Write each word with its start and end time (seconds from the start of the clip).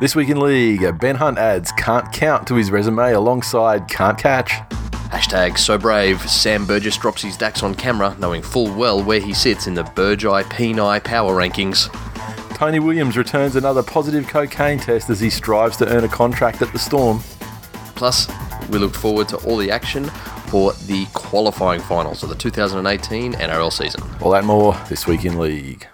This 0.00 0.16
week 0.16 0.30
in 0.30 0.40
league, 0.40 0.98
Ben 0.98 1.14
Hunt 1.14 1.38
adds 1.38 1.70
can't 1.72 2.10
count 2.12 2.46
to 2.48 2.56
his 2.56 2.72
resume 2.72 3.12
alongside 3.12 3.88
can't 3.88 4.18
catch. 4.18 4.50
Hashtag 5.10 5.58
so 5.58 5.78
brave. 5.78 6.20
Sam 6.28 6.66
Burgess 6.66 6.96
drops 6.96 7.22
his 7.22 7.36
DAX 7.36 7.62
on 7.62 7.74
camera, 7.74 8.16
knowing 8.18 8.42
full 8.42 8.74
well 8.74 9.02
where 9.02 9.20
he 9.20 9.32
sits 9.32 9.66
in 9.68 9.74
the 9.74 9.84
Burgeye 9.84 10.42
Peni 10.44 11.04
power 11.04 11.36
rankings. 11.36 11.88
Tony 12.56 12.80
Williams 12.80 13.16
returns 13.16 13.54
another 13.54 13.82
positive 13.82 14.26
cocaine 14.26 14.78
test 14.78 15.08
as 15.08 15.20
he 15.20 15.30
strives 15.30 15.76
to 15.76 15.88
earn 15.88 16.04
a 16.04 16.08
contract 16.08 16.62
at 16.62 16.72
the 16.72 16.78
Storm. 16.78 17.20
Plus, 17.94 18.28
we 18.70 18.78
look 18.78 18.94
forward 18.94 19.28
to 19.28 19.36
all 19.38 19.56
the 19.56 19.70
action 19.70 20.04
for 20.48 20.72
the 20.86 21.06
qualifying 21.14 21.80
finals 21.80 22.22
of 22.22 22.28
the 22.28 22.34
2018 22.34 23.34
NRL 23.34 23.72
season. 23.72 24.02
All 24.20 24.32
that 24.32 24.44
more 24.44 24.76
this 24.88 25.06
week 25.06 25.24
in 25.24 25.38
league. 25.38 25.86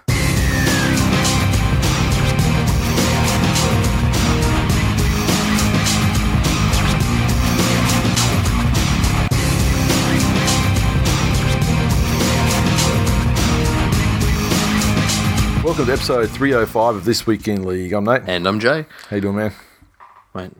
Welcome 15.79 15.95
to 15.95 16.01
episode 16.01 16.29
305 16.31 16.95
of 16.97 17.05
This 17.05 17.25
Week 17.25 17.47
in 17.47 17.63
League. 17.65 17.93
I'm 17.93 18.03
Nate. 18.03 18.23
And 18.27 18.45
I'm 18.45 18.59
Jay. 18.59 18.85
How 19.09 19.15
you 19.15 19.21
doing, 19.21 19.37
man? 19.37 19.53
Mate, 20.35 20.51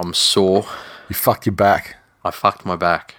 I'm 0.00 0.12
sore. 0.14 0.66
You 1.08 1.14
fucked 1.14 1.46
your 1.46 1.54
back. 1.54 1.94
I 2.24 2.32
fucked 2.32 2.66
my 2.66 2.74
back. 2.74 3.14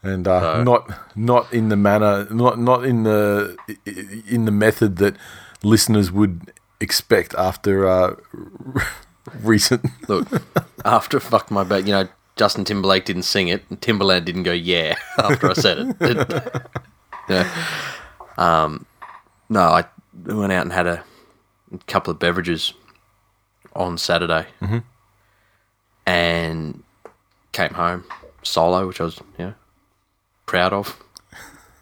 and 0.00 0.28
uh, 0.28 0.40
So- 0.58 0.62
not 0.62 1.16
not 1.16 1.52
in 1.52 1.68
the 1.68 1.74
manner, 1.74 2.28
not 2.30 2.60
not 2.60 2.84
in 2.84 3.02
the 3.02 3.56
in 4.28 4.44
the 4.44 4.52
method 4.52 4.98
that 4.98 5.16
listeners 5.64 6.12
would 6.12 6.52
expect 6.80 7.34
after 7.34 7.84
uh, 7.88 8.14
recent. 9.42 9.84
Look, 10.08 10.28
after 10.84 11.16
I 11.16 11.20
fucked 11.20 11.50
my 11.50 11.64
back, 11.64 11.86
you 11.86 11.90
know, 11.92 12.08
Justin 12.36 12.64
Timberlake 12.64 13.04
didn't 13.04 13.24
sing 13.24 13.48
it, 13.48 13.64
and 13.68 13.80
Timberland 13.82 14.26
didn't 14.26 14.44
go 14.44 14.52
yeah 14.52 14.94
after 15.18 15.50
I 15.50 15.54
said 15.54 15.78
it. 15.78 15.96
It- 16.00 16.52
yeah. 17.28 17.50
Um, 18.38 18.86
no, 19.52 19.60
I 19.60 19.84
went 20.24 20.52
out 20.52 20.62
and 20.62 20.72
had 20.72 20.86
a 20.86 21.04
couple 21.86 22.10
of 22.10 22.18
beverages 22.18 22.72
on 23.74 23.98
Saturday, 23.98 24.46
and 26.06 26.82
came 27.52 27.74
home 27.74 28.04
solo, 28.42 28.86
which 28.86 29.00
I 29.00 29.04
was, 29.04 29.18
you 29.38 29.46
know, 29.46 29.54
proud 30.46 30.72
of. 30.72 31.02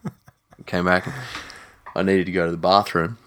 came 0.66 0.84
back. 0.84 1.08
I 1.94 2.02
needed 2.02 2.26
to 2.26 2.32
go 2.32 2.46
to 2.46 2.50
the 2.50 2.56
bathroom, 2.56 3.18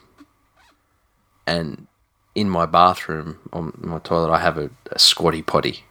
and 1.47 1.87
in 2.35 2.49
my 2.49 2.65
bathroom 2.65 3.39
on 3.53 3.73
my 3.77 3.99
toilet, 3.99 4.31
I 4.31 4.39
have 4.39 4.57
a, 4.57 4.69
a 4.91 4.99
squatty 4.99 5.41
potty. 5.41 5.85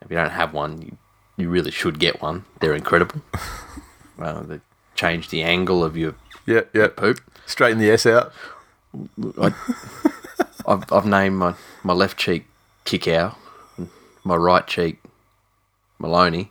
If 0.00 0.10
you 0.10 0.16
don't 0.16 0.30
have 0.30 0.54
one, 0.54 0.80
you, 0.80 0.96
you 1.36 1.50
really 1.50 1.70
should 1.70 1.98
get 1.98 2.22
one. 2.22 2.46
They're 2.60 2.74
incredible. 2.74 3.20
uh, 4.18 4.42
they 4.42 4.60
change 4.94 5.28
the 5.28 5.42
angle 5.42 5.84
of 5.84 5.96
your 5.96 6.14
Yeah, 6.46 6.62
yeah. 6.72 6.88
poop. 6.88 7.20
Straighten 7.46 7.78
the 7.78 7.90
S 7.90 8.06
out. 8.06 8.32
I, 9.40 9.54
I've, 10.66 10.92
I've 10.92 11.06
named 11.06 11.36
my, 11.36 11.54
my 11.82 11.92
left 11.92 12.18
cheek 12.18 12.46
Kikau, 12.84 13.34
my 14.24 14.36
right 14.36 14.66
cheek 14.66 15.00
Maloney, 15.98 16.50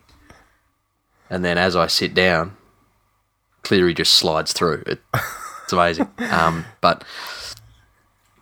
and 1.30 1.44
then 1.44 1.58
as 1.58 1.76
I 1.76 1.86
sit 1.86 2.14
down, 2.14 2.56
Cleary 3.62 3.94
just 3.94 4.14
slides 4.14 4.52
through. 4.52 4.82
It, 4.86 5.00
it's 5.62 5.72
amazing. 5.72 6.08
Um, 6.18 6.64
but 6.80 7.04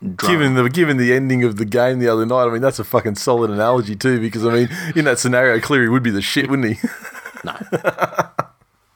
drum- 0.01 0.33
Given 0.33 0.55
the 0.55 0.69
given 0.71 0.97
the 0.97 1.13
ending 1.13 1.45
of 1.45 1.57
the 1.57 1.65
game 1.67 1.99
the 1.99 2.09
other 2.09 2.25
night, 2.25 2.45
I 2.45 2.51
mean 2.51 2.63
that's 2.63 2.79
a 2.79 2.85
fucking 2.85 3.17
solid 3.17 3.51
analogy 3.51 3.97
too. 3.97 4.19
Because 4.21 4.47
I 4.47 4.53
mean, 4.53 4.69
in 4.97 5.05
that 5.05 5.19
scenario, 5.19 5.61
Cleary 5.61 5.89
would 5.89 6.03
be 6.03 6.11
the 6.11 6.23
shit, 6.23 6.49
wouldn't 6.49 6.77
he? 6.77 6.89
No. 7.45 7.57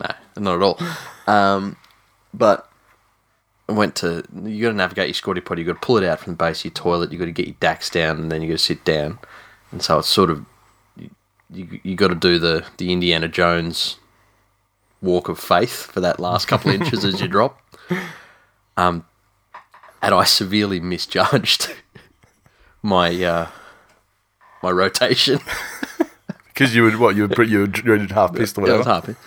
no, 0.01 0.11
not 0.39 0.57
at 0.57 0.63
all. 0.63 0.79
Um, 1.27 1.77
but 2.37 2.69
I 3.69 3.73
went 3.73 3.97
to, 3.97 4.25
you 4.45 4.63
got 4.63 4.71
to 4.71 4.77
navigate 4.77 5.09
your 5.09 5.15
squatty 5.15 5.41
potty. 5.41 5.63
you 5.63 5.67
got 5.67 5.81
to 5.81 5.87
pull 5.87 5.97
it 5.97 6.05
out 6.05 6.21
from 6.21 6.35
the 6.35 6.37
base 6.37 6.61
of 6.61 6.65
your 6.67 6.73
toilet. 6.73 7.13
you 7.13 7.19
got 7.19 7.25
to 7.27 7.33
get 7.33 7.47
your 7.47 7.57
DAX 7.61 7.89
down 7.89 8.19
and 8.19 8.31
then 8.33 8.43
you 8.43 8.49
got 8.49 8.59
to 8.59 8.65
sit 8.65 8.85
down. 8.85 9.19
And 9.71 9.83
so 9.83 9.99
it's 9.99 10.09
sort 10.09 10.31
of, 10.31 10.45
you, 11.51 11.81
you, 11.83 11.95
got 11.95 12.09
to 12.09 12.15
do 12.15 12.39
the, 12.39 12.67
the 12.77 12.93
Indiana 12.93 13.29
Jones 13.29 13.99
walk 15.01 15.29
of 15.29 15.39
faith 15.39 15.91
for 15.93 16.01
that 16.01 16.21
last 16.21 16.47
couple 16.47 16.71
of 16.71 16.81
inches 16.81 17.05
as 17.05 17.21
you 17.21 17.29
drop. 17.37 17.61
Um, 18.77 19.07
and 20.03 20.15
I 20.15 20.25
severely 20.25 20.81
misjudged 20.81 21.75
my, 22.83 23.23
uh, 23.25 23.49
my 24.63 24.71
rotation. 24.71 25.41
Because 26.55 26.73
you 26.73 26.85
would 26.85 26.97
what 27.01 27.17
you 27.17 27.27
would 27.27 27.51
you 27.51 27.63
would, 27.63 27.79
you 27.79 27.91
would 27.91 28.13
half 28.13 28.33
pissed 28.33 28.57
or 28.57 28.65
Yeah, 28.69 28.75
I 28.75 28.77
was 28.77 28.87
whatever. 28.87 29.07
happy. 29.13 29.19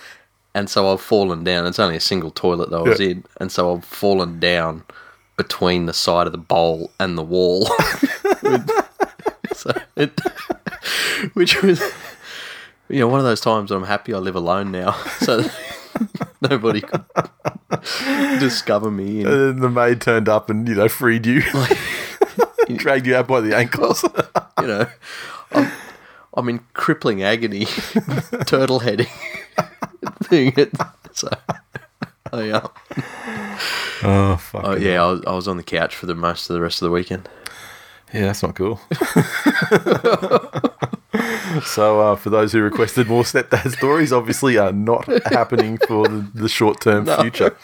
And 0.58 0.68
so 0.68 0.92
I've 0.92 1.00
fallen 1.00 1.44
down. 1.44 1.66
It's 1.66 1.78
only 1.78 1.94
a 1.96 2.00
single 2.00 2.32
toilet 2.32 2.70
that 2.70 2.78
I 2.78 2.82
was 2.82 2.98
Yeah. 2.98 3.10
in, 3.10 3.24
and 3.40 3.52
so 3.52 3.72
I've 3.76 3.84
fallen 3.84 4.40
down 4.40 4.82
between 5.36 5.86
the 5.86 5.92
side 5.92 6.26
of 6.26 6.32
the 6.32 6.38
bowl 6.38 6.90
and 6.98 7.16
the 7.16 7.22
wall. 7.22 7.66
so 9.54 9.72
it, 9.96 10.18
which 11.34 11.62
was, 11.62 11.80
you 12.88 12.98
know, 12.98 13.06
one 13.08 13.20
of 13.20 13.24
those 13.24 13.40
times 13.40 13.70
when 13.70 13.82
I'm 13.82 13.86
happy 13.86 14.12
I 14.12 14.18
live 14.18 14.34
alone 14.34 14.72
now, 14.72 14.92
so 15.20 15.44
nobody 16.40 16.80
could 16.80 17.04
discover 18.40 18.90
me. 18.90 19.20
And, 19.22 19.28
And 19.28 19.40
then 19.40 19.60
the 19.60 19.70
maid 19.70 20.00
turned 20.00 20.28
up 20.28 20.50
and 20.50 20.66
you 20.68 20.74
know 20.74 20.88
freed 20.88 21.24
you, 21.24 21.42
dragged 22.76 23.06
you 23.06 23.14
out 23.14 23.28
by 23.28 23.40
the 23.40 23.56
ankles. 23.56 24.04
you 24.60 24.66
know, 24.66 24.86
I'm, 25.52 25.70
I'm 26.34 26.48
in 26.48 26.60
crippling 26.74 27.22
agony, 27.22 27.66
turtle 28.46 28.80
heading, 28.80 29.06
it. 30.30 30.70
So, 31.12 31.28
oh 32.32 32.40
yeah. 32.40 32.66
oh 34.02 34.36
fuck. 34.36 34.64
Oh 34.64 34.76
yeah, 34.76 35.02
I 35.02 35.10
was, 35.10 35.22
I 35.26 35.32
was 35.32 35.48
on 35.48 35.56
the 35.56 35.62
couch 35.62 35.94
for 35.94 36.06
the 36.06 36.14
most 36.14 36.48
of 36.48 36.54
the 36.54 36.60
rest 36.60 36.82
of 36.82 36.86
the 36.86 36.92
weekend. 36.92 37.28
Yeah, 38.12 38.22
that's 38.22 38.42
not 38.42 38.54
cool. 38.54 38.80
so, 41.62 42.00
uh, 42.00 42.16
for 42.16 42.30
those 42.30 42.52
who 42.52 42.62
requested 42.62 43.06
more 43.06 43.22
stepdad 43.22 43.70
stories, 43.76 44.12
obviously 44.12 44.56
are 44.56 44.72
not 44.72 45.06
happening 45.26 45.76
for 45.86 46.08
the, 46.08 46.26
the 46.34 46.48
short 46.48 46.80
term 46.80 47.04
future. 47.20 47.54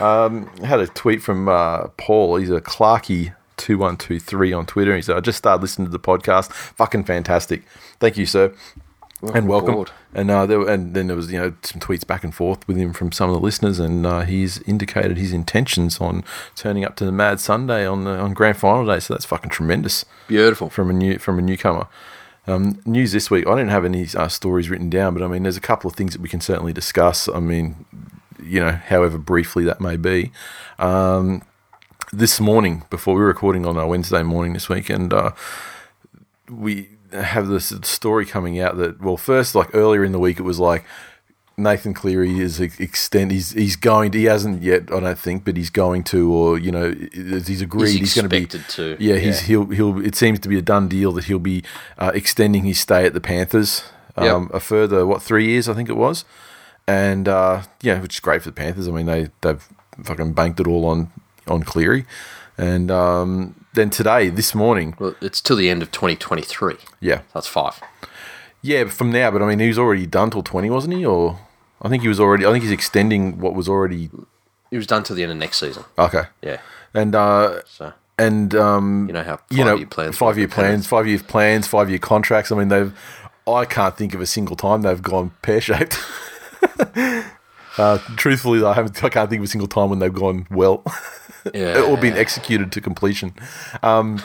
Um, 0.00 0.50
I 0.62 0.66
had 0.66 0.80
a 0.80 0.86
tweet 0.88 1.22
from 1.22 1.48
uh, 1.48 1.88
Paul. 1.96 2.36
He's 2.36 2.50
a 2.50 2.60
Clarky. 2.60 3.34
2123 3.58 4.52
on 4.52 4.66
Twitter. 4.66 4.94
He 4.94 5.02
said, 5.02 5.16
I 5.16 5.20
just 5.20 5.38
started 5.38 5.60
listening 5.60 5.88
to 5.88 5.92
the 5.92 5.98
podcast. 5.98 6.52
Fucking 6.52 7.02
fantastic. 7.02 7.64
Thank 7.98 8.16
you, 8.16 8.24
sir. 8.24 8.54
And 9.22 9.48
welcome. 9.48 9.70
aboard. 9.70 9.90
And 10.14 10.30
uh, 10.30 10.46
there, 10.46 10.68
and 10.68 10.94
then 10.94 11.08
there 11.08 11.16
was 11.16 11.30
you 11.32 11.38
know 11.38 11.54
some 11.62 11.80
tweets 11.80 12.06
back 12.06 12.24
and 12.24 12.34
forth 12.34 12.66
with 12.66 12.76
him 12.76 12.92
from 12.92 13.12
some 13.12 13.30
of 13.30 13.34
the 13.34 13.40
listeners, 13.40 13.78
and 13.78 14.06
uh, 14.06 14.20
he's 14.22 14.60
indicated 14.62 15.16
his 15.16 15.32
intentions 15.32 16.00
on 16.00 16.24
turning 16.54 16.84
up 16.84 16.96
to 16.96 17.04
the 17.04 17.12
Mad 17.12 17.40
Sunday 17.40 17.86
on 17.86 18.04
the, 18.04 18.10
on 18.10 18.32
Grand 18.32 18.56
Final 18.56 18.86
day. 18.86 19.00
So 19.00 19.14
that's 19.14 19.26
fucking 19.26 19.50
tremendous 19.50 20.04
Beautiful. 20.26 20.70
from 20.70 20.90
a 20.90 20.92
new 20.92 21.18
from 21.18 21.38
a 21.38 21.42
newcomer. 21.42 21.86
Um, 22.46 22.80
news 22.86 23.12
this 23.12 23.30
week. 23.30 23.46
I 23.46 23.50
didn't 23.56 23.70
have 23.70 23.84
any 23.84 24.06
uh, 24.16 24.28
stories 24.28 24.70
written 24.70 24.88
down, 24.88 25.12
but 25.12 25.22
I 25.22 25.26
mean, 25.26 25.42
there's 25.42 25.58
a 25.58 25.60
couple 25.60 25.90
of 25.90 25.96
things 25.96 26.14
that 26.14 26.22
we 26.22 26.30
can 26.30 26.40
certainly 26.40 26.72
discuss. 26.72 27.28
I 27.28 27.40
mean, 27.40 27.84
you 28.42 28.60
know, 28.60 28.70
however 28.70 29.18
briefly 29.18 29.64
that 29.64 29.80
may 29.80 29.96
be. 29.96 30.32
Um, 30.78 31.42
this 32.10 32.40
morning, 32.40 32.84
before 32.88 33.14
we 33.14 33.20
were 33.20 33.26
recording 33.26 33.66
on 33.66 33.76
our 33.76 33.86
Wednesday 33.86 34.22
morning 34.22 34.54
this 34.54 34.68
week, 34.68 34.88
and 34.88 35.12
uh, 35.12 35.32
we 36.50 36.88
have 37.12 37.48
this 37.48 37.72
story 37.82 38.26
coming 38.26 38.60
out 38.60 38.76
that 38.78 39.00
well, 39.00 39.16
first 39.16 39.54
like 39.54 39.74
earlier 39.74 40.04
in 40.04 40.12
the 40.12 40.18
week, 40.18 40.38
it 40.38 40.42
was 40.42 40.58
like 40.58 40.84
Nathan 41.56 41.92
Cleary 41.92 42.38
is 42.38 42.60
ex- 42.60 42.78
extend. 42.78 43.32
He's 43.32 43.50
he's 43.52 43.74
going. 43.76 44.12
To, 44.12 44.18
he 44.18 44.24
hasn't 44.26 44.62
yet, 44.62 44.92
I 44.92 45.00
don't 45.00 45.18
think, 45.18 45.44
but 45.44 45.56
he's 45.56 45.70
going 45.70 46.04
to, 46.04 46.32
or 46.32 46.58
you 46.58 46.70
know, 46.70 46.92
he's 46.92 47.60
agreed. 47.62 47.90
He's, 47.90 47.98
He's 48.00 48.14
going 48.14 48.24
to 48.24 48.28
be. 48.28 48.44
expected 48.44 48.68
to, 48.74 48.96
Yeah, 49.00 49.16
he's 49.16 49.40
yeah. 49.42 49.46
he'll 49.48 49.66
he'll. 49.66 50.04
It 50.06 50.14
seems 50.14 50.38
to 50.40 50.48
be 50.48 50.56
a 50.58 50.62
done 50.62 50.86
deal 50.88 51.10
that 51.12 51.24
he'll 51.24 51.38
be 51.40 51.64
uh, 51.98 52.12
extending 52.14 52.64
his 52.64 52.78
stay 52.78 53.04
at 53.06 53.12
the 53.14 53.20
Panthers 53.20 53.82
Yep. 54.16 54.32
um, 54.34 54.50
a 54.52 54.58
further 54.60 55.06
what 55.06 55.22
three 55.22 55.46
years 55.46 55.68
I 55.68 55.74
think 55.74 55.88
it 55.88 55.96
was, 55.96 56.24
and 56.86 57.28
uh, 57.28 57.62
yeah, 57.82 58.00
which 58.00 58.16
is 58.16 58.20
great 58.20 58.42
for 58.42 58.48
the 58.50 58.54
Panthers. 58.54 58.88
I 58.88 58.90
mean 58.90 59.06
they 59.06 59.28
they've 59.42 59.64
fucking 60.02 60.32
banked 60.32 60.58
it 60.60 60.66
all 60.66 60.86
on 60.86 61.10
on 61.46 61.62
Cleary, 61.62 62.04
and 62.56 62.90
um, 62.90 63.64
then 63.78 63.90
today 63.90 64.28
this 64.28 64.54
morning, 64.54 64.94
Well, 64.98 65.14
it's 65.20 65.40
till 65.40 65.56
the 65.56 65.70
end 65.70 65.82
of 65.82 65.90
2023. 65.92 66.76
yeah, 67.00 67.20
That's 67.32 67.46
five. 67.46 67.80
yeah, 68.62 68.84
from 68.86 69.10
now. 69.12 69.30
But 69.30 69.42
I 69.42 69.46
mean 69.46 69.58
he 69.60 69.68
was 69.68 69.78
already 69.78 70.06
done 70.06 70.30
till 70.30 70.42
twenty, 70.42 70.68
wasn't 70.70 70.94
he? 70.94 71.04
Or 71.06 71.38
I 71.80 71.88
think 71.88 72.02
he 72.02 72.08
was 72.08 72.20
already. 72.20 72.44
I 72.44 72.52
think 72.52 72.62
he's 72.64 72.72
extending 72.72 73.38
what 73.40 73.54
was 73.54 73.68
already 73.68 74.10
It 74.70 74.76
was 74.76 74.86
done 74.86 75.02
till 75.04 75.16
the 75.16 75.22
end 75.22 75.32
of 75.32 75.38
next 75.38 75.58
season. 75.58 75.84
okay, 75.98 76.24
Yeah. 76.42 76.58
and 76.92 77.14
uh, 77.14 77.62
So 77.66 77.92
and 78.18 78.54
um, 78.56 79.06
you 79.06 79.12
know 79.14 79.22
how 79.22 79.38
you 79.50 79.64
know, 79.64 79.84
plans 79.86 80.16
five 80.18 80.36
year 80.36 80.48
plans, 80.48 80.86
five 80.88 81.06
year 81.06 81.20
plans, 81.20 81.66
five 81.68 81.88
year 81.88 82.00
contracts. 82.00 82.50
I 82.52 82.56
mean, 82.56 82.68
they've. 82.68 82.92
I 83.46 83.64
can't 83.64 83.96
think 83.96 84.12
of 84.12 84.20
a 84.20 84.26
single 84.26 84.56
time 84.56 84.82
they've 84.82 85.00
gone 85.00 85.30
pear 85.40 85.60
shaped. 85.60 85.96
uh, 87.78 87.98
truthfully, 88.16 88.62
I 88.64 88.74
haven't. 88.74 89.02
I 89.04 89.08
can't 89.08 89.30
think 89.30 89.40
of 89.40 89.44
a 89.44 89.48
single 89.48 89.68
time 89.68 89.88
when 89.90 89.98
they've 90.00 90.12
gone 90.12 90.46
well. 90.50 90.82
Yeah. 91.54 91.80
or 91.82 91.96
been 91.96 92.16
executed 92.16 92.72
to 92.72 92.80
completion. 92.80 93.34
Um, 93.82 94.22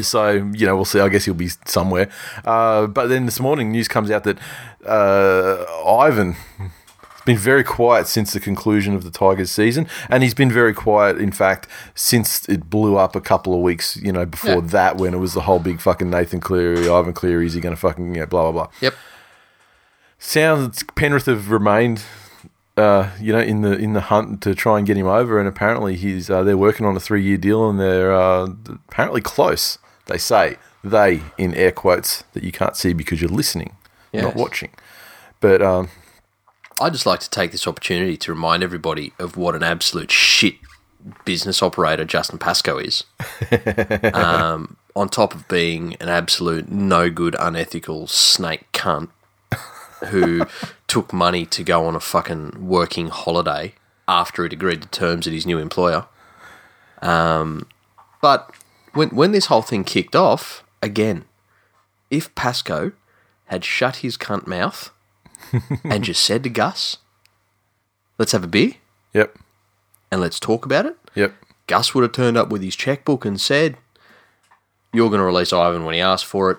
so 0.00 0.30
you 0.54 0.66
know, 0.66 0.76
we'll 0.76 0.84
see. 0.84 1.00
I 1.00 1.08
guess 1.08 1.24
he'll 1.24 1.34
be 1.34 1.50
somewhere. 1.66 2.10
Uh, 2.44 2.86
but 2.86 3.06
then 3.08 3.24
this 3.24 3.40
morning, 3.40 3.72
news 3.72 3.88
comes 3.88 4.10
out 4.10 4.24
that 4.24 4.38
uh, 4.86 5.64
Ivan 5.88 6.32
has 6.58 7.22
been 7.24 7.38
very 7.38 7.64
quiet 7.64 8.06
since 8.06 8.32
the 8.32 8.40
conclusion 8.40 8.94
of 8.94 9.02
the 9.04 9.10
Tigers 9.10 9.50
season, 9.50 9.88
and 10.10 10.22
he's 10.22 10.34
been 10.34 10.50
very 10.52 10.74
quiet, 10.74 11.18
in 11.18 11.32
fact, 11.32 11.66
since 11.94 12.46
it 12.48 12.68
blew 12.70 12.96
up 12.96 13.16
a 13.16 13.20
couple 13.20 13.54
of 13.54 13.60
weeks. 13.60 13.96
You 13.96 14.12
know, 14.12 14.26
before 14.26 14.56
Yeah. 14.56 14.60
that, 14.66 14.96
when 14.98 15.14
it 15.14 15.18
was 15.18 15.32
the 15.34 15.40
whole 15.42 15.58
big 15.60 15.80
fucking 15.80 16.10
Nathan 16.10 16.40
Cleary, 16.40 16.88
Ivan 16.88 17.14
Cleary, 17.14 17.46
is 17.46 17.54
he 17.54 17.60
going 17.60 17.74
to 17.74 17.80
fucking 17.80 18.14
you 18.14 18.20
know, 18.20 18.26
blah 18.26 18.42
blah 18.50 18.52
blah 18.64 18.72
Yep. 18.82 18.94
sounds 20.18 20.82
Penrith 20.94 21.26
have 21.26 21.50
remained, 21.50 22.02
uh, 22.76 23.10
you 23.20 23.32
know, 23.32 23.40
in 23.40 23.62
the 23.62 23.72
in 23.72 23.94
the 23.94 24.02
hunt 24.02 24.42
to 24.42 24.54
try 24.54 24.78
and 24.78 24.86
get 24.86 24.96
him 24.96 25.06
over, 25.06 25.38
and 25.38 25.48
apparently 25.48 25.96
he's 25.96 26.28
uh, 26.28 26.42
they're 26.42 26.58
working 26.58 26.84
on 26.86 26.96
a 26.96 27.00
three 27.00 27.22
year 27.22 27.36
deal, 27.36 27.68
and 27.68 27.80
they're 27.80 28.14
uh, 28.14 28.48
apparently 28.88 29.20
close. 29.20 29.78
They 30.06 30.18
say 30.18 30.56
they 30.84 31.22
in 31.38 31.54
air 31.54 31.72
quotes 31.72 32.22
that 32.32 32.42
you 32.42 32.52
can't 32.52 32.76
see 32.76 32.92
because 32.92 33.20
you're 33.20 33.30
listening, 33.30 33.76
not 34.12 34.36
watching. 34.36 34.70
But 35.40 35.62
um, 35.62 35.88
I'd 36.80 36.92
just 36.92 37.06
like 37.06 37.20
to 37.20 37.30
take 37.30 37.52
this 37.52 37.66
opportunity 37.66 38.16
to 38.18 38.32
remind 38.32 38.62
everybody 38.62 39.12
of 39.18 39.36
what 39.36 39.54
an 39.54 39.62
absolute 39.62 40.10
shit 40.10 40.56
business 41.24 41.62
operator 41.62 42.04
Justin 42.04 42.38
Pascoe 42.38 42.78
is. 42.78 43.04
um, 44.14 44.76
on 44.94 45.08
top 45.08 45.34
of 45.34 45.46
being 45.48 45.94
an 45.96 46.08
absolute 46.08 46.70
no 46.70 47.10
good, 47.10 47.36
unethical 47.38 48.06
snake 48.06 48.66
cunt 48.72 49.10
who 50.06 50.46
took 50.86 51.12
money 51.12 51.46
to 51.46 51.62
go 51.62 51.86
on 51.86 51.94
a 51.94 52.00
fucking 52.00 52.66
working 52.66 53.08
holiday 53.08 53.74
after 54.08 54.42
he'd 54.42 54.52
agreed 54.52 54.82
to 54.82 54.88
terms 54.88 55.26
at 55.26 55.32
his 55.32 55.46
new 55.46 55.58
employer. 55.58 56.06
Um, 57.02 57.66
but 58.20 58.50
when 58.92 59.10
when 59.10 59.32
this 59.32 59.46
whole 59.46 59.62
thing 59.62 59.84
kicked 59.84 60.16
off, 60.16 60.64
again, 60.82 61.24
if 62.10 62.34
Pascoe 62.34 62.92
had 63.46 63.64
shut 63.64 63.96
his 63.96 64.16
cunt 64.16 64.46
mouth 64.46 64.90
and 65.84 66.04
just 66.04 66.24
said 66.24 66.42
to 66.44 66.50
Gus, 66.50 66.98
let's 68.18 68.32
have 68.32 68.44
a 68.44 68.48
beer 68.48 68.72
yep, 69.12 69.36
and 70.10 70.20
let's 70.20 70.40
talk 70.40 70.64
about 70.64 70.86
it, 70.86 70.96
yep, 71.14 71.34
Gus 71.66 71.94
would 71.94 72.02
have 72.02 72.12
turned 72.12 72.36
up 72.36 72.48
with 72.48 72.62
his 72.62 72.76
checkbook 72.76 73.24
and 73.24 73.40
said, 73.40 73.76
You're 74.92 75.10
going 75.10 75.20
to 75.20 75.24
release 75.24 75.52
Ivan 75.52 75.84
when 75.84 75.94
he 75.94 76.00
asks 76.00 76.28
for 76.28 76.50
it. 76.50 76.58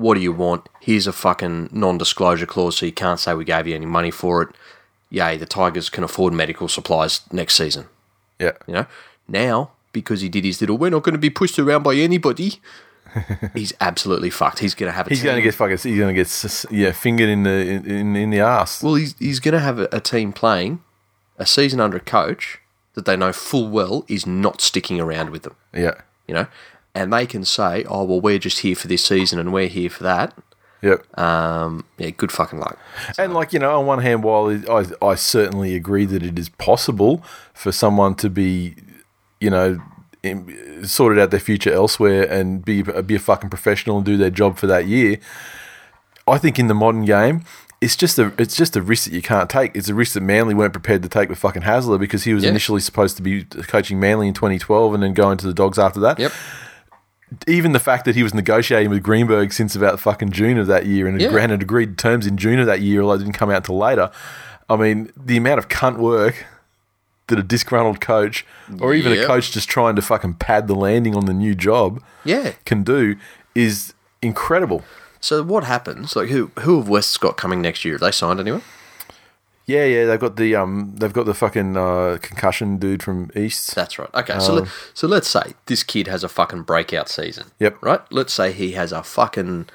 What 0.00 0.14
do 0.14 0.20
you 0.20 0.32
want? 0.32 0.68
Here's 0.80 1.06
a 1.06 1.12
fucking 1.12 1.68
non 1.72 1.98
disclosure 1.98 2.46
clause 2.46 2.76
so 2.78 2.86
you 2.86 2.92
can't 2.92 3.20
say 3.20 3.34
we 3.34 3.44
gave 3.44 3.66
you 3.66 3.74
any 3.74 3.86
money 3.86 4.10
for 4.10 4.42
it. 4.42 4.48
Yay, 5.10 5.36
the 5.36 5.46
Tigers 5.46 5.90
can 5.90 6.04
afford 6.04 6.32
medical 6.32 6.68
supplies 6.68 7.20
next 7.32 7.54
season. 7.54 7.86
yeah, 8.38 8.52
You 8.66 8.74
know? 8.74 8.86
Now, 9.28 9.72
because 9.92 10.20
he 10.20 10.28
did 10.28 10.44
his 10.44 10.60
little, 10.60 10.78
we're 10.78 10.90
not 10.90 11.02
going 11.02 11.14
to 11.14 11.18
be 11.18 11.30
pushed 11.30 11.58
around 11.58 11.82
by 11.82 11.94
anybody, 11.96 12.60
he's 13.54 13.72
absolutely 13.80 14.30
fucked. 14.30 14.60
He's 14.60 14.74
going 14.74 14.90
to 14.90 14.94
have 14.96 15.06
a 15.06 15.10
he's 15.10 15.18
team. 15.18 15.26
going 15.26 15.36
to 15.36 15.42
get 15.42 15.54
fucking 15.54 15.78
he's 15.78 15.98
going 15.98 16.14
to 16.14 16.22
get 16.22 16.64
yeah 16.70 16.92
fingered 16.92 17.28
in 17.28 17.42
the 17.42 17.50
in 17.50 18.14
in 18.16 18.30
the 18.30 18.40
ass. 18.40 18.82
Well, 18.82 18.94
he's, 18.94 19.16
he's 19.18 19.40
going 19.40 19.54
to 19.54 19.60
have 19.60 19.78
a, 19.80 19.88
a 19.90 20.00
team 20.00 20.32
playing 20.32 20.82
a 21.36 21.44
season 21.46 21.80
under 21.80 21.96
a 21.96 22.00
coach 22.00 22.60
that 22.94 23.06
they 23.06 23.16
know 23.16 23.32
full 23.32 23.68
well 23.68 24.04
is 24.08 24.26
not 24.26 24.60
sticking 24.60 25.00
around 25.00 25.30
with 25.30 25.42
them. 25.42 25.56
Yeah, 25.74 25.94
you 26.28 26.34
know, 26.34 26.46
and 26.94 27.12
they 27.12 27.26
can 27.26 27.44
say, 27.44 27.84
"Oh, 27.88 28.04
well, 28.04 28.20
we're 28.20 28.38
just 28.38 28.60
here 28.60 28.74
for 28.76 28.88
this 28.88 29.04
season, 29.04 29.38
and 29.38 29.52
we're 29.52 29.68
here 29.68 29.90
for 29.90 30.02
that." 30.04 30.34
yep. 30.82 31.04
Um, 31.18 31.84
yeah, 31.98 32.08
good 32.10 32.32
fucking 32.32 32.58
luck. 32.58 32.78
And 33.18 33.34
like 33.34 33.52
you 33.52 33.58
know, 33.58 33.78
on 33.78 33.86
one 33.86 34.00
hand, 34.00 34.22
while 34.24 34.48
I 34.70 34.86
I 35.06 35.14
certainly 35.14 35.74
agree 35.74 36.06
that 36.06 36.22
it 36.22 36.38
is 36.38 36.48
possible 36.48 37.22
for 37.54 37.70
someone 37.72 38.14
to 38.16 38.30
be, 38.30 38.74
you 39.40 39.50
know, 39.50 39.80
in, 40.22 40.84
sorted 40.86 41.18
out 41.18 41.30
their 41.30 41.40
future 41.40 41.72
elsewhere 41.72 42.22
and 42.30 42.64
be 42.64 42.82
be 42.82 43.14
a 43.14 43.18
fucking 43.18 43.50
professional 43.50 43.98
and 43.98 44.06
do 44.06 44.16
their 44.16 44.30
job 44.30 44.56
for 44.58 44.66
that 44.68 44.86
year. 44.86 45.18
I 46.26 46.38
think 46.38 46.58
in 46.58 46.68
the 46.68 46.74
modern 46.74 47.04
game, 47.04 47.44
it's 47.80 47.96
just 47.96 48.18
a 48.18 48.32
it's 48.38 48.56
just 48.56 48.74
a 48.76 48.82
risk 48.82 49.04
that 49.04 49.12
you 49.14 49.22
can't 49.22 49.50
take. 49.50 49.74
It's 49.74 49.88
a 49.88 49.94
risk 49.94 50.14
that 50.14 50.22
Manly 50.22 50.54
weren't 50.54 50.72
prepared 50.72 51.02
to 51.02 51.08
take 51.08 51.28
with 51.28 51.38
fucking 51.38 51.62
Hasler 51.62 51.98
because 51.98 52.24
he 52.24 52.32
was 52.34 52.44
Yeah. 52.44 52.50
initially 52.50 52.80
supposed 52.80 53.16
to 53.16 53.22
be 53.22 53.44
coaching 53.44 53.98
Manly 54.00 54.28
in 54.28 54.34
2012 54.34 54.94
and 54.94 55.02
then 55.02 55.12
going 55.14 55.38
to 55.38 55.46
the 55.46 55.54
Dogs 55.54 55.78
after 55.78 56.00
that 56.00 56.18
Yep. 56.18 56.32
Even 57.46 57.72
the 57.72 57.78
fact 57.80 58.04
that 58.04 58.14
he 58.16 58.22
was 58.22 58.34
negotiating 58.34 58.90
with 58.90 59.02
Greenberg 59.02 59.52
since 59.52 59.74
about 59.76 60.00
fucking 60.00 60.30
June 60.30 60.58
of 60.58 60.66
that 60.66 60.86
year 60.86 61.06
and 61.06 61.20
Yeah. 61.20 61.30
had 61.30 61.50
had 61.50 61.62
agreed 61.62 61.96
terms 61.98 62.26
in 62.26 62.36
June 62.36 62.58
of 62.58 62.66
that 62.66 62.80
year, 62.80 63.02
although 63.02 63.14
it 63.14 63.18
didn't 63.18 63.34
come 63.34 63.50
out 63.50 63.64
till 63.64 63.78
later. 63.78 64.10
I 64.68 64.76
mean, 64.76 65.10
the 65.16 65.36
amount 65.36 65.58
of 65.58 65.68
cunt 65.68 65.98
work 65.98 66.44
that 67.28 67.38
a 67.38 67.42
disgruntled 67.42 68.00
coach 68.00 68.44
or 68.80 68.92
even 68.94 69.12
a 69.12 69.24
coach 69.24 69.52
just 69.52 69.68
trying 69.68 69.94
to 69.96 70.02
fucking 70.02 70.34
pad 70.34 70.66
the 70.66 70.74
landing 70.74 71.14
on 71.14 71.26
the 71.26 71.32
new 71.32 71.54
job 71.54 72.02
Yeah. 72.24 72.52
can 72.64 72.82
do 72.82 73.14
is 73.54 73.94
incredible. 74.20 74.82
So 75.20 75.42
what 75.42 75.64
happens? 75.64 76.16
Like, 76.16 76.28
who 76.30 76.50
who 76.60 76.78
have 76.78 76.88
West's 76.88 77.16
got 77.18 77.36
coming 77.36 77.60
next 77.62 77.84
year? 77.84 77.94
Have 77.94 78.00
they 78.00 78.10
signed 78.10 78.40
anyone? 78.40 78.62
Yeah, 79.70 79.84
yeah, 79.84 80.04
they've 80.06 80.18
got 80.26 80.34
the 80.36 80.56
um, 80.56 80.92
they've 80.96 81.12
got 81.12 81.26
the 81.26 81.34
fucking 81.34 81.76
uh, 81.76 82.18
concussion 82.20 82.78
dude 82.78 83.02
from 83.02 83.30
East. 83.36 83.74
That's 83.74 83.98
right. 83.98 84.08
Okay, 84.14 84.38
so 84.40 84.54
let, 84.54 84.68
so 84.94 85.06
let's 85.06 85.28
say 85.28 85.54
this 85.66 85.82
kid 85.84 86.06
has 86.08 86.24
a 86.24 86.28
fucking 86.28 86.62
breakout 86.62 87.08
season. 87.08 87.46
Yep. 87.60 87.82
Right. 87.82 88.00
Let's 88.10 88.32
say 88.32 88.52
he 88.52 88.72
has 88.72 88.90
a 88.92 89.02
fucking 89.02 89.68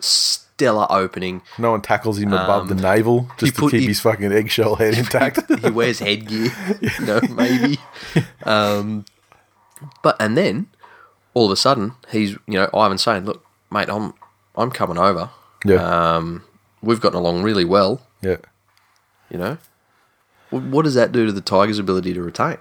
stellar 0.00 0.86
opening. 0.90 1.42
No 1.58 1.70
one 1.72 1.82
tackles 1.82 2.18
him 2.18 2.32
above 2.32 2.68
the 2.68 2.74
navel 2.74 3.28
just 3.38 3.54
to 3.56 3.70
keep 3.70 3.80
he- 3.82 3.86
his 3.86 4.00
fucking 4.00 4.32
eggshell 4.32 4.76
head 4.76 4.96
intact. 4.98 5.40
he 5.62 5.70
wears 5.70 5.98
headgear, 6.00 6.50
you 6.80 7.06
know, 7.06 7.20
maybe. 7.30 7.78
Um, 8.44 9.04
but 10.02 10.16
and 10.20 10.36
then 10.36 10.68
all 11.34 11.46
of 11.46 11.50
a 11.52 11.56
sudden 11.56 11.92
he's 12.10 12.32
you 12.46 12.54
know 12.58 12.68
Ivan 12.74 12.98
saying, 12.98 13.24
"Look, 13.26 13.44
mate, 13.70 13.88
I'm 13.90 14.14
I'm 14.56 14.70
coming 14.70 14.98
over. 14.98 15.30
yeah, 15.64 16.16
Um, 16.16 16.42
we've 16.82 17.00
gotten 17.00 17.18
along 17.18 17.42
really 17.42 17.64
well. 17.64 18.00
yeah. 18.22 18.36
You 19.30 19.38
know, 19.38 19.58
what 20.50 20.82
does 20.84 20.94
that 20.94 21.12
do 21.12 21.26
to 21.26 21.32
the 21.32 21.40
Tigers' 21.40 21.78
ability 21.78 22.14
to 22.14 22.22
retain? 22.22 22.58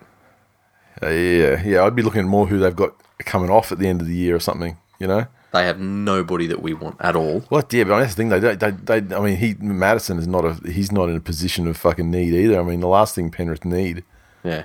Uh, 1.01 1.09
yeah, 1.09 1.61
yeah, 1.63 1.83
I'd 1.83 1.95
be 1.95 2.01
looking 2.01 2.21
at 2.21 2.27
more 2.27 2.47
who 2.47 2.57
they've 2.57 2.75
got 2.75 2.95
coming 3.19 3.49
off 3.49 3.71
at 3.71 3.79
the 3.79 3.87
end 3.87 4.01
of 4.01 4.07
the 4.07 4.15
year 4.15 4.35
or 4.35 4.39
something. 4.39 4.77
You 4.97 5.07
know, 5.07 5.25
They 5.51 5.65
have 5.65 5.77
nobody 5.79 6.47
that 6.47 6.61
we 6.61 6.73
want 6.73 6.95
at 7.01 7.15
all. 7.17 7.43
well, 7.49 7.63
yeah, 7.69 7.83
but 7.83 7.93
I 7.95 7.99
that's 7.99 8.15
the 8.15 8.17
thing. 8.17 8.29
They, 8.29 8.39
don't- 8.39 8.59
they, 8.85 8.99
they, 8.99 9.15
I 9.15 9.19
mean, 9.19 9.35
he 9.37 9.55
Matterson 9.59 10.17
is 10.17 10.27
not 10.27 10.45
a, 10.45 10.53
he's 10.71 10.91
not 10.91 11.09
in 11.09 11.17
a 11.17 11.19
position 11.19 11.67
of 11.67 11.75
fucking 11.77 12.09
need 12.09 12.33
either. 12.33 12.59
I 12.59 12.63
mean, 12.63 12.79
the 12.79 12.87
last 12.87 13.13
thing 13.13 13.29
Penrith 13.29 13.65
need 13.65 14.03
Yeah, 14.43 14.63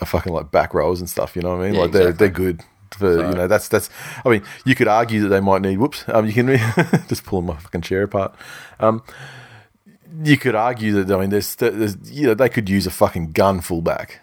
are 0.00 0.06
fucking 0.06 0.32
like 0.32 0.50
back 0.50 0.74
rows 0.74 1.00
and 1.00 1.08
stuff. 1.08 1.34
You 1.34 1.42
know 1.42 1.56
what 1.56 1.62
I 1.62 1.66
mean? 1.66 1.74
Yeah, 1.74 1.80
like 1.80 1.92
they're 1.92 2.12
they're 2.12 2.28
good 2.28 2.60
for 2.90 3.14
you 3.30 3.34
know. 3.34 3.46
That's 3.48 3.66
that's. 3.68 3.88
I 4.26 4.28
mean, 4.28 4.42
you 4.66 4.74
could 4.74 4.88
argue 4.88 5.22
that 5.22 5.28
they 5.28 5.40
might 5.40 5.62
need. 5.62 5.78
Whoops, 5.78 6.04
um, 6.08 6.26
you 6.26 6.34
can 6.34 6.48
just 7.08 7.24
pulling 7.24 7.46
my 7.46 7.56
fucking 7.56 7.80
chair 7.80 8.02
apart. 8.02 8.34
Um, 8.78 9.02
you 10.24 10.36
could 10.36 10.54
argue 10.54 11.02
that 11.02 11.14
I 11.14 11.20
mean, 11.20 11.30
there's, 11.30 11.54
there's 11.56 11.96
you 12.10 12.26
know 12.26 12.34
they 12.34 12.48
could 12.48 12.68
use 12.68 12.86
a 12.86 12.90
fucking 12.90 13.32
gun 13.32 13.60
fullback. 13.60 14.20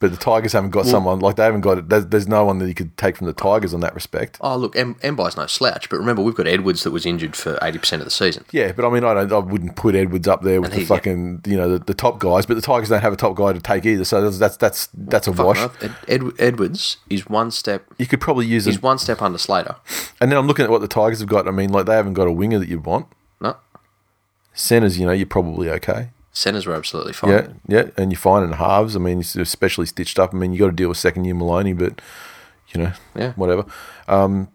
But 0.00 0.12
the 0.12 0.16
Tigers 0.16 0.52
haven't 0.52 0.70
got 0.70 0.86
someone 0.86 1.18
like 1.18 1.34
they 1.34 1.42
haven't 1.42 1.62
got 1.62 1.76
it. 1.78 1.88
There's, 1.88 2.06
there's 2.06 2.28
no 2.28 2.44
one 2.44 2.58
that 2.58 2.68
you 2.68 2.74
could 2.74 2.96
take 2.96 3.16
from 3.16 3.26
the 3.26 3.32
Tigers 3.32 3.74
on 3.74 3.80
that 3.80 3.96
respect. 3.96 4.38
Oh, 4.40 4.56
look, 4.56 4.76
M- 4.76 4.94
Mbye's 5.02 5.36
no 5.36 5.46
slouch, 5.48 5.88
but 5.90 5.96
remember, 5.96 6.22
we've 6.22 6.36
got 6.36 6.46
Edwards 6.46 6.84
that 6.84 6.92
was 6.92 7.04
injured 7.04 7.34
for 7.34 7.54
80% 7.56 7.94
of 7.94 8.04
the 8.04 8.10
season. 8.12 8.44
Yeah, 8.52 8.70
but 8.70 8.84
I 8.84 8.90
mean, 8.90 9.02
I 9.02 9.12
don't. 9.12 9.32
I 9.32 9.38
wouldn't 9.38 9.74
put 9.74 9.96
Edwards 9.96 10.28
up 10.28 10.42
there 10.42 10.60
with 10.60 10.70
the 10.70 10.76
he- 10.76 10.82
yeah. 10.82 10.86
fucking 10.86 11.40
you 11.48 11.56
know 11.56 11.68
the, 11.68 11.80
the 11.84 11.94
top 11.94 12.20
guys. 12.20 12.46
But 12.46 12.54
the 12.54 12.60
Tigers 12.60 12.90
don't 12.90 13.00
have 13.00 13.12
a 13.12 13.16
top 13.16 13.34
guy 13.34 13.52
to 13.52 13.58
take 13.60 13.84
either. 13.86 14.04
So 14.04 14.20
that's 14.22 14.38
that's 14.38 14.56
that's, 14.56 14.88
that's 14.94 15.26
a 15.26 15.32
wash. 15.32 15.58
Ed- 15.82 15.96
Ed- 16.06 16.32
Edwards 16.38 16.98
is 17.10 17.26
one 17.26 17.50
step. 17.50 17.84
You 17.98 18.06
could 18.06 18.20
probably 18.20 18.46
use 18.46 18.66
He's 18.66 18.76
it. 18.76 18.82
one 18.84 18.98
step 18.98 19.20
under 19.20 19.36
Slater. 19.38 19.74
And 20.20 20.30
then 20.30 20.38
I'm 20.38 20.46
looking 20.46 20.64
at 20.64 20.70
what 20.70 20.80
the 20.80 20.86
Tigers 20.86 21.18
have 21.18 21.28
got. 21.28 21.48
I 21.48 21.50
mean, 21.50 21.72
like 21.72 21.86
they 21.86 21.94
haven't 21.96 22.14
got 22.14 22.28
a 22.28 22.32
winger 22.32 22.60
that 22.60 22.68
you'd 22.68 22.86
want. 22.86 23.08
Centers, 24.58 24.98
you 24.98 25.06
know, 25.06 25.12
you're 25.12 25.24
probably 25.26 25.70
okay. 25.70 26.10
centers 26.32 26.66
were 26.66 26.74
absolutely 26.74 27.12
fine. 27.12 27.30
Yeah, 27.30 27.46
yeah, 27.68 27.90
and 27.96 28.10
you're 28.10 28.18
fine 28.18 28.42
in 28.42 28.52
halves. 28.52 28.96
I 28.96 28.98
mean, 28.98 29.20
especially 29.20 29.86
stitched 29.86 30.18
up. 30.18 30.34
I 30.34 30.36
mean, 30.36 30.52
you 30.52 30.58
got 30.58 30.66
to 30.66 30.72
deal 30.72 30.88
with 30.88 30.98
second 30.98 31.24
year 31.26 31.34
Maloney, 31.34 31.72
but 31.74 32.00
you 32.74 32.82
know, 32.82 32.92
Yeah. 33.14 33.32
whatever. 33.34 33.64
Um, 34.08 34.48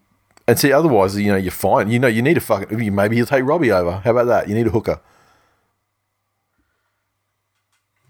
and 0.46 0.58
see, 0.58 0.72
otherwise, 0.72 1.16
you 1.16 1.28
know, 1.32 1.36
you're 1.38 1.50
fine. 1.50 1.88
You 1.90 1.98
know, 1.98 2.06
you 2.08 2.20
need 2.20 2.36
a 2.36 2.40
fucking. 2.40 2.94
Maybe 2.94 3.16
you'll 3.16 3.24
take 3.26 3.44
Robbie 3.44 3.72
over. 3.72 4.02
How 4.04 4.10
about 4.10 4.26
that? 4.26 4.46
You 4.48 4.54
need 4.54 4.66
a 4.66 4.70
hooker. 4.70 5.00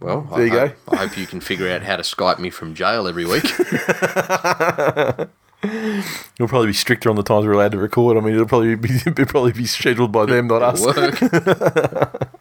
Well, 0.01 0.23
There 0.23 0.41
I 0.41 0.45
you 0.45 0.51
go. 0.51 0.73
I 0.89 0.97
hope 0.97 1.17
you 1.17 1.27
can 1.27 1.41
figure 1.41 1.71
out 1.71 1.83
how 1.83 1.97
to 1.97 2.03
Skype 2.03 2.39
me 2.41 2.51
from 2.51 2.75
jail 2.75 3.07
every 3.07 3.25
week. 3.25 3.45
You'll 6.39 6.49
probably 6.49 6.69
be 6.69 6.73
stricter 6.73 7.11
on 7.11 7.17
the 7.17 7.23
times 7.23 7.47
we're 7.47 7.53
allowed 7.53 7.73
to 7.73 7.79
record. 7.79 8.17
I 8.17 8.21
mean, 8.21 8.35
it'll 8.35 8.47
probably 8.47 8.75
be 8.75 8.95
it'll 9.07 9.27
probably 9.27 9.53
be 9.53 9.67
scheduled 9.67 10.13
by 10.13 10.27
them, 10.27 10.49
not 10.49 10.63
us. 10.63 10.85
work. 10.85 11.23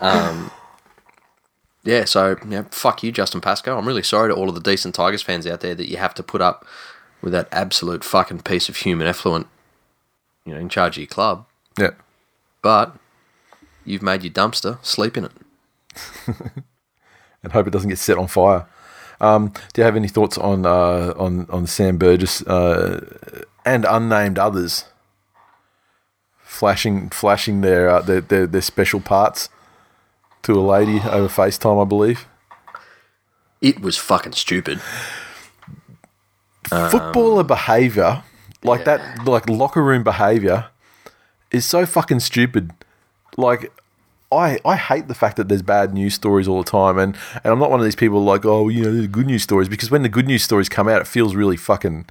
um, 0.00 0.50
yeah, 1.84 2.04
so 2.04 2.36
yeah, 2.48 2.64
fuck 2.70 3.02
you, 3.02 3.12
Justin 3.12 3.40
Pascoe. 3.40 3.76
I'm 3.76 3.86
really 3.86 4.02
sorry 4.02 4.30
to 4.30 4.34
all 4.34 4.48
of 4.48 4.54
the 4.54 4.60
decent 4.60 4.94
Tigers 4.94 5.22
fans 5.22 5.46
out 5.46 5.60
there 5.60 5.74
that 5.74 5.88
you 5.88 5.98
have 5.98 6.14
to 6.14 6.22
put 6.22 6.40
up 6.40 6.66
with 7.20 7.32
that 7.32 7.48
absolute 7.52 8.04
fucking 8.04 8.40
piece 8.40 8.68
of 8.68 8.76
human 8.76 9.06
effluent, 9.06 9.46
you 10.44 10.54
know, 10.54 10.60
in 10.60 10.68
charge 10.68 10.96
of 10.96 11.02
your 11.02 11.08
club. 11.08 11.46
Yeah, 11.78 11.90
But 12.62 12.96
you've 13.84 14.02
made 14.02 14.22
your 14.22 14.32
dumpster 14.32 14.82
sleep 14.84 15.16
in 15.16 15.24
it. 15.24 15.32
and 17.42 17.52
hope 17.52 17.66
it 17.66 17.70
doesn't 17.70 17.88
get 17.88 17.98
set 17.98 18.18
on 18.18 18.28
fire. 18.28 18.66
Um, 19.20 19.52
do 19.72 19.80
you 19.80 19.84
have 19.84 19.96
any 19.96 20.08
thoughts 20.08 20.38
on 20.38 20.66
uh, 20.66 21.14
on 21.16 21.46
on 21.50 21.66
Sam 21.66 21.98
Burgess 21.98 22.42
uh, 22.42 23.44
and 23.64 23.84
unnamed 23.88 24.38
others 24.38 24.84
flashing 26.42 27.10
flashing 27.10 27.60
their, 27.60 27.88
uh, 27.88 28.00
their 28.00 28.20
their 28.20 28.46
their 28.46 28.60
special 28.60 29.00
parts 29.00 29.48
to 30.42 30.52
a 30.58 30.60
lady 30.60 31.00
over 31.00 31.28
FaceTime, 31.28 31.82
I 31.82 31.88
believe? 31.88 32.26
It 33.60 33.80
was 33.80 33.96
fucking 33.96 34.32
stupid. 34.32 34.80
Footballer 36.68 37.44
behavior, 37.44 38.22
like 38.62 38.80
yeah. 38.80 38.98
that, 38.98 39.24
like 39.26 39.48
locker 39.48 39.82
room 39.82 40.02
behavior, 40.02 40.66
is 41.50 41.64
so 41.64 41.86
fucking 41.86 42.20
stupid. 42.20 42.72
Like, 43.36 43.72
I 44.36 44.58
I 44.64 44.76
hate 44.76 45.08
the 45.08 45.14
fact 45.14 45.36
that 45.36 45.48
there's 45.48 45.62
bad 45.62 45.94
news 45.94 46.14
stories 46.14 46.46
all 46.48 46.62
the 46.62 46.70
time, 46.70 46.98
and 46.98 47.16
and 47.42 47.52
I'm 47.52 47.58
not 47.58 47.70
one 47.70 47.80
of 47.80 47.84
these 47.84 47.96
people 47.96 48.22
like, 48.24 48.44
oh, 48.44 48.68
you 48.68 48.82
know, 48.84 48.92
there's 48.92 49.06
good 49.06 49.26
news 49.26 49.42
stories 49.42 49.68
because 49.68 49.90
when 49.90 50.02
the 50.02 50.08
good 50.08 50.26
news 50.26 50.42
stories 50.42 50.68
come 50.68 50.88
out, 50.88 51.00
it 51.00 51.06
feels 51.06 51.34
really 51.34 51.56
fucking. 51.56 52.06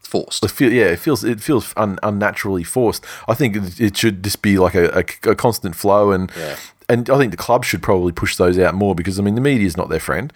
Forced. 0.00 0.42
It 0.42 0.50
feel, 0.50 0.72
yeah, 0.72 0.86
it 0.86 0.98
feels 1.00 1.22
it 1.22 1.38
feels 1.40 1.74
un, 1.76 1.98
unnaturally 2.02 2.64
forced. 2.64 3.04
I 3.26 3.34
think 3.34 3.56
it, 3.56 3.78
it 3.80 3.96
should 3.96 4.22
just 4.24 4.40
be 4.40 4.56
like 4.58 4.74
a, 4.74 4.86
a, 5.24 5.30
a 5.32 5.34
constant 5.34 5.76
flow, 5.76 6.12
and 6.12 6.30
Yeah. 6.34 6.56
and 6.88 7.10
I 7.10 7.18
think 7.18 7.30
the 7.30 7.36
club 7.36 7.62
should 7.66 7.82
probably 7.82 8.12
push 8.12 8.34
those 8.36 8.58
out 8.58 8.74
more 8.74 8.94
because 8.94 9.18
I 9.18 9.22
mean 9.22 9.34
the 9.34 9.42
media 9.42 9.66
is 9.66 9.76
not 9.76 9.90
their 9.90 10.00
friend. 10.00 10.32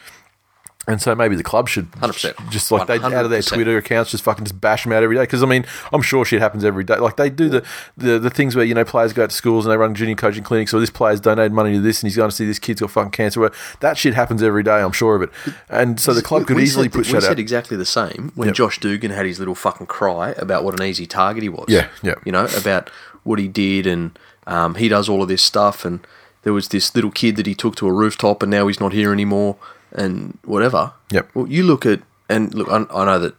And 0.88 1.00
so 1.00 1.14
maybe 1.14 1.36
the 1.36 1.44
club 1.44 1.68
should 1.68 1.88
100%. 1.92 2.50
just 2.50 2.72
like 2.72 2.88
they 2.88 2.98
out 2.98 3.24
of 3.24 3.30
their 3.30 3.40
Twitter 3.42 3.76
accounts, 3.78 4.10
just 4.10 4.24
fucking 4.24 4.44
just 4.46 4.60
bash 4.60 4.82
them 4.82 4.92
out 4.92 5.04
every 5.04 5.14
day. 5.14 5.22
Because 5.22 5.40
I 5.42 5.46
mean, 5.46 5.64
I'm 5.92 6.02
sure 6.02 6.24
shit 6.24 6.40
happens 6.40 6.64
every 6.64 6.82
day. 6.82 6.96
Like 6.96 7.16
they 7.16 7.30
do 7.30 7.48
the, 7.48 7.64
the 7.96 8.18
the 8.18 8.30
things 8.30 8.56
where 8.56 8.64
you 8.64 8.74
know 8.74 8.84
players 8.84 9.12
go 9.12 9.22
out 9.22 9.30
to 9.30 9.36
schools 9.36 9.64
and 9.64 9.72
they 9.72 9.76
run 9.76 9.94
junior 9.94 10.16
coaching 10.16 10.42
clinics, 10.42 10.74
or 10.74 10.80
this 10.80 10.90
player's 10.90 11.20
donated 11.20 11.52
money 11.52 11.74
to 11.74 11.80
this, 11.80 12.02
and 12.02 12.08
he's 12.08 12.16
going 12.16 12.30
to 12.30 12.34
see 12.34 12.44
this 12.46 12.58
kid's 12.58 12.80
got 12.80 12.90
fucking 12.90 13.12
cancer. 13.12 13.48
That 13.78 13.96
shit 13.96 14.14
happens 14.14 14.42
every 14.42 14.64
day. 14.64 14.80
I'm 14.80 14.90
sure 14.90 15.14
of 15.14 15.22
it. 15.22 15.30
And 15.68 16.00
so 16.00 16.12
the 16.12 16.22
club 16.22 16.48
could 16.48 16.56
We 16.56 16.64
easily 16.64 16.86
said, 16.86 16.92
push 16.92 17.12
we 17.12 17.20
said 17.20 17.30
out. 17.30 17.38
exactly 17.38 17.76
the 17.76 17.84
same 17.86 18.32
when 18.34 18.48
Yep. 18.48 18.56
Josh 18.56 18.80
Dugan 18.80 19.12
had 19.12 19.24
his 19.24 19.38
little 19.38 19.54
fucking 19.54 19.86
cry 19.86 20.30
about 20.30 20.64
what 20.64 20.78
an 20.80 20.84
easy 20.84 21.06
target 21.06 21.44
he 21.44 21.48
was. 21.48 21.66
Yeah, 21.68 21.88
yeah. 22.02 22.14
You 22.24 22.32
know, 22.32 22.48
about 22.56 22.90
what 23.22 23.38
he 23.38 23.46
did 23.46 23.86
and 23.86 24.18
um, 24.48 24.74
he 24.74 24.88
does 24.88 25.08
all 25.08 25.22
of 25.22 25.28
this 25.28 25.42
stuff 25.42 25.84
and 25.84 26.04
there 26.42 26.52
was 26.52 26.68
this 26.68 26.92
little 26.96 27.12
kid 27.12 27.36
that 27.36 27.46
he 27.46 27.54
took 27.54 27.76
to 27.76 27.86
a 27.86 27.92
rooftop 27.92 28.42
and 28.42 28.50
now 28.50 28.66
he's 28.66 28.80
not 28.80 28.92
here 28.92 29.12
anymore 29.12 29.56
and 29.94 30.38
whatever. 30.44 30.92
Yep. 31.10 31.30
Well, 31.34 31.46
you 31.46 31.62
look 31.62 31.84
at, 31.86 32.00
and 32.28 32.52
look, 32.54 32.68
I, 32.68 32.84
I 32.94 33.04
know 33.04 33.18
that, 33.18 33.34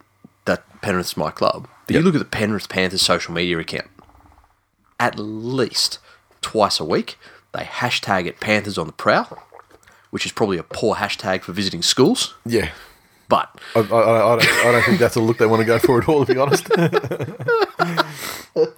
that 0.45 0.81
Penrith's 0.81 1.17
my 1.17 1.31
club, 1.31 1.67
but 1.87 1.93
Yep. 1.95 1.99
you 1.99 2.05
look 2.05 2.15
at 2.15 2.19
the 2.19 2.25
Penrith 2.37 2.69
Panthers 2.69 3.01
social 3.01 3.33
media 3.33 3.57
account. 3.59 3.89
At 4.99 5.17
least 5.19 5.99
twice 6.41 6.79
a 6.79 6.85
week, 6.85 7.17
they 7.53 7.63
hashtag 7.63 8.25
it 8.25 8.39
Panthers 8.39 8.77
on 8.77 8.87
the 8.87 8.93
Prowl, 8.93 9.43
which 10.11 10.25
is 10.25 10.31
probably 10.31 10.57
a 10.57 10.63
poor 10.63 10.95
hashtag 10.95 11.41
for 11.41 11.51
visiting 11.51 11.81
schools. 11.81 12.35
yeah. 12.45 12.69
But 13.29 13.49
I, 13.73 13.79
I, 13.79 14.33
I, 14.33 14.35
don't, 14.35 14.47
I 14.67 14.71
don't 14.73 14.83
think 14.83 14.99
that's 14.99 15.15
a 15.15 15.21
look 15.21 15.37
they 15.39 15.47
want 15.47 15.61
to 15.61 15.65
go 15.65 15.79
for 15.79 15.99
at 15.99 16.07
all, 16.07 16.23
to 16.25 16.33
be 16.33 16.39
honest. 16.39 16.67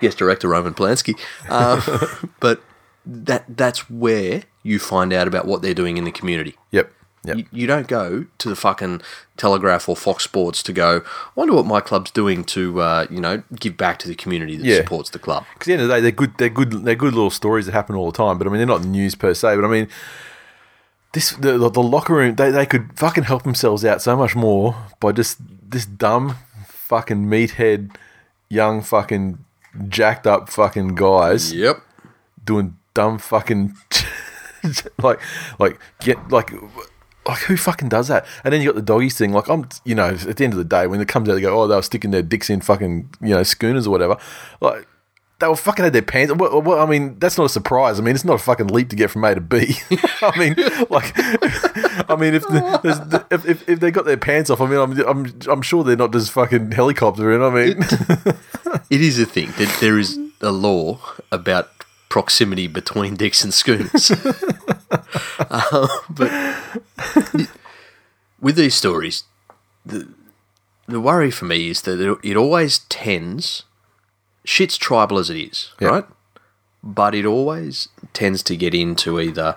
yes, 0.00 0.14
director 0.14 0.48
Roman 0.48 0.74
Polanski. 0.74 1.18
Um, 1.48 2.30
but 2.40 2.60
that 3.06 3.44
that's 3.56 3.88
where 3.88 4.42
you 4.62 4.78
find 4.78 5.12
out 5.12 5.26
about 5.28 5.46
what 5.46 5.62
they're 5.62 5.74
doing 5.74 5.96
in 5.96 6.04
the 6.04 6.12
community. 6.12 6.54
yep. 6.70 6.92
Yep. 7.22 7.36
You, 7.36 7.44
you 7.52 7.66
don't 7.66 7.86
go 7.86 8.24
to 8.38 8.48
the 8.48 8.56
fucking 8.56 9.02
Telegraph 9.36 9.90
or 9.90 9.94
Fox 9.94 10.24
Sports 10.24 10.62
to 10.62 10.72
go. 10.72 11.02
I 11.04 11.30
wonder 11.34 11.52
what 11.52 11.66
my 11.66 11.80
club's 11.82 12.10
doing 12.10 12.44
to 12.44 12.80
uh, 12.80 13.06
you 13.10 13.20
know 13.20 13.42
give 13.56 13.76
back 13.76 13.98
to 13.98 14.08
the 14.08 14.14
community 14.14 14.56
that 14.56 14.64
Yeah. 14.64 14.76
supports 14.76 15.10
the 15.10 15.18
club. 15.18 15.44
Because 15.52 15.64
at 15.64 15.66
the 15.66 15.72
end 15.74 15.82
of 15.82 15.88
the 15.88 15.94
day, 15.96 16.00
they're 16.00 16.10
good. 16.12 16.32
They're 16.38 16.48
good. 16.48 16.70
They're 16.84 16.94
good 16.94 17.12
little 17.12 17.28
stories 17.28 17.66
that 17.66 17.72
happen 17.72 17.94
all 17.94 18.10
the 18.10 18.16
time. 18.16 18.38
But 18.38 18.46
I 18.46 18.50
mean, 18.50 18.56
they're 18.56 18.66
not 18.66 18.84
news 18.86 19.14
per 19.14 19.34
se. 19.34 19.54
But 19.56 19.66
I 19.66 19.68
mean, 19.68 19.88
this 21.12 21.32
the, 21.32 21.58
the, 21.58 21.68
the 21.68 21.82
locker 21.82 22.14
room. 22.14 22.36
They 22.36 22.50
they 22.50 22.64
could 22.64 22.98
fucking 22.98 23.24
help 23.24 23.42
themselves 23.42 23.84
out 23.84 24.00
so 24.00 24.16
much 24.16 24.34
more 24.34 24.74
by 24.98 25.12
just 25.12 25.36
this 25.70 25.84
dumb 25.84 26.36
fucking 26.68 27.26
meathead, 27.26 27.94
young 28.48 28.80
fucking 28.80 29.44
jacked 29.88 30.26
up 30.26 30.48
fucking 30.48 30.94
guys 30.94 31.52
Yep. 31.52 31.82
doing 32.46 32.78
dumb 32.94 33.18
fucking 33.18 33.74
like 35.02 35.20
like 35.58 35.78
get 36.00 36.30
like. 36.30 36.52
Like 37.28 37.40
who 37.40 37.56
fucking 37.58 37.90
does 37.90 38.08
that? 38.08 38.24
And 38.44 38.52
then 38.52 38.62
you 38.62 38.68
got 38.68 38.76
the 38.76 38.82
doggies 38.82 39.16
thing. 39.16 39.32
Like 39.32 39.48
I'm, 39.48 39.68
you 39.84 39.94
know, 39.94 40.08
at 40.08 40.38
the 40.38 40.42
end 40.42 40.54
of 40.54 40.58
the 40.58 40.64
day, 40.64 40.86
when 40.86 41.02
it 41.02 41.06
comes 41.06 41.28
out, 41.28 41.34
they 41.34 41.42
go, 41.42 41.60
"Oh, 41.60 41.68
they 41.68 41.76
were 41.76 41.82
sticking 41.82 42.12
their 42.12 42.22
dicks 42.22 42.48
in 42.48 42.62
fucking, 42.62 43.10
you 43.20 43.34
know, 43.34 43.42
schooners 43.42 43.86
or 43.86 43.90
whatever." 43.90 44.16
Like 44.62 44.88
they 45.38 45.46
were 45.46 45.54
fucking 45.54 45.84
had 45.84 45.92
their 45.92 46.00
pants. 46.00 46.32
Well, 46.34 46.62
well, 46.62 46.80
I 46.80 46.86
mean, 46.86 47.18
that's 47.18 47.36
not 47.36 47.44
a 47.44 47.48
surprise. 47.50 48.00
I 48.00 48.02
mean, 48.02 48.14
it's 48.14 48.24
not 48.24 48.34
a 48.34 48.38
fucking 48.38 48.68
leap 48.68 48.88
to 48.88 48.96
get 48.96 49.10
from 49.10 49.22
A 49.24 49.34
to 49.34 49.40
B. 49.42 49.76
I 50.22 50.38
mean, 50.38 50.54
like, 50.88 51.12
I 52.10 52.16
mean, 52.18 52.34
if, 52.34 52.42
the, 52.48 53.26
if, 53.30 53.44
if 53.46 53.68
if 53.68 53.80
they 53.80 53.90
got 53.90 54.06
their 54.06 54.16
pants 54.16 54.48
off, 54.48 54.62
I 54.62 54.66
mean, 54.66 54.78
I'm 54.78 54.98
I'm, 55.06 55.40
I'm 55.48 55.62
sure 55.62 55.84
they're 55.84 55.96
not 55.96 56.14
just 56.14 56.32
fucking 56.32 56.70
helicoptering. 56.70 57.46
I 57.46 57.54
mean, 57.54 58.40
It 58.90 59.00
is 59.00 59.18
a 59.20 59.26
thing 59.26 59.52
that 59.58 59.76
there 59.80 59.98
is 59.98 60.18
a 60.40 60.50
law 60.50 60.98
about 61.30 61.70
proximity 62.10 62.66
between 62.66 63.16
dicks 63.16 63.42
and 63.42 63.54
schooners. 63.54 64.12
Uh, 65.38 65.86
but 66.08 66.30
with 68.40 68.56
these 68.56 68.74
stories, 68.74 69.24
the 69.86 70.08
the 70.86 71.00
worry 71.00 71.30
for 71.30 71.44
me 71.44 71.70
is 71.70 71.82
that 71.82 72.00
it, 72.00 72.18
it 72.22 72.36
always 72.36 72.80
tends, 72.88 73.64
shit's 74.44 74.76
tribal 74.76 75.18
as 75.18 75.30
it 75.30 75.36
is, 75.36 75.72
Yeah. 75.80 75.88
right? 75.88 76.04
But 76.82 77.14
it 77.14 77.24
always 77.24 77.88
tends 78.12 78.42
to 78.44 78.56
get 78.56 78.74
into 78.74 79.20
either 79.20 79.56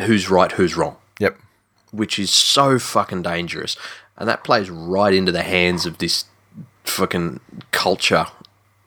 who's 0.00 0.28
right, 0.28 0.52
who's 0.52 0.76
wrong 0.76 0.96
yep, 1.20 1.38
which 1.92 2.18
is 2.18 2.30
so 2.30 2.78
fucking 2.78 3.22
dangerous. 3.22 3.76
And 4.16 4.28
that 4.28 4.44
plays 4.44 4.68
right 4.70 5.14
into 5.14 5.32
the 5.32 5.42
hands 5.42 5.86
of 5.86 5.98
this 5.98 6.24
fucking 6.84 7.40
culture 7.70 8.26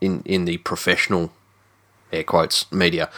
in, 0.01 0.21
in 0.25 0.45
the 0.45 0.57
professional, 0.57 1.31
air 2.11 2.23
quotes, 2.23 2.71
media. 2.71 3.09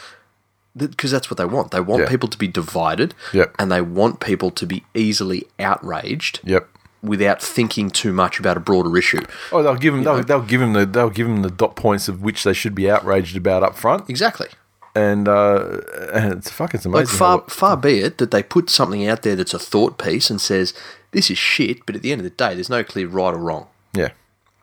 Because 0.75 1.11
that's 1.11 1.29
what 1.29 1.37
they 1.37 1.45
want. 1.45 1.71
They 1.71 1.81
want 1.81 2.07
people 2.07 2.29
to 2.29 2.37
be 2.37 2.47
divided 2.47 3.13
Yep. 3.33 3.55
and 3.59 3.69
they 3.71 3.81
want 3.81 4.19
people 4.21 4.51
to 4.51 4.65
be 4.65 4.85
easily 4.93 5.45
outraged 5.59 6.39
yep. 6.45 6.69
without 7.03 7.41
thinking 7.41 7.89
too 7.89 8.13
much 8.13 8.39
about 8.39 8.55
a 8.55 8.61
broader 8.61 8.95
issue. 8.97 9.19
Oh, 9.51 9.61
they'll 9.63 9.75
give 9.75 9.93
them. 9.93 10.03
They'll, 10.03 10.23
they'll 10.23 10.41
give 10.41 10.61
them 10.61 10.71
the. 10.71 10.85
They'll 10.85 11.09
give 11.09 11.27
them 11.27 11.41
the 11.41 11.51
dot 11.51 11.75
points 11.75 12.07
of 12.07 12.21
which 12.21 12.45
they 12.45 12.53
should 12.53 12.73
be 12.73 12.89
outraged 12.89 13.35
about 13.35 13.63
up 13.63 13.75
front, 13.75 14.09
Exactly. 14.09 14.47
and 14.95 15.27
uh, 15.27 15.79
and 16.13 16.31
it's 16.35 16.49
fucking 16.49 16.79
amazing. 16.85 16.91
Like 16.93 17.07
far 17.09 17.43
far 17.49 17.75
be 17.75 17.99
it 17.99 18.17
that 18.19 18.31
they 18.31 18.41
put 18.41 18.69
something 18.69 19.05
out 19.05 19.23
there 19.23 19.35
that's 19.35 19.53
a 19.53 19.59
thought 19.59 19.97
piece 19.97 20.29
and 20.29 20.39
says 20.39 20.73
this 21.11 21.29
is 21.29 21.37
shit, 21.37 21.85
but 21.85 21.97
at 21.97 22.01
the 22.01 22.13
end 22.13 22.19
of 22.21 22.23
the 22.23 22.29
day, 22.29 22.53
there's 22.55 22.69
no 22.69 22.81
clear 22.81 23.07
right 23.07 23.33
or 23.33 23.37
wrong. 23.37 23.67
yeah, 23.93 24.11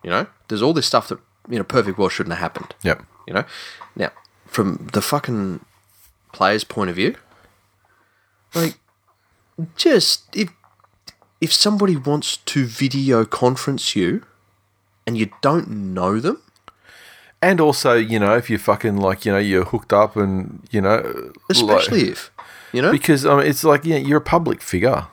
You 0.02 0.08
know, 0.08 0.26
there's 0.48 0.62
all 0.62 0.72
this 0.72 0.86
stuff 0.86 1.08
that 1.08 1.18
you 1.50 1.58
know 1.58 1.64
perfect 1.64 1.98
well 1.98 2.08
shouldn't 2.08 2.32
have 2.32 2.40
happened. 2.40 2.74
yep, 2.82 3.02
You 3.28 3.34
know, 3.34 3.44
now 3.94 4.10
from 4.46 4.88
the 4.94 5.02
fucking 5.02 5.62
player's 6.32 6.64
point 6.64 6.88
of 6.88 6.96
view, 6.96 7.14
like 8.54 8.78
just 9.76 10.34
if 10.34 10.48
if 11.38 11.52
somebody 11.52 11.94
wants 11.94 12.38
to 12.38 12.64
video 12.64 13.26
conference 13.26 13.94
you 13.94 14.24
and 15.06 15.18
you 15.18 15.30
don't 15.42 15.68
know 15.68 16.18
them, 16.20 16.42
and 17.42 17.60
also 17.60 17.92
you 17.92 18.18
know 18.18 18.34
if 18.34 18.48
you're 18.48 18.58
fucking 18.58 18.96
like 18.96 19.26
you 19.26 19.32
know 19.32 19.38
you're 19.38 19.66
hooked 19.66 19.92
up 19.92 20.16
and 20.16 20.66
you 20.70 20.80
know 20.80 21.30
especially 21.50 22.04
like, 22.04 22.12
if 22.12 22.30
you 22.72 22.80
know, 22.80 22.90
because 22.90 23.26
I 23.26 23.36
mean 23.36 23.46
it's 23.46 23.62
like 23.62 23.84
yeah 23.84 23.98
you're 23.98 24.18
a 24.18 24.22
public 24.22 24.62
figure. 24.62 25.06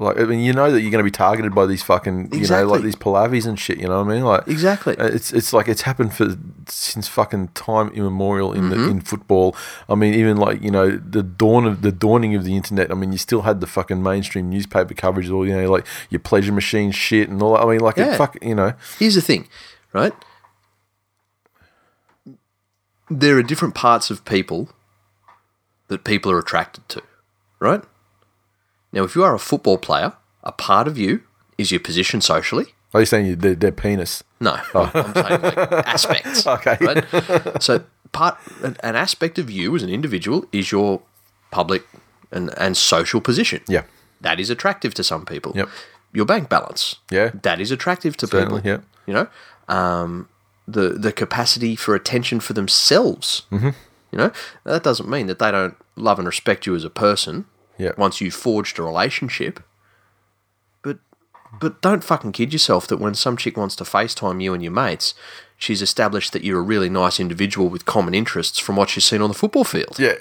Like 0.00 0.18
I 0.18 0.24
mean, 0.24 0.40
you 0.40 0.52
know 0.52 0.70
that 0.70 0.80
you're 0.80 0.90
going 0.90 1.02
to 1.04 1.04
be 1.04 1.10
targeted 1.10 1.54
by 1.54 1.66
these 1.66 1.82
fucking, 1.82 2.32
you 2.32 2.46
know, 2.46 2.64
like 2.66 2.82
these 2.82 2.94
palavis 2.96 3.46
and 3.46 3.58
shit. 3.58 3.78
You 3.78 3.88
know 3.88 4.02
what 4.02 4.10
I 4.12 4.14
mean? 4.14 4.24
Like 4.24 4.46
Exactly. 4.46 4.96
uh, 4.96 5.06
It's 5.06 5.32
it's 5.32 5.52
like 5.52 5.66
it's 5.68 5.82
happened 5.82 6.14
for 6.14 6.36
since 6.68 7.08
fucking 7.08 7.48
time 7.48 7.88
immemorial 7.90 8.52
in 8.52 8.64
Mm-hmm. 8.70 8.84
the 8.84 8.90
in 8.90 9.00
football. 9.00 9.56
I 9.88 9.94
mean, 9.96 10.14
even 10.14 10.36
like 10.36 10.62
you 10.62 10.70
know 10.70 10.90
the 10.96 11.22
dawn 11.22 11.64
of 11.64 11.82
the 11.82 11.90
dawning 11.92 12.34
of 12.34 12.44
the 12.44 12.54
internet. 12.56 12.90
I 12.90 12.94
mean, 12.94 13.10
you 13.12 13.18
still 13.18 13.42
had 13.42 13.60
the 13.60 13.66
fucking 13.66 14.02
mainstream 14.02 14.48
newspaper 14.50 14.94
coverage, 14.94 15.28
all 15.30 15.46
you 15.46 15.54
know, 15.56 15.70
like 15.70 15.84
your 16.10 16.20
pleasure 16.20 16.52
machine 16.52 16.90
shit 16.92 17.28
and 17.28 17.42
all. 17.42 17.54
that. 17.54 17.62
I 17.62 17.66
mean, 17.70 17.80
like 17.80 17.96
Yeah. 17.96 18.14
it 18.14 18.16
fuck, 18.16 18.36
you 18.42 18.54
know, 18.54 18.74
Here's 18.98 19.14
the 19.16 19.22
thing, 19.22 19.48
right? 19.92 20.12
There 23.10 23.38
are 23.38 23.42
different 23.42 23.74
parts 23.74 24.10
of 24.10 24.24
people 24.24 24.68
that 25.88 26.04
people 26.04 26.30
are 26.30 26.38
attracted 26.38 26.86
to, 26.90 27.02
right? 27.58 27.82
Now, 28.92 29.04
if 29.04 29.14
you 29.14 29.22
are 29.24 29.34
a 29.34 29.38
football 29.38 29.78
player, 29.78 30.12
a 30.42 30.52
part 30.52 30.88
of 30.88 30.96
you 30.98 31.22
is 31.56 31.70
your 31.70 31.80
position 31.80 32.20
socially. 32.20 32.66
are 32.94 33.00
you 33.00 33.06
saying 33.06 33.36
their, 33.38 33.54
their 33.54 33.72
penis? 33.72 34.22
No, 34.40 34.56
I'm 34.74 35.14
saying 35.14 35.42
like 35.42 35.58
aspects. 35.86 36.46
Okay. 36.46 36.76
Right? 36.80 37.62
So, 37.62 37.84
part 38.12 38.38
an, 38.62 38.76
an 38.82 38.96
aspect 38.96 39.38
of 39.38 39.50
you 39.50 39.74
as 39.76 39.82
an 39.82 39.90
individual 39.90 40.46
is 40.52 40.70
your 40.72 41.02
public 41.50 41.82
and, 42.30 42.50
and 42.58 42.76
social 42.76 43.20
position. 43.20 43.62
Yeah, 43.68 43.82
That 44.20 44.38
is 44.40 44.48
attractive 44.50 44.94
to 44.94 45.04
some 45.04 45.24
people. 45.26 45.52
Yep. 45.54 45.68
Your 46.12 46.24
bank 46.24 46.48
balance. 46.48 46.96
Yeah. 47.10 47.30
That 47.42 47.60
is 47.60 47.70
attractive 47.70 48.16
to 48.18 48.26
Certainly, 48.26 48.62
people. 48.62 48.70
yeah. 48.70 48.80
You 49.06 49.14
know, 49.14 49.74
um, 49.74 50.28
the 50.66 50.90
the 50.90 51.12
capacity 51.12 51.76
for 51.76 51.94
attention 51.94 52.40
for 52.40 52.52
themselves. 52.54 53.42
Mm-hmm. 53.50 53.70
You 54.12 54.18
know, 54.18 54.32
that 54.64 54.82
doesn't 54.82 55.08
mean 55.08 55.26
that 55.26 55.38
they 55.38 55.50
don't 55.50 55.76
love 55.96 56.18
and 56.18 56.26
respect 56.26 56.64
you 56.66 56.74
as 56.74 56.84
a 56.84 56.90
person. 56.90 57.44
Yeah. 57.78 57.92
Once 57.96 58.20
you've 58.20 58.34
forged 58.34 58.78
a 58.78 58.82
relationship, 58.82 59.60
But 60.82 60.98
but 61.60 61.80
don't 61.80 62.04
fucking 62.04 62.32
kid 62.32 62.52
yourself 62.52 62.86
that 62.88 62.98
when 62.98 63.14
some 63.14 63.36
chick 63.36 63.56
wants 63.56 63.76
to 63.76 63.84
FaceTime 63.84 64.42
you 64.42 64.52
and 64.54 64.62
your 64.62 64.72
mates, 64.72 65.14
she's 65.56 65.80
established 65.82 66.32
that 66.32 66.44
you're 66.44 66.58
a 66.58 66.62
really 66.62 66.90
nice 66.90 67.18
individual 67.20 67.68
with 67.68 67.84
common 67.86 68.14
interests 68.14 68.58
from 68.58 68.76
what 68.76 68.90
she's 68.90 69.04
seen 69.04 69.22
on 69.22 69.28
the 69.28 69.34
football 69.34 69.64
field. 69.64 69.98
Yeah. 69.98 70.14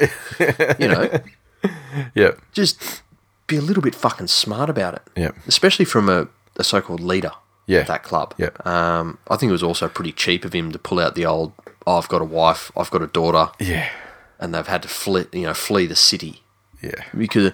You 0.80 0.88
know, 0.88 1.20
yeah. 2.16 2.32
just 2.54 3.02
be 3.48 3.58
a 3.58 3.62
little 3.62 3.84
bit 3.84 3.96
fucking 3.96 4.28
smart 4.28 4.70
about 4.70 4.94
it. 4.96 5.02
Yeah. 5.16 5.32
Especially 5.48 5.86
from 5.86 6.10
a, 6.10 6.28
a 6.58 6.64
so 6.64 6.80
called 6.82 7.00
leader 7.02 7.32
Yeah. 7.66 7.80
of 7.82 7.88
that 7.88 8.04
club. 8.04 8.34
Yeah. 8.38 8.50
Um, 8.66 9.18
I 9.30 9.36
think 9.38 9.50
it 9.50 9.54
was 9.54 9.64
also 9.64 9.88
pretty 9.90 10.12
cheap 10.14 10.46
of 10.46 10.54
him 10.54 10.72
to 10.72 10.80
pull 10.80 11.00
out 11.00 11.16
the 11.16 11.26
old, 11.26 11.54
oh, 11.86 11.98
I've 11.98 12.10
got 12.10 12.22
a 12.22 12.26
wife, 12.26 12.72
I've 12.78 12.92
got 12.92 13.02
a 13.02 13.08
daughter, 13.08 13.52
Yeah. 13.60 13.90
and 14.40 14.54
they've 14.54 14.68
had 14.68 14.82
to 14.84 14.88
flee, 14.88 15.26
you 15.34 15.44
know, 15.44 15.54
flee 15.54 15.86
the 15.88 15.96
city. 15.96 16.42
Yeah. 16.82 17.04
Because 17.18 17.54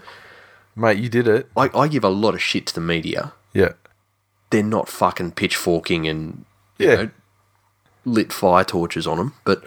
Mate, 0.76 0.98
you 0.98 1.08
did 1.10 1.28
it. 1.28 1.50
I, 1.56 1.70
I 1.74 1.88
give 1.88 2.04
a 2.04 2.10
lot 2.10 2.34
of 2.34 2.42
shit 2.42 2.66
to 2.68 2.74
the 2.76 2.82
media. 2.82 3.34
Yeah. 3.54 3.74
They're 4.50 4.64
not 4.64 4.90
fucking 4.90 5.34
pitchforking 5.34 6.08
and 6.08 6.46
you 6.78 6.88
Yeah. 6.90 6.96
know, 6.96 7.10
lit 8.06 8.34
fire 8.34 8.64
torches 8.64 9.06
on 9.08 9.18
them. 9.18 9.34
But 9.46 9.64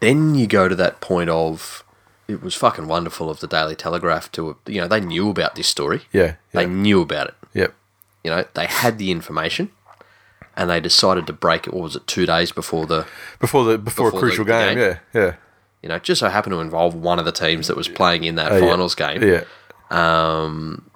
then 0.00 0.34
you 0.34 0.46
go 0.46 0.68
to 0.68 0.74
that 0.76 1.00
point 1.00 1.30
of 1.30 1.82
it 2.28 2.42
was 2.42 2.54
fucking 2.54 2.88
wonderful 2.88 3.30
of 3.30 3.40
the 3.40 3.46
Daily 3.46 3.76
Telegraph 3.76 4.32
to 4.32 4.56
you 4.66 4.80
know 4.80 4.88
they 4.88 5.00
knew 5.00 5.30
about 5.30 5.54
this 5.54 5.68
story. 5.68 6.02
Yeah. 6.12 6.36
They 6.52 6.66
knew 6.66 7.00
about 7.02 7.28
it. 7.28 7.34
Yep. 7.54 7.74
You 8.24 8.30
know 8.30 8.44
they 8.54 8.66
had 8.66 8.98
the 8.98 9.10
information, 9.12 9.70
and 10.56 10.68
they 10.68 10.80
decided 10.80 11.26
to 11.28 11.32
break 11.32 11.66
it. 11.68 11.72
What 11.74 11.82
was 11.84 11.96
it? 11.96 12.06
Two 12.08 12.26
days 12.26 12.50
before 12.50 12.86
the 12.86 13.06
Before 13.38 13.64
the 13.64 13.78
before, 13.78 14.10
Before 14.10 14.18
a 14.18 14.20
crucial 14.22 14.44
the 14.44 14.50
game. 14.50 14.76
game. 14.78 14.96
Yeah. 15.14 15.20
Yeah. 15.20 15.34
You 15.86 15.92
know 15.92 16.00
just 16.00 16.18
so 16.18 16.28
happened 16.28 16.52
to 16.52 16.60
involve 16.60 16.96
one 16.96 17.20
of 17.20 17.24
the 17.24 17.30
teams 17.30 17.68
that 17.68 17.76
was 17.76 17.86
playing 17.88 18.24
in 18.24 18.34
that 18.34 18.50
Oh, 18.50 18.56
yeah. 18.56 18.68
finals 18.70 18.96
game. 18.96 19.22
Yeah. 19.22 19.44
um, 19.90 20.90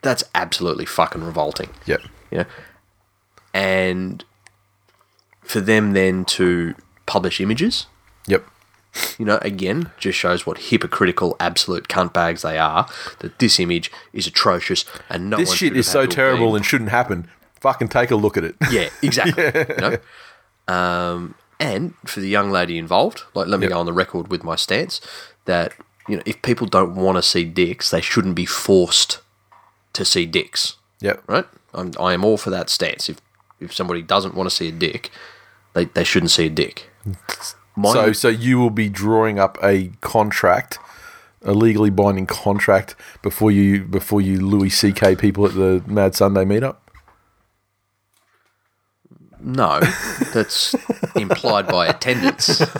That's 0.00 0.24
absolutely 0.34 0.86
fucking 0.86 1.22
revolting. 1.22 1.68
Yep. 1.84 2.00
you 2.30 2.38
know, 2.38 2.44
and 3.52 4.24
for 5.42 5.60
them 5.60 5.92
then 5.92 6.24
to 6.24 6.74
publish 7.04 7.38
images, 7.40 7.86
Yep. 8.26 8.46
you 9.18 9.26
know, 9.26 9.38
again, 9.42 9.90
just 9.98 10.18
shows 10.18 10.46
what 10.46 10.56
hypocritical, 10.58 11.36
absolute 11.38 11.86
cunt 11.88 12.14
bags 12.14 12.40
they 12.40 12.56
are. 12.58 12.88
That 13.18 13.38
this 13.40 13.60
image 13.60 13.90
is 14.14 14.26
atrocious 14.26 14.86
and 15.10 15.28
no 15.28 15.36
This 15.36 15.52
shit 15.52 15.76
is 15.76 15.86
so 15.86 16.00
had 16.00 16.10
to 16.12 16.16
have 16.16 16.24
terrible 16.30 16.56
and 16.56 16.64
shouldn't 16.64 16.90
happen. 16.90 17.28
Fucking 17.60 17.88
take 17.88 18.10
a 18.10 18.16
look 18.16 18.38
at 18.38 18.44
it. 18.44 18.56
yeah, 18.70 18.88
exactly. 19.02 19.44
You 19.76 19.98
know, 20.68 20.74
um, 20.74 21.34
and 21.58 21.94
for 22.04 22.20
the 22.20 22.28
young 22.28 22.50
lady 22.50 22.78
involved, 22.78 23.22
like 23.34 23.46
let 23.48 23.60
me 23.60 23.64
Yep. 23.66 23.72
go 23.72 23.80
on 23.80 23.86
the 23.86 23.92
record 23.92 24.28
with 24.28 24.44
my 24.44 24.56
stance 24.56 25.00
that 25.46 25.72
you 26.08 26.16
know 26.16 26.22
if 26.26 26.40
people 26.42 26.66
don't 26.66 26.94
want 26.94 27.16
to 27.16 27.22
see 27.22 27.44
dicks, 27.44 27.90
they 27.90 28.00
shouldn't 28.00 28.34
be 28.34 28.46
forced 28.46 29.20
to 29.94 30.04
see 30.04 30.26
dicks. 30.26 30.76
Yep. 31.00 31.22
right? 31.26 31.44
I'm, 31.74 31.92
I 32.00 32.12
am 32.14 32.24
all 32.24 32.36
for 32.36 32.50
that 32.50 32.70
stance. 32.70 33.08
If 33.08 33.18
if 33.60 33.72
somebody 33.74 34.02
doesn't 34.02 34.34
want 34.34 34.48
to 34.50 34.54
see 34.54 34.68
a 34.68 34.72
dick, 34.72 35.10
they, 35.72 35.86
they 35.86 36.04
shouldn't 36.04 36.30
see 36.30 36.46
a 36.46 36.50
dick. 36.50 36.90
My, 37.74 37.92
So 37.92 38.12
so 38.12 38.28
you 38.28 38.58
will 38.58 38.70
be 38.70 38.88
drawing 38.88 39.38
up 39.38 39.58
a 39.62 39.92
contract, 40.00 40.78
a 41.42 41.52
legally 41.52 41.90
binding 41.90 42.26
contract 42.26 42.94
before 43.22 43.50
you 43.50 43.84
before 43.84 44.20
you 44.20 44.40
Louis 44.46 44.70
C.K. 44.70 45.16
people 45.16 45.46
at 45.46 45.54
the 45.54 45.82
Mad 45.86 46.14
Sunday 46.14 46.44
meetup. 46.44 46.76
No, 49.46 49.80
that's 50.34 50.74
implied 51.14 51.68
by 51.68 51.86
attendance. 51.86 52.60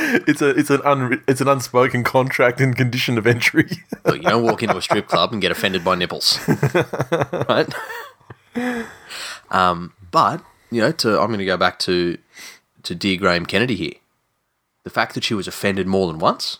It's 0.00 0.40
a 0.40 0.50
it's 0.50 0.70
an 0.70 0.80
un, 0.84 1.22
it's 1.26 1.40
an 1.40 1.48
unspoken 1.48 2.04
contract 2.04 2.60
and 2.60 2.76
condition 2.76 3.18
of 3.18 3.26
entry. 3.26 3.68
Look, 4.04 4.16
you 4.16 4.22
don't 4.22 4.42
walk 4.44 4.62
into 4.62 4.76
a 4.76 4.82
strip 4.82 5.08
club 5.08 5.32
and 5.32 5.42
get 5.42 5.50
offended 5.50 5.84
by 5.84 5.96
nipples, 5.96 6.38
right? 7.48 7.66
Um, 9.50 9.92
but 10.10 10.42
you 10.70 10.80
know, 10.80 10.92
to 10.92 11.20
I'm 11.20 11.28
going 11.28 11.38
to 11.40 11.44
go 11.44 11.56
back 11.56 11.78
to 11.80 12.16
to 12.84 12.94
dear 12.94 13.16
Graham 13.16 13.44
Kennedy 13.46 13.74
here. 13.74 13.94
The 14.84 14.90
fact 14.90 15.14
that 15.14 15.24
she 15.24 15.34
was 15.34 15.48
offended 15.48 15.86
more 15.86 16.06
than 16.06 16.18
once 16.18 16.58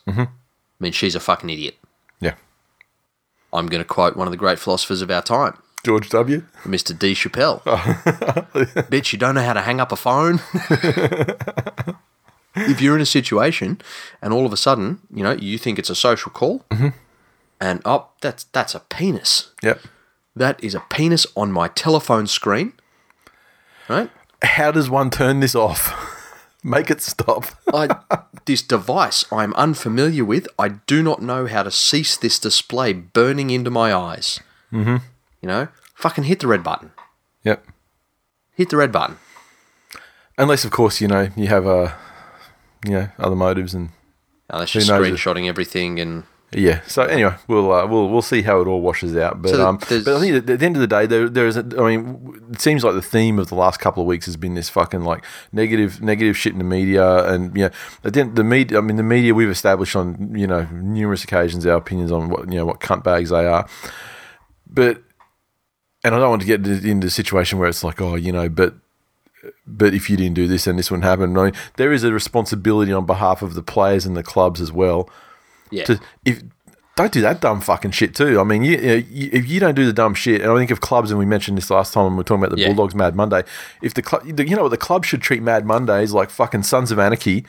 means 0.81 0.95
she's 0.95 1.15
a 1.15 1.21
fucking 1.21 1.49
idiot. 1.51 1.77
yeah, 2.21 2.35
I'm 3.53 3.67
going 3.67 3.83
to 3.83 3.89
quote 3.89 4.17
one 4.17 4.27
of 4.27 4.33
the 4.33 4.37
great 4.37 4.59
philosophers 4.59 5.01
of 5.01 5.11
our 5.11 5.23
time, 5.23 5.57
George 5.89 6.11
W. 6.11 6.43
Mr. 6.65 6.99
D. 6.99 7.15
Chappelle. 7.15 7.63
Bitch, 8.91 9.15
you 9.15 9.19
don't 9.19 9.35
know 9.35 9.43
how 9.43 9.55
to 9.55 9.63
hang 9.63 9.81
up 9.81 9.91
a 9.91 9.97
phone. 9.97 10.39
if 12.55 12.83
you're 12.83 12.95
in 12.95 13.01
a 13.01 13.07
situation 13.07 13.81
and 14.21 14.35
all 14.35 14.45
of 14.45 14.53
a 14.53 14.57
sudden, 14.59 15.01
you 15.11 15.23
know, 15.23 15.33
you 15.33 15.57
think 15.57 15.79
it's 15.79 15.89
a 15.89 15.95
social 15.95 16.31
call, 16.31 16.67
and 17.59 17.81
oh, 17.87 18.09
that's 18.21 18.45
that's 18.45 18.75
a 18.75 18.81
penis. 18.81 19.53
Yep. 19.63 19.81
That 20.37 20.63
is 20.63 20.75
a 20.75 20.81
penis 20.91 21.27
on 21.35 21.53
my 21.53 21.69
telephone 21.69 22.27
screen. 22.27 22.75
Right? 23.89 24.11
How 24.43 24.71
does 24.71 24.91
one 24.91 25.09
turn 25.09 25.41
this 25.41 25.55
off? 25.55 25.91
Make 26.63 26.91
it 26.91 27.01
stop. 27.01 27.47
I, 27.73 27.97
this 28.45 28.61
device 28.61 29.25
I'm 29.33 29.55
unfamiliar 29.55 30.27
with. 30.27 30.49
I 30.59 30.69
do 30.69 31.03
not 31.03 31.23
know 31.23 31.47
how 31.47 31.63
to 31.63 31.71
cease 31.71 32.19
this 32.19 32.39
display 32.39 32.93
burning 32.93 33.49
into 33.49 33.71
my 33.71 33.95
eyes. 33.95 34.41
Mm-hmm. 34.71 34.99
You 35.43 35.49
know, 35.49 35.69
fucking 35.95 36.25
hit 36.25 36.41
the 36.41 36.47
red 36.49 36.63
button. 36.65 36.91
Yep. 37.45 37.65
Hit 38.55 38.71
the 38.71 38.77
red 38.77 38.91
button. 38.93 39.19
Unless, 40.37 40.65
of 40.65 40.71
course, 40.71 41.01
you 41.01 41.09
know 41.09 41.29
you 41.37 41.47
have 41.49 41.67
uh, 41.67 41.93
you 42.85 42.93
know 42.93 43.09
other 43.19 43.37
motives 43.37 43.75
and 43.75 43.91
Unless 44.51 44.73
Who 44.73 44.81
you're 44.81 45.05
if- 45.05 45.15
screenshotting 45.15 45.47
everything 45.47 46.01
and 46.01 46.25
Yeah. 46.53 46.81
So 46.87 47.03
anyway, 47.03 47.35
we'll 47.49 47.71
uh, 47.71 47.87
we'll 47.87 48.09
we'll 48.09 48.23
see 48.23 48.43
how 48.43 48.61
it 48.61 48.67
all 48.67 48.81
washes 48.81 49.17
out. 49.17 49.43
But 49.43 49.51
So 49.51 49.67
um, 49.69 49.77
but 49.77 50.09
I 50.09 50.21
think 50.21 50.37
at 50.37 50.47
the 50.59 50.65
end 50.65 50.77
of 50.77 50.81
the 50.81 50.87
day, 50.87 51.07
there 51.07 51.29
there 51.29 51.47
is. 51.47 51.57
A, 51.57 51.61
I 51.79 51.97
mean, 51.97 52.49
it 52.53 52.61
seems 52.61 52.83
like 52.85 52.95
the 52.95 53.03
theme 53.03 53.39
of 53.39 53.49
the 53.49 53.55
last 53.55 53.79
couple 53.79 54.03
of 54.03 54.07
weeks 54.07 54.27
has 54.27 54.37
been 54.37 54.55
this 54.55 54.69
fucking 54.71 55.03
like 55.03 55.25
negative 55.53 56.01
negative 56.01 56.37
shit 56.37 56.53
in 56.53 56.59
the 56.59 56.65
media, 56.65 57.31
and 57.33 57.55
you 57.57 57.65
know, 57.65 57.71
at 58.05 58.15
the, 58.15 58.21
end, 58.21 58.37
the 58.37 58.45
media. 58.45 58.79
I 58.79 58.81
mean, 58.81 58.97
the 58.97 59.03
media 59.03 59.35
we've 59.35 59.51
established 59.51 59.95
on 59.95 60.35
you 60.35 60.47
know 60.47 60.63
numerous 60.73 61.23
occasions 61.25 61.67
our 61.67 61.77
opinions 61.77 62.11
on 62.11 62.31
what 62.31 62.51
you 62.51 62.57
know 62.59 62.65
what 62.65 62.81
cunt 62.81 63.03
bags 63.05 63.29
they 63.31 63.45
are, 63.47 63.69
but 64.67 65.03
and 66.05 66.15
I 66.15 66.19
don't 66.19 66.31
want 66.31 66.43
to 66.43 66.47
get 66.47 66.67
into, 66.67 67.07
a 67.07 67.11
situation 67.11 67.59
where 67.59 67.69
it's 67.69 67.85
like, 67.85 68.01
oh, 68.01 68.15
you 68.15 68.33
know, 68.33 68.49
but 68.49 68.75
but 69.67 69.95
if 69.95 70.11
you 70.11 70.17
didn't 70.17 70.35
do 70.35 70.49
this, 70.49 70.65
then 70.65 70.77
this 70.77 70.91
wouldn't 70.91 71.05
happen. 71.05 71.37
I 71.37 71.45
mean, 71.45 71.55
there 71.77 71.93
is 71.93 72.03
a 72.05 72.13
responsibility 72.13 72.93
on 72.93 73.07
behalf 73.07 73.41
of 73.43 73.55
the 73.55 73.63
players 73.63 74.05
and 74.05 74.17
the 74.17 74.23
clubs 74.23 74.61
as 74.61 74.73
well 74.73 75.09
yeah. 75.71 75.85
to 75.85 76.01
if 76.25 76.43
don't 76.97 77.13
do 77.13 77.21
that 77.21 77.41
dumb 77.41 77.61
fucking 77.61 77.93
shit 77.93 78.15
too. 78.15 78.41
I 78.41 78.45
mean, 78.45 78.65
you, 78.65 78.77
you, 78.77 79.05
you, 79.09 79.31
if 79.33 79.49
you 79.49 79.61
don't 79.61 79.77
do 79.77 79.87
the 79.87 79.93
dumb 79.93 80.15
shit, 80.15 80.43
and 80.43 80.51
I 80.51 80.57
think 80.57 80.73
of 80.73 80.81
clubs, 80.81 81.11
and 81.11 81.19
we 81.19 81.27
mentioned 81.27 81.57
this 81.57 81.71
last 81.71 81.95
time 81.95 82.05
when 82.05 82.13
we 82.15 82.19
were 82.19 82.25
talking 82.25 82.43
about 82.43 82.57
the 82.57 82.61
Yeah. 82.61 82.69
Bulldogs 82.69 82.95
Mad 82.95 83.15
Monday. 83.15 83.45
If 83.81 83.95
the 83.95 84.03
club, 84.03 84.27
you 84.27 84.57
know 84.57 84.65
what, 84.65 84.71
the 84.71 84.77
club 84.77 85.05
should 85.05 85.23
treat 85.23 85.41
Mad 85.41 85.65
Mondays 85.65 86.13
like 86.13 86.29
fucking 86.29 86.65
Sons 86.65 86.91
of 86.91 86.99
Anarchy. 86.99 87.45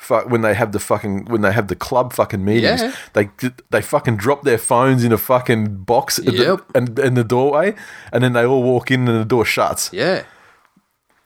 Fuck, 0.00 0.30
when 0.30 0.42
they 0.42 0.54
have 0.54 0.70
the 0.70 0.78
fucking 0.78 1.24
when 1.26 1.40
they 1.40 1.50
have 1.52 1.66
the 1.66 1.74
club 1.74 2.12
fucking 2.12 2.44
meetings, 2.44 2.80
Yeah. 2.82 2.94
they 3.14 3.30
they 3.70 3.82
fucking 3.82 4.16
drop 4.16 4.42
their 4.44 4.56
phones 4.58 5.02
in 5.02 5.12
a 5.12 5.18
fucking 5.18 5.78
box 5.84 6.18
at 6.20 6.26
the- 6.26 6.62
and 6.74 6.96
in 7.00 7.14
the 7.14 7.24
doorway, 7.24 7.74
and 8.12 8.22
then 8.22 8.32
they 8.32 8.46
all 8.46 8.62
walk 8.62 8.90
in 8.92 9.08
and 9.08 9.20
the 9.20 9.24
door 9.24 9.44
shuts. 9.44 9.90
yeah. 9.92 10.22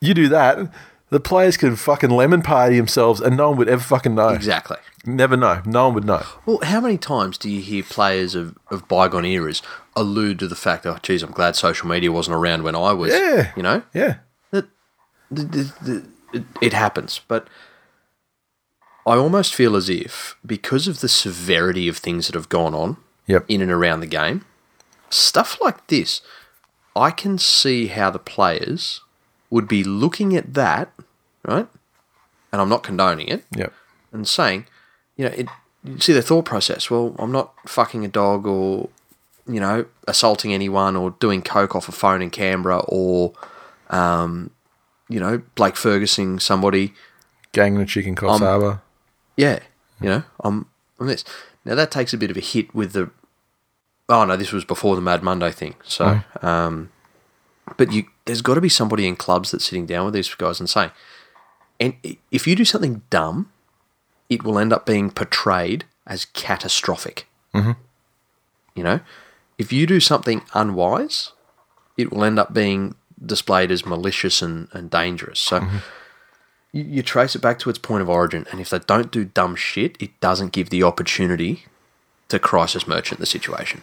You 0.00 0.14
do 0.14 0.28
that, 0.30 0.58
the 1.10 1.20
players 1.20 1.56
could 1.58 1.78
fucking 1.78 2.10
lemon 2.10 2.40
party 2.42 2.76
themselves, 2.76 3.20
and 3.20 3.36
no 3.36 3.50
one 3.50 3.58
would 3.58 3.68
ever 3.68 3.82
fucking 3.82 4.14
know. 4.14 4.30
Exactly. 4.30 4.78
Never 5.04 5.36
know. 5.36 5.60
No 5.66 5.84
one 5.86 5.94
would 5.94 6.04
know. 6.04 6.24
Well, 6.46 6.58
how 6.62 6.80
many 6.80 6.96
times 6.96 7.36
do 7.36 7.50
you 7.50 7.60
hear 7.60 7.82
players 7.82 8.34
of, 8.34 8.56
of 8.70 8.88
bygone 8.88 9.24
eras 9.26 9.60
allude 9.94 10.38
to 10.38 10.48
the 10.48 10.56
fact, 10.56 10.86
oh, 10.86 10.96
geez, 11.02 11.22
I'm 11.22 11.32
glad 11.32 11.56
social 11.56 11.88
media 11.88 12.10
wasn't 12.10 12.36
around 12.36 12.62
when 12.62 12.74
I 12.74 12.92
was, 12.94 13.12
Yeah. 13.12 13.52
you 13.54 13.62
know? 13.62 13.82
Yeah. 13.92 14.14
that 14.50 14.66
the, 15.30 15.42
the, 15.44 15.62
the, 15.82 16.04
it, 16.32 16.44
it 16.60 16.72
happens. 16.72 17.20
But 17.28 17.46
I 19.06 19.16
almost 19.16 19.54
feel 19.54 19.74
as 19.76 19.88
if, 19.88 20.36
because 20.46 20.86
of 20.86 21.00
the 21.00 21.08
severity 21.08 21.88
of 21.88 21.96
things 21.98 22.26
that 22.26 22.34
have 22.36 22.48
gone 22.48 22.74
on 22.74 22.96
Yep. 23.26 23.44
in 23.48 23.60
and 23.62 23.70
around 23.70 24.00
the 24.00 24.06
game, 24.06 24.44
stuff 25.10 25.60
like 25.60 25.86
this, 25.88 26.20
I 26.94 27.10
can 27.10 27.38
see 27.38 27.86
how 27.88 28.10
the 28.10 28.18
players 28.18 29.00
would 29.50 29.66
be 29.68 29.82
looking 29.84 30.36
at 30.36 30.54
that, 30.54 30.92
right? 31.44 31.66
And 32.52 32.60
I'm 32.60 32.68
not 32.68 32.82
condoning 32.82 33.28
it, 33.28 33.44
Yep. 33.56 33.72
and 34.12 34.26
saying, 34.28 34.66
you 35.16 35.24
know, 35.24 35.32
it, 35.34 35.48
you 35.84 35.98
see 35.98 36.12
their 36.12 36.22
thought 36.22 36.44
process. 36.44 36.90
Well, 36.90 37.14
I'm 37.18 37.32
not 37.32 37.52
fucking 37.66 38.04
a 38.04 38.08
dog 38.08 38.46
or, 38.46 38.88
you 39.48 39.58
know, 39.60 39.86
assaulting 40.06 40.52
anyone 40.54 40.96
or 40.96 41.10
doing 41.18 41.42
coke 41.42 41.74
off 41.74 41.88
a 41.88 41.92
phone 41.92 42.22
in 42.22 42.30
Canberra 42.30 42.80
or, 42.86 43.32
um, 43.90 44.50
you 45.08 45.18
know, 45.18 45.42
Blake 45.56 45.76
Ferguson 45.76 46.38
somebody. 46.38 46.94
Gang 47.52 47.76
the 47.78 47.84
chicken 47.84 48.14
Coffs 48.14 48.38
Harbour. 48.38 48.80
Yeah, 49.36 49.60
you 50.00 50.08
know, 50.08 50.22
I'm, 50.40 50.66
I'm 50.98 51.06
this. 51.06 51.24
Now 51.64 51.74
that 51.74 51.90
takes 51.90 52.12
a 52.12 52.18
bit 52.18 52.30
of 52.30 52.36
a 52.36 52.40
hit 52.40 52.74
with 52.74 52.92
the. 52.92 53.10
Oh 54.08 54.24
no, 54.24 54.36
this 54.36 54.52
was 54.52 54.64
before 54.64 54.96
the 54.96 55.02
Mad 55.02 55.22
Monday 55.22 55.52
thing. 55.52 55.74
So, 55.84 56.20
um, 56.42 56.90
but 57.76 57.92
you, 57.92 58.04
there's 58.24 58.42
got 58.42 58.54
to 58.54 58.60
be 58.60 58.68
somebody 58.68 59.06
in 59.06 59.16
clubs 59.16 59.50
that's 59.50 59.64
sitting 59.64 59.86
down 59.86 60.04
with 60.04 60.14
these 60.14 60.34
guys 60.34 60.60
and 60.60 60.68
saying, 60.68 60.90
and 61.80 61.94
if 62.30 62.46
you 62.46 62.54
do 62.54 62.64
something 62.64 63.02
dumb, 63.10 63.50
it 64.28 64.42
will 64.42 64.58
end 64.58 64.72
up 64.72 64.84
being 64.86 65.10
portrayed 65.10 65.84
as 66.06 66.24
catastrophic. 66.26 67.26
Mm-hmm. 67.54 67.72
You 68.74 68.82
know, 68.82 69.00
if 69.58 69.72
you 69.72 69.86
do 69.86 70.00
something 70.00 70.42
unwise, 70.54 71.32
it 71.96 72.12
will 72.12 72.24
end 72.24 72.38
up 72.38 72.52
being 72.52 72.94
displayed 73.24 73.70
as 73.70 73.86
malicious 73.86 74.42
and, 74.42 74.68
and 74.72 74.90
dangerous. 74.90 75.38
So 75.38 75.66
you, 76.72 76.84
you 76.84 77.02
trace 77.02 77.34
it 77.34 77.42
back 77.42 77.58
to 77.60 77.70
its 77.70 77.78
point 77.78 78.02
of 78.02 78.08
origin, 78.08 78.46
and 78.50 78.60
if 78.60 78.70
they 78.70 78.78
don't 78.80 79.10
do 79.10 79.24
dumb 79.24 79.56
shit, 79.56 79.96
it 80.00 80.18
doesn't 80.20 80.52
give 80.52 80.70
the 80.70 80.82
opportunity 80.82 81.64
to 82.28 82.38
crisis 82.38 82.86
merchant 82.86 83.20
the 83.20 83.26
situation. 83.26 83.82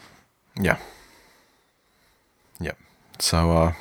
Yeah. 0.60 0.78
Yep. 2.60 2.78
So 3.20 3.52
uh, 3.52 3.74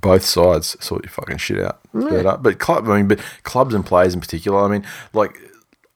both 0.00 0.24
sides 0.24 0.76
sort 0.84 1.04
your 1.04 1.10
fucking 1.10 1.38
shit 1.38 1.60
out. 1.60 1.80
But, 1.92 2.26
uh, 2.26 2.36
but 2.36 2.58
club, 2.58 2.88
I 2.88 2.98
mean, 2.98 3.08
but 3.08 3.20
clubs 3.42 3.74
and 3.74 3.84
players 3.84 4.14
in 4.14 4.20
particular. 4.20 4.60
I 4.60 4.68
mean, 4.68 4.86
like 5.12 5.38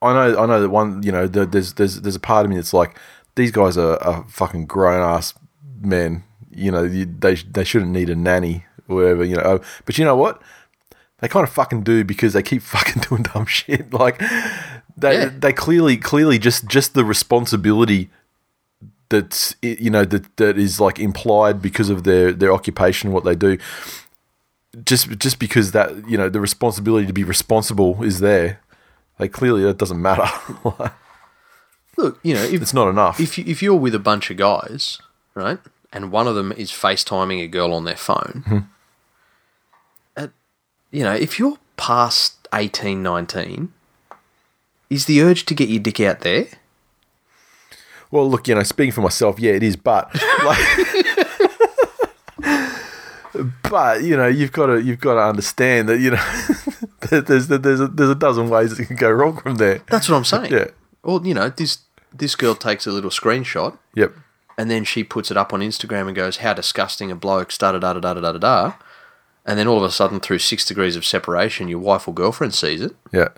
I 0.01 0.13
know, 0.13 0.39
I 0.39 0.45
know 0.45 0.61
that 0.61 0.69
one. 0.69 1.03
You 1.03 1.11
know, 1.11 1.27
the, 1.27 1.45
there's 1.45 1.73
there's 1.73 2.01
there's 2.01 2.15
a 2.15 2.19
part 2.19 2.45
of 2.45 2.49
me 2.49 2.55
that's 2.55 2.73
like 2.73 2.97
these 3.35 3.51
guys 3.51 3.77
are, 3.77 4.01
are 4.03 4.25
fucking 4.29 4.65
grown 4.65 5.01
ass 5.01 5.33
men. 5.79 6.23
You 6.51 6.71
know, 6.71 6.83
you, 6.83 7.05
they 7.05 7.35
they 7.35 7.63
shouldn't 7.63 7.91
need 7.91 8.09
a 8.09 8.15
nanny 8.15 8.65
or 8.87 8.97
whatever. 8.97 9.23
You 9.23 9.35
know, 9.35 9.43
Oh, 9.45 9.59
but 9.85 9.97
you 9.97 10.05
know 10.05 10.15
what? 10.15 10.41
They 11.19 11.27
kind 11.27 11.43
of 11.43 11.51
fucking 11.51 11.81
do 11.83 12.03
because 12.03 12.33
they 12.33 12.43
keep 12.43 12.61
fucking 12.75 13.03
doing 13.03 13.23
dumb 13.23 13.45
shit. 13.45 13.91
Like 13.93 14.19
they 14.95 15.17
Yeah. 15.19 15.29
they 15.37 15.53
clearly 15.53 15.97
clearly 15.97 16.39
just 16.39 16.67
just 16.67 16.93
the 16.93 17.05
responsibility 17.05 18.09
that's 19.09 19.55
you 19.61 19.89
know 19.89 20.03
that 20.05 20.35
that 20.37 20.57
is 20.57 20.79
like 20.81 20.99
implied 20.99 21.61
because 21.61 21.89
of 21.89 22.03
their 22.03 22.33
their 22.33 22.51
occupation 22.51 23.11
what 23.13 23.23
they 23.23 23.35
do 23.35 23.57
just 24.83 25.17
just 25.17 25.39
because 25.39 25.71
that 25.71 26.07
you 26.09 26.17
know 26.17 26.27
the 26.29 26.41
responsibility 26.41 27.07
to 27.07 27.13
be 27.13 27.23
responsible 27.23 28.03
is 28.03 28.19
there 28.19 28.59
like 29.17 29.31
clearly 29.31 29.63
that 29.63 29.77
doesn't 29.77 30.01
matter 30.01 30.27
Look, 31.99 32.19
you 32.21 32.35
know, 32.35 32.43
if 32.43 32.61
it's 32.61 32.73
not 32.75 32.89
enough 32.89 33.19
if 33.19 33.37
you, 33.39 33.43
if 33.47 33.63
you're 33.63 33.73
with 33.75 33.95
a 33.95 33.99
bunch 33.99 34.29
of 34.29 34.37
guys, 34.37 34.99
right, 35.33 35.57
and 35.91 36.11
one 36.11 36.27
of 36.27 36.35
them 36.35 36.51
is 36.51 36.69
FaceTiming 36.71 37.41
a 37.43 37.47
girl 37.47 37.73
on 37.73 37.85
their 37.85 37.95
phone, 37.95 38.43
uh, 38.45 38.61
you 40.91 41.03
know, 41.03 41.13
if 41.13 41.39
you're 41.39 41.57
past 41.75 42.47
18, 42.53 43.03
19, 43.03 43.73
is 44.89 45.05
the 45.05 45.21
urge 45.21 45.45
to 45.45 45.53
get 45.53 45.69
your 45.69 45.79
dick 45.81 45.99
out 45.99 46.21
there? 46.21 46.47
well 48.11 48.29
look 48.29 48.47
you 48.47 48.55
know 48.55 48.63
speaking 48.63 48.93
for 48.93 49.01
myself 49.01 49.39
yeah 49.39 49.51
it 49.51 49.63
is 49.63 49.75
but 49.75 50.09
like 50.45 50.57
but 53.69 54.03
you 54.03 54.15
know 54.15 54.27
you've 54.27 54.51
got 54.51 54.67
to 54.67 54.81
you've 54.81 54.99
got 54.99 55.15
to 55.15 55.21
understand 55.21 55.89
that 55.89 55.99
you 55.99 56.11
know 56.11 56.23
there's 57.21 57.47
there's 57.47 57.79
a, 57.81 57.87
there's 57.87 58.09
a 58.09 58.15
dozen 58.15 58.49
ways 58.49 58.77
it 58.79 58.85
can 58.85 58.95
go 58.95 59.11
wrong 59.11 59.37
from 59.37 59.55
there 59.55 59.81
That's 59.87 60.09
what 60.09 60.17
I'm 60.17 60.25
saying. 60.25 60.51
Yeah. 60.51 60.67
Or 61.03 61.21
you 61.23 61.33
know, 61.33 61.49
this 61.49 61.79
this 62.13 62.35
girl 62.35 62.55
takes 62.55 62.87
a 62.87 62.91
little 62.91 63.09
screenshot 63.09 63.77
yep 63.93 64.13
and 64.57 64.71
then 64.71 64.83
she 64.83 65.03
puts 65.03 65.29
it 65.29 65.37
up 65.37 65.53
on 65.53 65.59
Instagram 65.59 66.07
and 66.07 66.15
goes, 66.15 66.37
"How 66.37 66.53
disgusting 66.53 67.11
a 67.11 67.15
bloke!" 67.15 67.55
Da 67.57 67.73
da 67.73 67.77
da 67.77 67.93
da 67.93 68.13
da 68.15 68.31
da 68.31 68.37
da. 68.39 68.73
And 69.47 69.57
then 69.57 69.67
all 69.67 69.77
of 69.77 69.83
a 69.83 69.91
sudden, 69.91 70.19
through 70.19 70.39
six 70.39 70.65
degrees 70.65 70.97
of 70.97 71.05
separation, 71.05 71.69
your 71.69 71.79
wife 71.79 72.05
or 72.07 72.13
girlfriend 72.13 72.53
sees 72.53 72.81
it. 72.81 72.93
yeah 73.13 73.29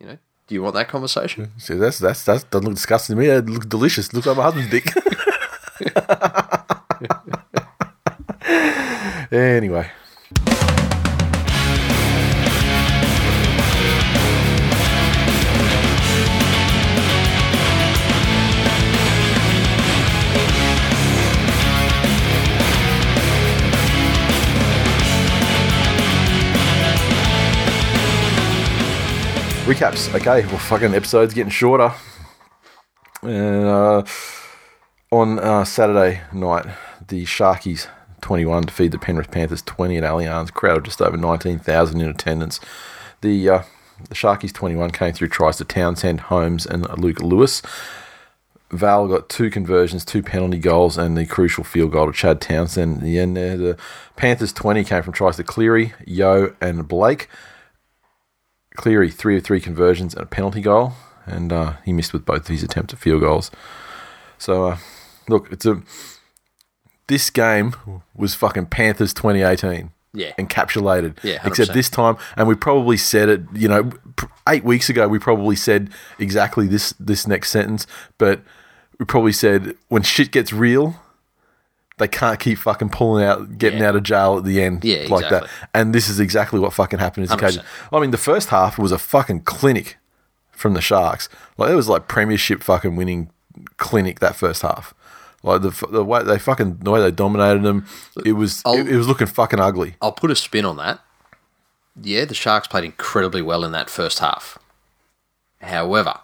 You 0.00 0.06
know, 0.06 0.18
do 0.48 0.54
you 0.56 0.62
want 0.62 0.74
that 0.74 0.88
conversation? 0.88 1.52
See, 1.58 1.74
that's 1.74 2.00
that's 2.00 2.24
that 2.24 2.50
doesn't 2.50 2.66
look 2.66 2.74
disgusting 2.74 3.14
to 3.16 3.22
me. 3.22 3.28
It 3.28 3.46
looks 3.46 3.66
delicious. 3.66 4.08
It 4.08 4.14
looks 4.14 4.26
like 4.26 4.36
my 4.36 4.42
husband's 4.42 4.70
dick. 4.70 4.92
anyway, 9.32 9.90
recaps. 29.64 30.14
Okay, 30.14 30.46
well, 30.46 30.58
fucking 30.58 30.94
episode's 30.94 31.34
getting 31.34 31.50
shorter. 31.50 31.92
And 33.22 33.64
uh, 33.64 34.04
on 35.10 35.38
uh, 35.38 35.64
Saturday 35.64 36.22
night, 36.32 36.66
the 37.08 37.24
Sharkies 37.24 37.88
21 38.20 38.64
defeat 38.64 38.88
the 38.88 38.98
Penrith 38.98 39.30
Panthers 39.30 39.62
20 39.62 39.98
at 39.98 40.04
Allianz. 40.04 40.52
Crowd 40.52 40.84
just 40.84 41.02
over 41.02 41.16
19,000 41.16 42.00
in 42.00 42.08
attendance. 42.08 42.60
The 43.20 43.48
uh, 43.48 43.62
the 44.08 44.14
Sharkies 44.14 44.52
21 44.52 44.92
came 44.92 45.12
through 45.12 45.28
tries 45.28 45.58
to 45.58 45.64
Townsend, 45.64 46.20
Holmes, 46.20 46.64
and 46.64 46.88
Luke 46.98 47.20
Lewis. 47.20 47.62
Val 48.70 49.08
got 49.08 49.28
two 49.28 49.50
conversions, 49.50 50.04
two 50.04 50.22
penalty 50.22 50.58
goals, 50.58 50.96
and 50.96 51.16
the 51.16 51.26
crucial 51.26 51.64
field 51.64 51.92
goal 51.92 52.06
to 52.06 52.12
Chad 52.12 52.40
Townsend 52.40 52.98
at 52.98 53.02
the 53.02 53.18
end 53.18 53.36
there. 53.36 53.56
The 53.56 53.76
Panthers 54.16 54.52
20 54.52 54.84
came 54.84 55.02
from 55.02 55.12
tries 55.12 55.36
to 55.36 55.44
Cleary, 55.44 55.92
Yeo, 56.06 56.54
and 56.60 56.86
Blake. 56.86 57.28
Cleary, 58.76 59.10
three 59.10 59.36
of 59.36 59.44
three 59.44 59.60
conversions 59.60 60.14
and 60.14 60.22
a 60.22 60.26
penalty 60.26 60.60
goal, 60.60 60.92
and 61.26 61.52
uh, 61.52 61.74
he 61.84 61.92
missed 61.92 62.12
with 62.12 62.24
both 62.24 62.42
of 62.42 62.46
his 62.48 62.62
attempts 62.62 62.92
at 62.94 63.00
field 63.00 63.20
goals. 63.20 63.50
So, 64.38 64.66
uh, 64.68 64.78
look, 65.28 65.50
it's 65.52 65.66
a 65.66 65.82
this 67.08 67.28
game 67.30 67.74
was 68.14 68.34
fucking 68.34 68.66
Panthers 68.66 69.12
2018 69.12 69.90
Yeah. 70.12 70.32
encapsulated. 70.38 71.18
Yeah, 71.24 71.38
100%. 71.38 71.46
Except 71.48 71.72
this 71.72 71.90
time, 71.90 72.16
and 72.36 72.46
we 72.46 72.54
probably 72.54 72.96
said 72.96 73.28
it. 73.28 73.40
You 73.52 73.68
know, 73.68 73.90
eight 74.48 74.64
weeks 74.64 74.88
ago, 74.88 75.08
we 75.08 75.18
probably 75.18 75.56
said 75.56 75.90
exactly 76.18 76.66
this 76.68 76.94
this 77.00 77.26
next 77.26 77.50
sentence, 77.50 77.86
but 78.18 78.40
we 78.98 79.04
probably 79.06 79.32
said 79.32 79.74
when 79.88 80.02
shit 80.02 80.30
gets 80.30 80.52
real, 80.52 80.94
they 82.00 82.08
can't 82.08 82.40
keep 82.40 82.58
fucking 82.58 82.88
pulling 82.88 83.24
out, 83.24 83.56
getting 83.58 83.78
Yeah. 83.80 83.90
out 83.90 83.96
of 83.96 84.02
jail 84.02 84.38
at 84.38 84.44
the 84.44 84.60
end, 84.60 84.84
Yeah, 84.84 85.06
like 85.08 85.28
that. 85.30 85.46
And 85.72 85.94
this 85.94 86.08
is 86.08 86.18
exactly 86.18 86.58
what 86.58 86.72
fucking 86.72 86.98
happened. 86.98 87.24
As 87.24 87.30
100%. 87.30 87.38
occasion. 87.38 87.62
I 87.92 88.00
mean, 88.00 88.10
the 88.10 88.16
first 88.18 88.48
half 88.48 88.76
was 88.78 88.90
a 88.90 88.98
fucking 88.98 89.42
clinic 89.42 89.96
from 90.50 90.74
the 90.74 90.80
Sharks. 90.80 91.28
Like 91.56 91.70
it 91.70 91.74
was 91.76 91.88
like 91.88 92.08
premiership 92.08 92.62
fucking 92.64 92.96
winning 92.96 93.30
clinic 93.76 94.18
that 94.20 94.34
first 94.34 94.62
half. 94.62 94.92
Like 95.42 95.62
the 95.62 95.70
the 95.90 96.04
way 96.04 96.22
they 96.22 96.38
fucking 96.38 96.78
the 96.82 96.90
way 96.90 97.00
they 97.00 97.10
dominated 97.10 97.62
them, 97.62 97.86
it 98.26 98.32
was 98.32 98.62
it, 98.66 98.88
it 98.88 98.96
was 98.96 99.08
looking 99.08 99.26
fucking 99.26 99.58
ugly. 99.60 99.94
I'll 100.02 100.12
put 100.12 100.30
a 100.30 100.36
spin 100.36 100.64
on 100.66 100.76
that. 100.76 101.00
Yeah, 102.02 102.24
the 102.26 102.34
Sharks 102.34 102.66
played 102.68 102.84
incredibly 102.84 103.40
well 103.42 103.64
in 103.64 103.72
that 103.72 103.88
first 103.88 104.18
half. 104.18 104.58
However, 105.62 106.20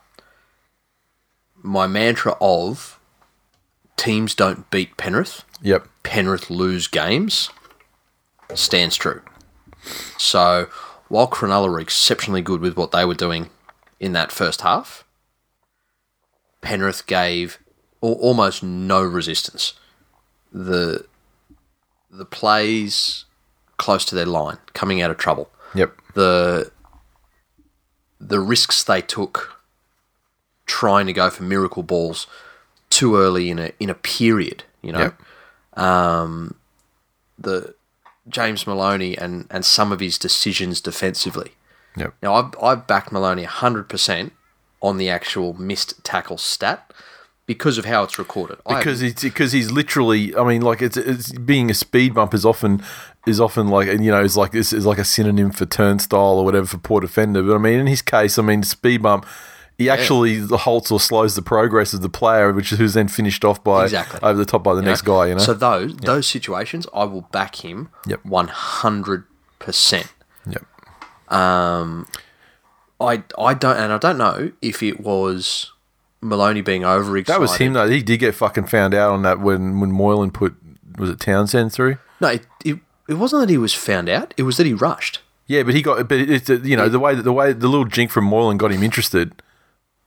my 1.63 1.87
mantra 1.87 2.37
of 2.41 2.96
teams 3.97 4.35
don't 4.35 4.71
beat 4.71 4.97
Penrith, 4.97 5.45
Yep. 5.63 5.89
Penrith 6.03 6.51
lose 6.51 6.87
games 6.87 7.51
stands 8.55 8.97
true. 8.97 9.23
So 10.19 10.69
while 11.09 11.29
Cronulla 11.29 11.69
were 11.71 11.81
exceptionally 11.81 12.43
good 12.43 12.61
with 12.61 12.77
what 12.77 12.91
they 12.93 13.05
were 13.05 13.15
doing 13.15 13.51
in 13.99 14.13
that 14.13 14.31
first 14.33 14.61
half, 14.61 15.05
Penrith 16.61 17.07
gave 17.07 17.59
al- 18.03 18.13
almost 18.15 18.63
no 18.63 19.03
resistance. 19.03 19.75
The 20.53 21.07
the 22.11 22.25
plays 22.25 23.25
close 23.79 24.05
to 24.07 24.15
their 24.15 24.27
line, 24.27 24.59
coming 24.73 25.03
out 25.03 25.11
of 25.11 25.19
trouble, 25.19 25.51
Yep. 25.75 25.95
the 26.15 26.71
the 28.21 28.41
risks 28.41 28.83
they 28.83 29.03
took 29.03 29.61
trying 30.67 31.07
to 31.07 31.13
go 31.13 31.29
for 31.31 31.43
miracle 31.43 31.83
balls 31.83 32.27
too 32.97 33.15
early 33.17 33.51
in 33.51 33.59
a 33.59 33.73
in 33.79 33.91
a 33.91 33.95
period, 33.95 34.65
you 34.81 34.91
know. 34.91 35.13
Yep. 35.77 35.85
Um, 35.85 36.55
the 37.39 37.75
James 38.27 38.67
Maloney 38.67 39.19
and 39.19 39.47
and 39.51 39.67
some 39.67 39.93
of 39.93 40.01
his 40.01 40.19
decisions 40.19 40.81
defensively. 40.81 41.53
Yep. 41.99 42.15
Now 42.23 42.35
I've 42.35 42.55
I've 42.63 42.87
backed 42.87 43.13
Maloney 43.13 43.45
hundred 43.45 43.91
percent 43.91 44.33
on 44.81 44.97
the 44.97 45.11
actual 45.11 45.53
missed 45.53 46.03
tackle 46.05 46.39
stat 46.39 46.91
because 47.45 47.77
of 47.77 47.85
how 47.85 48.03
it's 48.03 48.19
recorded. 48.19 48.57
Because 48.67 49.01
he's 49.01 49.21
because 49.23 49.53
he's 49.53 49.71
literally. 49.71 50.35
I 50.35 50.45
mean, 50.45 50.63
like 50.63 50.81
it's, 50.81 50.97
it's 50.97 51.33
being 51.33 51.71
a 51.71 51.75
speed 51.75 52.15
bump 52.15 52.33
is 52.33 52.47
often 52.47 52.83
is 53.27 53.41
often 53.41 53.69
like 53.69 53.89
and 53.89 54.03
you 54.03 54.11
know 54.11 54.23
is 54.23 54.39
like 54.39 54.53
this 54.53 54.73
is 54.73 54.87
like 54.87 54.99
a 54.99 55.05
synonym 55.05 55.51
for 55.51 55.67
turnstile 55.67 56.39
or 56.39 56.47
whatever 56.47 56.67
for 56.67 56.79
poor 56.79 57.03
defender. 57.03 57.43
But 57.43 57.57
I 57.57 57.59
mean, 57.59 57.79
in 57.79 57.87
his 57.87 58.01
case, 58.01 58.39
I 58.39 58.43
mean, 58.43 58.63
speed 58.63 59.03
bump. 59.03 59.27
He 59.79 59.91
actually 59.91 60.39
halts 60.41 60.91
or 60.91 60.99
slows 60.99 61.35
the 61.35 61.43
progress 61.43 61.93
of 61.93 62.01
the 62.01 62.09
player, 62.09 62.51
which 62.53 62.73
is 62.73 62.79
who's 62.79 62.95
then 62.95 63.09
finished 63.09 63.45
off 63.45 63.63
by 63.63 63.85
Exactly. 63.85 64.21
over 64.23 64.39
the 64.39 64.47
top 64.47 64.63
by 64.63 64.75
the 64.75 64.81
next 64.81 65.03
guy. 65.03 65.27
You 65.27 65.35
know, 65.35 65.41
So 65.41 65.53
those 65.53 65.95
those 65.97 66.27
situations, 66.27 66.87
I 66.95 67.05
will 67.05 67.23
back 67.33 67.57
him 67.65 67.91
Yep. 68.07 68.25
one 68.25 68.49
hundred 68.49 69.25
percent. 69.59 70.13
yep. 70.49 70.65
Um, 71.29 72.07
I 73.01 73.23
I 73.39 73.55
don't 73.55 73.77
and 73.77 73.93
I 73.93 73.99
don't 73.99 74.19
know 74.19 74.53
if 74.63 74.83
it 74.83 75.01
was 75.01 75.73
Maloney 76.23 76.63
being 76.63 76.85
overexcited. 76.85 77.35
That 77.35 77.41
was 77.41 77.57
him 77.57 77.75
though. 77.75 77.89
He 77.89 78.03
did 78.03 78.19
get 78.21 78.35
fucking 78.35 78.67
found 78.67 78.95
out 78.95 79.13
on 79.13 79.23
that 79.23 79.41
when 79.41 79.81
when 79.81 79.93
Moylan 79.93 80.31
put 80.31 80.55
was 80.99 81.11
it 81.11 81.21
Townsend 81.21 81.73
through. 81.73 81.99
No, 82.21 82.29
it, 82.29 82.47
it, 82.65 82.79
it 83.09 83.15
wasn't 83.15 83.41
that 83.43 83.51
he 83.51 83.59
was 83.59 83.75
found 83.75 84.09
out. 84.09 84.33
It 84.39 84.45
was 84.45 84.57
that 84.57 84.65
he 84.67 84.73
rushed. 84.73 85.21
Yeah, 85.47 85.63
but 85.65 85.75
he 85.75 85.83
got 85.83 86.09
but 86.09 86.19
it's 86.19 86.49
you 86.49 86.77
know 86.77 86.89
the 86.89 86.99
way 86.99 87.15
that 87.15 87.23
the 87.23 87.33
way 87.33 87.53
the 87.53 87.69
little 87.69 87.85
jink 87.85 88.11
from 88.11 88.25
Moylan 88.25 88.57
got 88.57 88.73
him 88.73 88.83
interested 88.83 89.43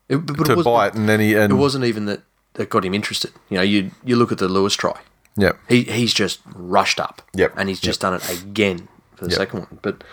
It, 0.10 0.18
but 0.26 0.38
but 0.38 0.46
to 0.48 0.54
it 0.54 0.66
wasn't, 0.66 0.96
and 0.96 1.08
then 1.10 1.20
he 1.20 1.36
and 1.36 1.54
It 1.54 1.56
wasn't 1.56 1.86
even 1.86 2.06
that 2.06 2.22
that 2.56 2.70
got 2.70 2.84
him 2.84 2.94
interested. 2.94 3.32
You 3.50 3.58
know, 3.58 3.64
you 3.64 3.92
you 4.04 4.16
look 4.16 4.32
at 4.32 4.40
the 4.40 4.48
Lewis 4.48 4.74
try. 4.76 5.00
Yep. 5.38 5.58
He 5.70 5.84
he's 5.84 6.14
just 6.14 6.40
rushed 6.56 7.00
up. 7.00 7.22
Yep. 7.36 7.54
And 7.56 7.70
he's 7.70 7.80
just 7.80 8.02
done 8.02 8.16
it 8.16 8.30
again 8.42 8.88
for 9.16 9.26
the 9.26 9.32
Yep. 9.32 9.38
second 9.38 9.60
one. 9.62 9.80
But 9.82 10.04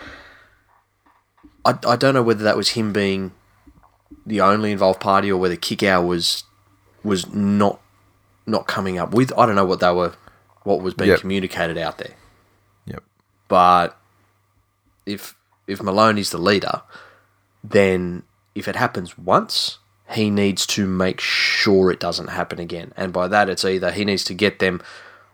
I, 1.65 1.77
I 1.87 1.95
don't 1.95 2.13
know 2.13 2.23
whether 2.23 2.43
that 2.43 2.55
was 2.55 2.69
him 2.69 2.93
being 2.93 3.31
the 4.25 4.39
only 4.41 4.71
involved 4.71 4.99
party 4.99 5.31
or 5.31 5.37
whether 5.39 5.55
Kikau 5.55 6.05
was 6.05 6.43
was 7.03 7.31
not 7.33 7.81
not 8.45 8.67
coming 8.67 8.97
up 8.97 9.13
with 9.13 9.33
I 9.37 9.45
don't 9.45 9.55
know 9.55 9.65
what 9.65 9.79
they 9.79 9.91
were 9.91 10.13
what 10.63 10.81
was 10.81 10.93
being 10.93 11.09
Yep. 11.11 11.21
communicated 11.21 11.77
out 11.77 11.97
there. 11.97 12.13
Yep. 12.85 13.03
But 13.47 13.97
if 15.05 15.35
if 15.65 15.81
Maloney's 15.81 16.29
the 16.29 16.37
leader, 16.37 16.81
then 17.63 18.23
if 18.55 18.67
it 18.67 18.75
happens 18.75 19.17
once, 19.17 19.79
he 20.11 20.29
needs 20.29 20.65
to 20.67 20.87
make 20.87 21.19
sure 21.19 21.91
it 21.91 21.99
doesn't 21.99 22.27
happen 22.27 22.59
again. 22.59 22.93
And 22.95 23.11
by 23.11 23.27
that, 23.27 23.49
it's 23.49 23.65
either 23.65 23.91
he 23.91 24.05
needs 24.05 24.23
to 24.25 24.33
get 24.33 24.59
them 24.59 24.81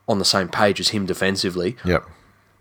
on 0.08 0.20
the 0.20 0.26
same 0.26 0.48
page 0.50 0.80
as 0.80 0.90
him 0.90 1.06
defensively, 1.06 1.78
Yep. 1.86 2.06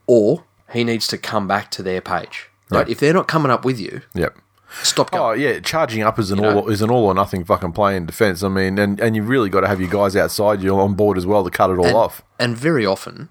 or 0.07 0.44
he 0.72 0.85
needs 0.85 1.07
to 1.09 1.18
come 1.18 1.48
back 1.48 1.70
to 1.72 1.83
their 1.83 2.01
page. 2.01 2.48
Right? 2.70 2.87
Yeah. 2.87 2.92
If 2.92 3.01
they're 3.01 3.14
not 3.14 3.29
coming 3.29 3.51
up 3.51 3.64
with 3.64 3.81
you, 3.81 4.03
Yep. 4.14 4.37
stop 4.83 5.11
going. 5.11 5.22
Oh 5.22 5.33
yeah, 5.33 5.59
charging 5.61 6.03
up 6.03 6.18
is 6.18 6.31
an 6.31 6.38
You 6.38 6.42
know? 6.44 6.59
all 6.61 6.68
is 6.70 6.83
an 6.83 6.90
all 6.90 7.07
or 7.07 7.14
nothing 7.14 7.44
fucking 7.44 7.72
play 7.72 7.96
in 7.96 8.07
defence. 8.07 8.42
I 8.42 8.48
mean, 8.48 8.79
and, 8.79 9.01
and 9.01 9.16
you 9.16 9.22
really 9.22 9.48
got 9.48 9.61
to 9.62 9.68
have 9.68 9.81
your 9.81 9.90
guys 9.90 10.14
outside 10.16 10.62
you 10.62 10.79
on 10.79 10.94
board 10.94 11.16
as 11.18 11.27
well 11.27 11.44
to 11.44 11.51
cut 11.51 11.70
it 11.70 11.79
all 11.79 11.87
and, 11.87 11.96
off. 11.96 12.22
and 12.38 12.57
very 12.57 12.85
often, 12.87 13.29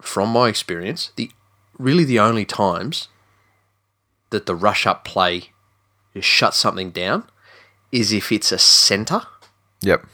from 0.00 0.30
my 0.30 0.48
experience, 0.48 1.12
the 1.16 1.30
really 1.78 2.04
the 2.04 2.18
only 2.18 2.44
times 2.44 3.08
that 4.30 4.46
the 4.46 4.54
rush 4.54 4.86
up 4.86 5.04
play 5.04 5.50
just 6.14 6.28
shuts 6.28 6.56
something 6.56 6.90
down 6.90 7.24
is 7.92 8.12
if 8.12 8.32
it's 8.32 8.50
a 8.52 8.58
centre 8.58 9.22
Yep. 9.82 10.04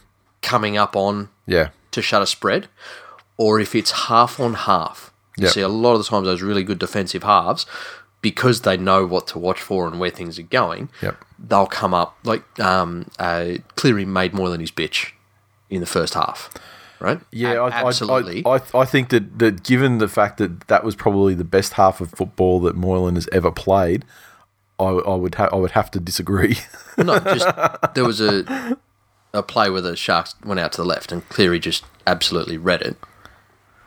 coming 0.43 0.77
up 0.77 0.95
on 0.97 1.29
Yeah. 1.47 1.69
to 1.93 2.03
shut 2.03 2.21
a 2.23 2.27
spread, 2.27 2.69
or 3.37 3.61
if 3.61 3.75
it's 3.75 3.93
half 4.09 4.39
on 4.41 4.55
half. 4.55 5.13
You 5.37 5.45
Yep. 5.45 5.53
see 5.53 5.61
a 5.61 5.69
lot 5.69 5.93
of 5.95 5.99
the 5.99 6.05
times 6.05 6.27
those 6.27 6.43
really 6.43 6.65
good 6.65 6.79
defensive 6.81 7.23
halves, 7.23 7.65
because 8.21 8.63
they 8.63 8.77
know 8.77 9.07
what 9.07 9.29
to 9.29 9.39
watch 9.39 9.63
for 9.63 9.87
and 9.87 10.01
where 10.01 10.11
things 10.11 10.39
are 10.39 10.43
going, 10.43 10.89
Yep. 11.01 11.17
they'll 11.39 11.67
come 11.67 11.95
up 11.95 12.17
like 12.25 12.43
um, 12.59 13.07
uh, 13.21 13.51
Cleary 13.77 14.05
made 14.05 14.35
more 14.35 14.51
than 14.51 14.61
his 14.61 14.73
bitch 14.73 15.13
in 15.71 15.81
the 15.81 15.87
first 15.87 16.15
half, 16.15 16.51
right? 16.99 17.21
Yeah, 17.31 17.53
A- 17.53 17.63
I, 17.63 17.69
I- 17.69 17.85
absolutely. 17.87 18.43
I, 18.45 18.57
I, 18.57 18.61
I 18.81 18.85
think 18.85 19.11
that, 19.11 19.39
that 19.39 19.63
given 19.63 19.99
the 19.99 20.09
fact 20.09 20.39
that 20.39 20.67
that 20.67 20.83
was 20.83 20.97
probably 20.97 21.35
the 21.35 21.45
best 21.45 21.75
half 21.75 22.01
of 22.01 22.11
football 22.11 22.59
that 22.63 22.75
Moylan 22.75 23.15
has 23.15 23.29
ever 23.31 23.53
played, 23.53 24.05
I, 24.79 24.85
I 24.85 25.15
would 25.15 25.35
ha- 25.35 25.49
I 25.53 25.57
would 25.57 25.73
have 25.73 25.91
to 25.93 26.01
disagree. 26.01 26.57
no, 26.99 27.19
just 27.19 27.47
there 27.95 28.05
was 28.05 28.21
a 28.21 28.77
a 29.35 29.43
play 29.43 29.71
where 29.71 29.81
the 29.83 29.97
Sharks 29.97 30.35
went 30.45 30.61
out 30.61 30.73
to 30.73 30.83
the 30.83 30.87
left 30.87 31.13
and 31.13 31.29
Cleary 31.29 31.59
just 31.61 31.85
absolutely 32.07 32.57
read 32.57 32.83
it 32.83 32.97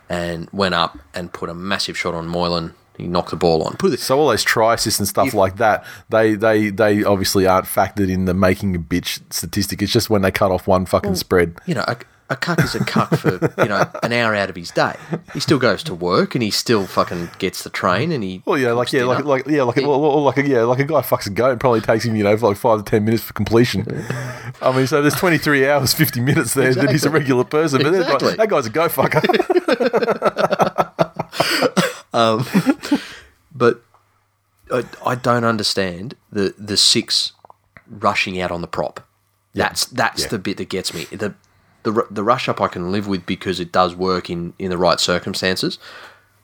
and 0.09 0.49
went 0.51 0.75
up 0.75 0.99
and 1.13 1.31
put 1.33 1.49
a 1.49 1.53
massive 1.53 1.97
shot 1.97 2.13
on 2.13 2.27
Moylan. 2.27 2.73
He 2.97 3.07
knocked 3.07 3.31
the 3.31 3.37
ball 3.37 3.63
on. 3.63 3.77
Put 3.77 3.93
it, 3.93 3.99
so 4.01 4.19
all 4.19 4.27
those 4.27 4.43
try 4.43 4.73
assists 4.75 4.99
and 4.99 5.07
stuff 5.07 5.33
like 5.33 5.55
that, 5.57 5.85
they, 6.09 6.35
they 6.35 6.69
they 6.69 7.03
obviously 7.03 7.47
aren't 7.47 7.65
factored 7.65 8.11
in 8.11 8.25
the 8.25 8.33
making 8.33 8.75
a 8.75 8.79
bitch 8.79 9.21
statistic. 9.33 9.81
It's 9.81 9.91
just 9.91 10.09
when 10.09 10.21
they 10.21 10.29
cut 10.29 10.51
off 10.51 10.67
one 10.67 10.85
fucking 10.85 11.15
spread. 11.15 11.57
you 11.65 11.73
know, 11.73 11.85
a, 11.87 11.97
a 12.31 12.35
cuck 12.35 12.63
is 12.63 12.73
a 12.75 12.83
cuck 12.83 13.09
for 13.17 13.33
you 13.59 13.65
know 13.69 13.89
an 14.01 14.13
hour 14.13 14.33
out 14.33 14.49
of 14.49 14.55
his 14.55 14.71
day. 14.71 14.95
He 15.33 15.39
still 15.39 15.59
goes 15.59 15.83
to 15.83 15.93
work 15.93 16.33
and 16.33 16.41
he 16.41 16.49
still 16.49 16.87
fucking 16.87 17.29
gets 17.37 17.63
the 17.63 17.69
train 17.69 18.11
and 18.11 18.23
he. 18.23 18.41
Well, 18.45 18.57
yeah, 18.57 18.71
like 18.71 18.91
yeah, 18.93 19.03
like 19.03 19.25
like 19.25 19.45
yeah, 19.47 19.63
like 19.63 19.75
well, 19.77 20.23
like 20.23 20.37
a, 20.37 20.47
yeah, 20.47 20.61
like 20.63 20.79
a 20.79 20.85
guy 20.85 21.01
fucks 21.01 21.27
a 21.27 21.29
goat. 21.29 21.51
It 21.51 21.59
probably 21.59 21.81
takes 21.81 22.05
him, 22.05 22.15
you 22.15 22.23
know, 22.23 22.35
for 22.37 22.47
like 22.47 22.57
five 22.57 22.83
to 22.83 22.89
ten 22.89 23.05
minutes 23.05 23.23
for 23.23 23.33
completion. 23.33 23.85
I 24.61 24.71
mean, 24.75 24.87
so 24.87 25.01
there's 25.01 25.15
23 25.15 25.67
hours, 25.67 25.93
50 25.93 26.21
minutes 26.21 26.53
there 26.53 26.73
that 26.73 26.89
he's 26.91 27.05
a 27.05 27.09
regular 27.09 27.43
person, 27.43 27.81
but 27.83 27.93
Exactly. 27.93 28.35
that 28.35 28.49
guy's 28.49 28.65
a 28.65 28.69
go 28.69 28.87
fucker. 28.87 29.21
Um, 32.13 32.45
but 33.55 33.81
I, 34.69 34.83
I 35.05 35.15
don't 35.15 35.45
understand 35.45 36.15
the 36.29 36.53
the 36.57 36.75
six 36.75 37.31
rushing 37.89 38.39
out 38.41 38.51
on 38.51 38.59
the 38.61 38.67
prop. 38.67 39.07
That's 39.53 39.85
that's 39.85 40.23
Yeah. 40.23 40.27
the 40.29 40.39
bit 40.39 40.57
that 40.57 40.67
gets 40.67 40.93
me. 40.93 41.05
The 41.05 41.35
the 41.83 42.05
the 42.09 42.23
rush 42.23 42.47
up 42.49 42.61
I 42.61 42.67
can 42.67 42.91
live 42.91 43.07
with 43.07 43.25
because 43.25 43.59
it 43.59 43.71
does 43.71 43.95
work 43.95 44.29
in 44.29 44.53
in 44.59 44.69
the 44.69 44.77
right 44.77 44.99
circumstances. 44.99 45.79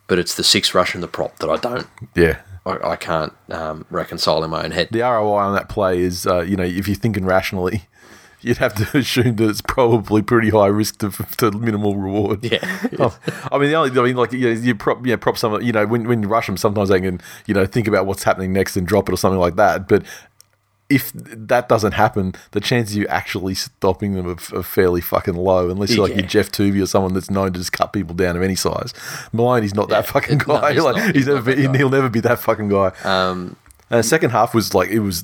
But 0.08 0.20
it's 0.20 0.36
the 0.36 0.44
six 0.44 0.74
rushing 0.74 1.02
the 1.02 1.08
prop 1.08 1.38
that 1.40 1.50
I 1.50 1.58
don't. 1.58 1.88
yeah. 2.16 2.40
I, 2.66 2.92
I 2.92 2.96
can't 2.96 3.34
um, 3.50 3.86
reconcile 3.90 4.44
in 4.44 4.50
my 4.50 4.64
own 4.64 4.72
head. 4.72 4.90
The 4.92 5.02
ROI 5.02 5.38
on 5.38 5.56
that 5.56 5.70
play 5.70 6.00
is, 6.00 6.28
uh, 6.28 6.42
you 6.42 6.56
know, 6.56 6.64
if 6.64 6.88
you're 6.88 6.96
thinking 6.96 7.26
rationally, 7.26 7.84
you'd 8.42 8.58
have 8.58 8.74
to 8.76 8.98
assume 8.98 9.36
that 9.38 9.50
it's 9.50 9.62
probably 9.62 10.22
pretty 10.22 10.50
high 10.50 10.68
risk 10.68 11.00
to, 11.00 11.10
to 11.38 11.52
minimal 11.52 11.96
reward. 11.96 12.44
Yeah. 12.44 12.60
Oh, 13.00 13.18
I 13.52 13.58
mean, 13.58 13.70
the 13.70 13.76
only, 13.76 14.00
I 14.00 14.04
mean, 14.04 14.16
like, 14.16 14.32
you, 14.32 14.54
know, 14.54 14.60
you 14.60 14.74
prop, 14.74 15.06
yeah, 15.06 15.18
prop 15.18 15.38
some, 15.38 15.62
you 15.62 15.72
know, 15.72 15.86
when, 15.86 16.08
when 16.08 16.24
you 16.24 16.28
rush 16.28 16.48
them, 16.48 16.58
sometimes 16.58 16.90
they 16.90 17.00
can, 17.00 17.22
you 17.46 17.54
know, 17.54 17.66
think 17.66 17.88
about 17.88 18.06
what's 18.06 18.24
happening 18.24 18.54
next 18.54 18.76
and 18.76 18.88
drop 18.88 19.08
it 19.08 19.14
or 19.14 19.18
something 19.18 19.40
like 19.40 19.56
that. 19.56 19.88
But 19.88 20.04
if 20.90 21.12
that 21.14 21.68
doesn't 21.68 21.92
happen, 21.94 22.34
the 22.52 22.62
chances 22.62 22.96
of 22.96 23.02
you 23.02 23.08
actually 23.08 23.54
stopping 23.56 24.14
them 24.16 24.28
are, 24.28 24.58
are 24.58 24.64
fairly 24.64 25.02
fucking 25.02 25.34
low, 25.36 25.70
unless 25.70 25.92
you're 25.94 26.04
like 26.08 26.12
Yeah. 26.16 26.20
your 26.20 26.28
Geoff 26.28 26.52
Toovey 26.52 26.82
or 26.82 26.86
someone 26.86 27.14
that's 27.14 27.30
known 27.30 27.52
to 27.54 27.60
just 27.60 27.74
cut 27.74 27.92
people 27.92 28.16
down 28.16 28.38
of 28.38 28.42
any 28.42 28.56
size. 28.56 28.94
Maloney's 29.34 29.76
not 29.76 29.90
that 29.90 30.06
Yeah. 30.06 30.12
fucking 30.12 30.38
No, 30.48 30.60
guy. 30.62 30.74
he's 30.74 30.82
like, 30.84 30.96
not. 30.96 31.06
he's, 31.08 31.16
He's 31.16 31.28
never 31.28 31.54
guy. 31.54 31.78
he'll 31.78 31.90
never 31.90 32.10
be 32.10 32.22
that 32.22 32.40
fucking 32.40 32.70
guy. 32.70 32.92
Um, 33.04 33.56
And 33.90 34.00
the 34.00 34.04
second 34.04 34.30
half 34.32 34.54
was 34.54 34.74
like 34.74 34.90
it 34.90 35.00
was 35.00 35.24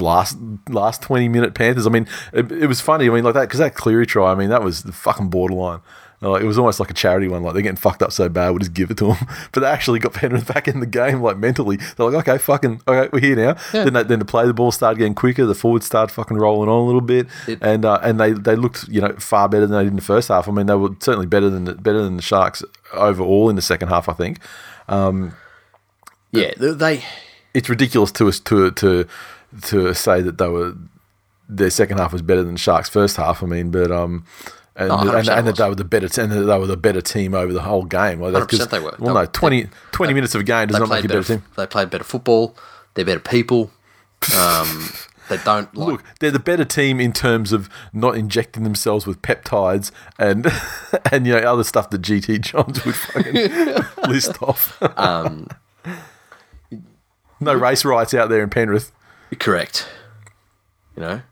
last 0.00 0.36
last 0.68 1.02
twenty 1.02 1.28
minute 1.28 1.54
Panthers. 1.54 1.86
I 1.86 1.90
mean, 1.90 2.06
it, 2.32 2.50
it 2.52 2.66
was 2.66 2.80
funny. 2.80 3.06
I 3.06 3.10
mean, 3.10 3.24
like 3.24 3.34
that 3.34 3.42
because 3.42 3.58
that 3.58 3.74
Cleary 3.74 4.06
try. 4.06 4.32
I 4.32 4.34
mean, 4.34 4.50
that 4.50 4.62
was 4.62 4.82
the 4.82 4.92
fucking 4.92 5.28
borderline. 5.28 5.80
Like, 6.22 6.42
it 6.42 6.46
was 6.46 6.58
almost 6.58 6.80
like 6.80 6.90
a 6.90 6.94
charity 6.94 7.28
one. 7.28 7.42
Like 7.42 7.54
they're 7.54 7.62
getting 7.62 7.76
fucked 7.76 8.02
up 8.02 8.12
so 8.12 8.28
bad, 8.28 8.50
we'll 8.50 8.58
just 8.58 8.74
give 8.74 8.90
it 8.90 8.98
to 8.98 9.06
them. 9.14 9.16
But 9.52 9.60
they 9.60 9.66
actually 9.66 10.00
got 10.00 10.12
Penrith 10.12 10.46
back 10.46 10.68
in 10.68 10.80
the 10.80 10.86
game, 10.86 11.22
like 11.22 11.38
mentally. 11.38 11.76
They're 11.76 12.10
like, 12.10 12.28
okay, 12.28 12.36
fucking, 12.36 12.82
okay, 12.86 13.08
we're 13.10 13.20
here 13.20 13.36
now. 13.36 13.56
Yeah. 13.72 13.84
Then, 13.84 13.92
they, 13.94 14.02
then 14.02 14.18
the 14.18 14.24
play 14.26 14.46
the 14.46 14.52
ball 14.52 14.70
started 14.70 14.98
getting 14.98 15.14
quicker. 15.14 15.46
The 15.46 15.54
forwards 15.54 15.86
started 15.86 16.12
fucking 16.12 16.36
rolling 16.36 16.68
on 16.68 16.78
a 16.78 16.84
little 16.84 17.00
bit, 17.00 17.26
It- 17.48 17.58
and 17.62 17.86
uh, 17.86 18.00
and 18.02 18.20
they, 18.20 18.32
they 18.32 18.54
looked 18.54 18.86
you 18.88 19.00
know 19.00 19.14
far 19.14 19.48
better 19.48 19.66
than 19.66 19.78
they 19.78 19.84
did 19.84 19.92
in 19.92 19.96
the 19.96 20.02
first 20.02 20.28
half. 20.28 20.46
I 20.46 20.52
mean, 20.52 20.66
they 20.66 20.74
were 20.74 20.90
certainly 21.00 21.26
better 21.26 21.48
than 21.48 21.64
the, 21.64 21.74
better 21.74 22.02
than 22.02 22.16
the 22.16 22.22
Sharks 22.22 22.62
overall 22.92 23.48
in 23.48 23.56
the 23.56 23.62
second 23.62 23.88
half. 23.88 24.06
I 24.08 24.12
think 24.12 24.38
yeah, 26.32 26.50
they- 26.56 26.72
they 26.74 27.04
it's 27.54 27.68
ridiculous 27.68 28.12
to 28.12 28.28
us 28.28 28.38
to 28.40 28.70
to 28.72 29.06
to 29.62 29.94
say 29.94 30.20
that 30.20 30.38
they 30.38 30.48
were 30.48 30.74
their 31.48 31.70
second 31.70 31.98
half 31.98 32.12
was 32.12 32.22
better 32.22 32.44
than 32.44 32.56
Sharks' 32.56 32.88
first 32.88 33.16
half. 33.16 33.42
I 33.42 33.46
mean, 33.46 33.70
but 33.70 33.90
um, 33.90 34.24
and, 34.80 34.90
100% 34.90 35.18
and, 35.18 35.28
and 35.28 35.28
that 35.28 35.44
was. 35.44 35.58
they 35.58 35.68
were 35.68 35.74
the 35.74 35.84
better 35.84 36.22
and 36.22 36.32
they 36.32 36.58
were 36.58 36.66
the 36.66 36.76
better 36.76 37.02
team 37.02 37.34
over 37.34 37.52
the 37.52 37.62
whole 37.62 37.84
game. 37.84 38.20
Like, 38.20 38.32
100% 38.32 38.70
they 38.70 38.80
were. 38.80 38.96
Well, 38.98 39.14
no, 39.14 39.26
20, 39.26 39.68
20 39.92 40.14
minutes 40.14 40.34
of 40.34 40.40
a 40.40 40.44
game 40.44 40.68
does 40.68 40.78
not 40.78 40.88
make 40.88 41.02
you 41.02 41.06
a 41.06 41.08
better 41.08 41.20
better. 41.20 41.34
team. 41.36 41.44
They 41.56 41.66
played 41.66 41.90
better 41.90 42.04
football. 42.04 42.56
They're 42.94 43.04
better 43.04 43.20
people. 43.20 43.70
Um, 44.38 44.90
they 45.28 45.36
don't 45.38 45.74
like. 45.74 45.88
Look, 45.88 46.04
they're 46.20 46.30
the 46.30 46.38
better 46.38 46.64
team 46.64 46.98
in 46.98 47.12
terms 47.12 47.52
of 47.52 47.68
not 47.92 48.16
injecting 48.16 48.64
themselves 48.64 49.06
with 49.06 49.20
peptides 49.20 49.90
and 50.18 50.46
and 51.12 51.26
you 51.26 51.34
know 51.34 51.40
other 51.40 51.64
stuff 51.64 51.90
that 51.90 52.00
GT 52.00 52.40
Johns 52.40 52.84
would 52.84 52.94
fucking 52.94 53.34
list 54.10 54.42
off. 54.42 54.82
Um, 54.98 55.46
no 57.38 57.52
race 57.54 57.84
riots 57.84 58.14
out 58.14 58.30
there 58.30 58.42
in 58.42 58.48
Penrith. 58.48 58.92
Correct. 59.38 59.86
You 60.96 61.02
know, 61.02 61.22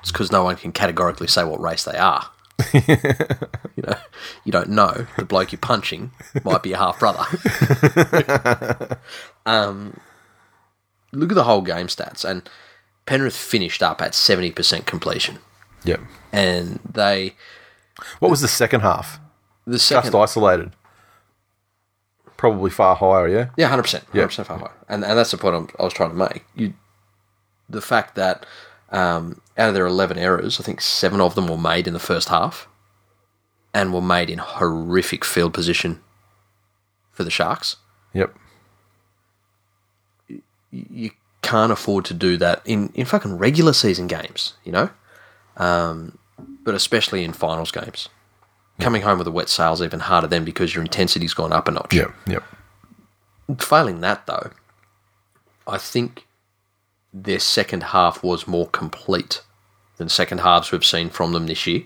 it's 0.00 0.10
because 0.10 0.32
no 0.32 0.42
one 0.44 0.56
can 0.56 0.72
categorically 0.72 1.28
say 1.28 1.44
what 1.44 1.60
race 1.60 1.84
they 1.84 1.96
are. 1.96 2.30
you 2.72 3.82
know, 3.82 3.96
you 4.44 4.52
don't 4.52 4.68
know 4.70 5.06
the 5.16 5.24
bloke 5.24 5.50
you're 5.52 5.58
punching 5.58 6.12
might 6.44 6.62
be 6.62 6.72
a 6.72 6.78
half 6.78 6.98
brother. 7.00 7.24
um, 9.46 9.98
look 11.12 11.30
at 11.30 11.34
the 11.34 11.44
whole 11.44 11.62
game 11.62 11.86
stats, 11.88 12.24
and 12.24 12.48
Penrith 13.06 13.36
finished 13.36 13.82
up 13.82 14.00
at 14.00 14.14
seventy 14.14 14.50
percent 14.50 14.86
completion, 14.86 15.38
Yep. 15.84 16.00
and 16.32 16.78
they 16.90 17.34
What 18.20 18.30
was 18.30 18.40
the 18.40 18.48
second 18.48 18.80
half? 18.80 19.18
the 19.66 19.78
second 19.78 20.12
Just 20.12 20.36
isolated. 20.36 20.72
Probably 22.36 22.70
far 22.70 22.94
higher, 22.96 23.28
yeah. 23.28 23.48
Yeah, 23.56 23.68
hundred 23.68 23.82
percent, 23.82 24.04
Yeah. 24.12 24.20
hundred 24.22 24.28
percent 24.28 24.48
far 24.48 24.58
higher, 24.58 24.72
and 24.88 25.04
and 25.04 25.18
that's 25.18 25.30
the 25.30 25.38
point 25.38 25.54
I'm, 25.56 25.68
I 25.78 25.84
was 25.84 25.92
trying 25.92 26.10
to 26.10 26.16
make. 26.16 26.44
You, 26.54 26.74
the 27.68 27.80
fact 27.80 28.14
that 28.16 28.44
um, 28.94 29.40
out 29.58 29.68
of 29.68 29.74
their 29.74 29.86
eleven 29.86 30.16
errors, 30.16 30.60
I 30.60 30.62
think 30.62 30.80
seven 30.80 31.20
of 31.20 31.34
them 31.34 31.48
were 31.48 31.58
made 31.58 31.86
in 31.86 31.92
the 31.92 31.98
first 31.98 32.28
half, 32.28 32.68
and 33.74 33.92
were 33.92 34.00
made 34.00 34.30
in 34.30 34.38
horrific 34.38 35.24
field 35.24 35.52
position 35.52 36.00
for 37.12 37.24
the 37.24 37.30
Sharks. 37.30 37.76
Yep. 38.14 38.34
You, 40.70 41.10
can't 41.42 41.70
afford 41.70 42.06
to 42.06 42.14
do 42.14 42.38
that 42.38 42.62
in 42.64 42.90
in 42.94 43.04
fucking 43.04 43.36
regular 43.36 43.74
season 43.74 44.06
games, 44.06 44.54
you 44.64 44.72
know, 44.72 44.88
um, 45.58 46.16
but 46.62 46.74
especially 46.74 47.22
in 47.22 47.34
finals 47.34 47.70
games. 47.70 48.08
Coming 48.80 49.02
home 49.02 49.18
with 49.18 49.26
a 49.26 49.30
wet 49.30 49.50
sail's 49.50 49.82
even 49.82 50.00
harder 50.00 50.26
then 50.26 50.44
because 50.44 50.74
your 50.74 50.82
intensity's 50.82 51.34
gone 51.34 51.52
up 51.52 51.68
a 51.68 51.70
notch. 51.70 51.92
Yep. 51.92 52.12
Yep. 52.26 52.44
Failing 53.60 54.00
that, 54.00 54.26
though, 54.26 54.50
I 55.66 55.76
think 55.78 56.26
their 57.14 57.38
second 57.38 57.84
half 57.84 58.22
was 58.24 58.48
more 58.48 58.66
complete 58.68 59.40
than 59.98 60.08
second 60.08 60.38
halves 60.38 60.72
we've 60.72 60.84
seen 60.84 61.08
from 61.08 61.32
them 61.32 61.46
this 61.46 61.64
year. 61.66 61.84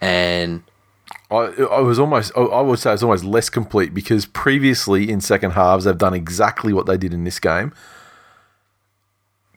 And 0.00 0.62
I, 1.30 1.36
I 1.70 1.80
was 1.80 1.98
almost, 1.98 2.30
I- 2.36 2.40
I 2.42 2.60
would 2.60 2.78
say 2.78 2.92
it's 2.92 3.02
almost 3.02 3.24
less 3.24 3.48
complete 3.48 3.94
because 3.94 4.26
previously 4.26 5.10
in 5.10 5.22
second 5.22 5.52
halves 5.52 5.84
they've 5.84 5.96
done 5.96 6.12
exactly 6.14 6.72
what 6.74 6.84
they 6.84 6.98
did 6.98 7.14
in 7.14 7.24
this 7.24 7.40
game. 7.40 7.72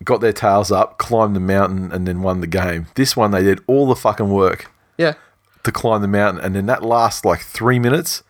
Got 0.04 0.22
their 0.22 0.34
tails 0.34 0.72
up, 0.72 0.98
climbed 0.98 1.36
the 1.36 1.40
mountain, 1.42 1.92
and 1.92 2.08
then 2.08 2.22
won 2.22 2.42
the 2.42 2.48
game. 2.48 2.88
This 2.96 3.16
one 3.16 3.32
they 3.32 3.44
did 3.44 3.60
all 3.68 3.88
the 3.88 3.96
fucking 3.96 4.30
work 4.30 4.70
yeah, 4.98 5.14
to 5.64 5.72
climb 5.72 6.02
the 6.02 6.08
mountain, 6.10 6.44
and 6.44 6.56
then 6.56 6.66
that 6.66 6.84
last 6.84 7.24
like 7.26 7.42
three 7.42 7.80
minutes 7.80 8.22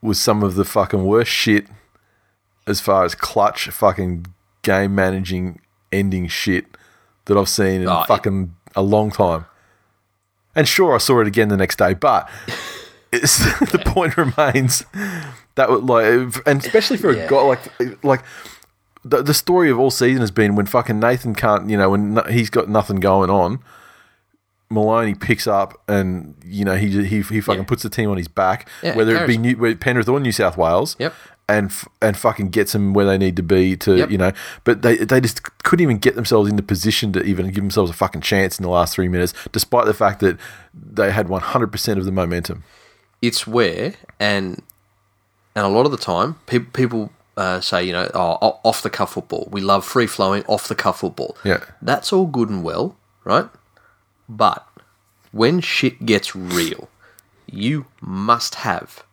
was 0.00 0.20
some 0.20 0.42
of 0.44 0.54
the 0.54 0.64
fucking 0.64 1.04
worst 1.04 1.30
shit 1.30 1.66
as 2.68 2.80
far 2.80 3.04
as 3.04 3.14
clutch 3.16 3.68
fucking 3.68 4.26
game 4.62 4.94
managing 4.94 5.60
ending 5.92 6.28
shit 6.28 6.66
that 7.26 7.36
I've 7.36 7.48
seen 7.48 7.82
in 7.82 7.88
Oh, 7.88 8.02
it- 8.02 8.06
fucking 8.06 8.54
a 8.76 8.82
long 8.82 9.10
time. 9.10 9.46
And 10.54 10.66
sure, 10.68 10.94
I 10.94 10.98
saw 10.98 11.20
it 11.20 11.26
again 11.26 11.48
the 11.48 11.56
next 11.56 11.76
day, 11.78 11.94
but 11.94 12.28
it's, 13.12 13.38
the 13.72 13.78
point 13.84 14.16
remains 14.16 14.84
that 15.54 15.70
would 15.70 15.84
like, 15.84 16.06
and 16.46 16.64
especially 16.64 16.96
for 16.96 17.10
a 17.10 17.16
Yeah. 17.16 17.28
guy 17.28 17.40
like 17.42 18.04
like. 18.04 18.22
The, 19.02 19.22
the 19.22 19.32
story 19.32 19.70
of 19.70 19.78
all 19.78 19.90
season 19.90 20.20
has 20.20 20.30
been 20.30 20.56
when 20.56 20.66
fucking 20.66 21.00
Nathan 21.00 21.34
can't, 21.34 21.70
you 21.70 21.78
know, 21.78 21.88
when 21.88 22.12
no, 22.12 22.22
he's 22.24 22.50
got 22.50 22.68
nothing 22.68 23.00
going 23.00 23.30
on, 23.30 23.60
Maloney 24.68 25.14
picks 25.14 25.46
up 25.46 25.80
and 25.88 26.34
you 26.44 26.66
know 26.66 26.76
he 26.76 26.88
he, 27.06 27.22
he 27.22 27.40
fucking 27.40 27.62
Yeah. 27.62 27.66
puts 27.66 27.82
the 27.82 27.88
team 27.88 28.10
on 28.10 28.18
his 28.18 28.28
back, 28.28 28.68
Yeah, 28.82 28.94
whether 28.94 29.16
it 29.16 29.26
be. 29.26 29.38
New, 29.38 29.74
Penrith 29.76 30.06
or 30.08 30.20
New 30.20 30.32
South 30.32 30.56
Wales. 30.58 30.96
Yep. 30.98 31.14
And 31.50 31.66
f- 31.70 31.88
and 32.00 32.16
fucking 32.16 32.50
gets 32.50 32.72
them 32.72 32.94
where 32.94 33.04
they 33.06 33.18
need 33.18 33.34
to 33.36 33.42
be 33.42 33.76
to 33.78 33.96
Yep. 33.96 34.10
you 34.10 34.18
know, 34.18 34.32
but 34.64 34.82
they 34.82 34.96
they 34.98 35.20
just 35.20 35.42
couldn't 35.64 35.82
even 35.82 35.98
get 35.98 36.14
themselves 36.14 36.48
into 36.48 36.62
position 36.62 37.12
to 37.14 37.22
even 37.24 37.46
give 37.46 37.56
themselves 37.64 37.90
a 37.90 37.94
fucking 37.94 38.20
chance 38.20 38.58
in 38.58 38.62
the 38.62 38.68
last 38.70 38.94
three 38.94 39.08
minutes, 39.08 39.34
despite 39.52 39.86
the 39.86 39.94
fact 39.94 40.20
that 40.20 40.38
they 40.72 41.10
had 41.10 41.28
one 41.28 41.40
hundred 41.42 41.72
percent 41.72 41.98
of 41.98 42.04
the 42.04 42.12
momentum. 42.12 42.62
it's 43.22 43.46
where 43.46 43.94
and 44.20 44.62
and 45.56 45.66
a 45.66 45.68
lot 45.68 45.84
of 45.86 45.90
the 45.92 45.98
time 45.98 46.36
pe- 46.46 46.60
people 46.60 47.10
uh, 47.36 47.60
say 47.60 47.82
you 47.82 47.92
know 47.92 48.08
oh, 48.14 48.60
off 48.62 48.82
the 48.82 48.90
cuff 48.90 49.12
football 49.14 49.48
we 49.50 49.60
love 49.60 49.84
free 49.84 50.06
flowing 50.06 50.44
off 50.46 50.68
the 50.68 50.74
cuff 50.74 51.00
football 51.00 51.36
Yeah. 51.44 51.60
that's 51.82 52.12
all 52.12 52.26
good 52.26 52.48
and 52.50 52.62
well 52.62 52.96
right 53.24 53.48
but 54.28 54.66
when 55.32 55.60
shit 55.60 56.06
gets 56.06 56.36
real 56.36 56.88
you 57.50 57.86
must 58.00 58.56
have 58.56 59.04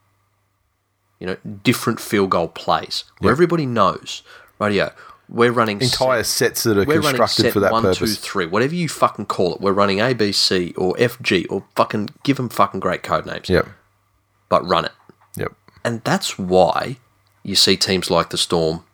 you 1.19 1.27
know 1.27 1.37
different 1.63 1.99
field 1.99 2.29
goal 2.29 2.47
plays 2.47 3.03
where 3.19 3.31
everybody 3.31 3.65
knows 3.65 4.23
radio 4.59 4.91
we're 5.29 5.51
running 5.51 5.81
Entire 5.81 6.23
sets 6.23 6.63
that 6.63 6.77
are 6.77 6.85
constructed 6.85 7.43
set 7.43 7.53
for 7.53 7.59
that 7.59 7.71
one, 7.71 7.83
two, 7.83 7.89
purpose. 7.89 8.17
three, 8.17 8.45
whatever 8.45 8.75
you 8.75 8.87
fucking 8.87 9.25
call 9.25 9.55
it. 9.55 9.61
We're 9.61 9.73
running 9.73 9.99
A, 9.99 10.13
B, 10.13 10.31
C, 10.31 10.73
or 10.77 10.95
F, 10.97 11.21
G, 11.21 11.45
or 11.47 11.65
fucking 11.75 12.09
give 12.23 12.37
them 12.37 12.49
fucking 12.49 12.79
great 12.79 13.03
code 13.03 13.25
names. 13.25 13.49
Yep. 13.49 13.67
But 14.47 14.65
run 14.65 14.85
it. 14.85 14.93
Yep. 15.35 15.53
And 15.83 16.01
that's 16.03 16.39
why 16.39 16.97
you 17.43 17.55
see 17.55 17.75
teams 17.75 18.09
like 18.09 18.29
the 18.29 18.37
Storm 18.37 18.85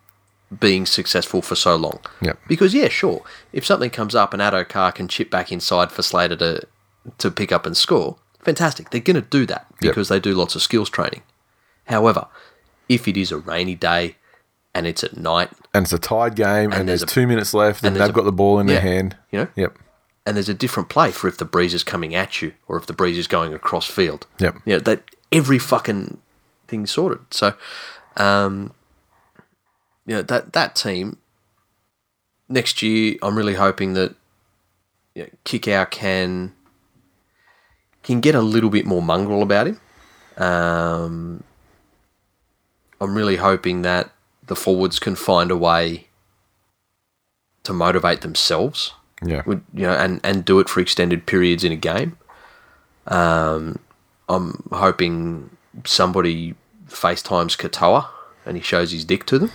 being 0.59 0.85
successful 0.85 1.41
for 1.41 1.55
so 1.55 1.75
long. 1.75 1.99
Yep. 2.21 2.39
Because 2.47 2.73
yeah, 2.73 2.89
sure, 2.89 3.23
if 3.51 3.65
something 3.65 3.89
comes 3.89 4.15
up 4.15 4.33
and 4.33 4.41
Addo 4.41 4.67
Carr 4.67 4.91
can 4.91 5.07
chip 5.07 5.29
back 5.29 5.51
inside 5.51 5.91
for 5.91 6.01
Slater 6.01 6.35
to 6.37 6.61
to 7.19 7.29
pick 7.29 7.51
up 7.51 7.65
and 7.65 7.77
score, 7.77 8.17
fantastic. 8.39 8.89
They're 8.89 9.01
going 9.01 9.15
to 9.15 9.21
do 9.21 9.45
that 9.47 9.67
because 9.79 10.09
they 10.09 10.19
do 10.19 10.33
lots 10.33 10.55
of 10.55 10.61
skills 10.61 10.89
training. 10.89 11.21
However, 11.85 12.27
if 12.89 13.07
it 13.07 13.17
is 13.17 13.31
a 13.31 13.37
rainy 13.37 13.75
day 13.75 14.15
and 14.73 14.85
it's 14.87 15.03
at 15.03 15.17
night, 15.17 15.49
And 15.73 15.83
it's 15.83 15.93
a 15.93 15.99
tied 15.99 16.35
game, 16.35 16.71
and, 16.71 16.87
there's 16.87 17.01
there's, 17.01 17.03
a- 17.03 17.05
two 17.13 17.27
minutes 17.27 17.53
left, 17.53 17.83
and, 17.83 17.95
and 17.95 18.01
they've 18.01 18.09
a- 18.09 18.13
got 18.13 18.25
the 18.25 18.31
ball 18.31 18.59
in 18.59 18.67
yeah, 18.67 18.73
their 18.75 18.81
hand. 18.81 19.17
you 19.31 19.39
know, 19.39 19.47
Yep. 19.55 19.77
and 20.25 20.35
there's 20.35 20.49
a 20.49 20.53
different 20.53 20.89
play 20.89 21.11
for 21.11 21.27
if 21.27 21.37
the 21.37 21.45
breeze 21.45 21.73
is 21.73 21.83
coming 21.83 22.15
at 22.15 22.41
you 22.41 22.53
or 22.67 22.77
if 22.77 22.85
the 22.85 22.93
breeze 22.93 23.17
is 23.17 23.27
going 23.27 23.53
across 23.53 23.85
field. 23.87 24.25
Yep. 24.39 24.55
You 24.65 24.73
know, 24.73 24.79
that 24.79 25.03
every 25.31 25.59
fucking 25.59 26.19
thing's 26.67 26.91
sorted. 26.91 27.19
So, 27.31 27.53
um, 28.17 28.73
you 30.05 30.15
know, 30.15 30.21
that, 30.23 30.53
that 30.53 30.75
team 30.75 31.17
next 32.49 32.81
year, 32.81 33.15
I'm 33.21 33.37
really 33.37 33.55
hoping 33.55 33.93
that 33.93 34.15
you 35.15 35.23
know, 35.23 35.29
Kikau 35.45 35.89
can 35.91 36.53
can 38.03 38.19
get 38.19 38.35
a 38.35 38.41
little 38.41 38.69
bit 38.69 38.85
more 38.85 39.01
mongrel 39.01 39.41
about 39.43 39.67
him. 39.67 39.79
Um, 40.37 41.43
I'm 43.03 43.15
really 43.15 43.35
hoping 43.37 43.81
that 43.83 44.11
the 44.47 44.55
forwards 44.55 44.99
can 44.99 45.15
find 45.15 45.51
a 45.51 45.57
way 45.57 46.07
to 47.63 47.73
motivate 47.73 48.21
themselves 48.21 48.93
Yeah. 49.21 49.41
would 49.45 49.61
you 49.73 49.83
know 49.83 49.93
and 49.93 50.19
and 50.23 50.43
do 50.43 50.59
it 50.59 50.67
for 50.69 50.79
extended 50.81 51.25
periods 51.25 51.63
in 51.63 51.71
a 51.71 51.75
game. 51.77 52.17
Um, 53.07 53.79
I'm 54.29 54.67
hoping 54.71 55.49
somebody 55.85 56.55
FaceTimes 56.87 57.57
Katoa 57.57 58.07
and 58.45 58.57
he 58.57 58.63
shows 58.63 58.91
his 58.91 59.03
dick 59.05 59.25
to 59.27 59.39
them. 59.39 59.51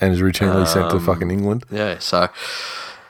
And 0.00 0.12
is 0.12 0.20
routinely 0.20 0.66
sent 0.66 0.86
Um, 0.86 0.98
to 0.98 1.04
fucking 1.04 1.30
England. 1.30 1.64
Yeah, 1.70 1.98
so 2.00 2.28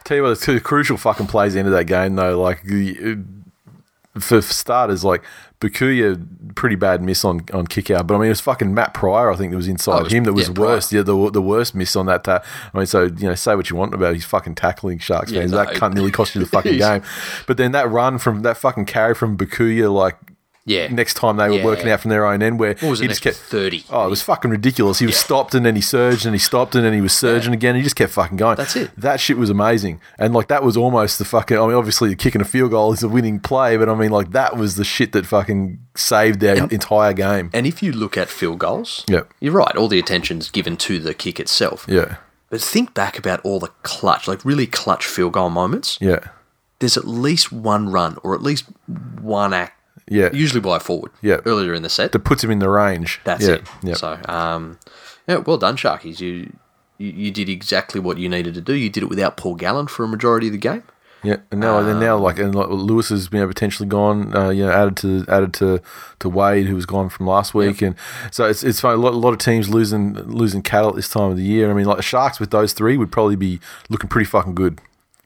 Tell 0.04 0.16
you 0.18 0.22
what, 0.22 0.38
the 0.38 0.44
two 0.46 0.60
crucial 0.60 0.96
fucking 0.96 1.26
plays 1.26 1.52
at 1.52 1.54
the 1.54 1.58
end 1.60 1.68
of 1.68 1.74
that 1.74 1.84
game, 1.86 2.14
though, 2.14 2.40
like 2.40 2.62
the, 2.62 3.18
for 4.20 4.40
starters, 4.42 5.04
like 5.04 5.22
Bukuya, 5.60 6.54
pretty 6.54 6.76
bad 6.76 7.02
miss 7.02 7.24
on 7.24 7.40
on 7.52 7.66
Kikau, 7.66 8.06
but 8.06 8.14
I 8.14 8.18
mean 8.18 8.26
it 8.26 8.30
was 8.30 8.40
fucking 8.40 8.74
Matt 8.74 8.92
Pryor, 8.94 9.30
I 9.30 9.36
think 9.36 9.50
that 9.52 9.56
was 9.56 9.68
inside 9.68 10.00
Oh, 10.00 10.02
was- 10.04 10.12
him 10.12 10.24
that 10.24 10.32
was 10.34 10.48
yeah, 10.48 10.54
Pryor. 10.54 10.68
worst. 10.68 10.92
Yeah, 10.92 11.02
the 11.02 11.30
the 11.30 11.40
worst 11.42 11.74
miss 11.74 11.96
on 11.96 12.06
that. 12.06 12.24
Ta- 12.24 12.42
I 12.74 12.76
mean, 12.78 12.86
so 12.86 13.04
you 13.04 13.28
know, 13.28 13.34
say 13.34 13.54
what 13.54 13.70
you 13.70 13.76
want 13.76 13.94
about 13.94 14.14
his 14.14 14.24
fucking 14.24 14.54
tackling 14.54 14.98
Sharks 14.98 15.32
Yeah, 15.32 15.40
fans, 15.40 15.52
no. 15.52 15.58
that 15.58 15.74
cunt 15.74 15.94
nearly 15.94 16.10
cost 16.10 16.34
you 16.34 16.40
the 16.42 16.46
fucking 16.56 16.78
game. 16.78 17.02
But 17.46 17.56
then 17.56 17.72
that 17.72 17.90
run 17.90 18.18
from 18.18 18.42
that 18.42 18.56
fucking 18.58 18.84
carry 18.86 19.14
from 19.14 19.36
Bukuya, 19.38 19.92
like 19.92 20.16
yeah, 20.66 20.88
next 20.88 21.14
time 21.14 21.38
they 21.38 21.48
were 21.48 21.56
Yeah. 21.56 21.64
working 21.64 21.88
out 21.88 22.00
from 22.00 22.10
their 22.10 22.26
own 22.26 22.42
end, 22.42 22.58
where 22.58 22.74
what 22.80 22.90
was 22.90 22.98
he 22.98 23.06
it? 23.06 23.08
just 23.08 23.22
kept 23.22 23.36
thirty. 23.36 23.84
Oh, 23.88 24.06
it 24.06 24.10
was 24.10 24.20
fucking 24.20 24.50
ridiculous. 24.50 24.98
He 24.98 25.06
was 25.06 25.16
stopped 25.16 25.54
and 25.54 25.64
then 25.64 25.74
he 25.76 25.80
surged 25.80 26.26
and 26.26 26.34
he 26.34 26.38
stopped 26.38 26.74
and 26.74 26.84
then 26.84 26.92
he 26.92 27.00
was 27.00 27.12
surging 27.14 27.54
again. 27.54 27.70
and 27.70 27.78
He 27.78 27.82
just 27.84 27.96
kept 27.96 28.12
fucking 28.12 28.36
going. 28.36 28.56
That's 28.56 28.76
it. 28.76 28.90
That 28.98 29.20
shit 29.20 29.38
was 29.38 29.48
amazing. 29.48 30.00
And 30.18 30.34
like 30.34 30.48
that 30.48 30.62
was 30.62 30.76
almost 30.76 31.18
the 31.18 31.24
fucking. 31.24 31.56
I 31.56 31.66
mean, 31.66 31.76
obviously 31.76 32.14
kicking 32.16 32.40
a 32.42 32.44
field 32.44 32.72
goal 32.72 32.92
is 32.92 33.02
a 33.02 33.08
winning 33.08 33.40
play, 33.40 33.76
but 33.78 33.88
I 33.88 33.94
mean 33.94 34.10
like 34.10 34.32
that 34.32 34.56
was 34.56 34.74
the 34.76 34.84
shit 34.84 35.12
that 35.12 35.24
fucking 35.24 35.78
saved 35.94 36.40
their 36.40 36.56
entire 36.70 37.12
game. 37.14 37.48
And 37.54 37.66
if 37.66 37.82
you 37.82 37.92
look 37.92 38.18
at 38.18 38.28
field 38.28 38.58
goals, 38.58 39.04
Yep. 39.08 39.32
you're 39.40 39.54
right. 39.54 39.74
All 39.76 39.88
the 39.88 39.98
attention's 39.98 40.50
given 40.50 40.76
to 40.78 40.98
the 40.98 41.14
kick 41.14 41.40
itself. 41.40 41.86
Yeah, 41.88 42.16
But 42.50 42.60
think 42.60 42.92
back 42.92 43.18
about 43.18 43.40
all 43.44 43.58
the 43.60 43.70
clutch, 43.82 44.26
like 44.28 44.44
really 44.44 44.66
clutch 44.66 45.06
field 45.06 45.32
goal 45.34 45.48
moments. 45.50 45.96
yeah, 46.00 46.18
There's 46.80 46.96
at 46.98 47.06
least 47.06 47.50
one 47.52 47.88
run 47.88 48.18
or 48.22 48.34
at 48.34 48.42
least 48.42 48.64
one 49.20 49.54
act, 49.54 49.72
yeah. 50.08 50.30
usually 50.32 50.60
by 50.60 50.76
a 50.76 50.80
forward. 50.80 51.12
Yeah. 51.22 51.40
Earlier 51.44 51.74
in 51.74 51.82
the 51.82 51.88
set. 51.88 52.12
that 52.12 52.20
puts 52.20 52.42
him 52.42 52.50
in 52.50 52.58
the 52.58 52.68
range. 52.68 53.20
That's 53.24 53.46
yeah, 53.46 53.54
it. 53.54 53.62
Yeah. 53.82 53.94
So, 53.94 54.20
um, 54.28 54.78
yeah, 55.28 55.36
well 55.36 55.58
done, 55.58 55.76
Sharkies. 55.76 56.20
You, 56.20 56.52
you 56.98 57.10
you 57.10 57.30
did 57.30 57.48
exactly 57.48 58.00
what 58.00 58.18
you 58.18 58.28
needed 58.28 58.54
to 58.54 58.60
do. 58.60 58.74
You 58.74 58.88
did 58.88 59.02
it 59.02 59.08
without 59.08 59.36
Paul 59.36 59.54
Gallen 59.56 59.86
for 59.86 60.04
a 60.04 60.08
majority 60.08 60.46
of 60.46 60.52
the 60.52 60.58
game. 60.58 60.84
Yeah, 61.22 61.38
and 61.50 61.60
now 61.60 61.78
and 61.78 61.98
now 61.98 62.16
like 62.18 62.38
and 62.38 62.54
like 62.54 62.68
Lewis 62.68 63.08
has 63.08 63.28
been 63.28 63.46
potentially 63.48 63.88
gone, 63.88 64.36
uh, 64.36 64.50
you 64.50 64.64
know, 64.64 64.70
added 64.70 64.96
to 64.98 65.24
added 65.28 65.54
to, 65.54 65.80
to 66.20 66.28
Wade 66.28 66.66
who 66.66 66.76
was 66.76 66.86
gone 66.86 67.08
from 67.08 67.26
last 67.26 67.52
week, 67.52 67.82
and 67.82 67.96
so 68.30 68.44
it's 68.44 68.62
it's 68.62 68.80
funny, 68.80 68.94
a 68.94 68.98
lot, 68.98 69.12
a 69.12 69.16
lot 69.16 69.32
of 69.32 69.38
teams 69.38 69.68
losing 69.68 70.14
losing 70.14 70.62
cattle 70.62 70.90
at 70.90 70.94
this 70.94 71.08
time 71.08 71.30
of 71.32 71.36
the 71.36 71.42
year. 71.42 71.68
I 71.68 71.74
mean, 71.74 71.86
like 71.86 71.96
the 71.96 72.02
Sharks 72.02 72.38
with 72.38 72.50
those 72.50 72.72
three 72.74 72.96
would 72.96 73.10
probably 73.10 73.34
be 73.34 73.58
looking 73.88 74.08
pretty 74.08 74.26
fucking 74.26 74.54
good, 74.54 74.80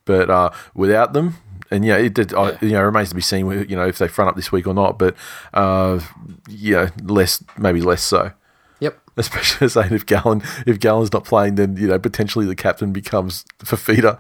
but 0.07 0.31
uh, 0.31 0.51
without 0.75 1.13
them, 1.13 1.37
and 1.71 1.85
yeah, 1.85 1.97
it 1.97 2.15
did, 2.15 2.35
I, 2.35 2.59
you 2.61 2.71
know 2.71 2.83
remains 2.83 3.11
to 3.11 3.15
be 3.15 3.21
seen, 3.21 3.49
you 3.69 3.77
know, 3.77 3.87
if 3.87 3.99
they 3.99 4.09
front 4.09 4.29
up 4.29 4.37
this 4.37 4.51
week 4.51 4.67
or 4.67 4.75
not, 4.75 4.99
but 4.99 5.15
uh, 5.55 6.01
yeah, 6.49 6.91
less 7.03 7.43
maybe 7.57 7.81
less 7.81 8.03
so. 8.03 8.33
Yep. 8.81 8.99
Especially 9.17 9.69
saying 9.69 9.93
if 9.93 10.07
Gallen 10.07 10.43
if 10.67 10.81
Gallen's 10.81 11.13
not 11.13 11.25
playing, 11.25 11.57
then 11.57 11.77
you 11.77 11.87
know 11.87 11.99
potentially 11.99 12.47
the 12.47 12.57
captain 12.57 12.93
becomes 12.93 13.45
Fifita. 13.59 14.19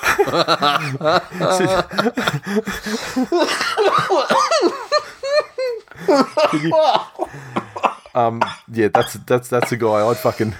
um, 8.14 8.42
yeah, 8.72 8.88
that's 8.88 9.14
that's 9.14 9.48
that's 9.48 9.72
a 9.72 9.76
guy 9.76 10.06
I'd 10.06 10.16
fucking 10.16 10.54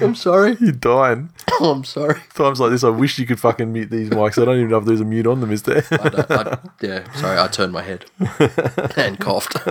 I'm 0.00 0.14
sorry. 0.14 0.56
you're 0.60 0.72
dying. 0.72 1.30
I'm 1.60 1.84
sorry. 1.84 2.20
Times 2.34 2.60
like 2.60 2.70
this, 2.70 2.84
I 2.84 2.88
wish 2.90 3.18
you 3.18 3.26
could 3.26 3.40
fucking 3.40 3.72
mute 3.72 3.90
these 3.90 4.10
mics. 4.10 4.40
I 4.40 4.44
don't 4.44 4.56
even 4.56 4.70
know 4.70 4.78
if 4.78 4.84
there's 4.84 5.00
a 5.00 5.04
mute 5.04 5.26
on 5.26 5.40
them. 5.40 5.52
Is 5.52 5.62
there? 5.62 5.84
I 5.90 6.08
don't, 6.08 6.30
I, 6.30 6.58
yeah, 6.80 7.12
sorry. 7.12 7.38
I 7.38 7.46
turned 7.48 7.72
my 7.72 7.82
head 7.82 8.04
and 8.96 9.18
coughed. 9.18 9.56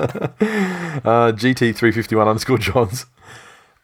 Uh, 1.06 1.32
GT 1.34 1.76
three 1.76 1.92
fifty 1.92 2.16
one 2.16 2.28
underscore 2.28 2.58
Johns. 2.58 3.06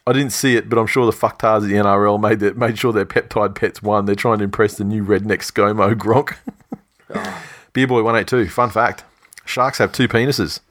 I 0.08 0.14
didn't 0.14 0.32
see 0.32 0.56
it, 0.56 0.70
but 0.70 0.80
I'm 0.80 0.88
sure 0.88 1.06
the 1.06 1.12
fucktards 1.16 1.64
at 1.64 1.70
the 1.70 1.74
NRL 1.76 2.20
made 2.20 2.40
that 2.40 2.58
made 2.58 2.80
sure 2.80 2.92
their 2.94 3.06
peptide 3.06 3.54
pets 3.54 3.84
won. 3.84 4.06
They're 4.06 4.16
trying 4.16 4.40
to 4.40 4.44
impress 4.46 4.76
the 4.76 4.84
new 4.84 5.04
redneck 5.04 5.40
ScoMo 5.40 5.94
Gronk. 5.94 6.38
Beer 7.74 7.86
Boy 7.88 8.02
one 8.02 8.16
eight 8.16 8.28
two. 8.28 8.48
Fun 8.48 8.70
fact: 8.70 9.04
Sharks 9.46 9.78
have 9.80 9.92
two 9.92 10.08
penises. 10.08 10.62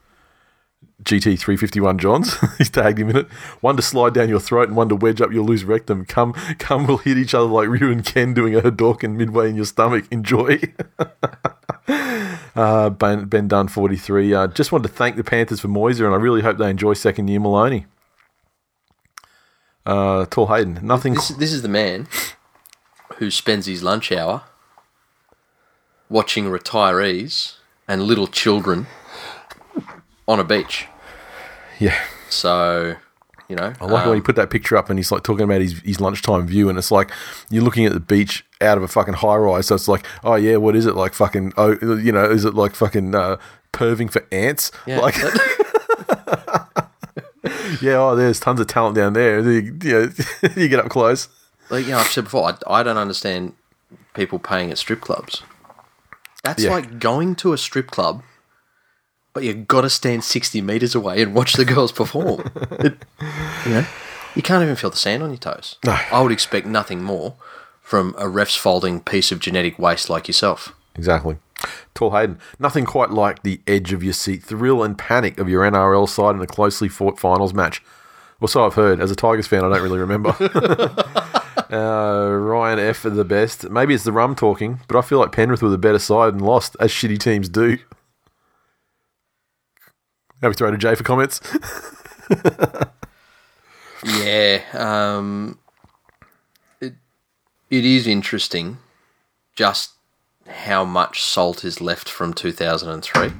GT 1.04 1.38
351 1.38 1.98
Johns. 1.98 2.36
He's 2.58 2.70
tagged 2.70 2.98
him 2.98 3.10
in 3.10 3.16
it. 3.16 3.28
One 3.60 3.76
to 3.76 3.82
slide 3.82 4.14
down 4.14 4.28
your 4.28 4.40
throat 4.40 4.68
and 4.68 4.76
one 4.76 4.88
to 4.88 4.96
wedge 4.96 5.20
up 5.20 5.32
your 5.32 5.44
loose 5.44 5.62
rectum. 5.62 6.04
Come, 6.04 6.32
come, 6.58 6.86
we'll 6.86 6.98
hit 6.98 7.18
each 7.18 7.34
other 7.34 7.46
like 7.46 7.68
Ryu 7.68 7.90
and 7.90 8.04
Ken 8.04 8.34
doing 8.34 8.54
a 8.54 8.60
Hadouken 8.60 9.16
midway 9.16 9.48
in 9.48 9.56
your 9.56 9.64
stomach. 9.64 10.04
Enjoy. 10.10 10.60
uh, 12.54 12.90
ben, 12.90 13.24
ben 13.26 13.48
Dunn 13.48 13.68
43. 13.68 14.34
Uh, 14.34 14.46
just 14.48 14.72
wanted 14.72 14.88
to 14.88 14.94
thank 14.94 15.16
the 15.16 15.24
Panthers 15.24 15.60
for 15.60 15.68
Moiser, 15.68 16.04
and 16.04 16.14
I 16.14 16.18
really 16.18 16.42
hope 16.42 16.58
they 16.58 16.70
enjoy 16.70 16.92
second 16.92 17.28
year 17.28 17.40
Maloney. 17.40 17.86
Uh, 19.86 20.26
Tall 20.26 20.48
Hayden. 20.48 20.78
Nothing. 20.82 21.14
This, 21.14 21.28
this 21.28 21.52
is 21.52 21.62
the 21.62 21.68
man 21.68 22.06
who 23.16 23.30
spends 23.30 23.66
his 23.66 23.82
lunch 23.82 24.12
hour 24.12 24.42
watching 26.08 26.46
retirees 26.46 27.54
and 27.88 28.02
little 28.02 28.26
children 28.26 28.86
on 30.30 30.40
a 30.40 30.44
beach. 30.44 30.86
yeah. 31.78 31.98
So, 32.28 32.94
you 33.48 33.56
know, 33.56 33.72
I 33.80 33.84
like 33.86 34.04
um, 34.04 34.10
when 34.10 34.18
he 34.18 34.22
put 34.22 34.36
that 34.36 34.50
picture 34.50 34.76
up 34.76 34.88
and 34.88 34.98
he's 34.98 35.10
like 35.10 35.24
talking 35.24 35.42
about 35.44 35.60
his, 35.60 35.80
his 35.80 36.00
lunchtime 36.00 36.46
view, 36.46 36.68
and 36.68 36.78
it's 36.78 36.92
like 36.92 37.10
you're 37.50 37.64
looking 37.64 37.84
at 37.84 37.92
the 37.92 37.98
beach 38.00 38.44
out 38.60 38.76
of 38.78 38.84
a 38.84 38.88
fucking 38.88 39.14
high 39.14 39.36
rise. 39.36 39.66
So 39.66 39.74
it's 39.74 39.88
like, 39.88 40.06
oh 40.22 40.36
yeah, 40.36 40.56
what 40.56 40.76
is 40.76 40.86
it 40.86 40.94
like? 40.94 41.14
Fucking, 41.14 41.52
oh, 41.56 41.76
you 41.82 42.12
know, 42.12 42.24
is 42.30 42.44
it 42.44 42.54
like 42.54 42.76
fucking 42.76 43.14
uh, 43.14 43.38
perving 43.72 44.10
for 44.10 44.24
ants? 44.30 44.70
yeah, 44.86 45.00
Like, 45.00 45.16
yeah, 47.82 47.96
oh, 47.96 48.14
there's 48.16 48.40
tons 48.40 48.60
of 48.60 48.66
talent 48.66 48.96
down 48.96 49.12
there. 49.14 49.40
You, 49.40 49.78
you, 49.82 49.92
know, 49.92 50.10
you 50.56 50.68
get 50.68 50.80
up 50.80 50.90
close. 50.90 51.28
like 51.70 51.84
you 51.86 51.92
know, 51.92 51.98
I've 51.98 52.06
said 52.06 52.24
before, 52.24 52.50
I, 52.50 52.80
I 52.80 52.82
don't 52.82 52.98
understand 52.98 53.54
people 54.14 54.38
paying 54.38 54.70
at 54.70 54.78
strip 54.78 55.00
clubs. 55.00 55.42
That's 56.44 56.62
Yeah. 56.62 56.70
like 56.70 56.98
going 57.00 57.34
to 57.36 57.52
a 57.52 57.58
strip 57.58 57.90
club, 57.90 58.22
but 59.32 59.42
you've 59.42 59.66
got 59.68 59.82
to 59.82 59.90
stand 59.90 60.24
60 60.24 60.60
metres 60.62 60.94
away 60.94 61.22
and 61.22 61.34
watch 61.34 61.54
the 61.54 61.64
girls 61.64 61.92
perform. 61.92 62.50
It- 62.80 63.04
you 63.66 63.72
know, 63.72 63.86
you 64.34 64.42
can't 64.42 64.62
even 64.62 64.76
feel 64.76 64.90
the 64.90 64.96
sand 64.96 65.22
on 65.22 65.30
your 65.30 65.38
toes. 65.38 65.76
No. 65.84 65.98
I 66.12 66.22
would 66.22 66.32
expect 66.32 66.66
nothing 66.66 67.02
more 67.02 67.34
from 67.82 68.14
a 68.18 68.28
ref's 68.28 68.56
folding 68.56 69.00
piece 69.00 69.32
of 69.32 69.40
genetic 69.40 69.78
waste 69.78 70.08
like 70.08 70.28
yourself. 70.28 70.74
Exactly. 70.94 71.36
Tall 71.94 72.12
Hayden. 72.12 72.38
Nothing 72.58 72.84
quite 72.86 73.10
like 73.10 73.42
the 73.42 73.60
edge 73.66 73.92
of 73.92 74.02
your 74.02 74.12
seat 74.14 74.42
thrill 74.42 74.82
and 74.82 74.96
panic 74.96 75.38
of 75.38 75.48
your 75.48 75.62
NRL 75.70 76.08
side 76.08 76.34
in 76.36 76.40
a 76.40 76.46
closely 76.46 76.88
fought 76.88 77.18
finals 77.18 77.52
match. 77.52 77.82
Well, 78.40 78.48
so 78.48 78.64
I've 78.64 78.74
heard. 78.74 79.00
As 79.00 79.10
a 79.10 79.16
Tigers 79.16 79.46
fan, 79.46 79.64
I 79.64 79.68
don't 79.68 79.82
really 79.82 79.98
remember. 79.98 80.30
uh, 81.70 82.30
Ryan 82.32 82.78
F 82.78 83.04
are 83.04 83.10
the 83.10 83.24
best. 83.24 83.68
Maybe 83.68 83.94
it's 83.94 84.04
the 84.04 84.12
rum 84.12 84.34
talking, 84.34 84.80
but 84.88 84.96
I 84.96 85.02
feel 85.02 85.18
like 85.18 85.32
Penrith 85.32 85.62
were 85.62 85.68
the 85.68 85.76
better 85.78 85.98
side 85.98 86.32
and 86.32 86.42
lost, 86.42 86.76
as 86.80 86.90
shitty 86.90 87.18
teams 87.18 87.48
do. 87.48 87.78
Have 90.42 90.50
we 90.50 90.54
throw 90.54 90.70
to 90.70 90.78
Jay 90.78 90.94
for 90.94 91.04
comments? 91.04 91.40
Yeah, 94.04 94.62
um, 94.72 95.58
it 96.80 96.94
it 97.68 97.84
is 97.84 98.06
interesting, 98.06 98.78
just 99.54 99.92
how 100.48 100.84
much 100.84 101.22
salt 101.22 101.64
is 101.64 101.80
left 101.80 102.08
from 102.08 102.32
2003. 102.32 103.32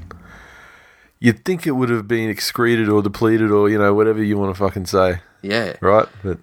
You'd 1.18 1.44
think 1.44 1.66
it 1.66 1.72
would 1.72 1.88
have 1.90 2.06
been 2.06 2.30
excreted 2.30 2.88
or 2.88 3.02
depleted 3.02 3.50
or, 3.50 3.68
you 3.68 3.78
know, 3.78 3.92
whatever 3.92 4.22
you 4.22 4.38
want 4.38 4.54
to 4.54 4.58
fucking 4.58 4.86
say, 4.86 5.20
Yeah, 5.42 5.76
right? 5.80 6.08
But 6.22 6.38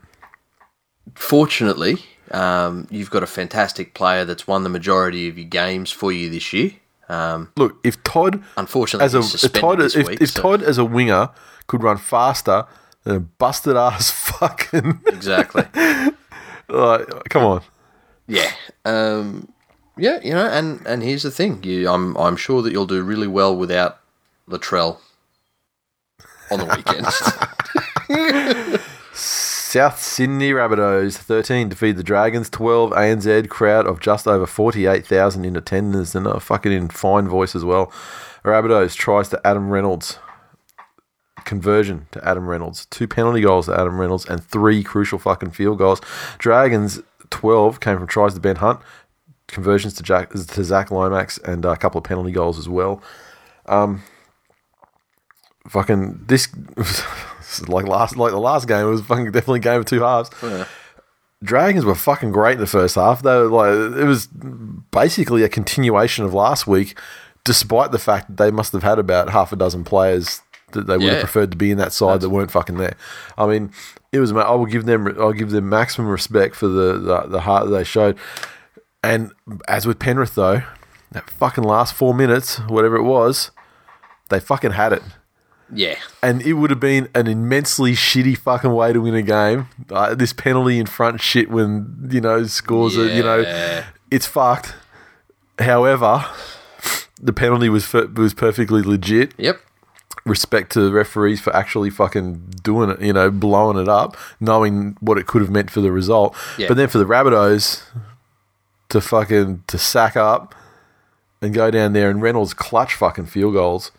fortunately, 1.16 1.98
um, 2.32 2.88
you've 2.92 3.10
got 3.10 3.24
a 3.24 3.28
fantastic 3.28 3.94
player 3.94 4.26
that's 4.26 4.48
won 4.48 4.64
the 4.64 4.70
majority 4.70 5.28
of 5.28 5.38
your 5.38 5.48
games 5.48 5.92
for 5.92 6.12
you 6.12 6.30
this 6.30 6.54
year. 6.54 6.72
Um, 7.10 7.52
look, 7.56 7.78
if 7.84 8.02
Todd 8.04 8.44
unfortunately, 8.58 9.06
as 9.06 9.14
a, 9.14 9.24
suspended 9.24 9.62
Todd, 9.62 9.82
if, 9.96 10.08
week. 10.08 10.22
if 10.22 10.32
so- 10.32 10.42
Todd 10.42 10.64
as 10.64 10.78
a 10.78 10.86
winger 10.86 11.30
could 11.68 11.82
run 11.84 11.98
faster 11.98 12.66
than 13.04 13.16
a 13.16 13.20
busted 13.22 13.78
ass 13.78 14.12
fucking 14.40 15.00
exactly, 15.08 15.64
like, 16.70 17.08
come 17.30 17.44
on, 17.44 17.62
yeah, 18.28 18.52
um, 18.84 19.48
yeah, 19.98 20.20
you 20.24 20.34
know, 20.34 20.46
and 20.48 20.86
and 20.86 21.02
here's 21.02 21.24
the 21.24 21.32
thing, 21.32 21.64
you, 21.64 21.90
I'm 21.90 22.18
I'm 22.18 22.36
sure 22.36 22.62
that 22.62 22.72
you'll 22.74 22.86
do 22.86 23.02
really 23.02 23.28
well 23.28 23.56
without 23.56 24.00
Latrell 24.50 24.98
on 26.52 26.60
the 26.60 26.66
weekends. 26.76 27.22
South 29.68 30.02
Sydney 30.02 30.52
Rabbitohs 30.52 31.18
thirteen 31.18 31.68
defeat 31.68 31.98
the 31.98 32.04
Dragons 32.04 32.50
twelve 32.50 32.92
ANZ 32.92 33.50
crowd 33.50 33.86
of 33.86 34.00
just 34.00 34.26
over 34.26 34.48
forty 34.48 34.86
eight 34.86 35.06
thousand 35.06 35.44
in 35.44 35.58
attendance 35.58 36.16
and 36.16 36.26
a 36.26 36.40
fucking 36.40 36.72
in 36.72 36.88
fine 36.88 37.28
voice 37.28 37.54
as 37.54 37.66
well. 37.66 37.92
Rabbitohs 38.46 38.96
tries 38.96 39.28
to 39.28 39.42
Adam 39.46 39.70
Reynolds. 39.70 40.20
Conversion 41.44 42.08
to 42.12 42.26
Adam 42.26 42.48
Reynolds, 42.48 42.86
two 42.86 43.10
penalty 43.10 43.42
goals 43.42 43.66
to 43.66 43.74
Adam 43.78 44.00
Reynolds, 44.00 44.26
and 44.26 44.42
three 44.42 44.84
crucial 44.84 45.20
fucking 45.20 45.52
field 45.52 45.80
goals. 45.80 46.00
Dragons 46.38 47.02
twelve 47.30 47.82
came 47.82 47.98
from 47.98 48.08
tries 48.08 48.36
to 48.36 48.40
Ben 48.40 48.56
Hunt, 48.56 48.80
conversions 49.48 49.96
to 49.96 50.04
Jack 50.04 50.30
to 50.30 50.64
Zac 50.64 50.92
Lomax, 50.92 51.40
and 51.40 51.66
a 51.66 51.76
couple 51.76 52.00
of 52.00 52.06
penalty 52.06 52.32
goals 52.32 52.58
as 52.58 52.70
well. 52.70 53.04
Um, 53.66 54.02
fucking 55.68 56.24
this, 56.28 56.48
this 56.78 57.00
is 57.37 57.37
like 57.68 57.88
last 57.88 58.18
like 58.18 58.32
the 58.32 58.40
last 58.40 58.68
game 58.68 58.86
it 58.86 58.90
was 58.90 59.02
fucking 59.02 59.26
definitely 59.26 59.60
a 59.60 59.64
game 59.64 59.80
of 59.80 59.86
two 59.86 60.02
halves. 60.02 60.30
Dragons 61.44 61.86
were 61.86 61.96
fucking 61.96 62.32
great 62.32 62.54
in 62.54 62.60
the 62.60 62.68
first 62.68 62.96
half. 62.96 63.22
They 63.22 63.36
were 63.36 63.48
like 63.48 63.98
it 63.98 64.06
was 64.06 64.28
basically 64.92 65.44
a 65.44 65.50
continuation 65.50 66.26
of 66.26 66.34
last 66.34 66.66
week, 66.66 66.98
despite 67.44 67.92
the 67.92 68.00
fact 68.00 68.28
that 68.28 68.44
they 68.44 68.52
must 68.52 68.74
have 68.74 68.84
had 68.84 69.00
about 69.00 69.30
half 69.30 69.54
a 69.54 69.56
dozen 69.56 69.84
players 69.84 70.42
that 70.74 70.88
they 70.88 70.98
would 70.98 71.08
have 71.08 71.20
preferred 71.22 71.52
to 71.52 71.58
be 71.58 71.72
in 71.72 71.78
that 71.78 71.94
side 71.94 72.22
that 72.22 72.30
weren't 72.30 72.52
fucking 72.52 72.78
there. 72.78 72.98
I 73.38 73.48
mean, 73.48 73.72
it 74.12 74.20
was. 74.20 74.32
I 74.32 74.52
will 74.52 74.66
give 74.66 74.86
them. 74.86 75.08
I'll 75.20 75.34
give 75.34 75.52
them 75.52 75.70
maximum 75.70 76.10
respect 76.10 76.56
for 76.56 76.68
the 76.68 76.98
the, 76.98 77.22
the 77.28 77.42
heart 77.42 77.66
that 77.66 77.72
they 77.72 77.84
showed. 77.84 78.18
And 79.04 79.32
as 79.68 79.86
with 79.86 80.00
Penrith 80.00 80.36
though, 80.36 80.64
that 81.12 81.30
fucking 81.30 81.64
last 81.64 81.94
four 81.94 82.14
minutes, 82.14 82.58
whatever 82.62 82.96
it 82.96 83.04
was, 83.04 83.52
they 84.30 84.40
fucking 84.40 84.72
had 84.72 84.92
it 84.92 85.04
yeah, 85.74 85.96
and 86.24 86.42
it 86.42 86.54
would 86.54 86.70
have 86.70 86.80
been 86.80 87.10
an 87.14 87.28
immensely 87.28 87.94
shitty 87.94 88.38
fucking 88.38 88.72
way 88.74 88.94
to 88.94 89.00
win 89.02 89.16
a 89.16 89.22
game. 89.22 89.68
Uh, 89.90 90.16
this 90.16 90.34
penalty 90.34 90.80
in 90.80 90.86
front 90.86 91.22
shit 91.22 91.50
when 91.50 92.08
you 92.10 92.22
know 92.22 92.44
scores 92.46 92.98
are 92.98 93.08
you 93.08 93.24
know 93.24 93.84
it's 94.12 94.26
fucked. 94.26 94.74
However, 95.60 96.26
the 97.22 97.34
penalty 97.34 97.70
was 97.70 97.92
was 97.94 98.34
perfectly 98.34 98.82
legit. 98.82 99.34
yep, 99.38 99.60
Respect 100.26 100.72
to 100.74 100.82
the 100.82 100.92
referees 100.92 101.42
for 101.42 101.56
actually 101.56 101.90
fucking 101.90 102.54
doing 102.64 102.90
it, 102.90 103.02
you 103.02 103.14
know, 103.14 103.32
blowing 103.32 103.78
it 103.78 103.88
up, 103.90 104.16
knowing 104.40 104.98
what 105.00 105.18
it 105.18 105.26
could 105.26 105.42
have 105.42 105.50
meant 105.52 105.72
for 105.72 105.82
the 105.82 105.92
result. 105.92 106.36
Yeah. 106.58 106.68
But 106.68 106.78
then 106.78 106.90
for 106.90 106.98
the 106.98 107.06
Rabbitohs 107.06 107.82
to 108.90 109.02
fucking 109.02 109.64
to 109.68 109.78
sack 109.78 110.16
up 110.16 110.54
and 111.42 111.54
go 111.54 111.72
down 111.72 111.94
there 111.94 112.10
and 112.10 112.22
Reynolds 112.22 112.54
clutch 112.54 112.94
fucking 112.96 113.28
field 113.28 113.54
goals. 113.54 113.92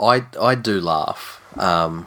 I 0.00 0.26
I 0.40 0.54
do 0.54 0.80
laugh 0.80 1.40
um, 1.56 2.06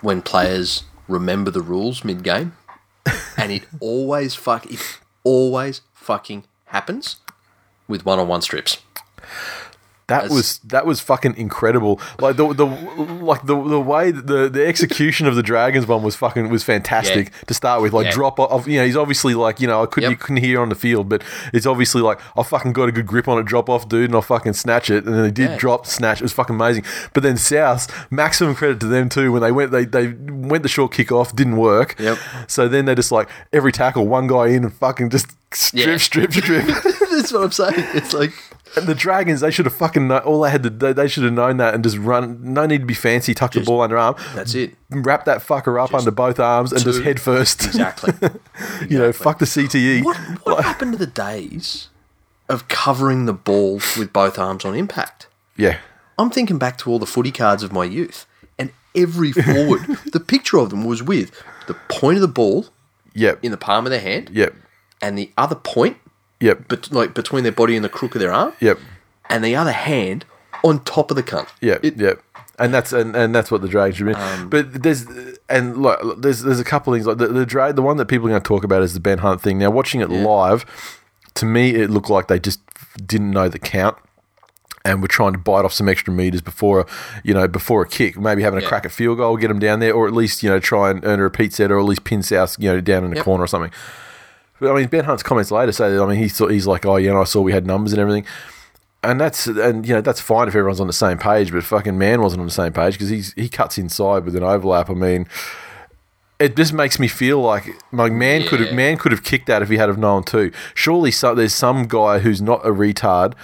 when 0.00 0.22
players 0.22 0.84
remember 1.08 1.50
the 1.50 1.62
rules 1.62 2.04
mid 2.04 2.22
game, 2.22 2.56
and 3.36 3.52
it 3.52 3.64
always 3.80 4.34
fuck 4.34 4.66
it 4.66 4.80
always 5.24 5.80
fucking 5.94 6.44
happens 6.66 7.16
with 7.88 8.04
one 8.04 8.18
on 8.18 8.28
one 8.28 8.42
strips. 8.42 8.78
That 10.08 10.26
As- 10.26 10.30
was 10.30 10.58
that 10.58 10.86
was 10.86 11.00
fucking 11.00 11.36
incredible. 11.36 12.00
Like 12.20 12.36
the 12.36 12.52
the 12.54 12.64
like 12.64 13.44
the 13.44 13.60
the 13.60 13.80
way 13.80 14.12
the 14.12 14.48
the 14.48 14.64
execution 14.64 15.26
of 15.26 15.34
the 15.34 15.42
dragons 15.42 15.84
one 15.88 16.04
was 16.04 16.14
fucking 16.14 16.48
was 16.48 16.62
fantastic 16.62 17.32
to 17.46 17.54
start 17.54 17.82
with. 17.82 17.92
Like 17.92 18.04
Yeah. 18.06 18.12
drop 18.12 18.38
off, 18.38 18.68
you 18.68 18.78
know, 18.78 18.84
he's 18.86 18.96
obviously 18.96 19.34
like 19.34 19.60
you 19.60 19.66
know 19.66 19.82
I 19.82 19.86
couldn't 19.86 20.10
Yep. 20.10 20.10
you 20.12 20.16
couldn't 20.24 20.44
hear 20.44 20.60
on 20.60 20.68
the 20.68 20.76
field, 20.76 21.08
but 21.08 21.24
it's 21.52 21.66
obviously 21.66 22.02
like 22.02 22.20
I 22.36 22.44
fucking 22.44 22.72
got 22.72 22.88
a 22.88 22.92
good 22.92 23.06
grip 23.06 23.26
on 23.26 23.36
it, 23.40 23.46
drop 23.46 23.68
off, 23.68 23.88
dude, 23.88 24.04
and 24.04 24.14
I'll 24.14 24.22
fucking 24.22 24.52
snatch 24.52 24.90
it, 24.90 25.04
and 25.06 25.12
then 25.14 25.22
they 25.24 25.30
did 25.32 25.50
Yeah. 25.50 25.56
drop 25.56 25.86
snatch. 25.86 26.20
It 26.20 26.22
was 26.22 26.32
fucking 26.32 26.54
amazing. 26.54 26.84
But 27.12 27.24
then 27.24 27.36
South, 27.36 27.90
maximum 28.08 28.54
credit 28.54 28.78
to 28.80 28.86
them 28.86 29.08
too 29.08 29.32
when 29.32 29.42
they 29.42 29.50
went 29.50 29.72
they 29.72 29.86
they 29.86 30.08
went 30.28 30.62
the 30.62 30.68
short 30.68 30.92
kick 30.92 31.10
off, 31.10 31.34
didn't 31.34 31.56
work. 31.56 31.96
Yep. 31.98 32.16
So 32.46 32.68
then 32.68 32.84
they 32.84 32.94
just 32.94 33.10
like 33.10 33.28
every 33.52 33.72
tackle, 33.72 34.06
one 34.06 34.28
guy 34.28 34.46
in 34.50 34.62
and 34.62 34.72
fucking 34.72 35.10
just 35.10 35.26
strip, 35.52 35.86
Yeah. 35.88 35.96
strip, 35.96 36.32
strip. 36.32 36.64
That's 37.16 37.32
what 37.32 37.42
I'm 37.42 37.52
saying. 37.52 37.74
It's 37.94 38.12
like 38.12 38.32
And 38.76 38.86
the 38.86 38.94
Dragons, 38.94 39.40
they 39.40 39.50
should 39.50 39.64
have 39.66 39.74
fucking 39.74 40.08
know, 40.08 40.18
all 40.18 40.40
they 40.42 40.50
had 40.50 40.62
to 40.64 40.70
they, 40.70 40.92
they 40.92 41.08
should 41.08 41.24
have 41.24 41.32
known 41.32 41.56
that 41.56 41.74
and 41.74 41.82
just 41.82 41.96
run. 41.96 42.38
No 42.42 42.66
need 42.66 42.80
to 42.80 42.86
be 42.86 42.94
fancy. 42.94 43.34
Tuck 43.34 43.52
the 43.52 43.60
ball 43.60 43.80
under 43.80 43.96
arm. 43.96 44.16
that's 44.34 44.54
it. 44.54 44.74
Wrap 44.90 45.24
that 45.24 45.38
fucker 45.42 45.82
up 45.82 45.94
under 45.94 46.10
both 46.10 46.38
arms 46.38 46.72
and 46.72 46.82
just 46.82 46.98
two- 46.98 47.04
head 47.04 47.20
first. 47.20 47.64
Exactly. 47.66 48.12
you 48.88 48.98
know, 48.98 49.12
fuck 49.12 49.38
the 49.38 49.44
CTE. 49.46 50.04
what 50.04 50.16
what 50.44 50.64
happened 50.64 50.92
to 50.92 50.98
the 50.98 51.06
days 51.06 51.88
of 52.48 52.68
covering 52.68 53.26
the 53.26 53.32
ball 53.32 53.80
with 53.98 54.12
both 54.12 54.38
arms 54.38 54.64
on 54.64 54.74
impact? 54.74 55.26
Yeah, 55.56 55.78
I'm 56.18 56.30
thinking 56.30 56.58
back 56.58 56.76
to 56.78 56.90
all 56.90 56.98
the 56.98 57.06
footy 57.06 57.32
cards 57.32 57.62
of 57.62 57.72
my 57.72 57.84
youth, 57.84 58.26
and 58.58 58.70
every 58.94 59.32
forward, 59.32 59.80
the 60.12 60.20
picture 60.20 60.58
of 60.58 60.70
them 60.70 60.84
was 60.84 61.02
with 61.02 61.30
the 61.66 61.74
point 61.88 62.16
of 62.16 62.20
the 62.20 62.28
ball 62.28 62.66
yep, 63.14 63.38
in 63.42 63.50
the 63.50 63.56
palm 63.56 63.86
of 63.86 63.90
their 63.90 64.00
hand, 64.00 64.30
yep, 64.32 64.54
and 65.02 65.18
the 65.18 65.30
other 65.36 65.56
point, 65.56 65.96
yep, 66.40 66.64
But 66.68 66.92
like 66.92 67.14
between 67.14 67.42
their 67.42 67.52
body 67.52 67.76
and 67.76 67.84
the 67.84 67.88
crook 67.88 68.14
of 68.14 68.20
their 68.20 68.32
arm, 68.32 68.52
yep, 68.60 68.78
and 69.30 69.44
the 69.44 69.54
other 69.56 69.72
hand 69.72 70.24
on 70.64 70.82
top 70.84 71.10
of 71.10 71.16
the 71.16 71.22
cunt. 71.22 71.48
yep, 71.60 71.84
It- 71.84 71.96
yep. 71.96 72.20
and 72.58 72.72
that's 72.72 72.92
and, 72.92 73.14
and 73.16 73.34
that's 73.34 73.50
what 73.50 73.62
the 73.62 73.68
drag 73.68 73.94
should 73.94 74.06
be. 74.06 74.14
Um, 74.14 74.48
but 74.48 74.82
there's 74.82 75.06
and 75.48 75.76
like 75.82 75.98
there's 76.18 76.42
there's 76.42 76.60
a 76.60 76.64
couple 76.64 76.92
of 76.92 76.96
things 76.98 77.06
like 77.06 77.18
the, 77.18 77.28
the 77.28 77.46
drag. 77.46 77.76
The 77.76 77.82
one 77.82 77.96
that 77.98 78.06
people 78.06 78.26
are 78.26 78.30
going 78.30 78.42
to 78.42 78.48
talk 78.48 78.64
about 78.64 78.82
is 78.82 78.94
the 78.94 79.00
Ben 79.00 79.18
Hunt 79.18 79.40
thing. 79.42 79.58
Now 79.58 79.70
watching 79.70 80.00
it 80.00 80.08
live, 80.10 80.64
to 81.34 81.44
me 81.46 81.74
it 81.74 81.90
looked 81.90 82.10
like 82.10 82.28
they 82.28 82.38
just 82.38 82.60
didn't 83.06 83.30
know 83.30 83.48
the 83.48 83.58
count. 83.58 83.96
And 84.84 85.00
we're 85.02 85.08
trying 85.08 85.32
to 85.32 85.38
bite 85.38 85.64
off 85.64 85.72
some 85.72 85.88
extra 85.88 86.14
meters 86.14 86.42
before, 86.42 86.80
a, 86.82 86.86
you 87.24 87.34
know, 87.34 87.48
before 87.48 87.82
a 87.82 87.88
kick. 87.88 88.16
Maybe 88.16 88.42
having 88.42 88.60
a 88.60 88.62
Yeah. 88.62 88.68
crack 88.68 88.84
at 88.86 88.92
field 88.92 89.18
goal, 89.18 89.36
get 89.36 89.48
them 89.48 89.58
down 89.58 89.80
there, 89.80 89.92
or 89.92 90.06
at 90.06 90.12
least 90.14 90.44
you 90.44 90.48
know 90.48 90.60
try 90.60 90.90
and 90.90 91.04
earn 91.04 91.18
a 91.18 91.24
repeat 91.24 91.52
set, 91.52 91.72
or 91.72 91.78
at 91.80 91.84
least 91.84 92.04
pin 92.04 92.22
South, 92.22 92.54
you 92.60 92.72
know, 92.72 92.80
down 92.80 93.02
in 93.04 93.10
the 93.10 93.16
Yep. 93.16 93.24
corner 93.24 93.42
or 93.44 93.46
something. 93.48 93.72
But 94.60 94.72
I 94.72 94.78
mean, 94.78 94.88
Ben 94.88 95.04
Hunt's 95.04 95.22
comments 95.22 95.50
later 95.50 95.72
say 95.72 95.92
that 95.92 96.02
I 96.02 96.06
mean 96.06 96.18
he 96.18 96.28
thought 96.28 96.50
he's 96.50 96.66
like, 96.66 96.86
oh 96.86 96.96
yeah, 96.96 97.10
and 97.10 97.18
I 97.18 97.24
saw 97.24 97.40
we 97.40 97.52
had 97.52 97.66
numbers 97.66 97.92
and 97.92 98.00
everything, 98.00 98.24
and 99.02 99.20
that's 99.20 99.46
and 99.46 99.86
you 99.86 99.94
know 99.94 100.00
that's 100.00 100.20
fine 100.20 100.48
if 100.48 100.54
everyone's 100.54 100.80
on 100.80 100.86
the 100.86 100.92
same 100.92 101.18
page, 101.18 101.52
but 101.52 101.62
fucking 101.64 101.98
man 101.98 102.22
wasn't 102.22 102.40
on 102.40 102.46
the 102.46 102.52
same 102.52 102.72
page 102.72 102.94
because 102.94 103.08
he's 103.08 103.32
he 103.34 103.48
cuts 103.48 103.78
inside 103.78 104.24
with 104.24 104.34
an 104.34 104.42
overlap. 104.42 104.88
I 104.90 104.94
mean, 104.94 105.28
it 106.38 106.56
just 106.56 106.72
makes 106.72 106.98
me 106.98 107.08
feel 107.08 107.40
like 107.40 107.66
like 107.92 108.12
man 108.12 108.46
could 108.46 108.60
have 108.60 108.74
man 108.74 108.96
could 108.96 109.12
have 109.12 109.22
kicked 109.22 109.46
that 109.46 109.62
if 109.62 109.68
he 109.68 109.76
had 109.76 109.88
have 109.88 109.98
known 109.98 110.24
too. 110.24 110.52
Surely 110.74 111.10
so, 111.10 111.34
there's 111.34 111.54
some 111.54 111.86
guy 111.86 112.18
who's 112.18 112.42
not 112.42 112.64
a 112.66 112.70
retard 112.70 113.34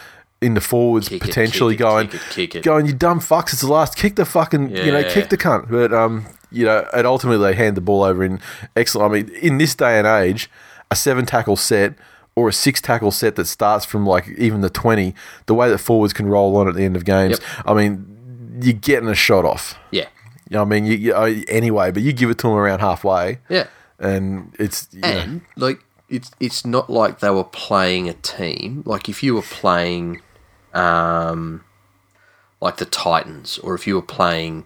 in 0.40 0.54
the 0.54 0.60
forwards 0.60 1.08
Kick 1.08 1.22
potentially 1.22 1.74
it, 1.74 1.78
going 1.78 2.08
kick 2.08 2.20
it, 2.20 2.30
kick 2.30 2.54
it. 2.56 2.64
going 2.64 2.84
you 2.84 2.92
dumb 2.92 3.20
fucks 3.20 3.52
it's 3.52 3.60
the 3.60 3.70
last 3.70 3.96
kick 3.96 4.16
the 4.16 4.24
fucking 4.24 4.70
you 4.70 4.90
know 4.90 5.08
kick 5.08 5.28
the 5.28 5.38
cunt 5.38 5.70
but 5.70 5.92
um 5.92 6.26
you 6.50 6.64
know 6.64 6.84
and 6.92 7.06
ultimately 7.06 7.46
they 7.46 7.56
hand 7.56 7.76
the 7.76 7.80
ball 7.80 8.02
over 8.02 8.24
in 8.24 8.40
excellent 8.74 9.12
I 9.12 9.22
mean 9.22 9.28
in 9.36 9.58
this 9.58 9.76
day 9.76 9.98
and 9.98 10.06
age 10.06 10.50
a 10.92 10.96
seven 10.96 11.24
tackle 11.26 11.56
set 11.56 11.94
or 12.34 12.48
a 12.48 12.52
six 12.52 12.80
tackle 12.80 13.10
set 13.10 13.36
that 13.36 13.46
starts 13.46 13.84
from 13.84 14.06
like 14.06 14.26
even 14.38 14.60
the 14.60 14.70
20 14.70 15.14
the 15.46 15.54
way 15.54 15.68
that 15.70 15.78
forwards 15.78 16.12
can 16.12 16.26
roll 16.26 16.56
on 16.56 16.68
at 16.68 16.74
the 16.74 16.84
end 16.84 16.96
of 16.96 17.04
games 17.04 17.38
Yep. 17.40 17.66
I 17.66 17.74
mean 17.74 18.58
you're 18.62 18.72
getting 18.74 19.08
a 19.08 19.14
shot 19.14 19.44
off 19.44 19.76
Yeah. 19.90 20.06
you 20.48 20.54
know 20.54 20.60
what 20.60 20.66
I 20.66 20.68
mean 20.80 20.84
you, 20.86 20.96
you, 20.96 21.14
uh, 21.14 21.34
anyway 21.48 21.90
but 21.90 22.02
you 22.02 22.12
give 22.12 22.30
it 22.30 22.38
to 22.38 22.46
them 22.48 22.56
around 22.56 22.80
halfway 22.80 23.38
Yeah. 23.48 23.66
and 23.98 24.54
it's 24.58 24.88
you 24.92 25.00
know, 25.00 25.08
And 25.08 25.40
like 25.56 25.80
it's 26.08 26.30
it's 26.40 26.64
not 26.66 26.90
like 26.90 27.20
they 27.20 27.30
were 27.30 27.44
playing 27.44 28.08
a 28.08 28.12
team. 28.14 28.82
Like 28.84 29.08
if 29.08 29.22
you 29.22 29.34
were 29.34 29.42
playing 29.60 30.20
um 30.74 31.64
like 32.60 32.76
the 32.76 32.84
Titans 32.84 33.58
or 33.58 33.74
if 33.74 33.86
you 33.86 33.94
were 33.96 34.02
playing, 34.18 34.64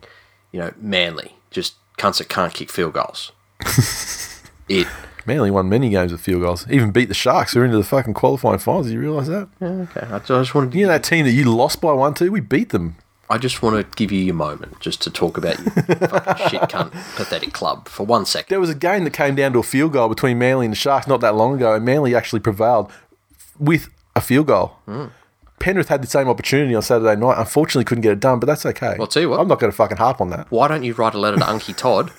you 0.52 0.60
know, 0.60 0.72
Manly, 0.78 1.34
just 1.50 1.74
cunts 1.98 2.18
that 2.18 2.28
can't 2.28 2.52
kick 2.52 2.68
field 2.70 2.92
goals. 2.94 3.32
it 4.68 4.86
Manly 5.26 5.50
won 5.50 5.68
many 5.68 5.90
games 5.90 6.12
with 6.12 6.20
field 6.20 6.42
goals 6.42 6.66
even 6.70 6.90
beat 6.90 7.08
the 7.08 7.14
Sharks 7.14 7.52
who 7.52 7.60
are 7.60 7.64
into 7.64 7.76
the 7.76 7.84
fucking 7.84 8.14
qualifying 8.14 8.58
finals 8.58 8.86
Did 8.86 8.94
you 8.94 9.00
realise 9.00 9.28
that 9.28 9.48
yeah, 9.60 9.68
okay. 9.68 10.06
I 10.06 10.18
just 10.20 10.54
wanted 10.54 10.72
to 10.72 10.78
you 10.78 10.86
know 10.86 10.92
that 10.92 11.04
team 11.04 11.24
that 11.24 11.32
you 11.32 11.44
lost 11.44 11.80
by 11.80 11.92
one 11.92 12.14
two 12.14 12.30
we 12.30 12.40
beat 12.40 12.70
them 12.70 12.96
I 13.28 13.38
just 13.38 13.60
want 13.60 13.76
to 13.76 13.96
give 13.96 14.12
you 14.12 14.20
your 14.20 14.34
moment 14.34 14.78
just 14.80 15.02
to 15.02 15.10
talk 15.10 15.36
about 15.36 15.58
your 15.58 15.70
fucking 15.72 16.48
shit 16.48 16.60
cunt 16.62 16.92
pathetic 17.16 17.52
club 17.52 17.88
for 17.88 18.06
one 18.06 18.24
second. 18.24 18.50
There 18.50 18.60
was 18.60 18.70
a 18.70 18.74
game 18.74 19.02
that 19.04 19.12
came 19.12 19.34
down 19.34 19.52
to 19.54 19.58
a 19.58 19.64
field 19.64 19.92
goal 19.94 20.08
between 20.08 20.38
Manly 20.38 20.66
and 20.66 20.72
the 20.72 20.76
Sharks 20.76 21.08
not 21.08 21.20
that 21.22 21.34
long 21.34 21.56
ago, 21.56 21.74
and 21.74 21.84
Manly 21.84 22.14
actually 22.14 22.38
prevailed 22.38 22.90
with 23.58 23.88
a 24.14 24.20
field 24.20 24.46
goal. 24.46 24.76
Hmm. 24.84 25.06
Penrith 25.58 25.88
had 25.88 26.02
the 26.02 26.06
same 26.06 26.28
opportunity 26.28 26.74
on 26.74 26.82
Saturday 26.82 27.18
night. 27.18 27.38
Unfortunately, 27.38 27.84
couldn't 27.84 28.02
get 28.02 28.12
it 28.12 28.20
done, 28.20 28.38
but 28.38 28.46
that's 28.46 28.66
okay. 28.66 28.96
I'll 29.00 29.06
tell 29.06 29.22
you 29.22 29.30
what. 29.30 29.40
I'm 29.40 29.48
not 29.48 29.58
going 29.58 29.72
to 29.72 29.76
fucking 29.76 29.96
harp 29.96 30.20
on 30.20 30.30
that. 30.30 30.50
Why 30.50 30.68
don't 30.68 30.84
you 30.84 30.92
write 30.92 31.14
a 31.14 31.18
letter 31.18 31.38
to 31.38 31.44
Unky 31.44 31.74
Todd 31.74 32.12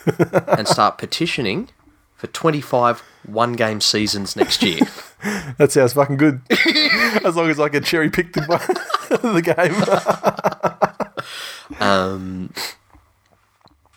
and 0.58 0.68
start 0.68 0.98
petitioning 0.98 1.70
for 2.18 2.28
25 2.28 3.02
one 3.26 3.54
game 3.54 3.80
seasons 3.80 4.36
next 4.36 4.62
year? 4.64 4.80
That 5.58 5.72
sounds 5.72 5.94
fucking 5.94 6.18
good. 6.18 6.42
as 7.26 7.36
long 7.36 7.50
as 7.50 7.60
I 7.60 7.70
can 7.70 7.82
cherry 7.84 8.12
pick 8.12 8.34
the, 8.34 8.42
the 9.10 9.42
game. 9.42 9.74
Um, 11.82 12.54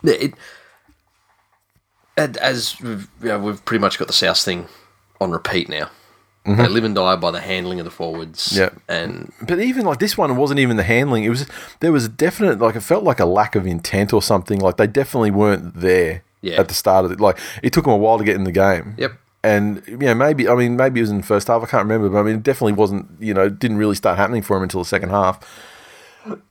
it, 0.02 0.32
and 2.16 2.38
as 2.38 2.80
we've, 2.80 3.06
you 3.20 3.28
know, 3.28 3.38
we've 3.38 3.62
pretty 3.66 3.82
much 3.82 3.98
got 3.98 4.06
the 4.08 4.14
South 4.14 4.40
thing 4.40 4.66
on 5.20 5.30
repeat 5.30 5.68
now. 5.68 5.90
They 6.46 6.68
live 6.68 6.84
and 6.84 6.94
die 6.94 7.16
by 7.16 7.30
the 7.30 7.40
handling 7.40 7.80
of 7.80 7.84
the 7.84 7.90
forwards. 7.90 8.48
Mm-hmm. 8.48 8.58
Yeah. 8.58 8.70
And 8.88 9.32
but 9.42 9.60
even 9.60 9.84
like 9.84 9.98
this 9.98 10.16
one 10.16 10.34
wasn't 10.36 10.58
even 10.58 10.78
the 10.78 10.82
handling. 10.82 11.24
It 11.24 11.28
was 11.28 11.46
there 11.80 11.92
was 11.92 12.06
a 12.06 12.08
definite 12.08 12.58
like 12.58 12.74
it 12.74 12.80
felt 12.80 13.04
like 13.04 13.20
a 13.20 13.26
lack 13.26 13.54
of 13.54 13.66
intent 13.66 14.12
or 14.12 14.22
something. 14.22 14.58
Like 14.58 14.78
they 14.78 14.86
definitely 14.86 15.30
weren't 15.30 15.74
there 15.74 16.22
Yeah. 16.42 16.60
at 16.60 16.68
the 16.68 16.74
start 16.74 17.04
of 17.04 17.12
it. 17.12 17.20
Like 17.20 17.38
it 17.62 17.72
took 17.72 17.86
him 17.86 17.92
a 17.92 17.96
while 17.96 18.18
to 18.18 18.24
get 18.24 18.36
in 18.36 18.44
the 18.44 18.52
game. 18.52 18.94
Yep. 18.98 19.12
And 19.42 19.82
you 19.86 19.96
know 19.96 20.14
maybe 20.14 20.48
I 20.48 20.54
mean 20.54 20.76
maybe 20.76 21.00
it 21.00 21.02
was 21.04 21.10
in 21.10 21.18
the 21.18 21.26
first 21.26 21.48
half. 21.48 21.62
I 21.62 21.66
can't 21.66 21.84
remember, 21.84 22.08
but 22.08 22.18
I 22.18 22.22
mean 22.22 22.36
it 22.36 22.42
definitely 22.42 22.74
wasn't. 22.74 23.08
You 23.20 23.34
know 23.34 23.48
didn't 23.48 23.78
really 23.78 23.94
start 23.94 24.18
happening 24.18 24.42
for 24.42 24.56
him 24.56 24.62
until 24.62 24.80
the 24.80 24.88
second 24.88 25.10
half. 25.10 25.40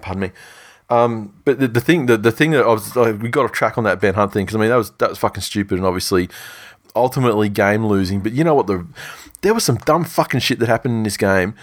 Pardon 0.00 0.20
me. 0.20 0.30
Um, 0.90 1.32
but 1.44 1.60
the, 1.60 1.68
the 1.68 1.80
thing, 1.80 2.06
the, 2.06 2.16
the 2.16 2.32
thing 2.32 2.50
that 2.50 2.64
I 2.64 2.66
was, 2.66 2.96
like, 2.96 3.22
we 3.22 3.28
got 3.28 3.44
off 3.44 3.52
track 3.52 3.78
on 3.78 3.84
that 3.84 4.00
Ben 4.00 4.14
Hunt 4.14 4.32
thing 4.32 4.44
because 4.44 4.56
I 4.56 4.58
mean 4.58 4.70
that 4.70 4.76
was 4.76 4.90
that 4.92 5.08
was 5.08 5.18
fucking 5.18 5.42
stupid 5.42 5.78
and 5.78 5.86
obviously, 5.86 6.28
ultimately 6.96 7.48
game 7.48 7.86
losing. 7.86 8.20
But 8.20 8.32
you 8.32 8.42
know 8.42 8.54
what? 8.54 8.66
The 8.66 8.86
there 9.42 9.54
was 9.54 9.64
some 9.64 9.76
dumb 9.76 10.04
fucking 10.04 10.40
shit 10.40 10.58
that 10.58 10.68
happened 10.68 10.94
in 10.94 11.02
this 11.04 11.16
game, 11.16 11.54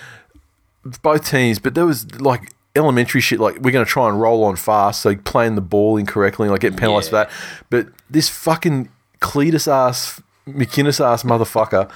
both 1.01 1.29
teams. 1.29 1.59
But 1.59 1.75
there 1.75 1.85
was 1.85 2.19
like 2.21 2.53
elementary 2.77 3.19
shit, 3.21 3.39
like 3.39 3.55
we're 3.59 3.71
going 3.71 3.85
to 3.85 3.89
try 3.91 4.07
and 4.07 4.21
roll 4.21 4.43
on 4.45 4.55
fast, 4.55 5.01
so 5.01 5.15
playing 5.15 5.55
the 5.55 5.61
ball 5.61 5.97
incorrectly, 5.97 6.47
like 6.49 6.61
getting 6.61 6.77
penalised 6.77 7.11
Yeah. 7.11 7.25
for 7.25 7.29
that. 7.31 7.31
But 7.69 7.87
this 8.09 8.29
fucking 8.29 8.89
Cletus 9.19 9.67
ass, 9.71 10.21
McInnes 10.47 11.03
ass 11.03 11.23
motherfucker. 11.23 11.89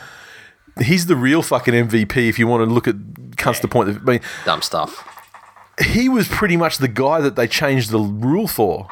He's 0.82 1.06
the 1.06 1.16
real 1.16 1.42
fucking 1.42 1.74
MVP 1.74 2.28
if 2.30 2.40
you 2.40 2.48
want 2.48 2.68
to 2.68 2.74
look 2.74 2.88
at 2.88 2.96
cunts 3.36 3.60
to 3.62 3.68
point. 3.68 3.90
I 3.90 4.00
mean, 4.04 4.22
dumb 4.46 4.62
stuff. 4.62 5.08
he 5.84 6.10
was 6.10 6.28
pretty 6.28 6.58
much 6.58 6.78
the 6.80 6.88
guy 6.88 7.22
that 7.22 7.36
they 7.36 7.48
changed 7.48 7.92
the 7.92 8.00
rule 8.00 8.48
for, 8.48 8.88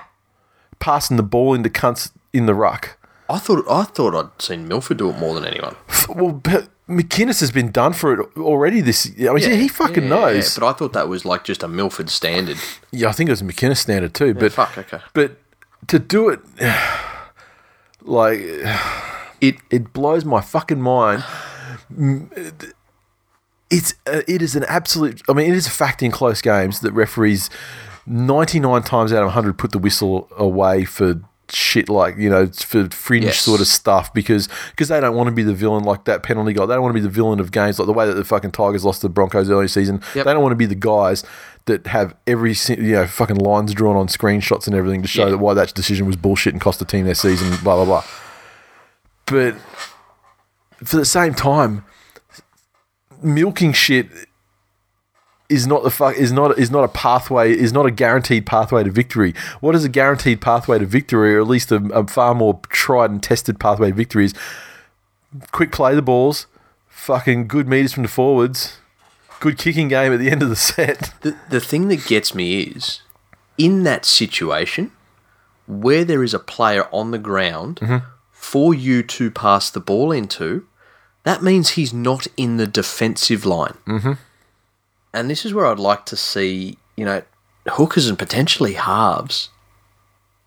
passing 0.80 1.18
the 1.18 1.24
ball 1.24 1.54
into 1.54 1.70
cunts 1.70 2.12
in 2.34 2.46
the 2.46 2.54
ruck. 2.54 2.98
I 3.30 3.38
thought 3.38 3.64
I 3.70 3.84
thought 3.84 4.16
I'd 4.16 4.42
seen 4.42 4.68
Milford 4.68 4.98
do 4.98 5.10
it 5.12 5.18
more 5.20 5.36
than 5.36 5.46
anyone. 5.46 5.76
Well, 6.10 6.32
but 6.32 6.70
McInnes 6.90 7.40
has 7.40 7.52
been 7.52 7.72
done 7.72 7.94
for 7.94 8.14
it 8.20 8.28
already. 8.38 8.82
This, 8.82 9.12
I 9.20 9.32
mean, 9.34 9.52
he 9.52 9.68
fucking 9.68 10.04
Yeah, 10.04 10.10
knows. 10.10 10.58
But 10.58 10.68
I 10.68 10.74
thought 10.74 10.94
that 10.94 11.08
was 11.08 11.24
like 11.26 11.44
just 11.44 11.62
a 11.62 11.68
Milford 11.68 12.10
standard. 12.10 12.58
Yeah, 12.92 13.10
I 13.10 13.12
think 13.12 13.30
it 13.30 13.34
was 13.34 13.42
a 13.42 13.46
McInnes 13.46 13.78
standard 13.78 14.16
too. 14.16 14.34
but 14.34 14.52
fuck, 14.52 14.76
okay. 14.78 15.00
But 15.14 15.38
to 15.88 16.00
do 16.00 16.30
it, 16.30 16.40
like, 18.02 18.40
It 19.42 19.56
it 19.70 19.94
blows 19.94 20.26
my 20.26 20.42
fucking 20.42 20.82
mind. 20.82 21.24
It's 23.70 23.94
uh, 24.08 24.22
it 24.28 24.42
is 24.42 24.56
an 24.56 24.66
absolute. 24.68 25.22
I 25.30 25.34
mean, 25.34 25.50
it 25.50 25.56
is 25.56 25.68
a 25.68 25.70
fact 25.72 26.02
in 26.04 26.12
close 26.12 26.42
games 26.42 26.82
that 26.82 26.92
referees 26.92 27.50
ninety 28.06 28.60
nine 28.60 28.82
times 28.84 29.14
out 29.14 29.24
of 29.24 29.32
hundred 29.32 29.58
put 29.58 29.72
the 29.72 29.78
whistle 29.80 30.28
away 30.36 30.84
for 30.84 31.22
shit 31.52 31.90
like 31.90 32.18
you 32.18 32.30
know 32.30 32.48
for 32.48 32.88
fringe 32.90 33.26
Yes. 33.26 33.40
sort 33.42 33.62
of 33.62 33.68
stuff 33.68 34.14
because 34.14 34.48
because 34.72 34.88
they 34.90 35.00
don't 35.00 35.16
want 35.16 35.28
to 35.28 35.32
be 35.34 35.44
the 35.44 35.54
villain 35.54 35.84
like 35.84 36.06
that 36.06 36.24
penalty 36.24 36.54
guy. 36.54 36.66
They 36.66 36.74
don't 36.74 36.84
want 36.84 36.94
to 36.96 37.00
be 37.02 37.06
the 37.06 37.10
villain 37.10 37.40
of 37.40 37.52
games 37.52 37.80
like 37.80 37.86
the 37.88 37.94
way 37.94 38.06
that 38.08 38.14
the 38.14 38.24
fucking 38.24 38.52
Tigers 38.52 38.86
lost 38.86 39.02
to 39.02 39.08
the 39.08 39.14
Broncos 39.14 39.50
early 39.50 39.68
season. 39.68 40.02
Yep. 40.16 40.26
They 40.26 40.34
don't 40.34 40.42
want 40.44 40.52
to 40.52 40.58
be 40.58 40.66
the 40.66 40.76
guys 40.76 41.24
that 41.66 41.88
have 41.88 42.16
every 42.26 42.56
you 42.70 42.94
know 42.94 43.06
fucking 43.08 43.38
lines 43.38 43.74
drawn 43.74 43.96
on 43.96 44.08
screenshots 44.08 44.66
and 44.68 44.76
everything 44.76 45.02
to 45.02 45.08
show 45.08 45.26
Yeah. 45.26 45.32
that 45.32 45.38
why 45.40 45.54
that 45.56 45.74
decision 45.74 46.08
was 46.08 46.16
bullshit 46.16 46.54
and 46.54 46.62
cost 46.62 46.80
the 46.80 46.86
team 46.86 47.06
their 47.06 47.16
season. 47.16 47.50
Blah 47.64 47.84
blah 47.84 47.86
blah. 47.86 48.04
But 49.26 49.56
for 50.84 50.98
the 50.98 51.06
same 51.06 51.34
time, 51.34 51.84
milking 53.22 53.74
shit 53.74 54.08
is 55.50 55.66
not 55.66 55.84
the 55.84 55.90
fuck 55.92 56.16
is 56.16 56.32
not 56.32 56.58
is 56.60 56.70
not 56.70 56.84
a 56.84 56.88
pathway 56.88 57.52
is 57.52 57.74
not 57.74 57.86
a 57.86 57.92
guaranteed 57.92 58.46
pathway 58.46 58.84
to 58.84 58.92
victory. 58.92 59.34
What 59.60 59.76
is 59.76 59.84
a 59.84 59.90
guaranteed 59.90 60.42
pathway 60.42 60.80
to 60.80 60.86
victory, 60.86 61.36
or 61.36 61.42
at 61.42 61.48
least 61.48 61.72
a, 61.72 61.78
a 61.94 62.06
far 62.08 62.36
more 62.36 62.60
tried 62.70 63.10
and 63.12 63.22
tested 63.22 63.60
pathway 63.60 63.90
to 63.90 63.96
victory? 63.96 64.26
Is 64.26 64.34
quick 65.52 65.72
play 65.72 65.96
the 65.96 66.02
balls, 66.02 66.48
fucking 66.88 67.48
good 67.48 67.68
meters 67.68 67.94
from 67.94 68.04
the 68.04 68.10
forwards, 68.10 68.78
good 69.40 69.58
kicking 69.58 69.88
game 69.88 70.14
at 70.14 70.20
the 70.20 70.30
end 70.30 70.44
of 70.44 70.50
the 70.50 70.56
set. 70.56 71.14
the 71.22 71.36
the 71.50 71.60
thing 71.60 71.88
that 71.88 72.06
gets 72.06 72.36
me 72.36 72.62
is 72.62 73.02
in 73.58 73.84
that 73.84 74.06
situation 74.06 74.92
where 75.68 76.04
there 76.04 76.24
is 76.24 76.34
a 76.34 76.40
player 76.40 76.88
on 76.92 77.12
the 77.12 77.18
ground 77.20 77.78
Mm-hmm. 77.82 78.06
for 78.32 78.74
you 78.74 79.04
to 79.04 79.30
pass 79.30 79.70
the 79.70 79.80
ball 79.80 80.12
into, 80.12 80.66
that 81.24 81.44
means 81.44 81.72
he's 81.72 81.94
not 81.94 82.26
in 82.38 82.58
the 82.58 82.66
defensive 82.66 83.46
line. 83.46 83.78
Mm-hmm. 83.86 84.14
And 85.14 85.30
this 85.30 85.46
is 85.46 85.54
where 85.54 85.66
I'd 85.66 85.80
like 85.80 86.06
to 86.08 86.16
see, 86.16 86.78
you 86.96 87.06
know, 87.06 87.24
hookers 87.68 88.08
and 88.08 88.18
potentially 88.18 88.74
halves. 88.74 89.50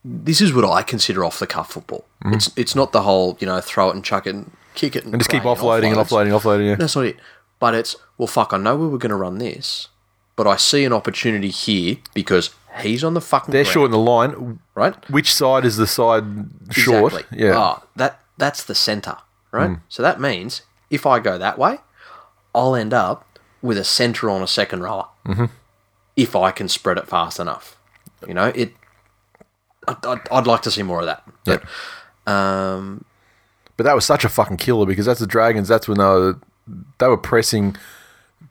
This 0.05 0.41
is 0.41 0.53
what 0.53 0.65
I 0.65 0.83
consider 0.83 1.25
off 1.25 1.39
the 1.39 1.47
cuff 1.47 1.73
football. 1.73 2.05
It's 2.27 2.51
it's 2.57 2.75
not 2.75 2.93
the 2.93 3.03
whole, 3.03 3.37
you 3.41 3.47
know, 3.47 3.61
throw 3.61 3.91
it 3.91 3.95
and 3.95 4.05
chuck 4.05 4.27
it 4.27 4.35
and 4.35 4.51
kick 4.75 4.97
it 4.97 5.05
and. 5.05 5.15
And 5.15 5.21
just 5.21 5.31
keep 5.31 5.43
offloading 5.43 5.89
and 5.89 5.97
offloading, 5.97 6.31
offloading. 6.31 6.67
Yeah. 6.67 6.75
That's 6.77 6.97
not 6.97 7.07
it. 7.07 7.17
But 7.61 7.75
it's 7.75 7.95
well, 8.19 8.27
fuck. 8.27 8.53
I 8.53 8.59
know 8.59 8.77
we 8.77 8.89
were 8.89 8.99
going 8.99 9.11
to 9.11 9.17
run 9.17 9.39
this, 9.39 9.89
but 10.35 10.47
I 10.49 10.57
see 10.57 10.85
an 10.85 10.93
opportunity 10.93 11.51
here 11.51 11.99
because 12.15 12.51
he's 12.81 13.05
on 13.05 13.15
the 13.15 13.21
fucking. 13.21 13.53
They're 13.53 13.63
ground, 13.63 13.73
short 13.73 13.85
in 13.87 13.91
the 13.93 13.99
line. 13.99 14.59
right? 14.75 15.11
Which 15.11 15.33
side 15.33 15.65
is 15.65 15.77
the 15.77 15.87
side 15.87 16.25
short? 16.71 17.13
Exactly. 17.13 17.39
Yeah. 17.39 17.57
Ah, 17.57 17.83
that 17.95 18.21
that's 18.39 18.65
the 18.65 18.75
center, 18.75 19.19
right? 19.53 19.71
Mm. 19.71 19.81
So 19.89 20.03
that 20.03 20.21
means 20.21 20.63
if 20.91 21.07
I 21.07 21.21
go 21.21 21.39
that 21.39 21.59
way, 21.59 21.79
I'll 22.53 22.75
end 22.75 22.93
up 22.93 23.32
with 23.63 23.79
a 23.79 23.85
center 23.85 24.29
on 24.29 24.43
a 24.43 24.47
second 24.47 24.83
rower. 24.83 25.07
Mm-hmm. 25.27 25.47
If 26.17 26.37
I 26.37 26.51
can 26.51 26.69
spread 26.69 26.99
it 26.99 27.09
fast 27.09 27.41
enough. 27.41 27.77
You 28.27 28.35
know, 28.35 28.47
it. 28.55 28.75
I'd, 29.89 30.05
I'd, 30.05 30.21
I'd 30.31 30.47
like 30.47 30.63
to 30.63 30.71
see 30.71 30.83
more 30.83 31.01
of 31.01 31.07
that. 31.07 31.23
But, 31.45 31.63
um, 32.31 33.05
But 33.77 33.85
that 33.85 33.95
was 33.95 34.05
such 34.05 34.25
a 34.25 34.29
fucking 34.29 34.59
killer 34.59 34.87
because 34.87 35.07
that's 35.07 35.21
the 35.21 35.27
Dragons. 35.27 35.69
That's 35.69 35.89
when 35.89 35.99
they 35.99 36.05
were 36.05 36.39
they 36.99 37.09
were 37.09 37.17
pressing 37.17 37.77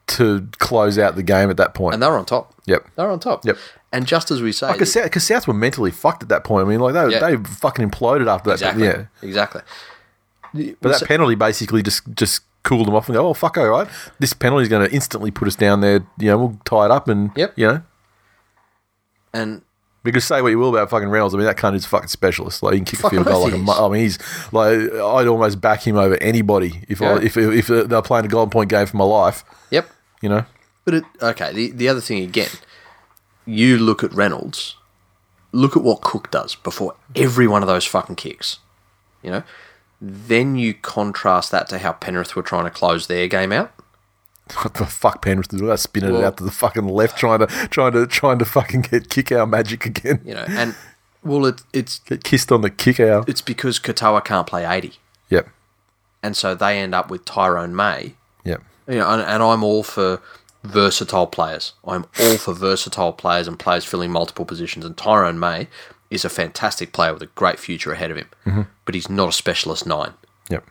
to 0.07 0.47
close 0.59 0.97
out 0.99 1.16
the 1.16 1.24
game 1.24 1.49
at 1.49 1.55
that 1.57 1.74
point. 1.74 1.93
and 1.93 2.03
they 2.03 2.07
were 2.07 2.18
on 2.18 2.26
top. 2.26 2.53
yep. 2.66 2.86
They 2.95 3.03
were 3.03 3.12
on 3.12 3.20
top. 3.20 3.45
Yep. 3.45 3.57
And 3.93 4.05
just 4.05 4.32
as 4.32 4.41
we 4.41 4.51
say, 4.51 4.72
Because 4.74 4.91
South, 4.91 5.09
'cause 5.12 5.24
South 5.24 5.47
were 5.47 5.53
mentally 5.53 5.91
fucked 5.91 6.24
at 6.24 6.30
that 6.30 6.43
point. 6.43 6.66
I 6.66 6.70
mean, 6.70 6.80
like 6.82 6.93
they 6.93 7.09
Yeah. 7.12 7.20
they 7.20 7.38
fucking 7.38 7.89
imploded 7.89 8.28
after 8.28 8.49
that. 8.49 8.53
exactly, 8.55 8.86
Yeah. 8.86 9.05
exactly. 9.22 9.62
But 10.82 10.99
that 10.99 11.07
penalty 11.07 11.36
basically 11.36 11.82
just 11.84 12.03
just 12.16 12.41
cooled 12.64 12.88
them 12.88 12.95
off 12.95 13.07
and 13.07 13.16
go, 13.16 13.28
oh 13.28 13.34
fuck, 13.34 13.57
all 13.57 13.68
right, 13.70 13.88
this 14.20 14.34
penalty 14.34 14.64
is 14.64 14.70
going 14.70 14.88
to 14.88 14.93
instantly 14.93 15.32
put 15.32 15.47
us 15.47 15.55
down 15.55 15.82
there. 15.82 16.05
You 16.20 16.28
know, 16.28 16.38
we'll 16.38 16.59
tie 16.66 16.86
it 16.86 16.91
up 16.91 17.07
and 17.07 17.32
Yep. 17.36 17.53
you 17.55 17.68
know. 17.68 17.82
and 19.34 19.62
Because 20.03 20.26
say 20.26 20.41
what 20.41 20.49
you 20.49 20.57
will 20.59 20.70
about 20.76 20.89
fucking 20.89 21.09
Reynolds, 21.09 21.34
I 21.34 21.38
mean 21.38 21.45
that 21.47 21.57
cunt 21.57 21.76
is 21.76 21.86
a 21.86 21.88
fucking 21.89 22.07
specialist. 22.09 22.64
Like 22.64 22.74
he 22.74 22.80
can 22.80 22.86
kick 22.86 23.03
a 23.03 23.09
field 23.09 23.26
goal 23.26 23.43
like 23.43 23.53
a. 23.53 23.57
mu- 23.57 23.72
I 23.72 23.88
mean 23.89 24.01
he's 24.01 24.18
like 24.51 24.78
I'd 24.80 25.28
almost 25.28 25.62
back 25.62 25.86
him 25.86 25.95
over 25.97 26.18
anybody 26.22 26.84
if 26.89 27.01
I 27.01 27.16
Yeah. 27.16 27.22
if 27.22 27.38
if 27.38 27.68
they're 27.68 28.01
playing 28.01 28.26
a 28.26 28.30
golden 28.30 28.49
point 28.51 28.70
game 28.70 28.86
for 28.88 28.97
my 28.97 29.05
life. 29.05 29.43
yep. 29.70 29.89
You 30.22 30.30
know. 30.30 30.45
But 30.86 30.95
it, 30.95 31.03
okay, 31.22 31.53
the 31.53 31.72
the 31.72 31.88
other 31.88 32.01
thing 32.01 32.24
again, 32.24 32.49
you 33.45 33.78
look 33.78 34.03
at 34.03 34.12
Reynolds, 34.14 34.76
look 35.51 35.78
at 35.78 35.84
what 35.84 36.01
Cook 36.01 36.32
does 36.32 36.55
before 36.55 36.95
every 37.16 37.47
one 37.47 37.62
of 37.62 37.68
those 37.68 37.86
fucking 37.86 38.16
kicks. 38.16 38.57
You 39.22 39.30
know, 39.30 39.43
then 40.02 40.56
you 40.56 40.74
contrast 40.74 41.52
that 41.52 41.70
to 41.70 41.78
how 41.78 41.91
Penrith 41.93 42.36
were 42.36 42.41
trying 42.41 42.64
to 42.66 42.72
close 42.72 43.08
their 43.08 43.28
game 43.28 43.52
out. 43.52 43.72
What 44.64 44.74
the 44.74 44.86
fuck 44.86 45.22
Penrith 45.22 45.49
to 45.49 45.58
do 45.58 45.68
that? 45.68 45.80
Spinning 45.80 46.10
it 46.10 46.14
Well- 46.14 46.26
out 46.26 46.38
to 46.38 46.43
the 46.43 46.52
fucking 46.52 46.88
left, 46.88 47.18
trying 47.18 47.39
to 47.39 47.47
trying 47.70 47.93
to 47.93 48.06
trying 48.08 48.39
to 48.39 48.45
fucking 48.45 48.82
get 48.82 49.08
Kikau 49.10 49.47
magic 49.49 49.86
again. 49.86 50.20
You 50.26 50.34
know, 50.34 50.45
and 50.49 50.76
well, 51.24 51.45
it, 51.45 51.62
it's 51.72 51.99
Get 51.99 52.24
kissed 52.24 52.52
on 52.52 52.62
the 52.62 52.70
kick 52.70 52.99
out. 52.99 53.30
it's 53.30 53.41
because 53.41 53.80
Katoa 53.80 54.26
can't 54.26 54.47
play 54.47 54.66
eighty, 54.66 54.95
Yep. 55.30 55.47
and 56.24 56.36
so 56.36 56.54
they 56.56 56.80
end 56.80 56.93
up 56.95 57.10
with 57.12 57.24
Tyrone 57.24 57.76
May. 57.76 58.16
Yep. 58.43 58.62
You 58.88 58.95
know, 58.95 59.10
and, 59.12 59.22
and 59.22 59.43
I'm 59.43 59.64
all 59.64 59.84
for 59.84 60.20
versatile 60.64 61.28
players. 61.28 61.74
I'm 61.86 62.06
all 62.20 62.38
for 62.38 62.54
versatile 62.54 63.14
players 63.14 63.47
and 63.47 63.58
players 63.58 63.86
filling 63.86 64.12
multiple 64.12 64.43
positions. 64.45 64.84
And 64.84 64.97
Tyrone 64.97 65.39
May 65.39 65.68
is 66.12 66.24
a 66.24 66.30
fantastic 66.30 66.93
player 66.93 67.14
with 67.14 67.24
a 67.24 67.28
great 67.28 67.57
future 67.57 67.91
ahead 67.93 68.12
of 68.12 68.18
him, 68.18 68.68
but 68.86 68.93
he's 68.93 69.09
not 69.09 69.30
a 69.30 69.32
specialist 69.32 69.88
nine. 69.88 70.14
Yep. 70.49 70.64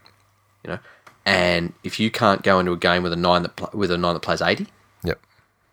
You 0.64 0.70
know, 0.72 0.78
and 1.26 1.72
if 1.82 1.98
you 1.98 2.10
can't 2.10 2.42
go 2.42 2.60
into 2.60 2.70
a 2.72 2.76
game 2.76 3.02
with 3.02 3.12
a 3.12 3.16
nine 3.16 3.42
that 3.42 3.56
pl- 3.56 3.70
with 3.72 3.90
a 3.90 3.98
nine 3.98 4.14
that 4.14 4.20
plays 4.20 4.40
eighty, 4.42 4.68
Yep. 5.02 5.18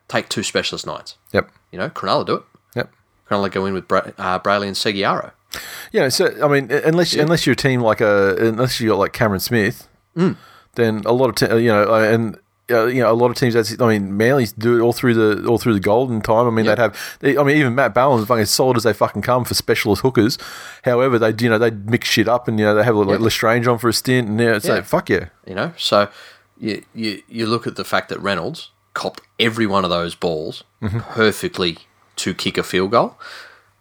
take 0.08 0.28
two 0.28 0.42
specialist 0.42 0.86
nines. 0.86 1.16
Yep. 1.32 1.50
You 1.70 1.78
know, 1.78 1.90
Cronulla 1.90 2.26
do 2.26 2.34
it. 2.36 2.42
Yep. 2.74 2.90
Cronulla 3.30 3.50
go 3.52 3.66
in 3.66 3.74
with 3.74 3.86
Bra- 3.86 4.10
uh, 4.18 4.38
Brailey 4.40 4.66
and 4.66 4.74
Segeyaro. 4.76 5.32
Yeah, 5.92 6.08
so 6.08 6.34
I 6.42 6.48
mean, 6.48 6.70
unless 6.70 7.14
unless 7.14 7.46
you're 7.46 7.52
a 7.54 7.56
team 7.56 7.80
like 7.80 8.00
a 8.00 8.36
unless 8.38 8.80
you 8.80 8.88
got 8.90 8.98
like 8.98 9.12
Cameron 9.12 9.40
Smith, 9.40 9.88
then 10.14 11.02
a 11.04 11.12
lot 11.12 11.28
of 11.30 11.34
te- 11.36 11.62
you 11.62 11.68
know, 11.68 11.84
uh, 11.94 12.00
and 12.02 12.38
uh, 12.70 12.86
you 12.86 13.00
know, 13.02 13.10
a 13.10 13.14
lot 13.14 13.30
of 13.30 13.36
teams. 13.36 13.54
That's 13.54 13.80
I 13.80 13.88
mean, 13.88 14.16
Manly's 14.16 14.52
do 14.52 14.76
it 14.76 14.80
all 14.80 14.92
through 14.92 15.14
the 15.14 15.46
all 15.48 15.58
through 15.58 15.74
the 15.74 15.80
golden 15.80 16.20
time. 16.20 16.46
I 16.46 16.50
mean, 16.50 16.64
Yeah. 16.64 16.74
they'd 16.74 16.82
have. 16.82 17.16
They, 17.20 17.36
I 17.38 17.42
mean, 17.42 17.56
even 17.56 17.74
Matt 17.74 17.94
Ballin, 17.94 18.24
fucking 18.26 18.42
as 18.42 18.50
solid 18.50 18.76
as 18.76 18.82
they 18.82 18.92
fucking 18.92 19.22
come 19.22 19.44
for 19.44 19.54
specialist 19.54 20.02
hookers. 20.02 20.38
However, 20.84 21.18
they 21.18 21.34
you 21.42 21.48
know 21.50 21.58
they 21.58 21.70
mix 21.70 22.08
shit 22.08 22.28
up 22.28 22.48
and 22.48 22.58
you 22.58 22.64
know 22.64 22.74
they 22.74 22.84
have 22.84 22.94
like 22.96 23.18
Yeah. 23.20 23.24
L'Estrange 23.24 23.66
on 23.66 23.78
for 23.78 23.88
a 23.88 23.92
stint 23.92 24.28
and 24.28 24.38
yeah, 24.40 24.56
it's 24.56 24.66
Yeah. 24.66 24.74
like 24.74 24.84
fuck 24.84 25.08
yeah, 25.08 25.26
You 25.46 25.54
know, 25.54 25.72
so 25.78 26.08
you 26.58 26.82
you 26.94 27.22
you 27.28 27.46
look 27.46 27.66
at 27.66 27.76
the 27.76 27.84
fact 27.84 28.08
that 28.10 28.20
Reynolds 28.20 28.70
copped 28.94 29.22
every 29.38 29.66
one 29.66 29.84
of 29.84 29.90
those 29.90 30.14
balls 30.14 30.64
perfectly 31.10 31.78
to 32.16 32.34
kick 32.34 32.58
a 32.58 32.62
field 32.62 32.90
goal. 32.90 33.16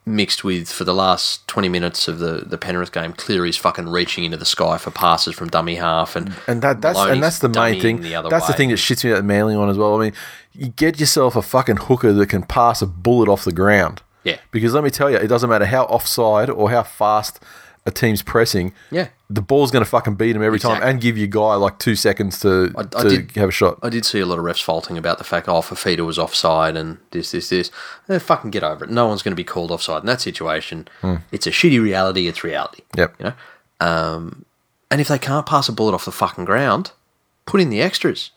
Mixed 0.08 0.43
with 0.43 0.72
for 0.72 0.86
the 0.86 0.93
last 0.93 1.45
twenty 1.47 1.68
minutes 1.68 2.08
of 2.08 2.20
the, 2.20 2.45
the 2.45 2.58
Penrith 2.58 2.93
game, 2.93 3.12
Cleary's 3.12 3.58
fucking 3.58 3.89
reaching 3.89 4.24
into 4.24 4.38
the 4.38 4.45
sky 4.45 4.78
for 4.78 4.89
passes 4.89 5.36
from 5.36 5.49
dummy 5.49 5.76
half, 5.76 6.16
and 6.16 6.34
And 6.47 6.62
that 6.62 6.82
that's 6.82 6.95
Maloney's 6.95 7.14
and 7.14 7.24
that's 7.24 7.39
the 7.39 7.49
main 7.49 7.82
thing. 7.82 8.01
The 8.01 8.28
that's 8.30 8.47
the 8.47 8.53
thing 8.53 8.70
that 8.70 8.76
shits 8.76 9.03
me 9.03 9.12
at 9.12 9.26
Manly 9.26 9.53
on 9.53 9.70
as 9.70 9.78
well. 9.78 9.99
I 9.99 10.05
mean, 10.05 10.14
you 10.53 10.70
get 10.70 10.99
yourself 10.99 11.36
a 11.36 11.41
fucking 11.41 11.78
hooker 11.78 12.14
that 12.14 12.30
can 12.30 12.43
pass 12.43 12.82
a 12.82 12.88
bullet 12.88 13.28
off 13.28 13.43
the 13.43 13.51
ground. 13.51 14.01
Yeah. 14.24 14.38
Because 14.51 14.74
let 14.74 14.84
me 14.84 14.89
tell 14.89 15.10
you, 15.10 15.18
it 15.18 15.28
doesn't 15.28 15.49
matter 15.49 15.66
how 15.66 15.84
offside 15.84 16.49
or 16.49 16.70
how 16.70 16.84
fast 16.84 17.41
a 17.88 17.91
team's 17.91 18.21
pressing. 18.21 18.73
Yeah. 18.91 19.07
The 19.29 19.41
ball's 19.41 19.71
going 19.71 19.83
to 19.83 19.89
fucking 19.89 20.15
beat 20.15 20.35
him 20.35 20.43
every 20.43 20.59
time 20.59 20.81
and 20.83 21.01
give 21.01 21.17
your 21.17 21.27
guy 21.27 21.55
like 21.55 21.79
two 21.79 21.95
seconds 21.95 22.39
to, 22.41 22.71
I- 22.77 22.81
I 22.81 23.03
to 23.03 23.09
did- 23.09 23.31
have 23.31 23.49
a 23.49 23.51
shot. 23.51 23.79
I 23.81 23.89
did 23.89 24.05
see 24.05 24.19
a 24.19 24.25
lot 24.25 24.38
of 24.38 24.45
refs 24.45 24.61
faulting 24.61 24.97
about 24.97 25.17
the 25.17 25.23
fact, 25.23 25.47
oh, 25.49 25.61
Fifita 25.61 26.05
was 26.05 26.19
offside 26.19 26.77
and 26.77 26.99
this, 27.11 27.31
this, 27.31 27.49
this. 27.49 27.71
Eh, 28.09 28.19
fucking 28.19 28.51
get 28.51 28.63
over 28.63 28.83
it. 28.85 28.91
No 28.91 29.07
one's 29.07 29.23
going 29.23 29.31
to 29.31 29.35
be 29.38 29.43
called 29.43 29.71
offside 29.71 30.01
in 30.03 30.05
that 30.07 30.21
situation. 30.21 30.88
It's 31.31 31.47
a 31.47 31.51
shitty 31.51 31.81
reality. 31.81 32.27
It's 32.27 32.43
reality. 32.43 32.83
Yep. 32.95 33.15
You 33.19 33.25
know. 33.25 33.33
Um, 33.79 34.45
and 34.91 35.01
if 35.01 35.07
they 35.07 35.19
can't 35.19 35.45
pass 35.45 35.67
a 35.67 35.73
bullet 35.73 35.93
off 35.93 36.05
the 36.05 36.11
fucking 36.11 36.45
ground, 36.45 36.91
put 37.45 37.59
in 37.61 37.69
the 37.69 37.81
extras. 37.81 38.31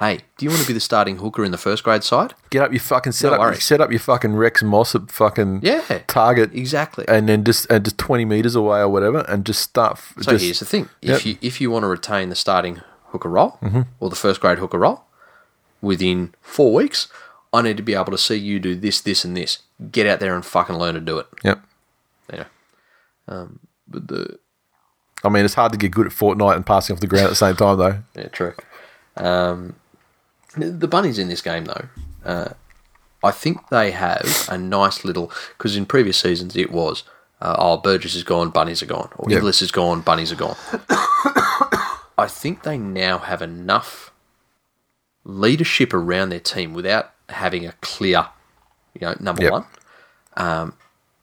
Hey, 0.00 0.18
do 0.36 0.44
you 0.44 0.50
want 0.50 0.60
to 0.62 0.66
be 0.66 0.72
the 0.72 0.80
starting 0.80 1.18
hooker 1.18 1.44
in 1.44 1.52
the 1.52 1.56
first 1.58 1.84
grade 1.84 2.02
side? 2.02 2.34
Get 2.50 2.62
up 2.62 2.72
your 2.72 2.80
fucking 2.80 3.12
set 3.12 3.28
No 3.28 3.34
up 3.34 3.40
worries. 3.40 3.64
set 3.64 3.80
up 3.80 3.90
your 3.90 4.00
fucking 4.00 4.34
Rex 4.34 4.62
Moss 4.62 4.94
at 4.96 5.10
fucking 5.12 5.60
Yeah. 5.62 6.00
target 6.08 6.52
Exactly. 6.52 7.04
and 7.06 7.28
then 7.28 7.44
just 7.44 7.66
and 7.70 7.84
just 7.84 7.96
twenty 7.96 8.24
meters 8.24 8.56
away 8.56 8.80
or 8.80 8.88
whatever 8.88 9.20
and 9.28 9.46
just 9.46 9.60
start. 9.62 9.92
f- 9.92 10.14
So 10.20 10.32
just, 10.32 10.44
here's 10.44 10.58
the 10.58 10.64
thing: 10.64 10.88
Yep. 11.02 11.16
if 11.16 11.26
you 11.26 11.36
if 11.40 11.60
you 11.60 11.70
want 11.70 11.84
to 11.84 11.86
retain 11.86 12.28
the 12.28 12.34
starting 12.34 12.80
hooker 13.10 13.28
role 13.28 13.58
Mm-hmm. 13.62 13.82
or 14.00 14.10
the 14.10 14.16
first 14.16 14.40
grade 14.40 14.58
hooker 14.58 14.78
role 14.80 15.04
within 15.80 16.34
four 16.40 16.72
weeks, 16.74 17.06
I 17.52 17.62
need 17.62 17.76
to 17.76 17.82
be 17.84 17.94
able 17.94 18.10
to 18.12 18.18
see 18.18 18.36
you 18.36 18.58
do 18.58 18.74
this, 18.74 19.00
this, 19.00 19.24
and 19.24 19.36
this. 19.36 19.58
Get 19.92 20.06
out 20.06 20.18
there 20.20 20.34
and 20.34 20.44
fucking 20.44 20.76
learn 20.76 20.94
to 20.94 21.00
do 21.00 21.18
it. 21.18 21.26
Yep. 21.44 21.62
Know. 22.32 22.44
Um, 23.28 23.60
but 23.86 24.08
the 24.08 24.38
I 25.22 25.28
mean, 25.28 25.44
it's 25.44 25.54
hard 25.54 25.70
to 25.70 25.78
get 25.78 25.92
good 25.92 26.06
at 26.06 26.12
Fortnite 26.12 26.56
and 26.56 26.66
passing 26.66 26.94
off 26.94 27.00
the 27.00 27.06
ground 27.06 27.26
at 27.26 27.30
the 27.30 27.36
same 27.36 27.54
time, 27.54 27.78
though. 27.78 27.98
yeah, 28.16 28.26
true. 28.28 28.54
Um, 29.16 29.76
the 30.56 30.88
bunnies 30.88 31.18
in 31.18 31.28
this 31.28 31.40
game 31.42 31.64
though, 31.64 31.86
uh, 32.24 32.48
I 33.24 33.30
think 33.30 33.68
they 33.68 33.90
have 33.92 34.46
a 34.50 34.58
nice 34.58 35.04
little 35.04 35.30
because 35.56 35.76
in 35.76 35.86
previous 35.86 36.18
seasons 36.18 36.56
it 36.56 36.70
was. 36.72 37.04
Uh, 37.40 37.56
oh, 37.58 37.76
Burgess 37.78 38.14
is 38.14 38.22
gone, 38.22 38.50
bunnies 38.50 38.82
are 38.82 38.86
gone. 38.86 39.10
Or. 39.16 39.30
Inglis 39.30 39.62
is 39.62 39.72
gone, 39.72 40.00
bunnies 40.00 40.30
are 40.30 40.36
gone. 40.36 40.56
I 42.18 42.26
think 42.28 42.62
they 42.62 42.78
now 42.78 43.18
have 43.18 43.42
enough 43.42 44.12
leadership 45.24 45.92
around 45.92 46.28
their 46.28 46.40
team 46.40 46.72
without 46.72 47.12
having 47.28 47.66
a 47.66 47.72
clear, 47.80 48.26
you 48.94 49.00
know, 49.06 49.16
number 49.18 49.42
Yep. 49.42 49.52
one. 49.52 49.64
Um, 50.36 50.74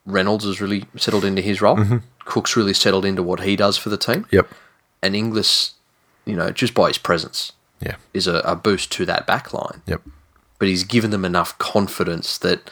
Reynolds 0.06 0.44
has 0.44 0.60
really 0.60 0.84
settled 0.96 1.24
into 1.24 1.40
his 1.42 1.62
role. 1.62 1.78
Cook's 2.24 2.56
really 2.56 2.74
settled 2.74 3.04
into 3.04 3.22
what 3.22 3.40
he 3.40 3.56
does 3.56 3.76
for 3.78 3.88
the 3.88 3.96
team. 3.96 4.26
Yep. 4.30 4.48
And 5.02 5.16
Inglis, 5.16 5.72
you 6.26 6.36
know, 6.36 6.50
just 6.50 6.74
by 6.74 6.88
his 6.88 6.98
presence, 6.98 7.52
Yeah. 7.80 7.96
is 8.14 8.26
a, 8.26 8.36
a 8.40 8.56
boost 8.56 8.92
to 8.92 9.06
that 9.06 9.26
back 9.26 9.52
line. 9.52 9.82
Yep. 9.86 10.02
But 10.58 10.68
he's 10.68 10.84
given 10.84 11.10
them 11.10 11.24
enough 11.24 11.56
confidence 11.58 12.36
that 12.38 12.70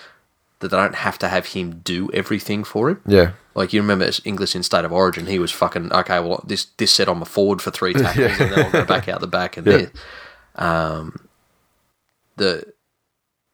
that 0.61 0.68
they 0.72 0.76
don't 0.76 0.96
have 0.96 1.18
to 1.20 1.28
have 1.28 1.46
him 1.46 1.80
do 1.84 2.11
everything 2.12 2.64
for 2.64 2.90
him. 2.90 3.00
Yeah. 3.06 3.30
Like 3.54 3.72
you 3.72 3.80
remember 3.80 4.04
as 4.04 4.20
Inglis 4.24 4.54
in 4.56 4.62
State 4.64 4.84
of 4.84 4.92
Origin, 4.92 5.26
he 5.26 5.38
was 5.38 5.50
fucking 5.52 5.92
okay. 5.92 6.18
Well, 6.20 6.44
this 6.46 6.66
this 6.76 6.92
set 6.92 7.09
on 7.09 7.20
the 7.20 7.26
forward 7.26 7.62
for 7.62 7.70
three 7.70 7.92
tackles, 7.94 8.38
and 8.40 8.52
then 8.52 8.64
I'll 8.66 8.72
go 8.72 8.84
back 8.84 9.09
out 9.09 9.20
the 9.20 9.26
back 9.26 9.56
and 9.56 9.66
Yeah. 9.66 9.76
this. 9.78 9.90
Um, 10.56 11.28
the 12.36 12.64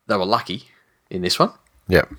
they 0.07 0.17
were 0.17 0.25
lucky 0.27 0.69
in 1.11 1.23
this 1.23 1.39
one. 1.39 1.53
Yep. 1.89 2.11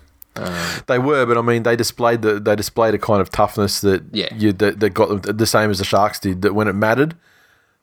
they 0.87 0.99
were, 0.99 1.25
but 1.25 1.37
I 1.37 1.41
mean, 1.41 1.63
they 1.63 1.75
displayed 1.75 2.21
the 2.21 2.39
they 2.39 2.55
displayed 2.55 2.93
a 2.93 2.97
kind 2.99 3.21
of 3.21 3.29
toughness 3.29 3.81
that 3.81 4.03
Yeah. 4.11 4.33
you 4.35 4.53
that, 4.53 4.79
that 4.79 4.91
got 4.91 5.09
them 5.23 5.37
the 5.37 5.45
same 5.45 5.69
as 5.71 5.79
the 5.79 5.85
Sharks 5.85 6.19
did. 6.19 6.41
That 6.41 6.53
when 6.53 6.67
it 6.67 6.73
mattered, 6.73 7.15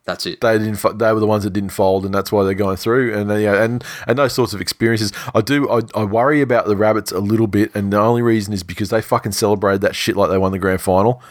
That's 0.04 0.26
it. 0.26 0.40
they 0.40 0.58
didn't. 0.58 0.98
They 0.98 1.12
were 1.12 1.20
the 1.20 1.26
ones 1.28 1.44
that 1.44 1.52
didn't 1.52 1.70
fold, 1.70 2.04
and 2.04 2.12
that's 2.12 2.32
why 2.32 2.42
they're 2.42 2.54
going 2.54 2.76
through. 2.76 3.14
And 3.16 3.30
they, 3.30 3.44
yeah, 3.44 3.62
and 3.62 3.84
and 4.08 4.18
those 4.18 4.32
sorts 4.32 4.52
of 4.52 4.60
experiences. 4.60 5.12
I 5.32 5.40
do. 5.42 5.70
I, 5.70 5.82
I 5.94 6.02
worry 6.04 6.40
about 6.40 6.66
the 6.66 6.74
Rabbits 6.76 7.12
a 7.12 7.20
little 7.20 7.46
bit, 7.46 7.72
and 7.74 7.92
the 7.92 8.00
only 8.00 8.20
reason 8.22 8.52
is 8.52 8.64
because 8.64 8.90
they 8.90 9.00
fucking 9.00 9.30
celebrated 9.32 9.80
that 9.82 9.94
shit 9.94 10.16
like 10.16 10.28
they 10.28 10.38
won 10.38 10.50
the 10.50 10.58
grand 10.58 10.80
final, 10.80 11.22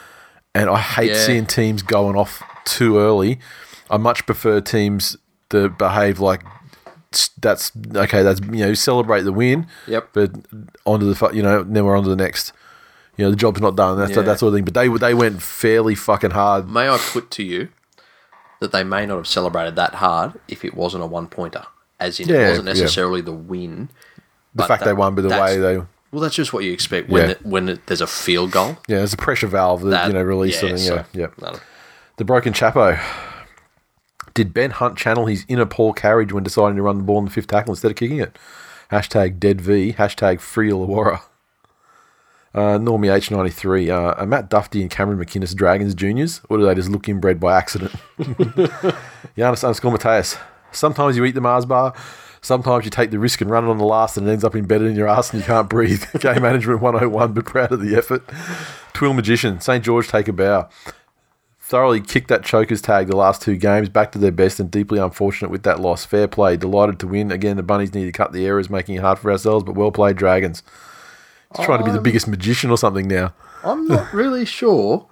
and 0.55 0.69
I 0.69 0.79
hate 0.79 1.11
Yeah. 1.11 1.17
seeing 1.25 1.45
teams 1.47 1.81
going 1.81 2.15
off 2.15 2.41
too 2.63 2.97
early. 2.97 3.39
I 3.89 3.97
much 3.97 4.25
prefer 4.25 4.61
teams 4.61 5.17
that 5.49 5.77
behave 5.77 6.21
like 6.21 6.41
that's 7.41 7.73
okay. 7.93 8.23
That's 8.23 8.39
you 8.39 8.65
know 8.65 8.73
celebrate 8.73 9.23
the 9.23 9.33
win. 9.33 9.67
Yep. 9.87 10.09
But 10.13 10.31
onto 10.85 11.13
the 11.13 11.31
you 11.33 11.43
know 11.43 11.63
then 11.63 11.83
we're 11.83 11.97
on 11.97 12.03
to 12.05 12.09
the 12.09 12.15
next. 12.15 12.53
You 13.17 13.25
know 13.25 13.31
the 13.31 13.35
job's 13.37 13.59
not 13.59 13.75
done. 13.75 13.97
That's 13.97 14.15
Yeah. 14.15 14.21
that 14.21 14.39
sort 14.39 14.53
of 14.53 14.57
thing. 14.57 14.63
But 14.63 14.75
they 14.75 14.87
they 14.87 15.13
went 15.13 15.41
fairly 15.41 15.93
fucking 15.95 16.31
hard. 16.31 16.69
May 16.69 16.87
I 16.87 16.97
put 16.97 17.29
to 17.31 17.43
you 17.43 17.67
that 18.61 18.71
they 18.71 18.83
may 18.85 19.05
not 19.05 19.17
have 19.17 19.27
celebrated 19.27 19.75
that 19.75 19.95
hard 19.95 20.33
if 20.47 20.63
it 20.63 20.73
wasn't 20.75 21.03
a 21.03 21.07
one 21.07 21.27
pointer, 21.27 21.63
as 21.99 22.19
in 22.19 22.29
Yeah, 22.29 22.45
it 22.45 22.49
wasn't 22.51 22.67
yeah. 22.67 22.73
necessarily 22.73 23.19
the 23.19 23.33
win. 23.33 23.89
The 24.55 24.65
fact 24.65 24.85
they 24.85 24.93
won, 24.93 25.15
but 25.15 25.23
the 25.23 25.29
way 25.29 25.57
they 25.57 25.77
Well, 26.11 26.21
that's 26.21 26.35
just 26.35 26.53
what 26.53 26.63
you 26.63 26.71
expect 26.71 27.09
when 27.09 27.23
Yeah. 27.25 27.31
it, 27.31 27.45
when 27.45 27.67
it, 27.69 27.87
there's 27.87 28.01
a 28.01 28.07
field 28.07 28.51
goal. 28.51 28.77
yeah, 28.87 28.97
there's 28.97 29.13
a 29.13 29.17
pressure 29.17 29.47
valve 29.47 29.81
that, 29.81 29.89
That, 29.89 30.07
you 30.07 30.13
know 30.13 30.21
release 30.21 30.59
something. 30.59 30.77
so- 30.77 31.03
Yeah, 31.13 31.27
yeah. 31.41 31.55
The 32.17 32.23
broken 32.25 32.53
Chapo. 32.53 32.99
Did 34.33 34.53
Ben 34.53 34.71
Hunt 34.71 34.97
channel 34.97 35.25
his 35.25 35.43
inner 35.47 35.65
Paul 35.65 35.91
carriage 35.93 36.31
when 36.31 36.43
deciding 36.43 36.77
to 36.77 36.81
run 36.83 36.97
the 36.99 37.03
ball 37.03 37.19
in 37.19 37.25
the 37.25 37.31
fifth 37.31 37.47
tackle 37.47 37.73
instead 37.73 37.91
of 37.91 37.97
kicking 37.97 38.19
it? 38.19 38.37
Hashtag 38.91 39.39
dead 39.39 39.59
V. 39.59 39.93
Hashtag 39.97 40.39
free 40.39 40.69
Illawarra. 40.69 41.21
Uh, 42.53 42.77
Normie 42.77 43.07
H93. 43.07 43.89
Uh, 43.89 44.13
are 44.15 44.25
Matt 44.25 44.49
Duffy 44.49 44.81
and 44.81 44.91
Cameron 44.91 45.19
McInnes 45.19 45.55
Dragons 45.55 45.95
juniors, 45.95 46.41
or 46.49 46.57
do 46.57 46.65
they 46.65 46.75
just 46.75 46.89
look 46.89 47.07
inbred 47.07 47.39
by 47.39 47.57
accident? 47.57 47.91
Giannis 49.37 49.63
underscore 49.63 49.91
Mateus. 49.91 50.37
Sometimes 50.71 51.15
you 51.15 51.23
eat 51.25 51.35
the 51.35 51.41
Mars 51.41 51.65
bar. 51.65 51.93
Sometimes 52.41 52.85
you 52.85 52.91
take 52.91 53.11
the 53.11 53.19
risk 53.19 53.39
and 53.41 53.51
run 53.51 53.65
it 53.65 53.69
on 53.69 53.77
the 53.77 53.85
last 53.85 54.17
and 54.17 54.27
it 54.27 54.31
ends 54.31 54.43
up 54.43 54.55
embedded 54.55 54.87
in 54.87 54.95
your 54.95 55.07
ass 55.07 55.31
and 55.31 55.41
you 55.41 55.45
can't 55.45 55.69
breathe. 55.69 56.03
Game 56.19 56.41
management 56.41 56.81
101, 56.81 57.33
but 57.33 57.45
proud 57.45 57.71
of 57.71 57.81
the 57.81 57.95
effort. 57.95 58.23
Twill 58.93 59.13
Magician. 59.13 59.61
St. 59.61 59.83
George 59.83 60.07
take 60.07 60.27
a 60.27 60.33
bow. 60.33 60.67
Thoroughly 61.59 62.01
kicked 62.01 62.29
that 62.29 62.43
chokers 62.43 62.81
tag 62.81 63.07
the 63.07 63.15
last 63.15 63.41
two 63.41 63.55
games, 63.55 63.87
back 63.87 64.11
to 64.11 64.17
their 64.17 64.31
best 64.31 64.59
and 64.59 64.69
deeply 64.69 64.99
unfortunate 64.99 65.51
with 65.51 65.63
that 65.63 65.79
loss. 65.79 66.03
Fair 66.03 66.27
play. 66.27 66.57
Delighted 66.57 66.99
to 66.99 67.07
win. 67.07 67.31
Again, 67.31 67.57
the 67.57 67.63
Bunnies 67.63 67.93
need 67.93 68.05
to 68.05 68.11
cut 68.11 68.33
the 68.33 68.45
errors, 68.45 68.69
making 68.69 68.95
it 68.95 69.01
hard 69.01 69.19
for 69.19 69.31
ourselves, 69.31 69.63
but 69.63 69.75
well 69.75 69.91
played, 69.91 70.17
Dragons. 70.17 70.63
He's 71.57 71.65
trying 71.65 71.79
to 71.79 71.85
be 71.85 71.91
the 71.91 72.01
biggest 72.01 72.27
magician 72.27 72.69
or 72.71 72.77
something 72.77 73.07
now. 73.07 73.33
I'm 73.63 73.87
not 73.87 74.13
really 74.13 74.45
sure 74.45 75.07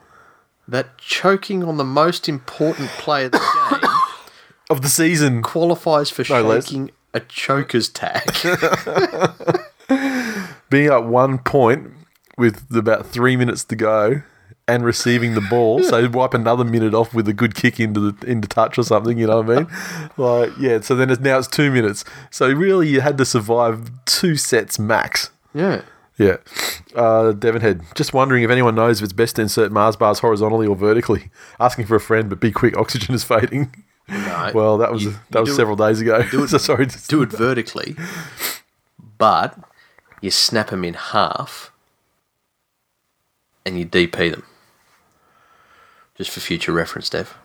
that 0.68 0.98
choking 0.98 1.64
on 1.64 1.78
the 1.78 1.84
most 1.84 2.30
important 2.30 2.90
play 2.90 3.26
of 3.26 3.32
the 3.32 3.40
game 3.40 3.90
Of 4.70 4.82
the 4.84 4.90
season. 4.90 5.42
qualifies 5.42 6.10
for 6.12 6.24
No, 6.30 6.44
Les. 6.44 6.66
shaking 6.66 6.92
a 7.14 7.20
choker's 7.22 7.90
tag. 7.90 8.24
being 10.70 10.90
up 10.90 11.06
one 11.06 11.40
point 11.40 11.92
with 12.38 12.66
about 12.76 13.06
three 13.08 13.36
minutes 13.36 13.64
to 13.66 13.76
go 13.76 14.22
and 14.68 14.86
receiving 14.86 15.34
the 15.34 15.42
ball, 15.42 15.82
so 15.82 16.08
wipe 16.10 16.36
another 16.36 16.64
minute 16.64 16.94
off 16.94 17.14
with 17.16 17.28
a 17.28 17.34
good 17.34 17.56
kick 17.56 17.80
into 17.80 18.12
the 18.12 18.28
into 18.28 18.48
touch 18.48 18.78
or 18.78 18.84
something. 18.84 19.18
You 19.18 19.26
know 19.28 19.42
what 19.42 19.50
I 19.50 19.60
mean? 19.62 19.68
Like 20.18 20.52
yeah. 20.60 20.80
So 20.82 20.96
then 20.96 21.10
it's 21.10 21.20
now 21.22 21.40
it's 21.40 21.48
two 21.48 21.72
minutes. 21.72 22.06
So 22.30 22.48
really, 22.52 22.88
you 22.88 23.02
had 23.02 23.18
to 23.18 23.26
survive 23.26 23.90
two 24.06 24.36
sets 24.36 24.78
max. 24.78 25.32
yeah. 25.54 25.82
Yeah. 26.20 26.38
Uh, 26.94 27.32
Devon 27.32 27.62
Head. 27.62 27.82
Just 27.96 28.14
wondering 28.14 28.44
if 28.44 28.52
anyone 28.52 28.76
knows 28.76 29.00
if 29.00 29.04
it's 29.06 29.14
best 29.14 29.38
to 29.38 29.42
insert 29.42 29.72
Mars 29.72 29.96
bars 29.96 30.20
horizontally 30.20 30.68
or 30.68 30.76
vertically. 30.76 31.30
Asking 31.60 31.86
for 31.88 31.96
a 31.96 32.00
friend, 32.00 32.30
but 32.30 32.40
be 32.40 32.52
quick. 32.52 32.78
Oxygen 32.78 33.16
is 33.16 33.24
fading. 33.24 33.74
No, 34.10 34.52
Well, 34.54 34.78
that 34.80 34.92
was 34.92 35.04
You- 35.06 35.12
that 35.32 35.40
you 35.40 35.42
was 35.42 35.50
do 35.50 35.54
it- 35.54 35.56
several 35.56 35.76
days 35.78 36.02
ago. 36.02 36.22
so 36.48 36.58
sorry. 36.58 36.88
Do 37.08 37.22
it 37.24 37.32
vertically, 37.32 37.96
but 39.18 39.58
you 40.22 40.30
snap 40.30 40.72
them 40.72 40.84
in 40.84 40.94
half 40.96 41.72
and 43.66 43.80
you 43.80 43.86
DP 43.86 44.32
them. 44.32 44.44
Just 46.16 46.32
for 46.32 46.40
future 46.42 46.74
reference, 46.74 47.10
Dev. 47.10 47.38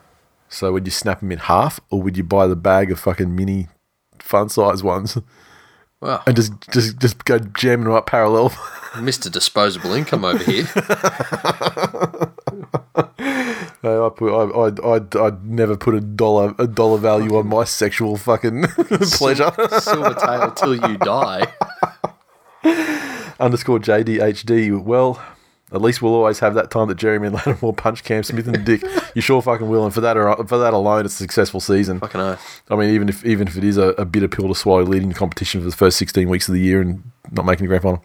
So 0.49 0.73
would 0.73 0.85
you 0.85 0.91
snap 0.91 1.21
them 1.21 1.31
in 1.31 1.37
half, 1.39 1.79
or 1.89 2.01
would 2.01 2.17
you 2.17 2.23
buy 2.23 2.47
the 2.47 2.55
bag 2.55 2.91
of 2.91 2.99
fucking 2.99 3.33
mini 3.35 3.67
fun 4.19 4.49
size 4.49 4.83
ones 4.83 5.17
Well, 6.05 6.21
and 6.27 6.35
just 6.35 6.53
just 6.69 6.99
just 6.99 7.25
go 7.25 7.39
jamming 7.39 7.85
them 7.85 7.93
up 7.93 8.05
parallel? 8.05 8.49
Mr. 8.93 9.31
Disposable 9.31 9.91
Income 9.93 10.23
over 10.23 10.43
here. 10.43 10.67
No, 13.83 14.07
I 14.07 14.09
put 14.09 14.33
I 14.33 14.65
I'd, 14.65 14.79
I'd, 14.79 15.15
I'd 15.15 15.45
never 15.45 15.77
put 15.77 15.93
a 15.93 16.01
dollar 16.01 16.55
a 16.57 16.65
dollar 16.65 16.97
value 16.97 17.35
on 17.37 17.45
my 17.47 17.63
sexual 17.65 18.17
fucking 18.17 18.63
pleasure. 19.11 19.51
Silver 19.79 20.15
tail 20.15 20.51
till 20.51 20.75
you 20.75 20.97
die. 20.97 21.45
Underscore 23.39 23.77
JDHD. 23.79 24.81
Well. 24.81 25.21
At 25.71 25.81
least 25.81 26.01
we'll 26.01 26.13
always 26.13 26.39
have 26.39 26.53
that 26.53 26.69
time 26.69 26.87
that 26.89 26.95
Jeremy 26.95 27.27
and 27.27 27.35
Lattimore 27.35 27.73
punch 27.73 28.03
Cam 28.03 28.21
Smith 28.23 28.47
and 28.47 28.63
Dick. 28.63 28.83
You 29.15 29.21
sure 29.21 29.41
fucking 29.41 29.67
will, 29.67 29.83
and 29.83 29.93
for 29.93 30.01
that, 30.01 30.15
or- 30.15 30.45
for 30.45 30.57
that 30.59 30.73
alone, 30.73 31.05
it's 31.05 31.15
a 31.15 31.17
successful 31.17 31.59
season. 31.59 31.99
Fucking 31.99 32.21
oath. 32.21 32.61
I 32.69 32.75
mean, 32.75 32.91
even 32.91 33.09
if 33.09 33.25
even 33.25 33.47
if 33.47 33.57
it 33.57 33.63
is 33.63 33.77
a, 33.77 33.89
a 33.97 34.05
bitter 34.05 34.27
pill 34.27 34.47
to 34.47 34.55
swallow, 34.55 34.83
leading 34.83 35.09
the 35.09 35.15
competition 35.15 35.61
for 35.61 35.69
the 35.69 35.75
first 35.75 35.97
sixteen 35.97 36.29
weeks 36.29 36.47
of 36.47 36.53
the 36.53 36.61
year 36.61 36.81
and 36.81 37.03
not 37.31 37.45
making 37.45 37.63
the 37.65 37.67
grand 37.69 37.81
final. 37.83 38.03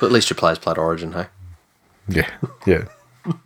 But 0.00 0.06
at 0.06 0.12
least 0.12 0.30
your 0.30 0.36
players 0.36 0.58
played 0.58 0.78
Origin, 0.78 1.12
hey? 1.12 1.26
Yeah, 2.08 2.30
yeah. 2.66 2.84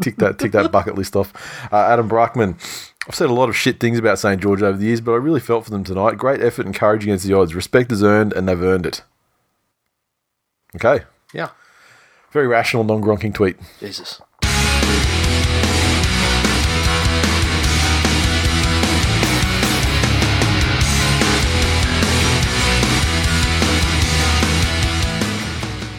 tick 0.01 0.17
that, 0.17 0.39
tick 0.39 0.53
that 0.53 0.71
bucket 0.73 0.95
list 0.95 1.17
off. 1.17 1.33
Uh, 1.73 1.77
Adam 1.77 2.09
Brockman. 2.09 2.57
I've 3.09 3.15
said 3.15 3.31
a 3.31 3.33
lot 3.35 3.49
of 3.49 3.57
shit 3.57 3.79
things 3.81 3.99
about 3.99 4.19
St 4.19 4.41
George 4.41 4.63
over 4.63 4.77
the 4.79 4.87
years, 4.87 5.01
but 5.01 5.13
I 5.13 5.17
really 5.17 5.39
felt 5.41 5.65
for 5.65 5.71
them 5.71 5.85
tonight. 5.85 6.19
Great 6.19 6.41
effort 6.41 6.67
and 6.67 6.75
courage 6.75 7.03
against 7.05 7.25
the 7.27 7.35
odds. 7.35 7.55
Respect 7.55 7.93
is 7.93 8.03
earned, 8.03 8.33
and 8.33 8.49
they've 8.49 8.61
earned 8.63 8.85
it. 8.87 9.03
Okay, 10.75 11.05
Yeah. 11.33 11.51
Very 12.31 12.47
rational, 12.47 12.85
non-gronking 12.85 13.35
tweet. 13.35 13.57
Jesus. 13.81 14.21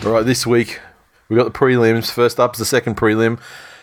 All 0.05 0.13
right, 0.13 0.25
this 0.25 0.47
week 0.47 0.80
we 1.28 1.36
got 1.36 1.43
the 1.43 1.51
prelims. 1.51 2.09
First 2.09 2.39
up 2.39 2.53
is 2.55 2.59
the 2.59 2.65
second 2.65 2.95
prelim. 2.95 3.39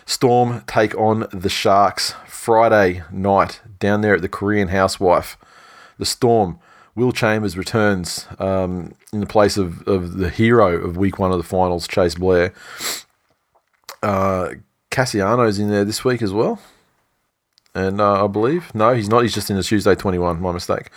Storm 0.07 0.62
take 0.66 0.95
on 0.97 1.26
the 1.32 1.51
Sharks 1.51 2.14
Friday 2.26 3.03
night 3.12 3.61
down 3.78 4.01
there 4.01 4.14
at 4.14 4.22
the 4.22 4.28
Korean 4.28 4.68
Housewife. 4.68 5.36
The 5.99 6.07
Storm. 6.07 6.59
Will 6.97 7.12
Chambers 7.12 7.57
returns 7.57 8.26
um, 8.38 8.95
in 9.12 9.20
the 9.20 9.26
place 9.26 9.57
of, 9.57 9.86
of 9.88 10.18
the 10.18 10.30
hero 10.30 10.76
of 10.76 10.97
week 10.97 11.18
one 11.18 11.32
of 11.32 11.38
the 11.38 11.45
finals, 11.45 11.88
Chase 11.88 12.14
Blair. 12.14 12.53
Uh, 14.03 14.51
Cassiano's 14.90 15.59
in 15.59 15.70
there 15.70 15.84
this 15.84 16.05
week 16.05 16.22
as 16.22 16.32
well. 16.32 16.61
And 17.74 18.01
uh, 18.01 18.24
I 18.24 18.28
believe, 18.28 18.72
no, 18.74 18.95
he's 18.95 19.09
not. 19.09 19.22
He's 19.22 19.34
just 19.34 19.51
in 19.51 19.57
the 19.57 19.62
Tuesday 19.64 19.97
21, 19.97 20.40
my 20.40 20.53
mistake. 20.53 20.90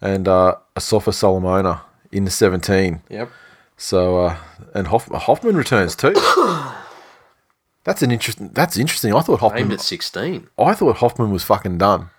And 0.00 0.28
uh, 0.28 0.56
Asafa 0.76 1.12
Solomona 1.12 1.82
in 2.12 2.24
the 2.24 2.30
17. 2.30 3.02
Yep. 3.08 3.30
So 3.76 4.18
uh, 4.20 4.36
and 4.74 4.86
Hoff- 4.88 5.08
Hoffman 5.08 5.56
returns 5.56 5.96
too. 5.96 6.12
that's 7.84 8.02
an 8.02 8.10
interesting. 8.12 8.50
That's 8.52 8.76
interesting. 8.76 9.14
I 9.14 9.20
thought 9.20 9.42
Aimed 9.42 9.52
Hoffman. 9.52 9.72
at 9.72 9.80
16. 9.80 10.48
I 10.58 10.74
thought 10.74 10.96
Hoffman 10.98 11.30
was 11.32 11.42
fucking 11.42 11.78
done. 11.78 12.10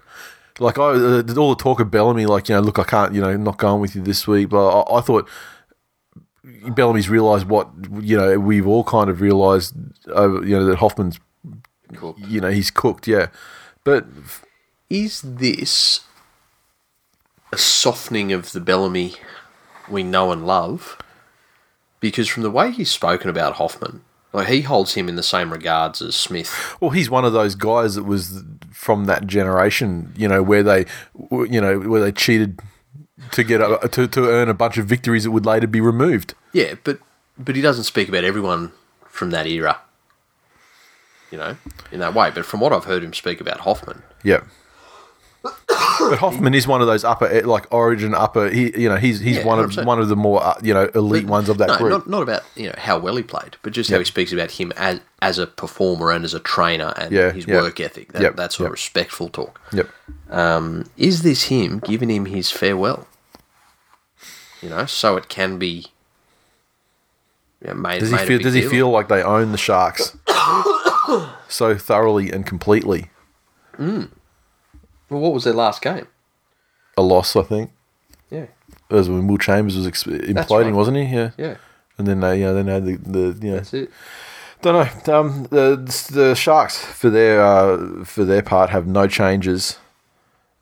Like 0.62 0.78
I, 0.78 0.84
uh, 0.92 1.24
all 1.38 1.56
the 1.56 1.62
talk 1.62 1.80
of 1.80 1.90
Bellamy, 1.90 2.28
like 2.28 2.48
you 2.48 2.56
know, 2.56 2.62
look, 2.62 2.78
I 2.78 2.84
can't, 2.84 3.14
you 3.14 3.22
know, 3.22 3.36
not 3.36 3.58
going 3.58 3.82
with 3.82 3.96
you 3.96 4.02
this 4.02 4.28
week. 4.28 4.50
But 4.50 4.84
I, 4.84 4.98
I 4.98 5.02
thought 5.02 5.28
Bellamy's 6.76 7.10
realised 7.10 7.48
what 7.48 7.70
you 8.00 8.16
know 8.16 8.40
we've 8.40 8.68
all 8.68 8.84
kind 8.84 9.10
of 9.10 9.22
realised, 9.22 9.74
over, 10.08 10.46
you 10.46 10.56
know, 10.56 10.66
that 10.66 10.78
Hoffman's, 10.78 11.20
Cool. 11.96 12.16
you 12.28 12.40
know, 12.40 12.52
he's 12.52 12.70
cooked, 12.70 13.08
yeah. 13.08 13.28
But 13.84 14.06
Is 14.90 15.22
this 15.22 16.02
a 17.52 17.58
softening 17.58 18.32
of 18.32 18.52
the 18.52 18.62
Bellamy 18.62 19.16
we 19.90 20.04
know 20.04 20.32
and 20.32 20.46
love? 20.46 20.98
Because 22.00 22.28
from 22.28 22.44
the 22.44 22.52
way 22.52 22.72
he's 22.72 22.90
spoken 22.92 23.30
about 23.30 23.54
Hoffman, 23.56 24.04
like 24.34 24.48
he 24.48 24.62
holds 24.62 24.94
him 24.94 25.10
in 25.10 25.16
the 25.16 25.24
same 25.24 25.52
regards 25.52 26.02
as 26.02 26.16
Smith. 26.16 26.76
Well, 26.80 26.92
he's 26.92 27.10
one 27.10 27.26
of 27.26 27.34
those 27.34 27.56
guys 27.56 27.96
that 27.96 28.04
was 28.04 28.44
from 28.72 29.06
that 29.06 29.28
generation, 29.28 30.14
you 30.16 30.28
know, 30.28 30.42
where 30.42 30.64
they, 30.64 30.86
you 31.32 31.60
know, 31.62 31.80
where 31.80 32.02
they 32.02 32.12
cheated 32.12 32.60
to 33.32 33.44
get 33.44 33.62
a, 33.62 33.88
to 33.90 34.08
to 34.08 34.30
earn 34.30 34.50
a 34.50 34.54
bunch 34.54 34.78
of 34.78 34.86
victories 34.86 35.24
that 35.26 35.32
would 35.32 35.46
later 35.46 35.68
be 35.68 35.82
removed. 35.82 36.34
Yeah, 36.54 36.76
but 36.84 37.00
but 37.38 37.56
he 37.56 37.62
doesn't 37.62 37.84
speak 37.84 38.10
about 38.10 38.24
everyone 38.24 38.72
from 39.08 39.32
that 39.32 39.48
era. 39.48 39.80
You 41.30 41.38
know, 41.38 41.58
in 41.92 42.00
that 42.00 42.14
way. 42.14 42.30
But 42.34 42.46
from 42.46 42.60
what 42.60 42.74
I've 42.74 42.84
heard 42.86 43.04
him 43.04 43.14
speak 43.14 43.40
about 43.40 43.62
Hoffman, 43.62 44.04
Yeah. 44.24 44.42
But 46.10 46.20
Hoffman 46.20 46.54
is 46.54 46.68
one 46.68 46.82
of 46.82 46.88
those 46.88 47.04
upper, 47.04 47.42
like 47.44 47.72
Origin 47.74 48.14
upper. 48.14 48.50
He, 48.50 48.78
you 48.82 48.90
know, 48.90 48.96
he's 48.98 49.20
he's 49.20 49.38
Yeah, 49.38 49.46
one 49.46 49.60
of 49.60 49.70
100%. 49.72 49.86
one 49.86 50.00
of 50.00 50.10
the 50.10 50.16
more, 50.16 50.44
uh, 50.44 50.56
you 50.62 50.74
know, 50.74 50.90
elite 50.96 51.26
ones 51.26 51.48
of 51.50 51.58
that 51.60 51.68
no, 51.70 51.78
group. 51.78 51.92
not 51.92 52.10
not 52.10 52.22
about 52.24 52.44
you 52.56 52.68
know 52.68 52.76
how 52.78 52.98
well 53.00 53.16
he 53.16 53.24
played, 53.24 53.58
but 53.62 53.72
just 53.74 53.90
how 53.90 54.00
he 54.00 54.06
speaks 54.06 54.34
about 54.34 54.52
him 54.52 54.72
as 54.78 55.00
as 55.22 55.38
a 55.40 55.48
performer 55.48 56.12
and 56.12 56.26
as 56.26 56.34
a 56.34 56.40
trainer 56.40 56.94
and 56.98 57.12
Yeah, 57.12 57.32
his 57.32 57.46
yeah. 57.48 57.62
work 57.62 57.80
ethic. 57.80 58.12
That, 58.14 58.22
Yep, 58.22 58.36
that 58.38 58.52
sort 58.54 58.66
yep. 58.66 58.68
of 58.68 58.72
respectful 58.74 59.30
talk. 59.30 59.62
Yep. 59.74 59.90
Um, 60.30 60.86
is 60.98 61.22
this 61.24 61.44
him 61.44 61.80
giving 61.80 62.10
him 62.10 62.26
his 62.26 62.52
farewell? 62.52 63.08
You 64.62 64.70
know, 64.70 64.86
so 64.86 65.18
it 65.18 65.30
can 65.30 65.58
be. 65.58 65.88
Yeah, 67.64 67.74
made, 67.74 68.00
Does 68.00 68.10
he 68.10 68.16
made 68.16 68.24
a 68.24 68.28
feel? 68.28 68.40
Does 68.40 68.54
he 68.56 68.62
feel 68.64 68.90
like 68.90 69.08
they 69.08 69.22
own 69.22 69.52
the 69.52 69.58
Sharks 69.58 70.18
so 71.48 71.76
thoroughly 71.78 72.32
and 72.32 72.46
completely? 72.46 73.10
Well, 75.12 75.20
what 75.20 75.34
was 75.34 75.44
their 75.44 75.54
last 75.54 75.82
game? 75.84 76.08
A 76.98 77.02
loss, 77.04 77.36
I 77.36 77.44
think. 77.44 77.72
Yeah, 78.32 78.46
It 78.90 78.96
was 78.96 79.10
when 79.10 79.28
Will 79.28 79.38
Chambers 79.38 79.76
was 79.76 79.86
ex- 79.86 80.04
imploding, 80.06 80.66
right. 80.68 80.74
wasn't 80.74 80.98
he? 80.98 81.04
Yeah. 81.04 81.32
yeah, 81.38 81.56
And 81.98 82.08
then 82.08 82.22
they, 82.22 82.40
yeah, 82.42 82.54
then 82.54 82.66
they 82.68 82.74
had 82.74 82.86
the, 82.86 82.96
the 82.98 83.46
you 83.46 83.52
know, 83.52 83.58
that's 83.58 83.74
it. 83.74 83.92
Don't 84.62 85.08
know. 85.08 85.14
Um, 85.20 85.44
the 85.50 85.76
the 86.12 86.34
Sharks 86.36 86.78
for 86.86 87.10
their 87.10 87.42
uh, 87.44 88.06
for 88.06 88.24
their 88.24 88.42
part 88.44 88.70
have 88.70 88.86
no 88.88 89.08
changes 89.08 89.80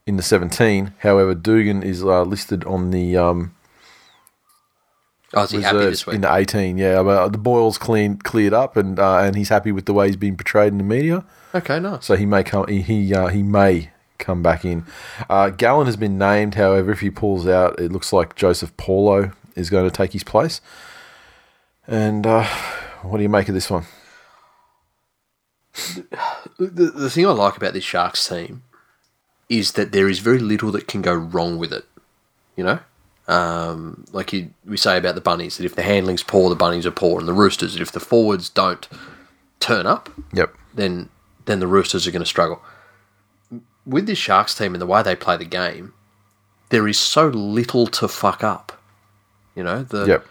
in 0.08 0.16
the 0.18 0.24
seventeen. 0.24 0.94
However, 1.00 1.36
Dugan 1.36 1.84
is 1.84 2.02
uh, 2.04 2.24
listed 2.24 2.64
on 2.64 2.92
the 2.92 3.18
um, 3.18 3.54
Oh, 5.34 5.44
is 5.44 5.52
he 5.52 5.62
happy 5.62 5.78
this 5.80 6.08
week? 6.08 6.16
in 6.16 6.22
the 6.22 6.34
eighteen. 6.34 6.78
Yeah, 6.78 7.04
but 7.04 7.30
the 7.34 7.38
boil's 7.38 7.78
clean 7.78 8.18
cleared 8.18 8.54
up, 8.54 8.78
and 8.78 8.98
uh, 8.98 9.18
and 9.20 9.36
he's 9.36 9.50
happy 9.50 9.72
with 9.74 9.86
the 9.86 9.94
way 9.94 10.08
he's 10.08 10.16
being 10.16 10.38
portrayed 10.38 10.72
in 10.72 10.78
the 10.78 10.84
media. 10.86 11.26
Okay, 11.54 11.80
nice. 11.82 12.06
So 12.06 12.16
he 12.16 12.26
may 12.26 12.44
come. 12.44 12.68
He 12.70 12.82
he, 12.82 13.14
uh, 13.14 13.28
he 13.28 13.44
may 13.44 13.92
come 14.20 14.44
back 14.44 14.64
in. 14.64 14.86
Uh, 15.30 15.50
Gallen 15.50 15.88
has 15.88 15.98
been 15.98 16.18
named. 16.18 16.56
However, 16.56 16.92
if 16.92 17.00
he 17.00 17.10
pulls 17.10 17.48
out, 17.48 17.80
it 17.80 17.92
looks 17.92 18.14
like 18.14 18.36
Joseph 18.36 18.76
Paulo 18.78 19.32
is 19.56 19.70
going 19.70 19.86
to 19.90 19.92
take 19.96 20.14
his 20.14 20.24
place. 20.24 20.62
And 21.88 22.28
uh, 22.28 22.44
What 23.02 23.18
do 23.18 23.24
you 23.24 23.30
make 23.30 23.48
of 23.50 23.56
this 23.56 23.70
one? 23.70 23.86
The, 26.58 26.92
the 26.96 27.10
thing 27.10 27.26
I 27.26 27.32
like 27.32 27.58
about 27.58 27.74
this 27.74 27.84
Sharks 27.84 28.28
team 28.28 28.64
is 29.48 29.72
that 29.74 29.92
there 29.92 30.10
is 30.10 30.20
very 30.20 30.40
little 30.40 30.72
that 30.72 30.88
can 30.88 31.02
go 31.02 31.14
wrong 31.14 31.58
with 31.58 31.72
it. 31.74 31.86
You 32.56 32.64
know, 32.66 32.80
um, 33.28 34.04
like 34.12 34.34
you, 34.34 34.54
we 34.66 34.76
say 34.76 34.98
about 34.98 35.16
the 35.16 35.22
bunnies 35.22 35.58
that 35.58 35.66
if 35.66 35.76
the 35.76 35.82
handling's 35.84 36.24
poor, 36.24 36.50
the 36.50 36.56
bunnies 36.56 36.86
are 36.86 36.92
poor, 36.92 37.20
and 37.20 37.28
the 37.28 37.34
roosters 37.34 37.78
if 37.78 37.92
the 37.92 38.00
forwards 38.02 38.50
don't 38.50 38.88
turn 39.62 39.86
up, 39.86 40.10
Yep. 40.34 40.54
then 40.74 41.10
then 41.46 41.60
the 41.62 41.68
roosters 41.68 42.06
are 42.06 42.12
going 42.12 42.22
to 42.22 42.26
struggle. 42.26 42.62
With 43.86 44.06
this 44.06 44.18
Sharks 44.18 44.54
team 44.56 44.74
and 44.76 44.82
the 44.82 44.86
way 44.86 45.02
they 45.02 45.16
play 45.16 45.38
the 45.38 45.46
game, 45.46 45.94
there 46.70 46.88
is 46.88 47.00
so 47.00 47.28
little 47.28 47.88
to 47.88 48.08
fuck 48.08 48.44
up. 48.44 48.80
You 49.56 49.64
know, 49.64 49.84
the, 49.84 50.06
Yep. 50.06 50.26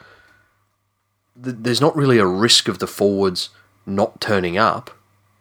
th 1.44 1.56
there's 1.60 1.80
not 1.80 1.96
really 1.96 2.18
a 2.18 2.26
risk 2.26 2.68
of 2.68 2.78
the 2.78 2.86
forwards 2.86 3.50
not 3.86 4.20
turning 4.20 4.56
up 4.58 4.90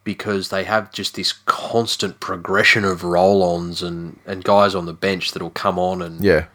because 0.04 0.50
they 0.50 0.64
have 0.64 0.92
just 0.92 1.16
this 1.16 1.34
constant 1.46 2.20
progression 2.20 2.86
of 2.86 3.04
roll-ons 3.04 3.84
and, 3.84 4.20
and 4.26 4.44
guys 4.44 4.74
on 4.74 4.86
the 4.86 4.94
bench 4.94 5.32
that'll 5.34 5.50
come 5.50 5.78
on 5.78 6.02
and, 6.02 6.24
Yeah. 6.24 6.46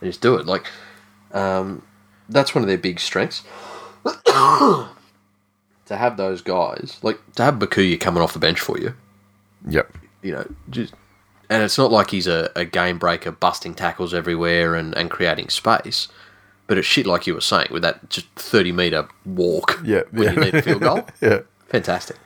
and 0.00 0.08
just 0.10 0.20
do 0.22 0.34
it. 0.36 0.46
Like, 0.46 0.66
um, 1.32 1.82
that's 2.28 2.54
one 2.54 2.62
of 2.64 2.68
their 2.68 2.78
big 2.78 2.98
strengths. 2.98 3.42
to 4.26 4.86
have 5.90 6.16
those 6.16 6.40
guys, 6.42 6.98
like 7.02 7.18
to 7.34 7.44
have 7.44 7.56
Bukuya 7.56 8.00
coming 8.00 8.22
off 8.22 8.32
the 8.32 8.38
bench 8.38 8.60
for 8.60 8.78
you, 8.78 8.94
Yep. 9.68 9.92
you 10.22 10.32
know, 10.32 10.46
just 10.70 10.94
and 11.52 11.62
it's 11.62 11.76
not 11.76 11.92
like 11.92 12.10
he's 12.10 12.26
a, 12.26 12.50
a 12.56 12.64
game 12.64 12.98
breaker, 12.98 13.30
busting 13.30 13.74
tackles 13.74 14.14
everywhere 14.14 14.74
and, 14.74 14.96
and 14.96 15.10
creating 15.10 15.50
space. 15.50 16.08
But 16.66 16.78
it's 16.78 16.86
shit 16.86 17.04
like 17.04 17.26
you 17.26 17.34
were 17.34 17.42
saying 17.42 17.68
with 17.70 17.82
that 17.82 18.08
just 18.08 18.26
thirty 18.36 18.72
meter 18.72 19.06
walk. 19.26 19.78
Yeah. 19.84 20.02
when 20.12 20.24
yeah. 20.24 20.32
you 20.32 20.40
need 20.40 20.54
a 20.54 20.62
field 20.62 20.80
goal. 20.80 21.06
yeah. 21.20 21.40
Fantastic. 21.68 22.16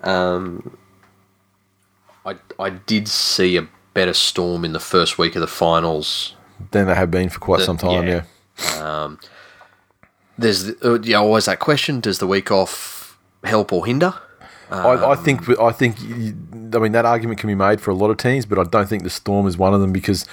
Um, 0.00 0.78
I 2.24 2.36
I 2.58 2.70
did 2.70 3.08
see 3.08 3.58
a 3.58 3.68
better 3.92 4.14
storm 4.14 4.64
in 4.64 4.72
the 4.72 4.80
first 4.80 5.18
week 5.18 5.36
of 5.36 5.40
the 5.42 5.46
finals. 5.46 6.34
Than 6.70 6.86
they 6.86 6.94
have 6.94 7.10
been 7.10 7.28
for 7.28 7.40
quite 7.40 7.60
some 7.60 7.76
time. 7.76 8.06
yeah. 8.06 8.22
Yeah. 8.58 9.16
There's 10.38 10.70
uh, 10.82 11.00
yeah 11.02 11.18
always 11.18 11.44
that 11.44 11.58
question: 11.58 12.00
Does 12.00 12.20
the 12.20 12.26
week 12.26 12.50
off 12.50 13.18
help 13.44 13.70
or 13.70 13.84
hinder? 13.84 14.14
I, 14.72 15.10
I 15.12 15.14
think. 15.16 15.48
I 15.58 15.72
think. 15.72 16.00
you- 16.02 16.36
I 16.74 16.78
mean, 16.78 16.92
that 16.92 17.04
argument 17.04 17.38
can 17.38 17.48
be 17.48 17.54
made 17.54 17.82
for 17.82 17.90
a 17.90 17.94
lot 17.94 18.08
of 18.10 18.16
teams, 18.16 18.46
but 18.46 18.58
I 18.58 18.64
don't 18.64 18.88
think 18.88 19.02
the 19.02 19.10
Storm 19.10 19.46
is 19.46 19.58
one 19.58 19.74
of 19.74 19.82
them 19.82 19.92
because 19.92 20.24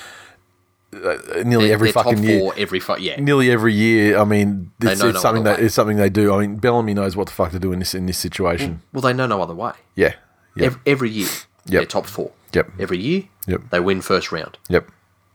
uh, 0.94 1.18
nearly 1.46 1.66
They're- 1.68 1.74
every 1.74 1.88
they're 1.92 2.02
fucking 2.04 2.16
top 2.16 2.24
year. 2.26 2.40
four 2.40 2.54
every 2.58 2.80
fight. 2.80 3.02
Yeah, 3.02 3.20
Nearly 3.20 3.52
every 3.52 3.74
year, 3.74 4.18
I 4.18 4.24
mean, 4.24 4.72
it's, 4.82 4.94
it's 4.94 5.02
no 5.02 5.12
something 5.14 5.44
that 5.44 5.60
it's 5.60 5.76
something 5.76 5.98
they 5.98 6.10
do. 6.10 6.34
I 6.34 6.40
mean, 6.40 6.56
Bellamy 6.56 6.94
knows 6.94 7.16
what 7.18 7.28
the 7.28 7.34
fuck 7.34 7.52
to 7.52 7.60
do 7.60 7.72
in 7.74 7.80
this 7.80 7.94
in 7.94 8.06
this 8.06 8.18
situation. 8.18 8.82
well 8.94 9.02
they 9.02 9.14
know 9.14 9.28
no 9.28 9.42
other 9.42 9.54
way. 9.54 9.74
Yeah, 9.96 10.14
yeah, 10.56 10.68
Every, 10.68 10.82
every 10.86 11.10
year, 11.10 11.28
they're 11.66 11.86
top 11.86 12.06
four. 12.06 12.32
Yep. 12.54 12.72
Every 12.80 12.98
year, 12.98 13.24
Yep. 13.48 13.62
they 13.70 13.80
win 13.80 14.02
first 14.02 14.32
round. 14.32 14.58
yep, 14.70 14.90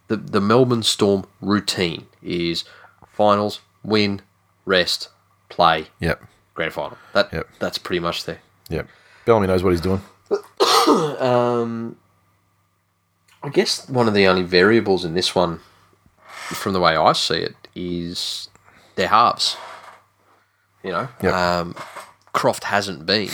the 0.09 0.17
the 0.17 0.41
Melbourne 0.41 0.83
Storm 0.83 1.27
routine 1.43 2.07
is 2.23 2.65
finals, 3.13 3.61
win, 3.85 4.23
rest, 4.65 5.11
play, 5.51 5.89
yep, 6.01 6.25
grand 6.55 6.73
final. 6.73 6.97
That 7.13 7.31
Yep. 7.33 7.49
that's 7.61 7.79
pretty 7.79 8.01
much 8.01 8.25
there. 8.25 8.39
Yep. 8.69 8.89
Bellamy 9.25 9.47
knows 9.47 9.63
what 9.63 9.71
he's 9.71 9.81
doing. 9.81 10.01
um, 11.21 11.97
I 13.43 13.49
guess 13.51 13.89
one 13.89 14.09
of 14.09 14.15
the 14.15 14.27
only 14.27 14.43
variables 14.43 15.05
in 15.05 15.15
this 15.15 15.35
one, 15.35 15.61
from 16.27 16.73
the 16.73 16.81
way 16.81 16.97
I 16.97 17.13
see 17.13 17.37
it, 17.39 17.57
is 17.75 18.49
their 18.97 19.09
halves. 19.09 19.57
You 20.83 20.93
know, 20.93 21.09
Yep. 21.23 21.33
um, 21.33 21.75
Croft 22.33 22.65
hasn't 22.65 23.07
been 23.07 23.31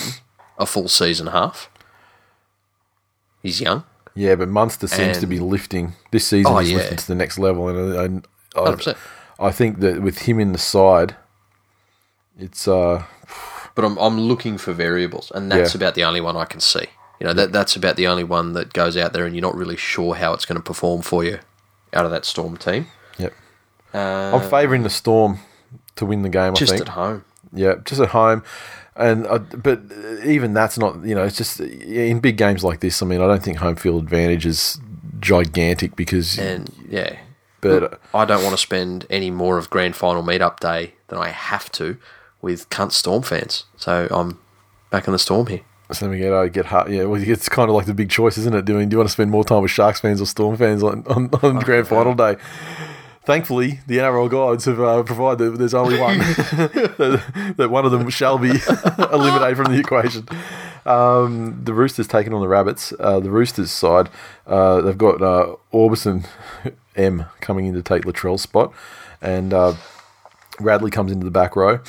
a 0.59 0.67
full 0.67 0.89
season 0.89 1.29
half. 1.29 1.69
He's 3.43 3.61
young, 3.61 3.85
Yeah, 4.15 4.35
but 4.35 4.49
Munster 4.49 4.87
seems 4.87 5.19
to 5.19 5.27
be 5.27 5.39
lifting 5.41 5.95
this 6.11 6.27
season. 6.27 6.53
Oh, 6.53 6.59
he's 6.59 6.71
yeah. 6.71 6.77
lifting 6.79 6.99
to 6.99 7.07
the 7.09 7.15
next 7.15 7.39
level, 7.39 7.69
and, 7.69 8.25
I, 8.55 8.61
hundred 8.61 8.77
percent. 8.77 8.99
I 9.39 9.51
think 9.51 9.81
that 9.81 10.03
with 10.03 10.19
him 10.21 10.39
in 10.39 10.53
the 10.53 10.59
side, 10.59 11.17
it's 12.39 12.69
uh, 12.69 13.05
But 13.75 13.85
I'm 13.85 13.97
I'm 13.99 14.21
looking 14.21 14.59
for 14.59 14.73
variables, 14.73 15.31
and 15.35 15.51
that's 15.51 15.75
Yeah. 15.75 15.79
about 15.79 15.95
the 15.95 16.05
only 16.05 16.21
one 16.21 16.37
I 16.37 16.45
can 16.45 16.61
see. 16.61 16.87
You 17.21 17.27
know, 17.27 17.33
that 17.35 17.53
that's 17.53 17.77
about 17.77 17.97
the 17.97 18.07
only 18.07 18.25
one 18.25 18.53
that 18.55 18.73
goes 18.73 18.97
out 18.97 19.13
there, 19.13 19.25
and 19.27 19.35
you're 19.35 19.43
not 19.43 19.55
really 19.55 19.77
sure 19.77 20.15
how 20.15 20.33
it's 20.33 20.45
going 20.45 20.57
to 20.57 20.63
perform 20.63 21.03
for 21.03 21.23
you 21.23 21.39
out 21.93 22.05
of 22.05 22.11
that 22.11 22.25
Storm 22.25 22.57
team. 22.57 22.87
yep. 23.19 23.33
Uh, 23.93 24.39
I'm 24.39 24.49
favouring 24.49 24.83
the 24.85 24.91
Storm 24.91 25.39
to 25.97 26.07
win 26.07 26.23
the 26.23 26.29
game. 26.29 26.55
just 26.55 26.73
I 26.73 26.77
think. 26.77 26.89
at 26.89 26.95
home. 26.95 27.25
Yeah, 27.53 27.75
just 27.85 28.01
at 28.01 28.09
home, 28.11 28.43
and 28.97 29.27
uh, 29.27 29.39
but 29.39 29.81
even 30.25 30.55
that's 30.55 30.79
not 30.79 31.05
you 31.05 31.15
know 31.15 31.25
it's 31.25 31.37
just 31.37 31.61
in 31.61 32.21
big 32.21 32.37
games 32.37 32.63
like 32.65 32.81
this. 32.81 33.03
I 33.03 33.07
mean, 33.07 33.21
I 33.21 33.27
don't 33.27 33.43
think 33.43 33.59
home 33.59 33.77
field 33.77 34.03
advantage 34.05 34.47
is 34.47 34.79
gigantic 35.21 35.97
because 35.97 36.39
And 36.39 36.71
yeah, 36.89 37.17
but 37.61 38.01
I 38.15 38.25
don't 38.25 38.43
want 38.43 38.55
to 38.55 38.61
spend 38.63 39.07
any 39.11 39.31
more 39.31 39.59
of 39.59 39.69
grand 39.69 39.97
final 39.97 40.23
meetup 40.23 40.61
day 40.61 40.95
than 41.09 41.19
I 41.19 41.29
have 41.29 41.71
to 41.73 41.97
with 42.43 42.69
cunt 42.71 42.93
Storm 42.93 43.23
fans. 43.23 43.65
So 43.77 44.09
I'm 44.11 44.39
back 44.91 45.07
in 45.07 45.13
the 45.13 45.19
Storm 45.19 45.47
here. 45.47 45.61
so 45.93 46.05
then 46.05 46.11
we 46.11 46.19
get 46.19 46.33
uh, 46.33 46.47
get 46.49 46.67
hard, 46.67 46.91
yeah. 46.91 47.05
Well, 47.05 47.23
it's 47.23 47.49
kind 47.49 47.69
of 47.69 47.77
like 47.77 47.87
the 47.87 47.95
big 47.95 48.11
choice, 48.11 48.39
isn't 48.39 48.55
it? 48.55 48.65
Doing 48.65 48.89
do 48.89 48.95
you 48.95 48.99
want 48.99 49.09
to 49.09 49.13
spend 49.13 49.31
more 49.31 49.45
time 49.45 49.63
with 49.63 49.71
Sharks 49.71 50.01
fans 50.01 50.21
or 50.21 50.27
Storm 50.27 50.57
fans 50.57 50.83
on 50.83 51.05
on, 51.07 51.31
on 51.43 51.59
grand 51.65 51.89
final 51.89 52.15
day? 52.15 52.37
Thankfully, 53.25 53.81
the 53.87 53.99
NRL 53.99 54.31
guides 54.31 54.65
have 54.65 54.81
uh, 54.81 55.03
provided 55.03 55.53
that 55.53 55.59
there's 55.59 55.75
only 55.75 56.01
one 56.01 56.19
that, 56.19 57.55
that 57.59 57.71
one 57.71 57.85
of 57.85 57.93
them 57.93 58.09
shall 58.09 58.39
be 58.39 58.51
eliminated 59.13 59.57
from 59.57 59.73
the 59.73 59.79
equation. 59.79 60.27
Um, 60.87 61.61
the 61.63 61.75
Roosters 61.75 62.09
taking 62.09 62.33
on 62.33 62.41
the 62.41 62.49
Rabbits. 62.49 62.95
Uh, 62.99 63.21
the 63.21 63.31
Roosters 63.31 63.71
side, 63.71 64.09
uh, 64.47 64.81
they've 64.81 64.97
got 64.97 65.21
uh, 65.21 65.55
Aubusson 65.73 66.27
M 66.97 67.27
coming 67.41 67.67
in 67.67 67.75
to 67.75 67.83
take 67.83 68.05
Latrell's 68.05 68.43
spot, 68.43 68.73
and 69.21 69.53
uh, 69.53 69.75
Radley 70.59 70.91
comes 70.91 71.13
into 71.13 71.25
the 71.25 71.31
back 71.31 71.55
row. 71.55 71.81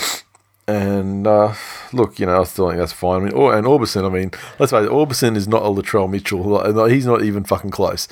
And 0.72 1.28
uh, 1.28 1.54
look, 1.92 2.20
you 2.20 2.26
know, 2.26 2.42
I 2.42 2.44
still 2.46 2.68
think 2.70 2.80
that's 2.80 2.94
fine. 2.94 3.22
I 3.22 3.26
mean, 3.26 3.34
or, 3.34 3.56
and 3.58 3.66
Aubusson, 3.68 4.06
I 4.06 4.10
mean, 4.10 4.32
let's 4.60 4.72
face 4.72 4.86
it, 4.86 4.92
Aubusson 4.92 5.36
is 5.36 5.48
not 5.48 5.64
a 5.64 5.66
Latrell 5.66 6.10
Mitchell. 6.10 6.42
Like, 6.44 6.92
He's 6.92 7.06
not 7.06 7.24
even 7.24 7.44
fucking 7.44 7.72
close. 7.72 8.08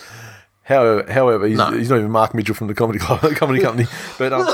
However, 0.63 1.11
however, 1.11 1.47
he's, 1.47 1.57
No. 1.57 1.71
he's 1.71 1.89
not 1.89 1.97
even 1.99 2.11
Mark 2.11 2.35
Mitchell 2.35 2.53
from 2.53 2.67
the 2.67 2.75
comedy 2.75 2.99
club, 2.99 3.21
comedy 3.35 3.61
company. 3.61 3.87
But 4.19 4.33
um, 4.33 4.41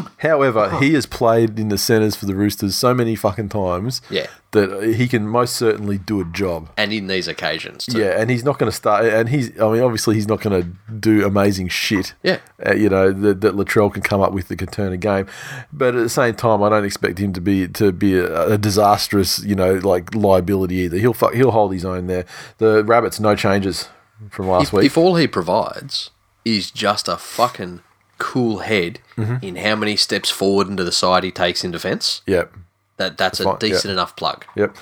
however, 0.18 0.78
he 0.80 0.94
has 0.94 1.06
played 1.06 1.58
in 1.58 1.68
the 1.68 1.78
centres 1.78 2.16
for 2.16 2.26
the 2.26 2.34
Roosters 2.34 2.74
so 2.76 2.92
many 2.94 3.14
fucking 3.14 3.48
times 3.50 4.00
Yeah. 4.10 4.26
that 4.52 4.94
he 4.96 5.08
can 5.08 5.26
most 5.26 5.54
certainly 5.56 5.98
do 5.98 6.20
a 6.20 6.24
job. 6.24 6.68
And 6.76 6.92
in 6.92 7.06
these 7.06 7.28
occasions, 7.28 7.86
too. 7.86 7.98
Yeah, 7.98 8.20
and 8.20 8.30
he's 8.30 8.44
not 8.44 8.58
going 8.58 8.70
to 8.70 8.76
start. 8.76 9.04
And 9.06 9.28
he's, 9.28 9.48
I 9.60 9.70
mean, 9.72 9.82
obviously, 9.82 10.14
he's 10.14 10.28
not 10.28 10.40
going 10.40 10.62
to 10.62 10.92
do 10.92 11.26
amazing 11.26 11.68
shit. 11.68 12.14
Yeah. 12.22 12.38
uh, 12.66 12.74
you 12.74 12.88
know 12.88 13.12
that, 13.12 13.40
that 13.40 13.54
Latrell 13.54 13.92
can 13.92 14.02
come 14.02 14.20
up 14.20 14.32
with 14.32 14.48
that 14.48 14.56
can 14.56 14.68
turn 14.68 14.92
a 14.92 14.96
game, 14.96 15.26
but 15.72 15.94
at 15.94 16.02
the 16.02 16.08
same 16.08 16.34
time, 16.34 16.62
I 16.62 16.68
don't 16.68 16.84
expect 16.84 17.18
him 17.18 17.32
to 17.34 17.40
be 17.40 17.68
to 17.68 17.92
be 17.92 18.16
a, 18.18 18.52
a 18.52 18.58
disastrous, 18.58 19.42
you 19.44 19.54
know, 19.54 19.74
like 19.74 20.14
liability 20.14 20.76
either. 20.76 20.98
He'll 20.98 21.14
fu- 21.14 21.34
he'll 21.34 21.50
hold 21.50 21.72
his 21.72 21.84
own 21.84 22.06
there. 22.06 22.24
The 22.58 22.84
Rabbits, 22.84 23.18
no 23.20 23.34
changes 23.34 23.88
from 24.30 24.48
last 24.48 24.68
If, 24.68 24.72
week. 24.72 24.86
if 24.86 24.96
all 24.98 25.16
he 25.16 25.26
provides 25.26 26.10
is 26.44 26.70
just 26.70 27.08
a 27.08 27.16
fucking 27.16 27.80
cool 28.22 28.58
head 28.58 29.00
Mm-hmm. 29.16 29.44
in 29.44 29.56
how 29.56 29.76
many 29.76 29.94
steps 29.96 30.30
forward 30.30 30.68
into 30.68 30.84
the 30.84 30.92
side 30.92 31.22
he 31.24 31.30
takes 31.30 31.64
in 31.64 31.70
defence, 31.70 32.22
yep, 32.26 32.50
that 32.96 33.18
that's 33.18 33.40
a 33.40 33.44
fine, 33.44 33.58
decent 33.58 33.92
enough 33.92 34.16
plug. 34.16 34.46
yep. 34.56 34.74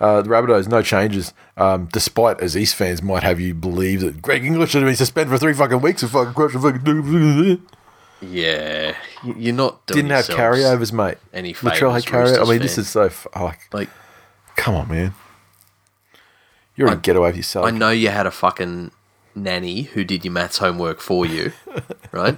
Uh, 0.00 0.20
the 0.22 0.28
Rabbitohs, 0.28 0.68
no 0.68 0.82
changes. 0.82 1.32
Um, 1.56 1.88
despite 1.92 2.40
as 2.40 2.56
East 2.56 2.74
fans 2.74 3.02
might 3.02 3.22
have 3.22 3.38
you 3.40 3.54
believe 3.54 4.00
that 4.00 4.20
Greg 4.20 4.44
Inglis 4.44 4.70
should 4.70 4.82
have 4.82 4.88
been 4.88 4.96
suspended 4.96 5.30
for 5.32 5.38
three 5.38 5.54
fucking 5.54 5.80
weeks 5.80 6.02
and 6.02 6.10
fucking 6.10 6.34
question 6.34 6.60
fucking 6.60 7.62
Yeah, 8.20 8.94
you're 9.24 9.54
not 9.54 9.86
didn't 9.86 10.10
have 10.10 10.26
carryovers, 10.26 10.92
mate. 10.92 11.16
Any 11.32 11.54
Latrell 11.54 11.94
had 11.94 12.02
carryovers. 12.04 12.44
I 12.46 12.50
mean, 12.50 12.60
this 12.60 12.76
is 12.76 12.88
so 12.90 13.02
f- 13.04 13.26
like, 13.36 13.72
Like 13.72 13.88
come 14.56 14.74
on, 14.74 14.88
man. 14.88 15.14
You're 16.74 16.92
a 16.92 16.96
ghetto 16.96 17.24
of 17.24 17.36
yourself. 17.36 17.64
I 17.66 17.70
know 17.70 17.90
you 17.90 18.08
had 18.10 18.26
a 18.26 18.30
fucking 18.30 18.90
nanny 19.36 19.82
who 19.82 20.02
did 20.04 20.24
your 20.24 20.32
maths 20.32 20.58
homework 20.58 21.00
for 21.00 21.24
you, 21.26 21.52
right? 22.12 22.36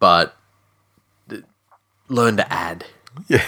but 0.00 0.36
th- 1.28 1.44
learn 2.08 2.36
to 2.36 2.52
add. 2.52 2.84
Yeah, 3.28 3.44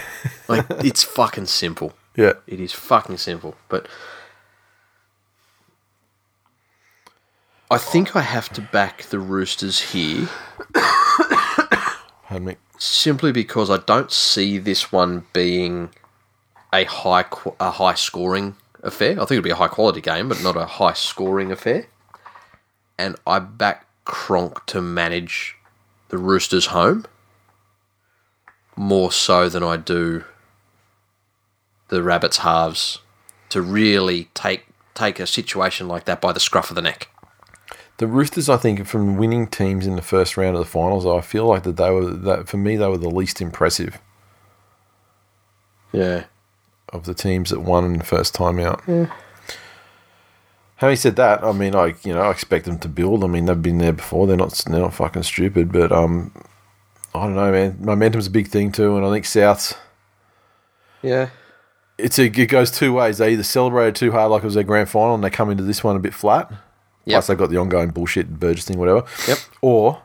Like 0.49 0.65
it's 0.71 1.03
fucking 1.03 1.47
simple. 1.47 1.93
yeah. 2.17 2.35
It 2.47 2.59
is 2.61 2.73
fucking 2.73 3.19
simple. 3.19 3.55
But 3.69 3.87
I 7.71 7.77
think 7.77 8.17
I 8.17 8.23
have 8.23 8.49
to 8.55 8.63
back 8.63 9.03
the 9.05 9.19
Roosters 9.19 9.93
here 9.93 10.29
Pardon 12.27 12.47
me. 12.47 12.57
simply 12.79 13.31
because 13.31 13.69
I 13.71 13.77
don't 13.79 14.11
see 14.11 14.57
this 14.59 14.91
one 14.91 15.27
being 15.35 15.91
a 16.73 16.85
high 16.85 17.25
qu- 17.25 17.55
a 17.61 17.71
high 17.73 17.95
scoring 17.95 18.57
affair. 18.83 19.13
I 19.13 19.25
think 19.25 19.33
it'll 19.33 19.43
be 19.43 19.51
a 19.51 19.57
high 19.57 19.69
quality 19.69 20.01
game, 20.01 20.29
but 20.29 20.43
not 20.43 20.57
a 20.57 20.67
high 20.67 20.93
scoring 20.93 21.51
affair. 21.53 21.87
And 22.99 23.17
I 23.27 23.39
back 23.39 23.87
Cronk 24.05 24.65
to 24.67 24.81
manage 24.81 25.57
the 26.09 26.19
Roosters 26.19 26.67
home. 26.67 27.05
more 28.77 29.11
so 29.11 29.49
than 29.49 29.63
I 29.63 29.77
do 29.77 30.25
the 31.89 32.03
Rabbits 32.03 32.39
halves 32.39 32.99
to 33.49 33.61
really 33.61 34.29
take 34.35 34.67
take 34.95 35.19
a 35.21 35.27
situation 35.27 35.89
like 35.89 36.05
that 36.05 36.21
by 36.21 36.33
the 36.33 36.41
scruff 36.41 36.71
of 36.71 36.77
the 36.77 36.83
neck. 36.83 37.09
The 37.99 38.07
Roosters, 38.07 38.49
I 38.49 38.57
think, 38.57 38.87
from 38.87 39.17
winning 39.17 39.49
teams 39.49 39.87
in 39.87 39.97
the 39.97 40.03
first 40.03 40.37
round 40.37 40.55
of 40.57 40.61
the 40.61 40.71
finals, 40.71 41.05
I 41.05 41.21
feel 41.21 41.47
like 41.47 41.65
that 41.65 41.77
they 41.77 41.91
were 41.91 42.07
that 42.11 42.49
for 42.49 42.57
me 42.57 42.77
they 42.77 42.87
were 42.89 42.99
the 42.99 43.11
least 43.11 43.41
impressive 43.41 43.99
Yeah. 45.93 46.25
Of 46.93 47.05
the 47.05 47.15
teams 47.15 47.51
that 47.51 47.61
won 47.61 47.85
in 47.85 47.99
the 47.99 48.05
first 48.05 48.35
time 48.35 48.59
out. 48.59 48.83
Having 50.77 50.97
said 50.97 51.17
that, 51.17 51.43
I 51.43 51.53
mean, 51.53 51.75
I 51.75 51.95
you 52.05 52.15
know 52.15 52.21
I 52.21 52.31
expect 52.31 52.65
them 52.67 52.79
to 52.79 52.89
build. 52.89 53.25
I 53.25 53.27
mean, 53.27 53.47
they've 53.47 53.61
been 53.61 53.79
there 53.79 53.93
before. 53.93 54.27
They're 54.27 54.37
not 54.37 54.53
they're 54.67 54.81
not 54.81 54.95
fucking 54.95 55.25
stupid, 55.25 55.73
but 55.73 55.91
um, 55.91 56.33
I 57.15 57.25
don't 57.25 57.35
know, 57.35 57.51
man. 57.51 57.79
Momentum's 57.81 58.29
a 58.29 58.31
big 58.31 58.49
thing 58.49 58.71
too, 58.71 58.97
and 58.97 59.05
I 59.05 59.11
think 59.11 59.25
Souths. 59.25 59.77
Yeah. 61.03 61.31
It's 61.97 62.19
a, 62.19 62.27
it 62.27 62.47
goes 62.47 62.71
two 62.71 62.93
ways. 62.93 63.19
They 63.19 63.33
either 63.33 63.43
celebrated 63.43 63.97
too 63.97 64.13
hard, 64.13 64.31
like 64.31 64.43
it 64.43 64.47
was 64.47 64.55
their 64.55 64.63
grand 64.63 64.89
final, 64.89 65.17
and 65.17 65.25
they 65.25 65.31
come 65.31 65.51
into 65.51 65.65
this 65.65 65.83
one 65.83 65.97
a 65.97 66.01
bit 66.01 66.15
flat. 66.15 66.49
Yep. 66.51 66.59
Plus, 67.15 67.27
they've 67.27 67.39
got 67.39 67.51
the 67.51 67.57
ongoing 67.57 67.91
bullshit 67.91 68.39
Burgess 68.39 68.67
thing, 68.67 68.79
whatever. 68.79 69.05
Yep. 69.27 69.39
Or 69.63 70.03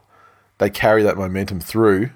they 0.58 0.70
carry 0.72 1.04
that 1.04 1.18
momentum 1.18 1.60
through 1.60 2.10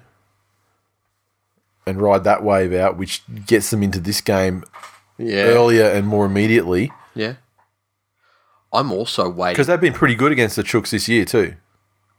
and 1.88 2.00
ride 2.00 2.24
that 2.24 2.42
wave 2.42 2.72
out, 2.72 2.96
which 2.96 3.22
gets 3.46 3.70
them 3.70 3.82
into 3.82 3.98
this 4.00 4.20
game 4.20 4.64
Yeah. 5.16 5.44
earlier 5.44 5.84
and 5.86 6.06
more 6.06 6.26
immediately. 6.26 6.92
Yeah. 7.14 7.34
I'm 8.72 8.92
also 8.92 9.28
waiting. 9.28 9.54
Because 9.54 9.66
they've 9.66 9.80
been 9.80 9.94
pretty 9.94 10.14
good 10.14 10.30
against 10.32 10.56
the 10.56 10.62
Chooks 10.62 10.90
this 10.90 11.08
year 11.08 11.24
too. 11.24 11.54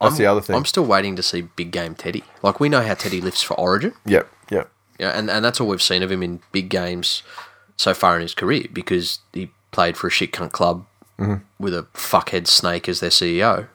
That's 0.00 0.14
I'm, 0.14 0.18
the 0.18 0.26
other 0.26 0.40
thing. 0.40 0.56
I'm 0.56 0.64
still 0.64 0.84
waiting 0.84 1.14
to 1.16 1.22
see 1.22 1.42
big 1.42 1.70
game 1.70 1.94
Teddy. 1.94 2.24
Like 2.42 2.58
we 2.58 2.68
know 2.68 2.82
how 2.82 2.94
Teddy 2.94 3.20
lifts 3.20 3.42
for 3.42 3.54
Origin. 3.54 3.92
yep, 4.04 4.28
yep. 4.50 4.70
Yeah, 4.98 5.10
and, 5.10 5.30
and 5.30 5.44
that's 5.44 5.60
all 5.60 5.68
we've 5.68 5.80
seen 5.80 6.02
of 6.02 6.10
him 6.12 6.22
in 6.22 6.40
big 6.52 6.68
games 6.68 7.22
so 7.76 7.94
far 7.94 8.16
in 8.16 8.22
his 8.22 8.34
career 8.34 8.64
because 8.72 9.20
he 9.32 9.50
played 9.70 9.96
for 9.96 10.08
a 10.08 10.10
shit 10.10 10.32
cunt 10.32 10.52
club 10.52 10.84
with 11.58 11.74
a 11.74 11.82
fuckhead 11.94 12.46
snake 12.46 12.88
as 12.88 13.00
their 13.00 13.10
CEO. 13.10 13.68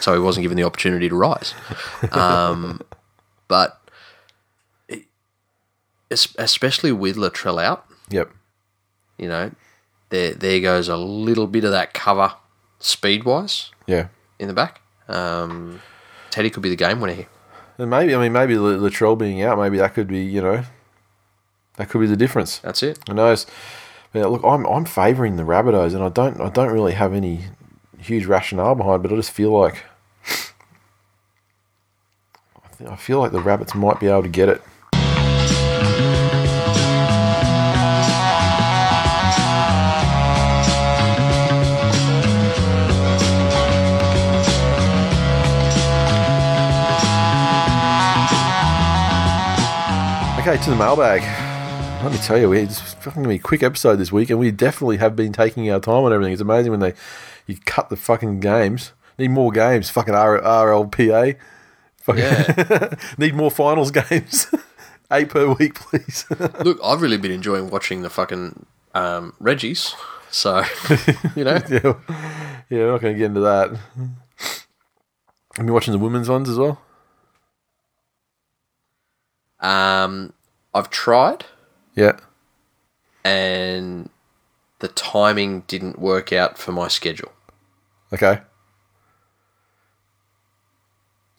so 0.00 0.12
he 0.14 0.18
wasn't 0.20 0.42
given 0.42 0.56
the 0.56 0.62
opportunity 0.64 1.08
to 1.08 1.14
rise. 1.16 1.54
Um, 2.12 2.80
but 3.48 3.80
especially 6.38 6.92
with 6.92 7.16
Latrell 7.16 7.62
out, 7.62 7.84
Yep. 8.10 8.30
you 9.18 9.28
know, 9.28 9.50
there 10.10 10.32
there 10.34 10.60
goes 10.60 10.88
a 10.88 10.96
little 10.96 11.46
bit 11.46 11.64
of 11.64 11.70
that 11.72 11.92
cover 11.94 12.34
speed 12.78 13.24
wise 13.24 13.70
Yeah. 13.86 14.08
in 14.38 14.48
the 14.48 14.54
back. 14.54 14.80
Um, 15.08 15.80
Teddy 16.30 16.50
could 16.50 16.62
be 16.62 16.68
the 16.70 16.76
game 16.76 17.00
winner 17.00 17.14
here. 17.14 17.26
And 17.78 17.90
maybe 17.90 18.14
I 18.14 18.18
mean 18.18 18.32
maybe 18.32 18.54
Latrell 18.54 19.16
being 19.18 19.42
out, 19.42 19.58
maybe 19.58 19.78
that 19.78 19.94
could 19.94 20.08
be, 20.08 20.20
you 20.22 20.40
know 20.42 20.64
that 21.76 21.88
could 21.88 22.00
be 22.00 22.06
the 22.06 22.16
difference. 22.16 22.58
That's 22.58 22.82
it. 22.82 22.98
Who 23.08 23.14
knows? 23.14 23.46
But 24.12 24.30
look, 24.30 24.42
I'm 24.44 24.66
I'm 24.66 24.84
favouring 24.84 25.36
the 25.36 25.42
Rabbitohs, 25.42 25.94
and 25.94 26.02
I 26.04 26.10
don't 26.10 26.38
I 26.40 26.50
don't 26.50 26.70
really 26.72 26.92
have 26.92 27.14
any 27.14 27.44
huge 27.98 28.26
rationale 28.26 28.74
behind, 28.74 29.02
but 29.02 29.10
I 29.12 29.16
just 29.16 29.30
feel 29.30 29.50
like 29.58 29.84
I, 32.64 32.68
think, 32.68 32.90
I 32.90 32.96
feel 32.96 33.18
like 33.20 33.32
the 33.32 33.40
Rabbits 33.40 33.74
might 33.74 34.00
be 34.00 34.08
able 34.08 34.22
to 34.22 34.28
get 34.28 34.48
it. 34.48 34.62
Okay, 50.42 50.60
to 50.64 50.70
the 50.70 50.76
mailbag. 50.76 51.22
Let 52.02 52.10
me 52.10 52.18
tell 52.18 52.36
you, 52.36 52.52
it's 52.52 52.80
fucking 52.94 53.22
gonna 53.22 53.28
be 53.28 53.36
a 53.36 53.38
quick 53.38 53.62
episode 53.62 53.94
this 53.94 54.10
week, 54.10 54.28
and 54.28 54.40
we 54.40 54.50
definitely 54.50 54.96
have 54.96 55.14
been 55.14 55.32
taking 55.32 55.70
our 55.70 55.78
time 55.78 56.02
on 56.02 56.12
everything. 56.12 56.32
It's 56.32 56.42
amazing 56.42 56.72
when 56.72 56.80
they 56.80 56.94
you 57.46 57.58
cut 57.64 57.90
the 57.90 57.96
fucking 57.96 58.40
games. 58.40 58.92
Need 59.18 59.28
more 59.28 59.52
games. 59.52 59.88
Fucking 59.90 60.16
R- 60.16 60.40
RLPA. 60.40 61.36
Fucking 61.98 62.22
Yeah. 62.24 62.94
Need 63.18 63.36
more 63.36 63.52
finals 63.52 63.92
games. 63.92 64.52
Eight 65.12 65.28
per 65.28 65.52
week, 65.52 65.76
please. 65.76 66.26
Look, 66.64 66.80
I've 66.82 67.02
really 67.02 67.18
been 67.18 67.30
enjoying 67.30 67.70
watching 67.70 68.02
the 68.02 68.10
fucking 68.10 68.66
um, 68.96 69.34
Reggies. 69.40 69.94
So, 70.32 70.64
you 71.36 71.44
know, 71.44 71.60
yeah, 71.70 71.94
yeah, 72.68 72.78
we're 72.78 72.90
not 72.92 73.00
going 73.00 73.14
to 73.14 73.18
get 73.18 73.26
into 73.26 73.40
that. 73.42 73.78
I've 75.56 75.66
you 75.66 75.72
watching 75.72 75.92
the 75.92 75.98
women's 76.00 76.28
ones 76.28 76.48
as 76.48 76.58
well? 76.58 76.80
Um, 79.62 80.32
I've 80.74 80.90
tried 80.90 81.44
Yeah. 81.94 82.18
and 83.24 84.10
the 84.80 84.88
timing 84.88 85.60
didn't 85.68 85.98
work 85.98 86.32
out 86.32 86.58
for 86.58 86.72
my 86.72 86.88
schedule. 86.88 87.32
Okay. 88.12 88.40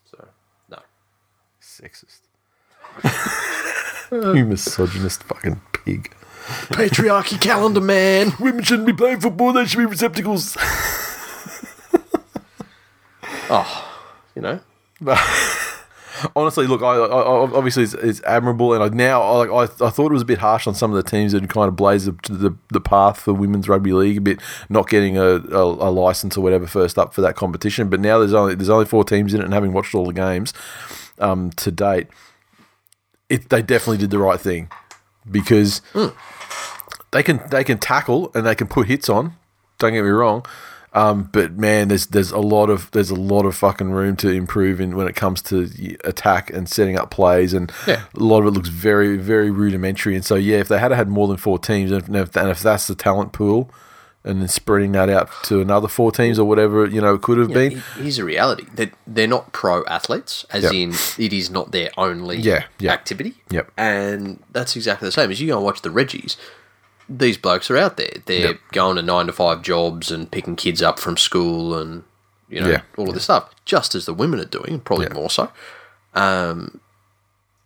So, 0.10 0.28
no. 0.70 0.80
Sexist. 1.62 2.22
you 4.36 4.46
misogynist 4.46 5.24
fucking 5.24 5.62
pig. 5.86 6.14
Patriarchy 6.70 7.40
calendar, 7.40 7.82
man. 7.82 8.34
Women 8.40 8.64
shouldn't 8.64 8.86
be 8.88 8.94
playing 8.94 9.20
football, 9.22 9.54
they 9.54 9.66
should 9.66 9.80
be 9.80 9.86
receptacles. 9.86 10.56
Oh, 13.50 13.92
you 14.36 14.42
know, 14.42 14.60
Honestly, 16.36 16.68
look, 16.68 16.82
I, 16.82 16.96
I, 16.96 17.22
obviously 17.56 17.84
it's, 17.84 17.94
it's 17.96 18.22
admirable, 18.24 18.74
and 18.74 18.84
I 18.84 18.90
now 18.90 19.22
I, 19.22 19.46
like 19.46 19.72
I, 19.82 19.86
I 19.86 19.90
thought 19.90 20.12
it 20.12 20.14
was 20.14 20.22
a 20.22 20.26
bit 20.26 20.40
harsh 20.40 20.68
on 20.68 20.76
some 20.76 20.94
of 20.94 21.04
the 21.04 21.10
teams 21.10 21.32
that 21.32 21.48
kind 21.50 21.68
of 21.68 21.76
blazed 21.76 22.08
the, 22.08 22.34
the, 22.34 22.56
the 22.70 22.82
path 22.82 23.20
for 23.20 23.34
women's 23.34 23.68
rugby 23.68 23.94
league 23.94 24.18
a 24.18 24.22
bit, 24.22 24.40
not 24.70 24.90
getting 24.90 25.18
a, 25.18 25.24
a, 25.24 25.64
a 25.64 25.92
license 25.92 26.38
or 26.38 26.42
whatever 26.42 26.68
first 26.68 26.98
up 26.98 27.14
for 27.14 27.22
that 27.22 27.36
competition. 27.36 27.90
But 27.90 28.00
now 28.00 28.20
there's 28.20 28.34
only 28.34 28.56
there's 28.56 28.70
only 28.70 28.86
four 28.86 29.04
teams 29.04 29.34
in 29.34 29.42
it, 29.42 29.46
and 29.46 29.54
having 29.54 29.74
watched 29.74 29.96
all 29.96 30.06
the 30.06 30.14
games 30.14 30.54
um, 31.20 31.52
to 31.52 31.72
date, 31.72 32.08
it 33.30 33.50
they 33.50 33.62
definitely 33.62 33.98
did 33.98 34.10
the 34.10 34.20
right 34.20 34.40
thing 34.40 34.70
because 35.30 35.82
they 37.12 37.24
can 37.24 37.42
they 37.50 37.64
can 37.64 37.78
tackle 37.78 38.32
and 38.34 38.46
they 38.46 38.56
can 38.56 38.68
put 38.68 38.88
hits 38.88 39.10
on. 39.10 39.34
Don't 39.80 39.94
get 39.94 40.04
me 40.04 40.10
wrong, 40.10 40.46
um, 40.94 41.30
but 41.32 41.54
man, 41.58 41.88
there's 41.88 42.08
there's 42.08 42.32
a 42.32 42.38
lot 42.40 42.70
of 42.70 42.90
there's 42.92 43.10
a 43.10 43.16
lot 43.16 43.46
of 43.46 43.56
fucking 43.56 43.92
room 43.92 44.16
to 44.18 44.30
improve 44.30 44.80
in 44.80 44.96
when 44.96 45.08
it 45.08 45.16
comes 45.16 45.42
to 45.44 45.70
attack 46.04 46.50
and 46.52 46.70
setting 46.70 46.98
up 46.98 47.10
plays, 47.12 47.54
and 47.54 47.72
Yeah. 47.88 48.04
a 48.16 48.24
lot 48.24 48.42
of 48.42 48.48
it 48.48 48.52
looks 48.52 48.70
very 48.70 49.18
very 49.18 49.50
rudimentary. 49.52 50.16
And 50.16 50.24
so 50.24 50.36
yeah, 50.36 50.58
if 50.58 50.68
they 50.68 50.80
had 50.80 50.92
had 50.92 51.10
more 51.10 51.28
than 51.28 51.38
four 51.38 51.58
teams, 51.60 51.92
and 51.92 52.16
if, 52.16 52.36
and 52.36 52.50
if 52.50 52.62
that's 52.62 52.88
the 52.88 52.96
talent 52.96 53.34
pool, 53.34 53.72
and 54.26 54.40
then 54.40 54.48
spreading 54.48 54.92
that 54.94 55.10
out 55.10 55.30
to 55.44 55.60
another 55.60 55.88
four 55.90 56.12
teams 56.12 56.40
or 56.40 56.48
whatever 56.48 56.86
you 56.86 57.02
know 57.02 57.16
it 57.16 57.22
could 57.22 57.38
have 57.40 57.50
Yeah, 57.50 57.54
been, 57.56 57.72
he- 57.72 58.02
here's 58.04 58.20
a 58.20 58.24
reality 58.24 58.66
that 58.76 58.94
they're 59.08 59.28
not 59.28 59.52
pro 59.52 59.84
athletes, 59.86 60.46
as 60.52 60.64
Yep. 60.64 60.74
in 60.74 60.94
it 61.18 61.34
is 61.34 61.50
not 61.50 61.72
their 61.72 61.90
only 61.98 62.38
Yeah, 62.38 62.64
yeah. 62.80 62.92
activity. 62.94 63.34
Yep. 63.50 63.72
And 63.78 64.40
that's 64.52 64.76
exactly 64.76 65.08
the 65.08 65.12
same 65.12 65.30
as 65.32 65.42
you 65.42 65.48
go 65.48 65.58
and 65.58 65.66
watch 65.66 65.82
the 65.82 65.90
Reggies. 65.90 66.38
These 67.10 67.38
blokes 67.38 67.70
are 67.70 67.78
out 67.78 67.98
there. 67.98 68.14
They're 68.26 68.48
Yep. 68.52 68.60
going 68.72 68.96
to 68.96 69.02
nine 69.02 69.28
to 69.28 69.34
five 69.34 69.62
jobs 69.62 70.12
and 70.12 70.30
picking 70.32 70.56
kids 70.56 70.82
up 70.82 71.00
from 71.00 71.18
school 71.18 71.78
and 71.78 72.04
you 72.50 72.62
know 72.62 72.70
Yeah. 72.70 72.82
all 72.98 73.08
of 73.10 73.14
this 73.14 73.24
stuff, 73.26 73.50
just 73.66 73.96
as 73.96 74.06
the 74.06 74.14
women 74.14 74.40
are 74.40 74.46
doing, 74.46 74.80
probably 74.80 75.08
Yeah. 75.08 75.14
more 75.14 75.30
so. 75.30 75.50
Um, 76.14 76.80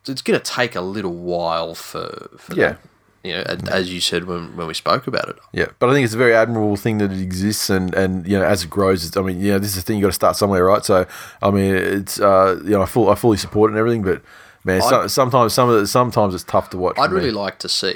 so 0.03 0.11
it's 0.11 0.21
going 0.21 0.39
to 0.39 0.51
take 0.51 0.75
a 0.75 0.81
little 0.81 1.13
while 1.13 1.75
for, 1.75 2.29
for 2.38 2.55
Yeah. 2.55 2.67
them, 2.69 2.77
you 3.23 3.33
know, 3.33 3.41
as- 3.41 3.67
as 3.69 3.93
you 3.93 3.99
said 3.99 4.23
when, 4.25 4.55
when 4.55 4.67
we 4.67 4.73
spoke 4.73 5.05
about 5.07 5.27
it. 5.27 5.35
Yeah, 5.51 5.65
but 5.79 5.89
I 5.89 5.93
think 5.93 6.05
it's 6.05 6.13
a 6.13 6.17
very 6.17 6.33
admirable 6.33 6.77
thing 6.77 6.97
that 6.99 7.11
it 7.11 7.19
exists, 7.21 7.69
and, 7.69 7.93
and 7.93 8.25
you 8.25 8.39
know, 8.39 8.45
as 8.45 8.63
it 8.63 8.69
grows, 8.69 9.05
it's, 9.05 9.17
I 9.17 9.21
mean, 9.21 9.41
you 9.41 9.51
know, 9.51 9.59
this 9.59 9.71
is 9.71 9.75
the 9.75 9.81
thing 9.81 9.97
you 9.97 10.01
got 10.03 10.07
to 10.09 10.13
start 10.13 10.38
somewhere, 10.38 10.63
right? 10.63 10.85
So, 10.85 11.05
I 11.41 11.51
mean, 11.51 11.75
it's 11.75 12.19
uh, 12.21 12.59
you 12.63 12.69
know, 12.71 12.81
I 12.83 12.85
full, 12.85 13.09
I 13.09 13.15
fully 13.15 13.38
support 13.38 13.69
it 13.69 13.73
and 13.73 13.79
everything, 13.79 14.03
but 14.03 14.21
man, 14.63 14.81
so, 14.81 15.07
sometimes 15.07 15.53
some 15.53 15.67
of 15.69 15.77
the, 15.79 15.88
sometimes 15.88 16.33
it's 16.33 16.45
tough 16.45 16.69
to 16.69 16.77
watch. 16.77 16.97
I'd 16.97 17.09
for 17.09 17.15
me. 17.15 17.19
really 17.21 17.31
like 17.31 17.59
to 17.59 17.67
see, 17.69 17.95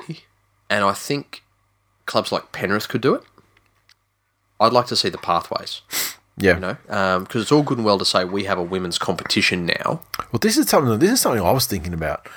and 0.71 0.85
I 0.85 0.93
think 0.93 1.43
clubs 2.05 2.31
like 2.31 2.51
Penrith 2.53 2.87
could 2.87 3.01
do 3.01 3.13
it. 3.13 3.23
I'd 4.59 4.71
like 4.71 4.87
to 4.87 4.95
see 4.95 5.09
the 5.09 5.17
pathways, 5.17 5.81
yeah. 6.37 6.55
you 6.55 6.59
know, 6.61 6.77
um, 6.89 7.23
because 7.25 7.41
it's 7.41 7.51
all 7.51 7.61
good 7.61 7.77
and 7.77 7.85
well 7.85 7.99
to 7.99 8.05
say 8.05 8.23
we 8.23 8.45
have 8.45 8.57
a 8.57 8.63
women's 8.63 8.97
competition 8.97 9.65
now. 9.65 10.01
Well, 10.31 10.39
this 10.39 10.57
is 10.57 10.69
something. 10.69 10.97
This 10.97 11.11
is 11.11 11.21
something 11.21 11.41
I 11.41 11.51
was 11.51 11.67
thinking 11.67 11.93
about, 11.93 12.27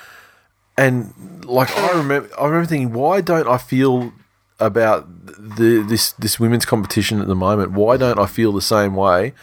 and 0.77 1.45
like 1.45 1.75
I 1.77 1.93
remember, 1.93 2.29
I 2.37 2.45
remember 2.45 2.67
thinking, 2.67 2.93
why 2.93 3.21
don't 3.21 3.47
I 3.47 3.57
feel 3.57 4.11
about 4.59 5.07
the 5.37 5.85
this 5.87 6.11
this 6.13 6.39
women's 6.39 6.65
competition 6.65 7.21
at 7.21 7.27
the 7.27 7.35
moment? 7.35 7.71
Why 7.71 7.95
don't 7.95 8.19
I 8.19 8.25
feel 8.25 8.51
the 8.51 8.61
same 8.61 8.95
way 8.95 9.33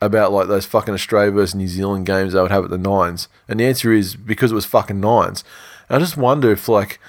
about 0.00 0.30
like 0.30 0.46
those 0.46 0.66
fucking 0.66 0.94
Australia 0.94 1.32
versus 1.32 1.54
New 1.54 1.68
Zealand 1.68 2.06
games 2.06 2.34
they 2.34 2.40
would 2.40 2.52
have 2.52 2.64
at 2.64 2.70
the 2.70 2.78
nines? 2.78 3.28
And 3.48 3.58
the 3.58 3.64
answer 3.64 3.92
is 3.92 4.14
because 4.14 4.52
it 4.52 4.54
was 4.54 4.66
fucking 4.66 5.00
nines. 5.00 5.42
And 5.88 5.96
I 5.96 5.98
just 5.98 6.16
wonder 6.16 6.52
if 6.52 6.68
like 6.68 7.00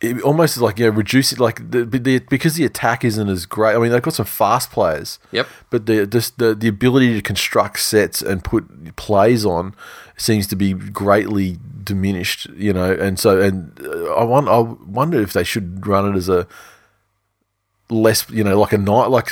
it 0.00 0.20
almost 0.22 0.56
is 0.56 0.62
like 0.62 0.78
you 0.78 0.86
know 0.86 0.92
reduce 0.92 1.32
it 1.32 1.40
like 1.40 1.70
the, 1.70 1.84
the 1.84 2.18
because 2.28 2.54
the 2.54 2.64
attack 2.64 3.04
isn't 3.04 3.28
as 3.28 3.46
great. 3.46 3.74
I 3.74 3.78
mean 3.78 3.90
they've 3.90 4.02
got 4.02 4.14
some 4.14 4.26
fast 4.26 4.70
players. 4.70 5.18
Yep. 5.32 5.48
But 5.70 5.86
the 5.86 6.06
just 6.06 6.38
the, 6.38 6.54
the 6.54 6.68
ability 6.68 7.14
to 7.14 7.22
construct 7.22 7.80
sets 7.80 8.20
and 8.20 8.44
put 8.44 8.96
plays 8.96 9.46
on 9.46 9.74
seems 10.16 10.46
to 10.48 10.56
be 10.56 10.74
greatly 10.74 11.58
diminished. 11.82 12.46
You 12.50 12.72
know, 12.72 12.92
and 12.92 13.18
so 13.18 13.40
and 13.40 13.78
uh, 13.82 14.14
I 14.14 14.24
want 14.24 14.48
I 14.48 14.58
wonder 14.58 15.20
if 15.20 15.32
they 15.32 15.44
should 15.44 15.86
run 15.86 16.12
it 16.12 16.16
as 16.16 16.28
a 16.28 16.46
less, 17.88 18.28
you 18.30 18.44
know, 18.44 18.58
like 18.58 18.72
a 18.72 18.78
night, 18.78 19.06
like 19.06 19.30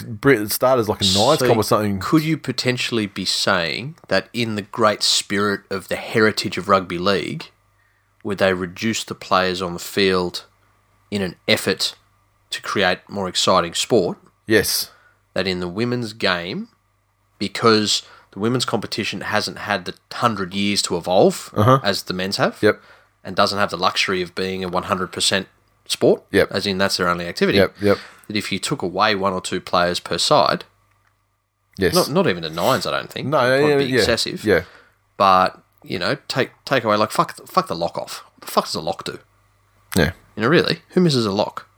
start 0.49 0.79
as 0.79 0.89
like 0.89 1.01
a 1.01 1.05
nines 1.05 1.41
So 1.41 1.47
comp 1.47 1.57
or 1.57 1.65
something. 1.65 1.99
Could 2.01 2.23
you 2.23 2.39
potentially 2.39 3.07
be 3.07 3.25
saying 3.25 3.97
that 4.09 4.29
in 4.33 4.55
the 4.55 4.63
great 4.63 5.03
spirit 5.03 5.63
of 5.71 5.89
the 5.89 5.97
heritage 5.97 6.57
of 6.57 6.69
rugby 6.69 6.99
league, 6.99 7.51
would 8.23 8.39
they 8.39 8.55
reduce 8.55 9.05
the 9.05 9.15
players 9.15 9.61
on 9.61 9.75
the 9.75 9.79
field 9.79 10.45
in 11.15 11.23
an 11.23 11.37
effort 11.47 11.95
to 12.51 12.61
create 12.61 12.99
more 13.09 13.29
exciting 13.29 13.75
sport? 13.75 14.19
Yes, 14.47 14.91
That 15.35 15.47
in 15.47 15.61
the 15.61 15.69
women's 15.69 16.13
game, 16.13 16.69
because 17.39 18.03
the 18.33 18.39
women's 18.41 18.65
competition 18.65 19.21
hasn't 19.23 19.59
had 19.59 19.85
the 19.85 19.95
hundred 20.13 20.55
years 20.55 20.83
to 20.83 20.97
evolve 20.97 21.51
uh-huh. 21.57 21.81
as 21.83 22.05
the 22.05 22.15
men's 22.15 22.37
have, 22.37 22.59
Yep. 22.63 22.81
and 23.25 23.35
doesn't 23.37 23.59
have 23.59 23.71
the 23.71 23.77
luxury 23.79 24.23
of 24.23 24.35
being 24.35 24.63
a 24.65 24.69
one 24.69 24.85
hundred 24.85 25.13
percent 25.13 25.47
sport, 25.87 26.23
Yep. 26.31 26.49
as 26.51 26.67
in 26.67 26.79
that's 26.79 26.97
their 26.97 27.09
only 27.09 27.27
activity. 27.27 27.59
Yep, 27.59 27.75
yep. 27.81 27.99
That 28.27 28.37
if 28.37 28.51
you 28.53 28.59
took 28.59 28.83
away 28.83 29.15
one 29.15 29.33
or 29.33 29.41
two 29.41 29.61
players 29.61 30.01
per 30.01 30.19
side, 30.19 30.65
yes. 31.79 31.95
not 31.95 32.11
not 32.11 32.27
even 32.27 32.43
the 32.43 32.51
nines, 32.51 32.87
I 32.87 32.91
don't 32.93 33.11
think. 33.11 33.29
no, 33.29 33.55
It'd 33.55 33.69
yeah, 33.69 33.77
be 33.79 33.85
yeah, 33.87 33.99
excessive. 34.01 34.45
Yeah, 34.45 34.65
But 35.17 35.61
you 35.83 35.99
know, 35.99 36.17
take 36.29 36.51
take 36.65 36.85
away 36.85 36.97
like 36.97 37.11
fuck 37.11 37.37
fuck 37.47 37.67
the 37.69 37.75
lock 37.77 37.97
off. 37.99 38.25
What 38.35 38.47
the 38.47 38.53
fuck 38.53 38.65
does 38.65 38.75
a 38.75 38.81
lock 38.81 39.05
do? 39.05 39.19
Yeah. 39.97 40.13
You 40.37 40.43
know, 40.43 40.49
really, 40.49 40.79
who 40.91 41.01
misses 41.01 41.27
a 41.27 41.33
lock? 41.33 41.69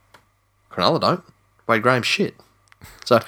Cronulla 0.71 0.99
don't. 0.99 1.23
Wade 1.67 1.83
Graham 1.83 2.01
shit. 2.03 2.35
So, 3.05 3.19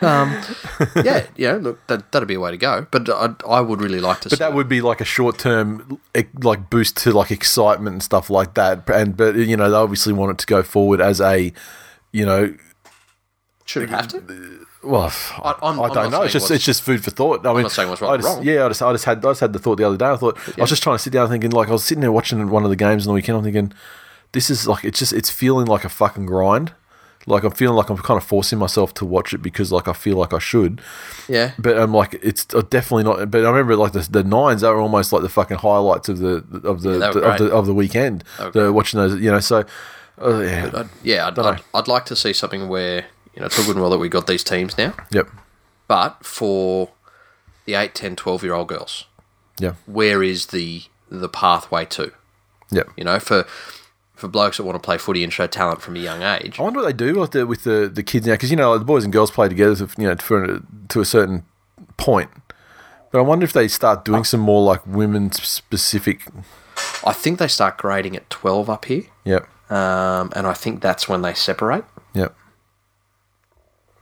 um, 0.00 0.40
yeah, 1.04 1.26
yeah. 1.36 1.52
Look, 1.54 1.84
that 1.86 2.12
that'd 2.12 2.28
be 2.28 2.34
a 2.34 2.40
way 2.40 2.50
to 2.50 2.56
go. 2.56 2.86
But 2.90 3.08
I, 3.08 3.34
I 3.48 3.60
would 3.60 3.80
really 3.80 4.00
like 4.00 4.20
to. 4.22 4.28
But 4.30 4.38
that 4.38 4.52
would 4.54 4.68
be 4.68 4.80
like 4.80 5.00
a 5.00 5.04
short 5.04 5.38
term, 5.38 6.00
like 6.42 6.70
boost 6.70 6.96
to 6.98 7.12
like 7.12 7.30
excitement 7.30 7.94
and 7.94 8.02
stuff 8.02 8.30
like 8.30 8.54
that. 8.54 8.88
And 8.90 9.16
but 9.16 9.36
you 9.36 9.56
know 9.56 9.70
they 9.70 9.76
obviously 9.76 10.12
want 10.12 10.32
it 10.32 10.38
to 10.38 10.46
go 10.46 10.62
forward 10.62 11.00
as 11.00 11.20
a, 11.20 11.52
you 12.12 12.26
know, 12.26 12.54
should 13.64 13.84
it 13.84 13.90
have 13.90 14.08
to. 14.08 14.66
well, 14.82 15.12
I, 15.42 15.54
I'm- 15.62 15.80
I 15.80 15.88
don't 15.88 15.94
not 15.94 16.10
know. 16.10 16.22
It's 16.22 16.32
just 16.32 16.50
it's 16.50 16.64
just 16.64 16.82
food 16.82 17.02
for 17.04 17.10
thought. 17.10 17.46
I 17.46 17.52
mean, 17.52 17.62
not 17.62 17.72
saying 17.72 17.88
what's 17.88 18.00
right 18.02 18.10
I 18.12 18.16
just, 18.16 18.28
wrong. 18.28 18.44
Yeah, 18.44 18.64
I 18.66 18.68
just, 18.68 18.82
I 18.82 18.92
just 18.92 19.04
had 19.04 19.18
I 19.18 19.30
just 19.30 19.40
had 19.40 19.52
the 19.52 19.58
thought 19.58 19.76
the 19.76 19.84
other 19.84 19.96
day. 19.96 20.06
I 20.06 20.16
thought 20.16 20.36
I 20.58 20.60
was 20.62 20.70
just 20.70 20.82
trying 20.82 20.96
to 20.96 21.02
sit 21.02 21.12
down 21.12 21.28
thinking 21.28 21.50
like 21.50 21.68
I 21.68 21.72
was 21.72 21.84
sitting 21.84 22.00
there 22.00 22.12
watching 22.12 22.48
one 22.50 22.64
of 22.64 22.70
the 22.70 22.76
games 22.76 23.06
on 23.06 23.12
the 23.12 23.14
weekend. 23.14 23.38
I'm 23.38 23.44
thinking, 23.44 23.72
this 24.32 24.50
is 24.50 24.66
like 24.66 24.84
it's 24.84 24.98
just 24.98 25.12
it's 25.12 25.30
feeling 25.30 25.66
like 25.66 25.84
a 25.84 25.88
fucking 25.88 26.26
grind. 26.26 26.72
Like 27.26 27.44
I'm 27.44 27.52
feeling 27.52 27.76
like 27.76 27.88
I'm 27.88 27.98
kind 27.98 28.18
of 28.18 28.24
forcing 28.24 28.58
myself 28.58 28.94
to 28.94 29.04
watch 29.04 29.32
it 29.32 29.38
because 29.42 29.70
like 29.70 29.86
I 29.86 29.92
feel 29.92 30.16
like 30.16 30.32
I 30.32 30.40
should. 30.40 30.80
Yeah, 31.28 31.52
But 31.56 31.78
I'm 31.78 31.94
like, 31.94 32.14
it's 32.20 32.52
uh, 32.52 32.62
definitely 32.68 33.04
not. 33.04 33.30
But 33.30 33.44
I 33.46 33.50
remember 33.50 33.76
like 33.76 33.92
the, 33.92 34.00
the 34.10 34.24
nines. 34.24 34.62
They 34.62 34.68
were 34.68 34.80
almost 34.80 35.12
like 35.12 35.22
the 35.22 35.28
fucking 35.28 35.58
highlights 35.58 36.08
of 36.08 36.18
the 36.18 36.44
of 36.64 36.82
the, 36.82 36.88
were 36.90 36.98
the- 36.98 37.20
of 37.20 37.38
the 37.38 37.52
of 37.52 37.66
the 37.66 37.74
weekend. 37.74 38.24
The, 38.52 38.72
watching 38.72 38.98
those, 38.98 39.20
you 39.20 39.30
know. 39.30 39.38
So, 39.38 39.64
uh, 40.20 40.40
yeah, 40.40 40.70
I'd, 40.74 40.88
yeah. 41.04 41.26
I'd, 41.28 41.38
I'd, 41.38 41.60
I'd 41.74 41.86
like 41.86 42.06
to 42.06 42.16
see 42.16 42.32
something 42.32 42.68
where 42.68 43.04
you 43.34 43.40
know 43.40 43.46
it's 43.46 43.56
all 43.56 43.66
good 43.66 43.76
and 43.76 43.82
well 43.82 43.90
that 43.90 43.98
we 43.98 44.08
got 44.08 44.26
these 44.26 44.42
teams 44.42 44.76
now, 44.76 44.92
yep, 45.12 45.28
but 45.86 46.24
for 46.26 46.90
the 47.66 47.74
8, 47.74 47.94
10, 47.94 48.16
12 48.16 48.42
year 48.42 48.54
old 48.54 48.66
girls, 48.66 49.04
yeah, 49.60 49.74
where 49.86 50.24
is 50.24 50.46
the 50.46 50.82
the 51.08 51.28
pathway 51.28 51.84
to? 51.84 52.10
yep. 52.72 52.88
You 52.96 53.04
know, 53.04 53.20
for 53.20 53.46
for 54.22 54.28
blokes 54.28 54.56
that 54.56 54.62
want 54.64 54.76
to 54.76 54.84
play 54.84 54.96
footy 54.96 55.22
and 55.22 55.32
show 55.32 55.46
talent 55.46 55.82
from 55.82 55.96
a 55.96 55.98
young 55.98 56.22
age. 56.22 56.58
I 56.58 56.62
wonder 56.62 56.78
what 56.80 56.86
they 56.86 56.92
do 56.94 57.18
with 57.20 57.32
the 57.32 57.46
with 57.46 57.64
the, 57.64 57.90
the 57.92 58.02
kids 58.02 58.26
now 58.26 58.34
because 58.34 58.50
you 58.50 58.56
know 58.56 58.78
the 58.78 58.84
boys 58.84 59.04
and 59.04 59.12
girls 59.12 59.30
play 59.30 59.48
together, 59.48 59.74
to, 59.74 59.88
you 60.00 60.08
know, 60.08 60.16
for 60.16 60.62
to 60.88 61.00
a 61.00 61.04
certain 61.04 61.44
point. 61.96 62.30
But 63.10 63.18
I 63.18 63.22
wonder 63.22 63.44
if 63.44 63.52
they 63.52 63.68
start 63.68 64.04
doing 64.06 64.24
some 64.24 64.40
more 64.40 64.62
like 64.62 64.86
women 64.86 65.32
specific. 65.32 66.22
I 67.04 67.12
think 67.12 67.38
they 67.38 67.48
start 67.48 67.76
grading 67.76 68.16
at 68.16 68.30
12 68.30 68.70
up 68.70 68.84
here, 68.86 69.02
Yep, 69.24 69.46
um, 69.70 70.32
and 70.34 70.46
I 70.46 70.54
think 70.54 70.80
that's 70.80 71.08
when 71.08 71.20
they 71.22 71.34
separate. 71.34 71.84
yep, 72.14 72.34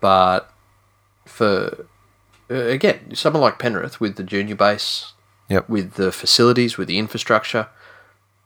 But 0.01 0.53
for 1.25 1.87
uh, 2.51 2.55
again, 2.55 3.15
someone 3.15 3.43
like 3.43 3.59
Penrith 3.59 4.01
with 4.01 4.17
the 4.17 4.23
junior 4.23 4.55
base, 4.55 5.13
yep, 5.49 5.69
with 5.69 5.95
the 5.95 6.13
facilities, 6.13 6.77
with 6.79 6.89
the 6.89 6.99
infrastructure, 6.99 7.69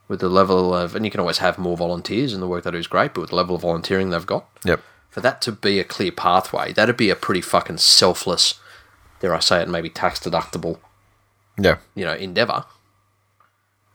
with 0.09 0.21
the 0.21 0.29
level 0.29 0.75
of, 0.75 0.95
and 0.95 1.05
you 1.05 1.11
can 1.11 1.21
always 1.21 1.39
have 1.39 1.59
more 1.59 1.77
volunteers, 1.77 2.33
and 2.33 2.43
the 2.43 2.49
work 2.49 2.65
they 2.65 2.71
do 2.71 2.77
is 2.77 2.87
great. 2.87 3.15
But 3.15 3.23
with 3.23 3.31
the 3.31 3.37
level 3.37 3.57
of 3.57 3.63
volunteering 3.63 4.11
they've 4.11 4.27
got, 4.27 4.47
yep. 4.65 4.81
for 5.11 5.21
that 5.21 5.41
to 5.43 5.53
be 5.53 5.79
a 5.79 5.85
clear 5.85 6.13
pathway, 6.13 6.73
that'd 6.73 6.97
be 6.97 7.11
a 7.11 7.17
pretty 7.17 7.41
fucking 7.41 7.79
selfless, 7.79 8.61
dare 9.21 9.35
I 9.35 9.41
say 9.41 9.63
it, 9.63 9.69
maybe 9.69 9.89
tax 9.91 10.21
deductible 10.21 10.79
Yeah, 11.59 11.79
you 11.95 12.05
know 12.05 12.15
endeavor 12.15 12.65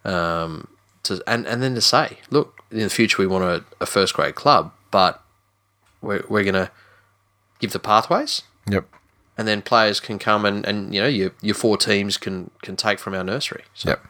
um 0.06 0.68
to 1.04 1.22
and 1.28 1.46
and 1.46 1.62
then 1.62 1.76
to 1.76 1.82
say 1.82 2.20
look 2.32 2.64
in 2.72 2.80
the 2.80 2.90
future 2.90 3.22
we 3.22 3.28
want 3.28 3.44
a, 3.44 3.64
a 3.82 3.86
first 3.86 4.14
grade 4.14 4.36
club 4.36 4.72
but 4.92 5.22
we're, 6.02 6.24
we're 6.30 6.44
gonna 6.44 6.72
give 7.60 7.74
the 7.74 7.80
pathways 7.80 8.44
yep. 8.70 8.86
and 9.38 9.46
then 9.46 9.62
players 9.62 10.00
can 10.00 10.18
come 10.18 10.46
and, 10.46 10.66
and 10.66 10.96
you 10.96 11.02
know 11.02 11.08
your 11.08 11.32
your 11.42 11.54
four 11.56 11.78
teams 11.78 12.16
can 12.18 12.50
can 12.62 12.78
take 12.78 12.98
from 12.98 13.14
our 13.14 13.24
nursery 13.24 13.64
so 13.74 13.90
Yep. 13.90 14.06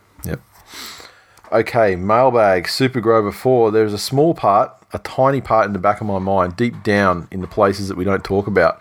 Okay, 1.51 1.95
mailbag, 1.95 2.67
Super 2.67 3.01
Grover 3.01 3.31
4. 3.31 3.71
There's 3.71 3.93
a 3.93 3.97
small 3.97 4.35
part, 4.35 4.71
a 4.93 4.99
tiny 4.99 5.41
part 5.41 5.65
in 5.65 5.73
the 5.73 5.79
back 5.79 5.99
of 5.99 6.05
my 6.05 6.19
mind, 6.19 6.55
deep 6.55 6.83
down 6.83 7.27
in 7.31 7.41
the 7.41 7.47
places 7.47 7.87
that 7.87 7.97
we 7.97 8.03
don't 8.03 8.23
talk 8.23 8.45
about, 8.45 8.79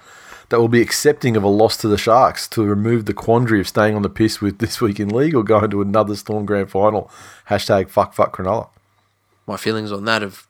that 0.51 0.61
will 0.61 0.69
be 0.69 0.83
accepting 0.83 1.35
of 1.35 1.43
a 1.43 1.49
loss 1.49 1.79
to 1.79 1.89
the 1.89 1.97
Sharks 1.97 2.47
to 2.49 2.63
remove 2.63 3.07
the 3.07 3.15
quandary 3.15 3.61
of 3.61 3.69
staying 3.69 3.95
on 3.95 4.03
the 4.03 4.11
piss 4.11 4.43
with 4.43 4.59
this 4.59 4.81
week 4.83 5.01
in 5.01 5.09
league 5.09 5.35
or 5.35 5.43
going 5.43 5.71
to 5.71 5.81
another 5.81 6.15
Storm 6.15 6.45
Grand 6.45 6.71
Final. 6.71 7.11
Hashtag 7.49 7.89
fuck 7.89 8.13
fuck 8.13 8.37
Cronulla. 8.37 8.69
my 9.47 9.57
feelings 9.57 9.91
on 9.91 10.05
that 10.05 10.21
have 10.21 10.47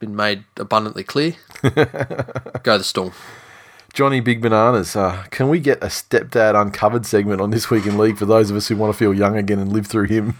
been 0.00 0.16
made 0.16 0.44
abundantly 0.56 1.04
clear 1.04 1.34
go 1.62 2.76
the 2.76 2.84
storm 2.84 3.12
Johnny 3.96 4.20
Big 4.20 4.42
Bananas, 4.42 4.94
uh, 4.94 5.24
can 5.30 5.48
we 5.48 5.58
get 5.58 5.82
a 5.82 5.86
stepdad 5.86 6.54
uncovered 6.54 7.06
segment 7.06 7.40
on 7.40 7.48
this 7.48 7.70
week 7.70 7.86
in 7.86 7.96
league 7.96 8.18
for 8.18 8.26
those 8.26 8.50
of 8.50 8.56
us 8.58 8.68
who 8.68 8.76
want 8.76 8.92
to 8.92 8.98
feel 8.98 9.14
young 9.14 9.38
again 9.38 9.58
and 9.58 9.72
live 9.72 9.86
through 9.86 10.04
him? 10.04 10.38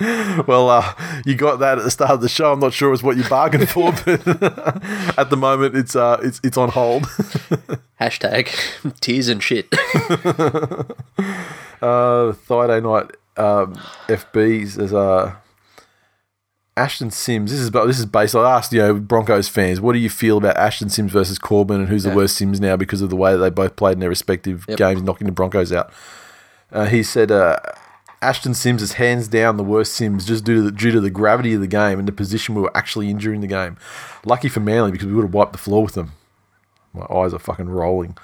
well, 0.48 0.68
uh, 0.68 0.92
you 1.24 1.36
got 1.36 1.60
that 1.60 1.78
at 1.78 1.84
the 1.84 1.90
start 1.92 2.10
of 2.10 2.20
the 2.20 2.28
show. 2.28 2.52
I'm 2.52 2.58
not 2.58 2.72
sure 2.72 2.92
it's 2.92 3.00
what 3.00 3.16
you 3.16 3.22
bargained 3.28 3.70
for, 3.70 3.92
but 4.04 4.26
at 5.16 5.30
the 5.30 5.36
moment 5.36 5.76
it's 5.76 5.94
uh, 5.94 6.18
it's 6.20 6.40
it's 6.42 6.58
on 6.58 6.70
hold. 6.70 7.04
hashtag 8.00 8.48
tears 9.00 9.28
and 9.28 9.40
shit 9.40 9.72
uh, 11.80 12.32
Friday 12.32 12.80
night 12.80 13.12
um, 13.36 13.74
FBs 14.08 14.82
as 14.82 14.92
uh, 14.92 15.36
Ashton 16.80 17.10
Sims. 17.10 17.50
This 17.50 17.60
is 17.60 17.68
about 17.68 17.86
this 17.86 17.98
is 17.98 18.06
based. 18.06 18.34
I 18.34 18.56
asked 18.56 18.72
you 18.72 18.78
know 18.80 18.94
Broncos 18.94 19.48
fans, 19.48 19.80
what 19.80 19.92
do 19.92 19.98
you 19.98 20.08
feel 20.10 20.38
about 20.38 20.56
Ashton 20.56 20.88
Sims 20.88 21.12
versus 21.12 21.38
Corbin, 21.38 21.80
and 21.80 21.88
who's 21.88 22.04
the 22.04 22.14
worst 22.14 22.36
Sims 22.36 22.58
now 22.60 22.76
because 22.76 23.02
of 23.02 23.10
the 23.10 23.16
way 23.16 23.32
that 23.32 23.38
they 23.38 23.50
both 23.50 23.76
played 23.76 23.94
in 23.94 24.00
their 24.00 24.08
respective 24.08 24.64
Yep. 24.68 24.78
games, 24.78 25.02
knocking 25.02 25.26
the 25.26 25.32
Broncos 25.32 25.72
out. 25.72 25.92
Uh, 26.72 26.86
he 26.86 27.02
said 27.02 27.30
uh, 27.30 27.58
Ashton 28.22 28.54
Sims 28.54 28.80
is 28.82 28.94
hands 28.94 29.28
down 29.28 29.56
the 29.56 29.64
worst 29.64 29.92
Sims 29.92 30.24
just 30.24 30.44
due 30.44 30.54
to 30.54 30.62
the, 30.62 30.72
due 30.72 30.90
to 30.92 31.00
the 31.00 31.10
gravity 31.10 31.52
of 31.54 31.60
the 31.60 31.66
game 31.66 31.98
and 31.98 32.08
the 32.08 32.12
position 32.12 32.54
we 32.54 32.62
were 32.62 32.76
actually 32.76 33.10
in 33.10 33.18
during 33.18 33.40
the 33.40 33.46
game. 33.46 33.76
Lucky 34.24 34.48
for 34.48 34.60
Manly 34.60 34.90
because 34.92 35.06
we 35.06 35.12
would 35.14 35.24
have 35.24 35.34
wiped 35.34 35.52
the 35.52 35.58
floor 35.58 35.82
with 35.82 35.94
them. 35.94 36.12
My 36.94 37.06
eyes 37.14 37.34
are 37.34 37.38
fucking 37.38 37.68
rolling. 37.68 38.16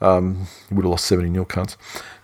Um, 0.00 0.46
would 0.70 0.84
have 0.84 0.90
lost 0.90 1.04
70 1.06 1.28
nil 1.30 1.44
cunts. 1.44 1.76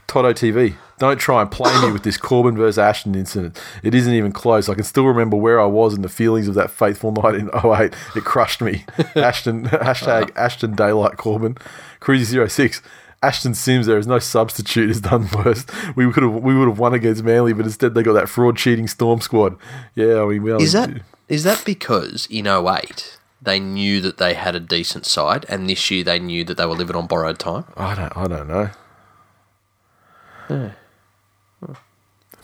Toto 0.07 0.33
TV, 0.33 0.77
don't 0.99 1.19
try 1.19 1.43
and 1.43 1.51
play 1.51 1.73
me 1.83 1.93
with 1.93 2.03
this 2.03 2.17
Corbin 2.17 2.57
versus 2.57 2.79
Ashton 2.79 3.15
incident. 3.15 3.61
It 3.83 3.95
isn't 3.95 4.13
even 4.13 4.33
close. 4.33 4.69
I 4.69 4.75
can 4.75 4.85
still 4.85 5.05
remember 5.05 5.37
where 5.37 5.61
I 5.61 5.67
was 5.67 5.95
and 5.95 6.03
the 6.05 6.09
feelings 6.09 6.49
of 6.49 6.55
that 6.55 6.71
fateful 6.71 7.13
night 7.13 7.35
in 7.35 7.51
08. 7.53 7.95
It 8.15 8.25
crushed 8.25 8.63
me. 8.63 8.85
Ashton, 9.17 9.67
hashtag 9.67 10.35
Ashton 10.37 10.75
Daylight 10.75 11.17
Corbin. 11.17 11.57
Cruzy 12.01 12.51
06. 12.51 12.83
Ashton 13.23 13.55
Sims, 13.55 13.87
there 13.87 13.99
is 13.99 14.07
no 14.07 14.19
substitute, 14.19 14.89
has 14.89 15.01
done 15.01 15.29
worse. 15.35 15.67
We 15.97 16.11
could 16.13 16.23
have 16.23 16.35
we 16.35 16.57
would 16.57 16.69
have 16.69 16.79
won 16.79 16.95
against 16.95 17.25
Manly, 17.25 17.53
but 17.53 17.65
instead 17.65 17.95
they 17.95 18.03
got 18.03 18.13
that 18.13 18.29
fraud 18.29 18.57
cheating 18.57 18.87
Storm 18.87 19.21
squad. 19.21 19.57
Yeah, 19.95 20.23
I 20.23 20.27
mean, 20.27 20.43
well, 20.43 20.61
Is 20.63 20.73
that 20.73 20.91
is 21.29 21.43
that 21.45 21.65
because 21.65 22.29
in 22.31 22.47
08 22.47 23.19
they 23.43 23.59
knew 23.59 24.01
that 24.01 24.19
they 24.19 24.35
had 24.35 24.55
a 24.55 24.61
decent 24.61 25.07
side, 25.07 25.47
and 25.49 25.69
this 25.69 25.91
year 25.91 26.05
they 26.05 26.19
knew 26.19 26.45
that 26.45 26.57
they 26.57 26.67
were 26.67 26.75
living 26.75 26.95
on 26.95 27.07
borrowed 27.07 27.39
time? 27.39 27.65
I 27.77 27.95
don't. 27.95 28.17
I 28.17 28.27
don't 28.29 28.49
know. 28.49 28.71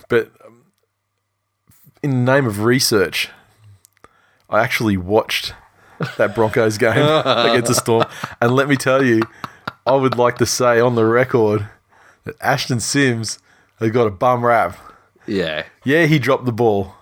But 0.08 0.30
um, 0.44 0.64
in 2.02 2.10
the 2.24 2.32
name 2.32 2.46
of 2.46 2.64
research, 2.64 3.30
I 4.50 4.60
actually 4.60 4.96
watched 4.96 5.54
that 6.16 6.34
Broncos 6.34 6.78
game 6.78 6.96
against 7.24 7.68
the 7.68 7.74
Storm, 7.74 8.04
and 8.40 8.54
let 8.54 8.68
me 8.68 8.76
tell 8.76 9.04
you, 9.04 9.22
I 9.86 9.94
would 9.94 10.16
like 10.18 10.36
to 10.38 10.46
say 10.46 10.80
on 10.80 10.94
the 10.94 11.04
record 11.04 11.66
that 12.24 12.34
Ashton 12.40 12.80
Sims 12.80 13.38
has 13.78 13.90
got 13.90 14.06
a 14.06 14.10
bum 14.10 14.44
rap. 14.44 14.76
Yeah, 15.26 15.64
Yeah, 15.84 16.06
he 16.06 16.18
dropped 16.18 16.44
the 16.44 16.52
ball. 16.52 16.94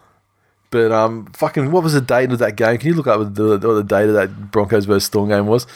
But 0.70 0.92
um, 0.92 1.26
fucking, 1.32 1.72
what 1.72 1.82
was 1.82 1.94
the 1.94 2.00
date 2.00 2.30
of 2.30 2.38
that 2.38 2.54
game? 2.54 2.78
Can 2.78 2.88
you 2.88 2.94
look 2.94 3.08
up 3.08 3.34
the, 3.34 3.58
what 3.58 3.60
the 3.60 3.82
date 3.82 4.08
of 4.08 4.14
that 4.14 4.52
Broncos 4.52 4.84
versus 4.84 5.06
Storm 5.06 5.28
game 5.28 5.46
was? 5.46 5.66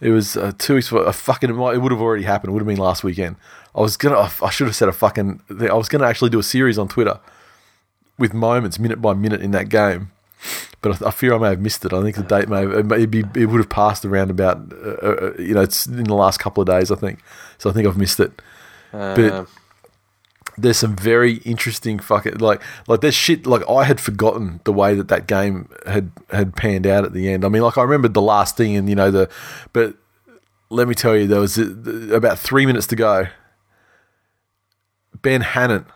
It 0.00 0.10
was 0.10 0.36
uh, 0.36 0.52
two 0.58 0.74
weeks. 0.76 0.88
For, 0.88 1.04
A 1.04 1.12
fucking. 1.12 1.50
It 1.50 1.54
would 1.56 1.92
have 1.92 2.00
already 2.00 2.22
happened. 2.24 2.50
It 2.50 2.52
would 2.54 2.60
have 2.62 2.68
been 2.68 2.76
last 2.78 3.02
weekend. 3.02 3.36
I 3.74 3.80
was 3.80 3.96
gonna. 3.96 4.30
I 4.42 4.50
should 4.50 4.66
have 4.68 4.76
said 4.76 4.88
a 4.88 4.92
fucking. 4.92 5.40
I 5.60 5.74
was 5.74 5.88
gonna 5.88 6.06
actually 6.06 6.30
do 6.30 6.38
a 6.38 6.42
series 6.44 6.78
on 6.78 6.88
Twitter 6.88 7.18
with 8.18 8.32
moments, 8.34 8.78
minute 8.78 9.00
by 9.02 9.14
minute, 9.14 9.40
in 9.40 9.50
that 9.52 9.68
game. 9.68 10.10
But 10.80 11.02
I, 11.02 11.08
I 11.08 11.10
fear 11.10 11.34
I 11.34 11.38
may 11.38 11.48
have 11.48 11.60
missed 11.60 11.84
it. 11.84 11.92
I 11.92 12.00
think 12.02 12.14
the 12.16 12.22
date 12.22 12.48
may 12.48 12.60
have. 12.60 12.72
It, 12.72 12.86
may- 12.86 13.06
be, 13.06 13.24
it 13.34 13.46
would 13.46 13.58
have 13.58 13.68
passed 13.68 14.04
around 14.04 14.30
about. 14.30 14.72
Uh, 14.72 14.90
uh, 15.02 15.32
you 15.38 15.54
know, 15.54 15.62
it's 15.62 15.86
in 15.86 16.04
the 16.04 16.14
last 16.14 16.38
couple 16.38 16.60
of 16.60 16.68
days. 16.68 16.90
I 16.92 16.94
think. 16.94 17.18
So 17.58 17.68
I 17.68 17.72
think 17.72 17.86
I've 17.88 17.98
missed 17.98 18.20
it. 18.20 18.30
But 18.92 19.18
Um, 19.32 19.46
there's 20.60 20.76
some 20.78 20.96
very 20.96 21.34
interesting 21.38 21.98
fucking 21.98 22.38
like 22.38 22.60
like 22.86 23.00
there's 23.00 23.14
shit 23.14 23.46
like 23.46 23.62
I 23.68 23.84
had 23.84 24.00
forgotten 24.00 24.60
the 24.64 24.72
way 24.72 24.94
that 24.94 25.08
that 25.08 25.26
game 25.26 25.68
had 25.86 26.10
had 26.30 26.56
panned 26.56 26.86
out 26.86 27.04
at 27.04 27.12
the 27.12 27.30
end. 27.32 27.44
I 27.44 27.48
mean, 27.48 27.62
like 27.62 27.78
I 27.78 27.82
remembered 27.82 28.14
the 28.14 28.22
last 28.22 28.56
thing 28.56 28.76
and 28.76 28.88
you 28.88 28.94
know 28.94 29.10
the, 29.10 29.30
but 29.72 29.94
let 30.70 30.86
me 30.88 30.94
tell 30.94 31.16
you, 31.16 31.26
there 31.26 31.40
was 31.40 31.58
uh, 31.58 31.64
about 32.12 32.38
three 32.38 32.66
minutes 32.66 32.86
to 32.88 32.96
go. 32.96 33.26
Ben 35.22 35.42
Hannant 35.42 35.86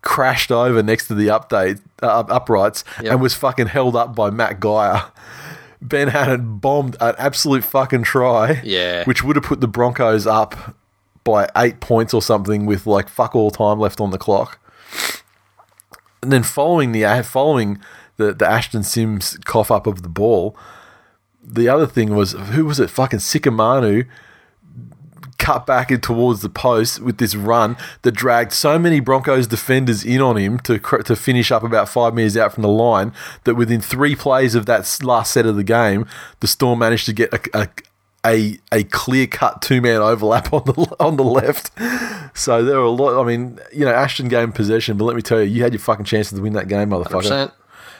crashed 0.00 0.50
over 0.50 0.82
next 0.82 1.06
to 1.08 1.14
the 1.14 1.28
update 1.28 1.80
uh, 2.02 2.24
uprights 2.28 2.82
Yep. 3.02 3.12
and 3.12 3.20
was 3.22 3.34
fucking 3.34 3.66
held 3.68 3.94
up 3.94 4.14
by 4.16 4.30
Matt 4.30 4.58
Geyer. 4.58 5.04
Ben 5.80 6.08
Hannant 6.10 6.60
bombed 6.60 6.96
an 7.00 7.14
absolute 7.18 7.64
fucking 7.64 8.02
try, 8.04 8.60
Yeah. 8.64 9.04
which 9.04 9.22
would 9.22 9.36
have 9.36 9.44
put 9.44 9.60
the 9.60 9.68
Broncos 9.68 10.26
up 10.26 10.76
by 11.24 11.48
eight 11.56 11.80
points 11.80 12.12
or 12.12 12.22
something 12.22 12.66
with 12.66 12.86
like 12.86 13.08
fuck 13.08 13.34
all 13.34 13.50
time 13.50 13.78
left 13.78 14.00
on 14.00 14.10
the 14.10 14.18
clock. 14.18 14.58
And 16.22 16.32
then 16.32 16.42
following 16.42 16.92
the 16.92 17.04
uh, 17.04 17.22
following 17.22 17.80
the, 18.16 18.32
the 18.32 18.46
Ashton 18.46 18.82
Sims 18.82 19.38
cough 19.44 19.70
up 19.70 19.86
of 19.86 20.02
the 20.02 20.08
ball, 20.08 20.56
the 21.42 21.68
other 21.68 21.86
thing 21.86 22.14
was 22.14 22.32
who 22.32 22.64
was 22.64 22.78
it? 22.78 22.90
Fucking 22.90 23.18
Sika 23.20 23.50
Manu 23.50 24.04
cut 25.42 25.66
back 25.66 25.88
towards 26.00 26.40
the 26.40 26.48
post 26.48 27.00
with 27.00 27.18
this 27.18 27.34
run 27.34 27.76
that 28.02 28.12
dragged 28.12 28.52
so 28.52 28.78
many 28.78 29.00
Broncos 29.00 29.48
defenders 29.48 30.04
in 30.04 30.20
on 30.20 30.36
him 30.36 30.60
to 30.60 30.78
to 30.78 31.16
finish 31.16 31.50
up 31.50 31.64
about 31.64 31.88
five 31.88 32.14
meters 32.14 32.36
out 32.36 32.52
from 32.52 32.62
the 32.62 32.68
line 32.68 33.12
that 33.42 33.56
within 33.56 33.80
three 33.80 34.14
plays 34.14 34.54
of 34.54 34.66
that 34.66 34.98
last 35.02 35.32
set 35.32 35.44
of 35.44 35.56
the 35.56 35.64
game, 35.64 36.06
the 36.38 36.46
Storm 36.46 36.78
managed 36.78 37.06
to 37.06 37.12
get 37.12 37.32
a. 37.32 37.40
a 37.58 37.68
a, 38.24 38.58
a 38.70 38.84
clear 38.84 39.26
cut 39.26 39.62
two 39.62 39.80
man 39.80 40.00
overlap 40.00 40.52
on 40.52 40.64
the 40.64 40.96
on 41.00 41.16
the 41.16 41.24
left, 41.24 41.70
so 42.36 42.64
there 42.64 42.78
were 42.78 42.84
a 42.84 42.90
lot. 42.90 43.20
I 43.20 43.26
mean, 43.26 43.58
you 43.72 43.84
know, 43.84 43.92
Ashton 43.92 44.28
gained 44.28 44.54
possession, 44.54 44.96
but 44.96 45.04
let 45.04 45.16
me 45.16 45.22
tell 45.22 45.40
you, 45.40 45.46
you 45.46 45.62
had 45.62 45.72
your 45.72 45.80
fucking 45.80 46.04
chances 46.04 46.36
to 46.36 46.42
win 46.42 46.52
that 46.54 46.68
game, 46.68 46.90
motherfucker. 46.90 47.50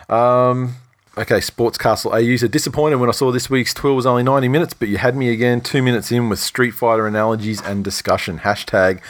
100%. 0.09 0.75
Okay, 1.15 1.41
Sportscastle 1.41 2.11
AU 2.15 2.37
said 2.37 2.51
disappointed 2.53 2.97
when 2.97 3.11
I 3.11 3.13
saw 3.13 3.31
this 3.31 3.51
week's 3.51 3.75
tour 3.75 3.93
was 3.93 4.07
only 4.07 4.23
90 4.23 4.49
minutes, 4.49 4.73
but 4.73 4.89
you 4.89 4.97
had 4.97 5.15
me 5.15 5.29
again 5.29 5.61
two 5.61 5.83
minutes 5.83 6.11
in 6.11 6.31
with 6.31 6.39
Street 6.39 6.71
Fighter 6.71 7.07
analogies 7.07 7.61
and 7.61 7.85
discussion. 7.85 8.39
Hashtag 8.39 9.03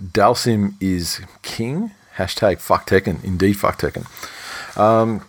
Dhalsim 0.00 0.74
is 0.80 1.20
king. 1.42 1.90
Hashtag 2.16 2.60
fuck 2.60 2.86
Tekken. 2.86 3.24
Indeed, 3.24 3.54
fuck 3.54 3.76
Tekken. 3.80 4.06
Um, 4.78 5.22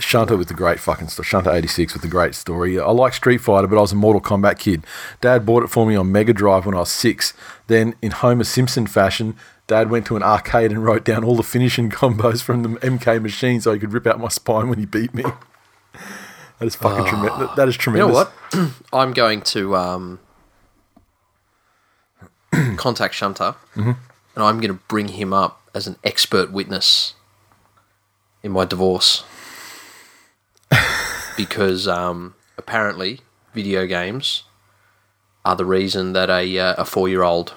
Shunter 0.00 0.36
with 0.36 0.48
the 0.48 0.54
great 0.54 0.78
fucking 0.78 1.08
story. 1.08 1.26
Shunter 1.26 1.50
86 1.50 1.92
with 1.92 2.02
the 2.02 2.08
great 2.08 2.34
story. 2.34 2.78
I 2.78 2.90
like 2.90 3.12
Street 3.14 3.38
Fighter, 3.38 3.66
but 3.66 3.76
I 3.78 3.80
was 3.80 3.92
a 3.92 3.96
Mortal 3.96 4.20
Kombat 4.20 4.58
kid. 4.58 4.84
Dad 5.20 5.44
bought 5.44 5.64
it 5.64 5.68
for 5.70 5.86
me 5.86 5.96
on 5.96 6.12
Mega 6.12 6.32
Drive 6.32 6.66
when 6.66 6.74
I 6.74 6.78
was 6.80 6.90
six. 6.90 7.34
Then, 7.66 7.94
in 8.00 8.12
Homer 8.12 8.44
Simpson 8.44 8.86
fashion, 8.86 9.34
Dad 9.66 9.90
went 9.90 10.06
to 10.06 10.16
an 10.16 10.22
arcade 10.22 10.70
and 10.70 10.84
wrote 10.84 11.04
down 11.04 11.24
all 11.24 11.34
the 11.36 11.42
finishing 11.42 11.90
combos 11.90 12.42
from 12.42 12.62
the 12.62 12.68
MK 12.80 13.20
machine 13.20 13.60
so 13.60 13.72
he 13.72 13.78
could 13.80 13.92
rip 13.92 14.06
out 14.06 14.20
my 14.20 14.28
spine 14.28 14.68
when 14.68 14.78
he 14.78 14.86
beat 14.86 15.12
me. 15.14 15.24
That 16.60 16.66
is 16.66 16.74
fucking 16.74 17.04
tremendous. 17.06 17.54
That 17.54 17.68
is 17.68 17.76
tremendous. 17.76 18.08
You 18.08 18.12
know 18.12 18.64
what? 18.64 18.72
I'm 18.92 19.12
going 19.12 19.42
to 19.42 19.76
um, 19.76 20.18
contact 22.76 23.14
Shunter, 23.14 23.54
Mm-hmm. 23.76 23.90
and 24.34 24.44
I'm 24.44 24.56
going 24.60 24.72
to 24.74 24.80
bring 24.88 25.06
him 25.08 25.32
up 25.32 25.60
as 25.72 25.86
an 25.86 25.96
expert 26.02 26.50
witness 26.50 27.14
in 28.42 28.50
my 28.52 28.64
divorce 28.64 29.22
because 31.38 31.88
um, 31.88 32.34
apparently 32.58 33.20
video 33.54 33.86
games 33.86 34.42
are 35.44 35.56
the 35.56 35.64
reason 35.64 36.12
that 36.12 36.28
a 36.28 36.58
uh, 36.58 36.74
a 36.76 36.84
four 36.84 37.08
year 37.08 37.22
old 37.22 37.54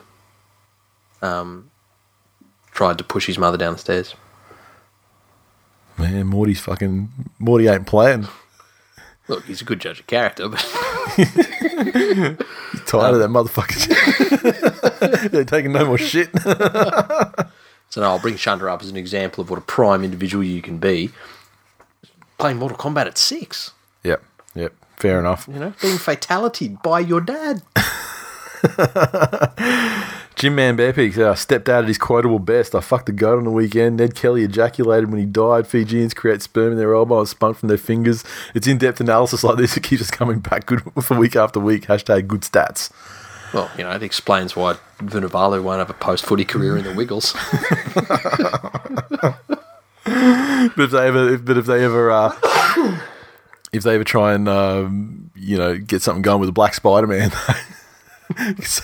um, 1.21 1.69
tried 2.71 2.97
to 2.99 3.03
push 3.03 3.25
his 3.25 3.37
mother 3.37 3.57
down 3.57 3.73
the 3.73 3.79
stairs. 3.79 4.15
Man, 5.97 6.27
Morty's 6.27 6.61
fucking. 6.61 7.09
Morty 7.39 7.67
ain't 7.67 7.87
playing. 7.87 8.27
Look, 9.27 9.45
he's 9.45 9.61
a 9.61 9.65
good 9.65 9.81
judge 9.81 9.99
of 9.99 10.07
character, 10.07 10.47
but 10.47 10.59
Tired 12.85 13.13
of 13.13 13.19
that 13.19 13.29
motherfucker. 13.29 13.87
They're 15.31 15.43
taking 15.43 15.73
no 15.73 15.85
more 15.85 15.97
shit. 15.97 16.29
So 17.91 17.99
no, 17.99 18.07
I'll 18.07 18.19
bring 18.19 18.37
Shunter 18.37 18.69
up 18.69 18.81
as 18.81 18.89
an 18.89 18.95
example 18.95 19.41
of 19.41 19.49
what 19.49 19.59
a 19.59 19.61
prime 19.61 20.05
individual 20.05 20.45
you 20.45 20.61
can 20.61 20.77
be. 20.77 21.11
Playing 22.41 22.57
Mortal 22.57 22.77
Kombat 22.77 23.05
at 23.05 23.17
six, 23.17 23.71
yep, 24.03 24.23
yep. 24.55 24.73
Fair 24.97 25.19
enough. 25.19 25.47
you 25.51 25.59
know, 25.59 25.73
being 25.81 25.97
fatality 25.97 26.77
by 26.83 26.99
your 26.99 27.21
dad. 27.21 27.61
Jim 30.35 30.55
Man 30.55 30.79
uh, 30.79 31.35
stepped 31.35 31.69
out 31.69 31.83
at 31.83 31.87
his 31.87 31.99
quotable 31.99 32.39
best. 32.39 32.73
I 32.73 32.79
fucked 32.79 33.09
a 33.09 33.11
goat 33.11 33.37
on 33.37 33.43
the 33.43 33.51
weekend. 33.51 33.97
Ned 33.97 34.15
Kelly 34.15 34.43
ejaculated 34.43 35.11
when 35.11 35.19
he 35.19 35.25
died. 35.27 35.67
Fijians 35.67 36.15
create 36.15 36.41
sperm 36.41 36.71
in 36.71 36.79
their 36.79 36.95
elbow 36.95 37.19
and 37.19 37.27
spunk 37.27 37.57
from 37.57 37.69
their 37.69 37.77
fingers. 37.77 38.23
It's 38.55 38.65
in 38.65 38.79
depth 38.79 38.99
analysis 38.99 39.43
like 39.43 39.57
this 39.57 39.75
that 39.75 39.83
keeps 39.83 40.01
us 40.01 40.09
coming 40.09 40.39
back 40.39 40.65
good 40.65 40.81
for 41.03 41.17
week 41.17 41.35
after 41.35 41.59
week. 41.59 41.85
Hashtag 41.85 42.27
good 42.27 42.41
stats. 42.41 42.91
Well, 43.53 43.69
you 43.77 43.83
know, 43.83 43.91
it 43.91 44.01
explains 44.01 44.55
why 44.55 44.77
Vunivalu 44.97 45.61
won't 45.61 45.79
have 45.79 45.91
a 45.91 45.93
post 45.93 46.25
footy 46.25 46.45
career 46.45 46.75
in 46.75 46.85
the 46.85 46.93
Wiggles. 46.93 47.35
But 50.03 50.79
if 50.79 50.91
they 50.91 51.07
ever, 51.07 51.33
if, 51.33 51.45
but 51.45 51.57
if 51.57 51.65
they 51.65 51.83
ever, 51.83 52.11
uh, 52.11 52.35
if 53.73 53.83
they 53.83 53.95
ever 53.95 54.03
try 54.03 54.33
and 54.33 54.47
um, 54.47 55.31
you 55.35 55.57
know 55.57 55.77
get 55.77 56.01
something 56.01 56.21
going 56.21 56.39
with 56.39 56.49
a 56.49 56.53
Black 56.53 56.73
Spider 56.73 57.07
Man, 57.07 57.31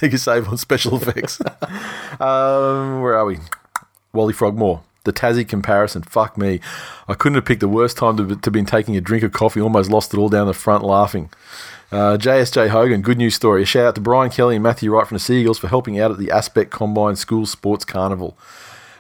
they 0.02 0.10
can 0.10 0.18
save 0.18 0.48
on 0.48 0.58
special 0.58 0.96
effects. 0.96 1.40
um, 2.20 3.02
where 3.02 3.18
are 3.18 3.26
we? 3.26 3.40
Wally 4.14 4.34
Frogmore. 4.34 4.84
The 5.04 5.14
Tassie 5.14 5.48
comparison. 5.48 6.02
Fuck 6.02 6.38
me. 6.38 6.60
I 7.08 7.14
couldn't 7.14 7.36
have 7.36 7.46
picked 7.46 7.62
the 7.62 7.70
worst 7.70 7.98
time 7.98 8.18
to, 8.18 8.36
to 8.36 8.64
taking 8.64 8.98
a 8.98 9.02
drink 9.02 9.24
of 9.24 9.32
coffee. 9.32 9.62
Almost 9.62 9.90
lost 9.90 10.14
it 10.14 10.18
all 10.18 10.28
down 10.28 10.48
the 10.48 10.54
front 10.54 10.84
laughing. 10.84 11.30
Uh, 11.90 12.18
JSJ 12.18 12.68
Hogan, 12.70 13.02
good 13.02 13.18
news 13.18 13.34
story. 13.34 13.64
A 13.64 13.66
shout 13.66 13.86
out 13.86 13.96
to 13.96 14.02
Brian 14.02 14.30
Kelly 14.30 14.56
and 14.56 14.64
Matthew 14.64 14.92
Wright 14.92 15.08
from 15.08 15.16
the 15.16 15.20
Seagulls 15.20 15.58
for 15.58 15.70
helping 15.70 15.98
out 15.98 16.12
at 16.12 16.18
the 16.18 16.30
Aspect 16.30 16.72
Combine 16.72 17.16
School 17.16 17.46
Sports 17.46 17.86
Carnival. 17.86 18.38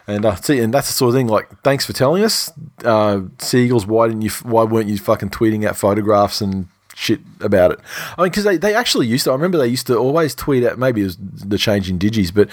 And 0.07 0.25
uh, 0.25 0.35
see, 0.35 0.59
and 0.59 0.73
that's 0.73 0.87
the 0.87 0.93
sort 0.93 1.09
of 1.09 1.15
thing. 1.15 1.27
Like, 1.27 1.61
thanks 1.63 1.85
for 1.85 1.91
telling 1.91 2.23
us, 2.23 2.51
uh, 2.85 3.21
Seagulls. 3.39 3.85
Why 3.85 4.07
didn't 4.07 4.21
you? 4.21 4.29
Why 4.43 4.63
weren't 4.63 4.87
you 4.87 4.97
fucking 4.97 5.31
tweeting 5.31 5.65
out 5.67 5.75
photographs 5.75 6.39
and 6.39 6.67
shit 6.95 7.19
about 7.41 7.71
it? 7.71 7.79
I 8.17 8.21
mean, 8.21 8.31
because 8.31 8.45
they, 8.45 8.57
they 8.57 8.73
actually 8.73 9.07
used 9.07 9.25
to. 9.25 9.31
I 9.31 9.33
remember 9.33 9.57
they 9.57 9.67
used 9.67 9.87
to 9.87 9.97
always 9.97 10.33
tweet 10.33 10.63
out. 10.63 10.79
Maybe 10.79 11.01
it 11.01 11.05
was 11.05 11.17
the 11.17 11.57
change 11.57 11.89
in 11.89 11.99
digis, 11.99 12.33
but 12.33 12.49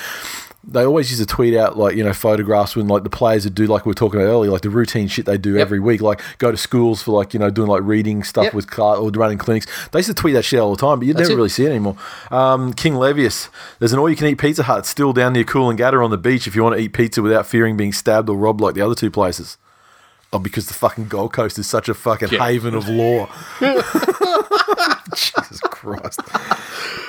they 0.66 0.84
always 0.84 1.10
used 1.10 1.20
to 1.20 1.26
tweet 1.26 1.54
out 1.54 1.76
like 1.76 1.94
you 1.96 2.02
know 2.02 2.12
photographs 2.12 2.74
when 2.74 2.88
like 2.88 3.02
the 3.04 3.10
players 3.10 3.44
would 3.44 3.54
do 3.54 3.66
like 3.66 3.84
we 3.84 3.90
were 3.90 3.94
talking 3.94 4.20
about 4.20 4.28
earlier, 4.30 4.50
like 4.50 4.62
the 4.62 4.70
routine 4.70 5.08
shit 5.08 5.26
they 5.26 5.36
do 5.38 5.52
Yep. 5.52 5.60
every 5.60 5.80
week, 5.80 6.00
like 6.00 6.20
go 6.38 6.50
to 6.50 6.56
schools 6.56 7.02
for 7.02 7.12
like 7.12 7.34
you 7.34 7.40
know 7.40 7.50
doing 7.50 7.68
like 7.68 7.82
reading 7.82 8.22
stuff 8.24 8.44
Yep. 8.44 8.54
with 8.54 8.70
car 8.70 8.96
or 8.96 9.10
running 9.10 9.38
clinics. 9.38 9.66
They 9.92 9.98
used 10.00 10.08
to 10.08 10.14
tweet 10.14 10.34
that 10.34 10.44
shit 10.44 10.60
all 10.60 10.74
the 10.74 10.80
time, 10.80 10.98
but 11.00 11.06
you'd 11.06 11.16
That's 11.16 11.28
never 11.28 11.32
it. 11.32 11.42
really 11.42 11.48
see 11.50 11.64
it 11.66 11.70
anymore. 11.70 11.96
Um, 12.30 12.72
King 12.72 12.94
Levius, 12.94 13.48
there's 13.78 13.92
an 13.92 13.98
all-you-can-eat 13.98 14.36
Pizza 14.38 14.62
Hut 14.64 14.86
still 14.86 15.12
down 15.12 15.32
near 15.34 15.44
Coolangatta 15.44 16.02
on 16.04 16.10
the 16.10 16.18
beach 16.18 16.46
if 16.46 16.54
you 16.56 16.62
want 16.62 16.76
to 16.76 16.80
eat 16.82 16.92
pizza 16.92 17.20
without 17.22 17.46
fearing 17.46 17.76
being 17.76 17.92
stabbed 17.92 18.28
or 18.28 18.36
robbed 18.36 18.60
like 18.60 18.74
the 18.74 18.80
other 18.80 18.94
two 18.94 19.10
places. 19.10 19.58
Oh, 20.32 20.38
because 20.40 20.66
the 20.66 20.74
fucking 20.74 21.06
Gold 21.06 21.32
Coast 21.32 21.58
is 21.60 21.66
such 21.68 21.88
a 21.88 21.94
fucking 21.94 22.30
Yeah. 22.32 22.44
haven 22.44 22.74
of 22.74 22.88
law. 22.88 23.28
Jesus 25.14 25.60
Christ. 25.60 26.20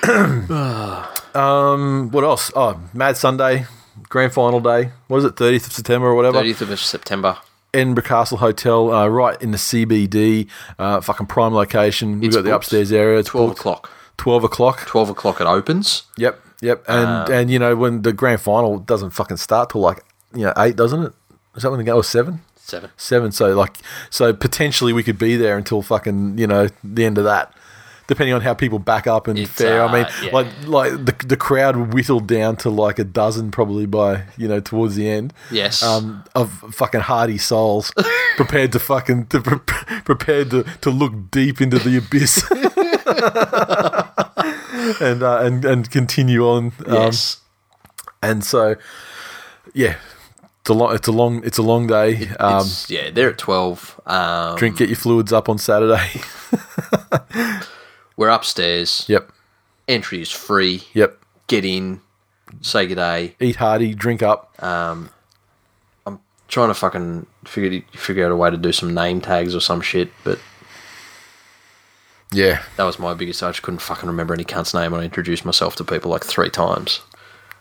um, 1.35 2.09
what 2.11 2.23
else? 2.23 2.51
Oh, 2.55 2.79
Mad 2.93 3.17
Sunday, 3.17 3.65
grand 4.09 4.33
final 4.33 4.59
day. 4.59 4.91
What 5.07 5.17
is 5.17 5.25
it, 5.25 5.35
30th 5.35 5.67
of 5.67 5.73
September 5.73 6.07
or 6.07 6.15
whatever? 6.15 6.41
30th 6.41 6.61
of 6.61 6.79
September. 6.79 7.37
Edinburgh 7.73 8.03
Castle 8.05 8.37
Hotel, 8.37 8.91
uh, 8.93 9.07
right 9.07 9.39
in 9.41 9.51
the 9.51 9.57
CBD, 9.57 10.47
uh, 10.79 11.01
fucking 11.01 11.27
prime 11.27 11.53
location. 11.53 12.19
We've 12.21 12.29
It's 12.29 12.35
got 12.37 12.43
the 12.45 12.55
upstairs 12.55 12.91
area. 12.93 13.19
It's 13.19 13.29
12 13.29 13.49
booked. 13.49 13.59
o'clock. 13.59 13.89
12 14.17 14.43
o'clock. 14.45 14.85
12 14.85 15.09
o'clock 15.09 15.41
it 15.41 15.47
opens. 15.47 16.03
Yep, 16.17 16.39
yep. 16.61 16.85
And 16.87 17.29
and 17.29 17.51
you 17.51 17.59
know 17.59 17.75
when 17.75 18.03
the 18.03 18.13
grand 18.13 18.39
final 18.39 18.79
doesn't 18.79 19.09
fucking 19.09 19.35
start 19.37 19.71
till 19.71 19.81
like 19.81 20.05
you 20.33 20.45
know 20.45 20.53
eight, 20.57 20.77
doesn't 20.77 21.03
it? 21.03 21.13
Is 21.55 21.63
that 21.63 21.69
when 21.69 21.79
the 21.79 21.83
game 21.83 21.95
was 21.97 22.07
seven? 22.07 22.39
Seven. 22.55 22.91
Seven. 22.95 23.31
So 23.33 23.53
like 23.53 23.75
so 24.09 24.31
potentially 24.31 24.93
we 24.93 25.03
could 25.03 25.19
be 25.19 25.35
there 25.35 25.57
until 25.57 25.81
fucking 25.81 26.37
you 26.37 26.47
know 26.47 26.69
the 26.81 27.03
end 27.03 27.17
of 27.17 27.25
that. 27.25 27.53
Depending 28.07 28.35
on 28.35 28.41
how 28.41 28.53
people 28.53 28.77
back 28.77 29.07
up 29.07 29.27
and 29.27 29.39
It's, 29.39 29.49
fare, 29.51 29.83
I 29.83 29.91
mean, 29.91 30.05
uh, 30.05 30.11
yeah. 30.21 30.31
like 30.31 30.47
like 30.67 30.91
the 31.05 31.15
the 31.25 31.37
crowd 31.37 31.91
whittled 31.93 32.27
down 32.27 32.55
to 32.57 32.69
like 32.69 32.99
a 32.99 33.03
dozen 33.03 33.49
probably 33.49 33.87
by 33.87 34.23
you 34.37 34.47
know 34.47 34.59
towards 34.59 34.95
the 34.95 35.09
end. 35.09 35.33
Yes. 35.49 35.81
um, 35.81 36.23
of 36.35 36.51
fucking 36.73 37.01
hardy 37.01 37.39
souls 37.39 37.91
prepared 38.37 38.71
to 38.73 38.79
fucking 38.79 39.25
to 39.27 39.41
pre- 39.41 40.01
prepared 40.03 40.51
to, 40.51 40.63
to 40.81 40.91
look 40.91 41.31
deep 41.31 41.61
into 41.61 41.79
the 41.79 41.97
abyss. 41.97 42.45
and 45.01 45.23
uh, 45.23 45.39
and 45.41 45.65
and 45.65 45.89
continue 45.89 46.47
on. 46.47 46.65
Um, 46.85 46.93
Yes. 46.93 47.39
And 48.21 48.43
so, 48.43 48.75
yeah, 49.73 49.97
it's 50.61 50.69
a 50.69 50.73
long 50.73 50.95
it's 50.95 51.07
a 51.07 51.11
long 51.11 51.43
it's 51.43 51.57
a 51.59 51.61
long 51.61 51.85
day. 51.87 52.27
Um, 52.39 52.67
yeah, 52.87 53.11
they're 53.11 53.29
at 53.29 53.37
12. 53.37 54.01
Um, 54.07 54.55
drink, 54.57 54.77
get 54.77 54.89
your 54.89 54.95
fluids 54.95 55.31
up 55.31 55.47
on 55.49 55.57
Saturday. 55.59 56.21
We're 58.17 58.29
upstairs. 58.29 59.05
yep, 59.07 59.31
Entry 59.87 60.21
is 60.21 60.31
free. 60.31 60.83
yep. 60.93 61.17
Get 61.47 61.63
in. 61.65 62.01
Say 62.61 62.87
good 62.87 62.95
day. 62.95 63.35
Eat 63.39 63.57
hearty, 63.57 63.93
drink 63.93 64.23
up. 64.23 64.51
Um, 64.63 65.09
I'm 66.07 66.19
trying 66.47 66.69
to 66.69 66.73
fucking 66.73 67.25
figure 67.45 67.81
figure 67.93 68.25
out 68.25 68.31
a 68.31 68.35
way 68.35 68.49
to 68.49 68.57
do 68.57 68.71
some 68.71 68.93
name 68.93 69.21
tags 69.21 69.53
or 69.55 69.59
some 69.59 69.81
shit, 69.81 70.09
but 70.23 70.39
Yeah, 72.31 72.63
that 72.77 72.83
was 72.83 72.97
my 72.99 73.13
biggest. 73.13 73.43
I 73.43 73.49
just 73.49 73.61
couldn't 73.61 73.79
fucking 73.81 74.07
remember 74.07 74.33
any 74.33 74.43
cunt's 74.43 74.73
name. 74.73 74.93
and 74.93 75.01
I 75.01 75.05
introduced 75.05 75.45
myself 75.45 75.75
to 75.77 75.83
people 75.83 76.09
like 76.11 76.23
three 76.23 76.49
times. 76.49 77.01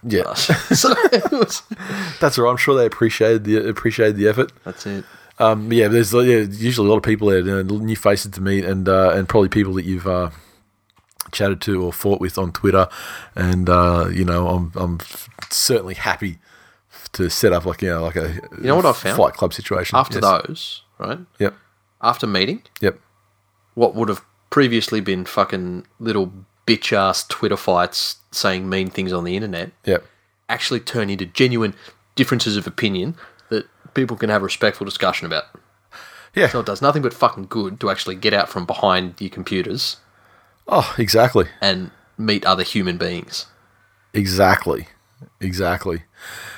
yeah. 0.02 0.32
so 0.34 0.94
was, 1.30 1.62
That's 2.20 2.38
all 2.38 2.44
right. 2.44 2.50
I'm 2.50 2.56
sure 2.56 2.76
they 2.76 2.86
appreciated 2.86 3.44
the 3.44 3.68
appreciated 3.68 4.16
the 4.16 4.28
effort. 4.28 4.52
that's 4.64 4.86
it. 4.86 5.04
Um, 5.38 5.72
yeah, 5.72 5.88
there's 5.88 6.12
yeah, 6.12 6.40
usually 6.40 6.86
a 6.86 6.90
lot 6.90 6.96
of 6.96 7.02
people 7.02 7.28
there, 7.28 7.40
you 7.40 7.44
know, 7.44 7.62
new 7.62 7.96
faces 7.96 8.32
to 8.32 8.40
meet, 8.40 8.64
and 8.64 8.88
uh, 8.88 9.10
and 9.10 9.28
probably 9.28 9.48
people 9.48 9.74
that 9.74 9.84
you've 9.84 10.06
uh, 10.06 10.30
chatted 11.32 11.60
to 11.62 11.84
or 11.84 11.92
fought 11.92 12.20
with 12.20 12.38
on 12.38 12.52
Twitter, 12.52 12.88
and 13.34 13.68
uh, 13.68 14.08
you 14.12 14.24
know, 14.24 14.48
I'm 14.48 14.72
I'm 14.76 15.00
certainly 15.50 15.94
happy 15.94 16.38
to 17.12 17.28
set 17.30 17.52
up 17.52 17.64
like 17.64 17.82
you 17.82 17.88
know 17.90 18.02
like 18.02 18.16
a 18.16 18.40
You 18.58 18.68
know 18.68 18.76
what 18.76 18.86
I 18.86 18.92
found? 18.92 19.16
Fight 19.16 19.34
Club 19.34 19.52
situation 19.52 19.96
After 19.96 20.20
Yes. 20.20 20.22
those, 20.46 20.82
right? 20.98 21.18
Yep, 21.38 21.54
After 22.00 22.26
meeting, 22.26 22.62
yep, 22.80 22.98
what 23.74 23.94
would 23.94 24.08
have 24.08 24.22
previously 24.50 25.00
been 25.00 25.24
fucking 25.24 25.86
little 25.98 26.32
bitch 26.66 26.92
ass 26.92 27.26
Twitter 27.26 27.56
fights 27.56 28.16
saying 28.30 28.68
mean 28.68 28.88
things 28.88 29.12
on 29.12 29.24
the 29.24 29.36
internet 29.36 29.70
yep. 29.84 30.04
actually 30.48 30.80
turn 30.80 31.10
into 31.10 31.26
genuine 31.26 31.74
differences 32.14 32.56
of 32.56 32.66
opinion 32.66 33.16
people 33.94 34.16
can 34.16 34.30
have 34.30 34.42
a 34.42 34.44
respectful 34.44 34.84
discussion 34.84 35.26
about. 35.26 35.44
Yeah. 36.34 36.48
So 36.48 36.60
it 36.60 36.66
does 36.66 36.82
nothing 36.82 37.02
but 37.02 37.14
fucking 37.14 37.46
good 37.48 37.78
to 37.80 37.90
actually 37.90 38.16
get 38.16 38.34
out 38.34 38.48
from 38.48 38.66
behind 38.66 39.20
your 39.20 39.30
computers 39.30 39.96
Oh, 40.66 40.94
exactly, 40.98 41.46
and 41.60 41.90
meet 42.18 42.44
other 42.46 42.62
human 42.64 42.96
beings. 42.96 43.46
exactly, 44.12 44.88
exactly. 45.40 46.02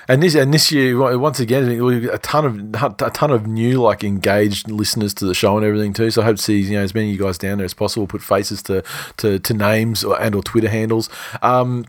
And 0.08 0.22
this 0.22 0.36
and 0.36 0.54
this 0.54 0.70
year, 0.70 1.18
once 1.18 1.40
again, 1.40 1.68
a 2.12 2.18
ton 2.18 2.44
of 2.44 3.02
a 3.02 3.10
ton 3.10 3.30
of 3.32 3.46
new 3.48 3.82
like 3.82 4.04
engaged 4.04 4.70
listeners 4.70 5.12
to 5.14 5.24
the 5.26 5.34
show 5.34 5.56
and 5.56 5.66
everything 5.66 5.92
too. 5.92 6.10
So 6.12 6.22
I 6.22 6.26
hope 6.26 6.36
to 6.36 6.42
see 6.42 6.60
you 6.60 6.76
know 6.78 6.82
as 6.84 6.94
many 6.94 7.08
of 7.10 7.16
you 7.16 7.22
guys 7.24 7.36
down 7.36 7.58
there 7.58 7.64
as 7.64 7.74
possible. 7.74 8.06
Put 8.06 8.22
faces 8.22 8.62
to 8.64 8.84
to, 9.16 9.40
to 9.40 9.54
names 9.54 10.04
or, 10.04 10.20
and 10.22 10.34
or 10.36 10.42
Twitter 10.44 10.68
handles. 10.68 11.10
Um, 11.42 11.84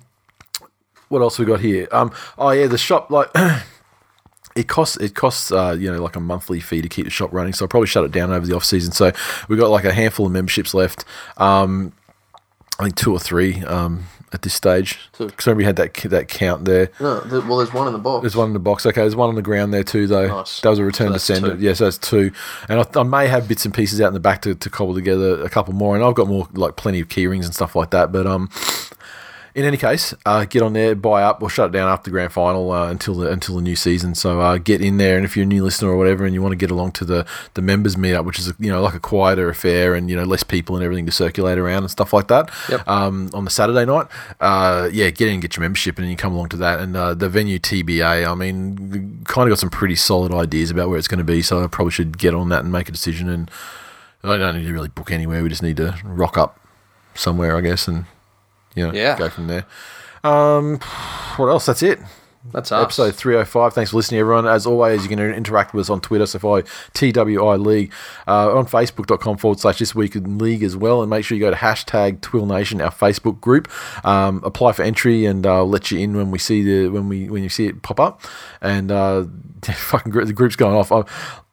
what 1.10 1.22
else 1.22 1.38
we 1.38 1.45
got 1.45 1.60
here? 1.60 1.88
Um, 1.91 2.11
oh 2.38 2.49
yeah, 2.49 2.68
the 2.68 2.78
shop 2.80 3.11
like. 3.11 3.30
It 4.58 4.68
costs 4.68 4.98
it 4.98 5.16
costs 5.16 5.52
uh, 5.52 5.76
you 5.80 5.92
know 5.92 6.02
like 6.02 6.16
a 6.16 6.20
monthly 6.20 6.60
fee 6.60 6.82
to 6.82 6.90
keep 6.90 7.06
the 7.06 7.12
shop 7.12 7.32
running, 7.32 7.54
so 7.54 7.66
I'll 7.66 7.70
probably 7.70 7.88
shut 7.88 8.04
it 8.04 8.12
down 8.12 8.32
over 8.32 8.46
the 8.46 8.56
off 8.56 8.66
season. 8.66 8.92
So 8.92 9.12
we've 9.48 9.60
got 9.60 9.70
like 9.70 9.86
a 9.86 9.94
handful 9.94 10.26
of 10.26 10.32
memberships 10.32 10.74
left. 10.74 11.06
Um, 11.38 11.94
I 12.80 12.84
think 12.84 12.96
two 12.96 13.12
or 13.12 13.20
three 13.20 13.64
um, 13.64 14.06
at 14.34 14.44
this 14.44 14.54
stage. 14.54 15.00
Two. 15.14 15.26
Because 15.28 15.48
remember 15.48 15.60
we 15.60 15.66
had 15.66 15.76
that 15.78 15.94
that 16.12 16.28
count 16.28 16.66
there. 16.66 16.92
No, 17.00 17.24
well, 17.48 17.58
there's 17.58 17.74
one 17.74 17.88
in 17.88 17.94
the 17.94 18.00
box. 18.00 18.22
There's 18.22 18.36
one 18.36 18.48
in 18.48 18.54
the 18.54 18.60
box. 18.60 18.86
Okay, 18.86 19.02
there's 19.02 19.16
one 19.16 19.30
on 19.30 19.36
the 19.36 19.42
ground 19.42 19.74
there 19.74 19.84
too, 19.84 20.06
though. 20.06 20.28
Nice. 20.28 20.62
That 20.62 20.70
was 20.70 20.78
a 20.80 20.84
return 20.84 21.08
So 21.08 21.14
to 21.14 21.20
sender. 21.20 21.56
two. 21.56 21.62
Yeah, 21.64 21.74
so 21.74 21.86
that's 21.86 21.98
two. 21.98 22.32
And 22.70 22.80
I, 22.80 23.00
I 23.00 23.04
may 23.04 23.28
have 23.28 23.48
bits 23.48 23.66
and 23.66 23.74
pieces 23.74 24.00
out 24.00 24.08
in 24.10 24.14
the 24.14 24.20
back 24.20 24.42
to, 24.44 24.54
to 24.54 24.70
cobble 24.70 24.94
together 24.94 25.42
a 25.42 25.50
couple 25.50 25.74
more. 25.74 25.96
And 25.96 26.04
I've 26.04 26.14
got 26.14 26.28
more, 26.28 26.48
like 26.54 26.76
plenty 26.76 27.00
of 27.00 27.10
key 27.10 27.26
rings 27.26 27.46
and 27.46 27.56
stuff 27.56 27.76
like 27.76 27.90
that. 27.92 28.12
But 28.12 28.28
um, 28.28 28.50
in 29.58 29.66
any 29.66 29.76
case, 29.76 30.14
uh, 30.24 30.46
get 30.46 30.62
on 30.62 30.74
there, 30.74 30.94
buy 30.94 31.24
up. 31.24 31.42
We'll 31.42 31.50
shut 31.50 31.72
it 31.72 31.74
down 31.74 31.90
after 31.90 32.04
the 32.04 32.12
grand 32.12 32.32
final 32.32 32.72
uh, 32.72 32.92
until 32.92 33.16
the 33.16 33.32
until 33.32 33.56
the 33.56 33.64
new 33.64 33.76
season. 33.76 34.14
So 34.14 34.40
uh, 34.40 34.60
get 34.60 34.84
in 34.84 34.98
there, 34.98 35.16
and 35.16 35.26
if 35.26 35.36
you're 35.36 35.46
a 35.46 35.48
new 35.48 35.64
listener 35.64 35.90
or 35.90 35.98
whatever, 35.98 36.26
and 36.26 36.36
you 36.36 36.44
want 36.44 36.52
to 36.52 36.58
get 36.58 36.70
along 36.70 36.92
to 36.92 37.06
the 37.06 37.26
the 37.56 37.64
members 37.64 37.96
meetup, 37.96 38.24
which 38.24 38.38
is 38.38 38.54
you 38.60 38.70
know 38.70 38.84
like 38.84 38.94
a 38.94 39.00
quieter 39.00 39.50
affair, 39.50 39.96
and 39.96 40.12
you 40.12 40.16
know 40.16 40.26
less 40.26 40.44
people 40.44 40.76
and 40.76 40.86
everything 40.86 41.08
to 41.08 41.12
circulate 41.12 41.58
around 41.58 41.82
and 41.82 41.90
stuff 41.90 42.14
like 42.14 42.28
that. 42.28 42.52
Yep. 42.70 42.88
Um, 42.88 43.32
on 43.34 43.46
the 43.46 43.50
Saturday 43.50 43.84
night, 43.84 44.06
uh, 44.40 44.92
yeah, 44.94 45.10
get 45.10 45.28
in, 45.28 45.40
get 45.40 45.58
your 45.58 45.64
membership, 45.64 45.98
and 45.98 46.04
then 46.04 46.12
you 46.12 46.18
come 46.18 46.34
along 46.34 46.50
to 46.50 46.58
that. 46.58 46.80
And 46.80 46.96
uh, 46.96 47.16
the 47.16 47.28
venue 47.28 47.58
TBA, 47.58 48.30
I 48.30 48.36
mean, 48.36 49.24
kind 49.26 49.48
of 49.48 49.52
got 49.52 49.58
some 49.58 49.72
pretty 49.72 49.96
solid 49.96 50.32
ideas 50.32 50.70
about 50.70 50.90
where 50.90 51.00
it's 51.00 51.08
going 51.08 51.18
to 51.18 51.24
be. 51.24 51.42
So 51.42 51.64
I 51.64 51.66
probably 51.66 51.94
should 51.94 52.20
get 52.20 52.36
on 52.36 52.50
that 52.50 52.62
and 52.62 52.72
make 52.72 52.90
a 52.90 52.92
decision. 52.92 53.28
And 53.28 53.50
I 54.24 54.38
don't 54.38 54.56
need 54.56 54.68
to 54.68 54.74
really 54.74 54.90
book 54.90 55.10
anywhere. 55.10 55.42
We 55.42 55.50
just 55.50 55.64
need 55.64 55.78
to 55.78 55.98
rock 56.04 56.38
up 56.38 56.60
somewhere, 57.16 57.58
I 57.58 57.62
guess, 57.62 57.88
and 57.88 58.06
you 58.78 58.88
know, 58.88 58.94
Yeah. 58.94 59.18
go 59.18 59.30
from 59.30 59.48
there. 59.48 59.66
Um, 60.24 60.80
what 61.38 61.48
else? 61.48 61.66
That's 61.66 61.84
it. 61.84 61.99
That's 62.54 62.72
us. 62.72 62.82
Episode 62.82 63.14
305. 63.16 63.74
Thanks 63.74 63.91
for 63.91 63.98
listening, 63.98 64.22
everyone. 64.22 64.48
As 64.48 64.66
always, 64.66 65.04
you 65.04 65.10
can 65.10 65.20
interact 65.20 65.74
with 65.74 65.82
us 65.86 65.90
on 65.90 65.99
Twitter, 65.99 66.26
so 66.26 66.40
follow 66.40 66.64
TWI 66.94 67.56
League, 67.58 67.91
uh, 68.26 68.56
on 68.58 68.66
Facebook.com 68.66 69.36
forward 69.38 69.60
slash 69.60 69.80
This 69.80 69.94
Week 69.94 70.16
in 70.16 70.38
League 70.38 70.64
as 70.64 70.78
well. 70.78 71.02
And 71.02 71.10
make 71.10 71.26
sure 71.26 71.38
you 71.38 71.44
go 71.44 71.49
to 71.52 71.58
hashtag 71.58 72.22
Twill 72.22 72.45
Nation, 72.45 72.80
our 72.80 72.91
Facebook 72.91 73.41
group. 73.41 73.68
Um, 74.06 74.41
apply 74.45 74.72
for 74.72 74.84
entry, 74.84 75.26
and 75.26 75.45
uh, 75.45 75.56
I'll 75.58 75.70
let 75.70 75.91
you 75.91 75.99
in 75.99 76.16
when 76.16 76.32
we 76.32 76.40
see 76.40 76.64
the 76.64 76.88
when 76.88 77.10
we 77.10 77.30
when 77.30 77.44
you 77.44 77.49
see 77.49 77.66
it 77.68 77.82
pop 77.82 77.99
up. 77.99 78.22
And 78.62 78.94
uh, 78.94 79.26
fucking 79.74 80.12
gr- 80.12 80.24
the 80.24 80.34
group's 80.34 80.56
going 80.56 80.76
off. 80.76 80.92
I, 80.92 81.04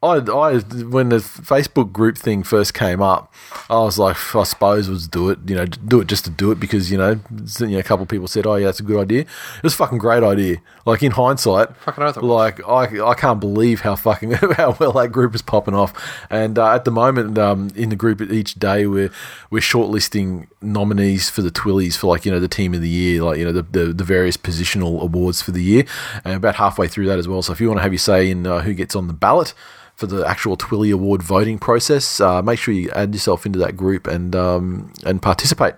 I, 0.05 0.17
I, 0.19 0.59
when 0.59 1.09
the 1.09 1.17
Facebook 1.17 1.91
group 1.91 2.19
thing 2.19 2.43
first 2.43 2.75
came 2.75 3.01
up, 3.01 3.33
I 3.71 3.79
was 3.79 3.99
like, 3.99 4.17
I 4.35 4.43
suppose 4.43 4.89
was 4.89 5.09
do 5.09 5.31
it, 5.31 5.39
you 5.47 5.57
know, 5.57 5.65
do 5.65 6.01
it 6.01 6.09
just 6.09 6.25
to 6.27 6.31
do 6.31 6.51
it 6.51 6.61
because 6.61 6.91
you 6.91 6.99
know, 6.99 7.19
you 7.61 7.69
know, 7.69 7.79
a 7.79 7.83
couple 7.83 8.03
of 8.03 8.09
people 8.11 8.29
said, 8.29 8.47
oh 8.47 8.57
yeah, 8.57 8.67
that's 8.67 8.81
a 8.81 8.83
good 8.83 9.01
idea. 9.01 9.21
It 9.21 9.63
was 9.63 9.73
a 9.73 9.77
fucking 9.77 9.99
great 9.99 10.23
idea. 10.23 10.59
Like 10.85 11.03
in 11.03 11.13
hindsight, 11.13 11.75
Fucking 11.79 12.05
oath 12.05 12.17
like 12.19 12.63
I, 12.69 13.03
I 13.03 13.15
can't 13.15 13.41
believe 13.41 13.81
how 13.81 13.97
fucking 13.97 14.33
how 14.57 14.77
well 14.79 14.93
that 14.93 15.09
group 15.11 15.35
is 15.35 15.41
popping 15.41 15.75
off. 15.75 15.95
And 16.29 16.59
uh, 16.59 16.75
at 16.75 16.85
the 16.85 16.91
moment, 16.91 17.39
um, 17.39 17.71
in 17.75 17.89
the 17.89 17.97
group 17.97 18.21
each 18.21 18.57
day, 18.57 18.87
we're 18.87 19.11
we're 19.51 19.61
shortlisting 19.61 20.49
nominees 20.61 21.31
for 21.31 21.41
the 21.41 21.51
Twillies 21.51 21.97
for 21.97 22.09
like 22.09 22.27
you 22.27 22.33
know 22.33 22.41
the 22.41 22.49
team 22.49 22.75
of 22.75 22.83
the 22.83 22.89
year, 22.91 23.23
like 23.23 23.39
you 23.39 23.45
know 23.47 23.53
the 23.53 23.63
the, 23.63 23.93
the 23.95 24.05
various 24.05 24.37
positional 24.37 25.01
awards 25.01 25.41
for 25.41 25.53
the 25.53 25.63
year, 25.63 25.87
and 26.27 26.35
about 26.35 26.57
halfway 26.57 26.89
through 26.89 27.07
that 27.07 27.19
as 27.19 27.27
well. 27.27 27.41
So 27.41 27.53
if 27.53 27.61
you 27.61 27.69
want 27.69 27.79
to 27.79 27.83
have 27.83 27.94
say 27.99 28.31
in 28.31 28.47
uh, 28.47 28.61
who 28.61 28.75
gets 28.75 28.95
on 28.97 29.07
the 29.07 29.13
ballot 29.13 29.55
for 29.97 30.07
the 30.07 30.27
actual 30.27 30.57
Twilly 30.57 30.91
Award 30.93 31.23
voting 31.23 31.59
process, 31.59 32.21
uh, 32.21 32.43
make 32.43 32.59
sure 32.59 32.75
you 32.75 32.91
add 32.91 33.15
yourself 33.15 33.47
into 33.47 33.59
that 33.61 33.77
group 33.77 34.07
and 34.07 34.35
um, 34.35 34.93
and 35.05 35.21
participate. 35.23 35.75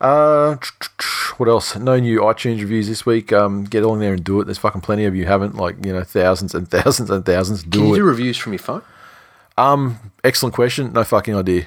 Uh, 0.00 0.56
what 1.36 1.48
else? 1.48 1.76
No 1.76 1.98
new 1.98 2.20
iTunes 2.20 2.60
reviews 2.60 2.88
this 2.88 3.04
week. 3.04 3.32
Um, 3.32 3.64
get 3.64 3.82
along 3.82 4.00
there 4.00 4.14
and 4.14 4.24
do 4.24 4.40
it. 4.40 4.44
There's 4.46 4.58
fucking 4.58 4.80
plenty 4.80 5.04
of 5.04 5.14
you 5.14 5.26
haven't. 5.26 5.56
Like 5.56 5.84
you 5.84 5.92
know, 5.92 6.02
thousands 6.04 6.54
and 6.54 6.68
thousands 6.76 7.10
and 7.10 7.24
thousands. 7.24 7.62
Do 7.62 7.78
Can 7.78 7.88
you 7.88 7.94
it. 7.94 7.98
do 7.98 8.04
reviews 8.04 8.38
from 8.38 8.52
your 8.52 8.60
phone? 8.60 8.82
Um, 9.58 9.98
Excellent 10.24 10.54
question. 10.54 10.92
No 10.94 11.04
fucking 11.04 11.34
idea. 11.36 11.66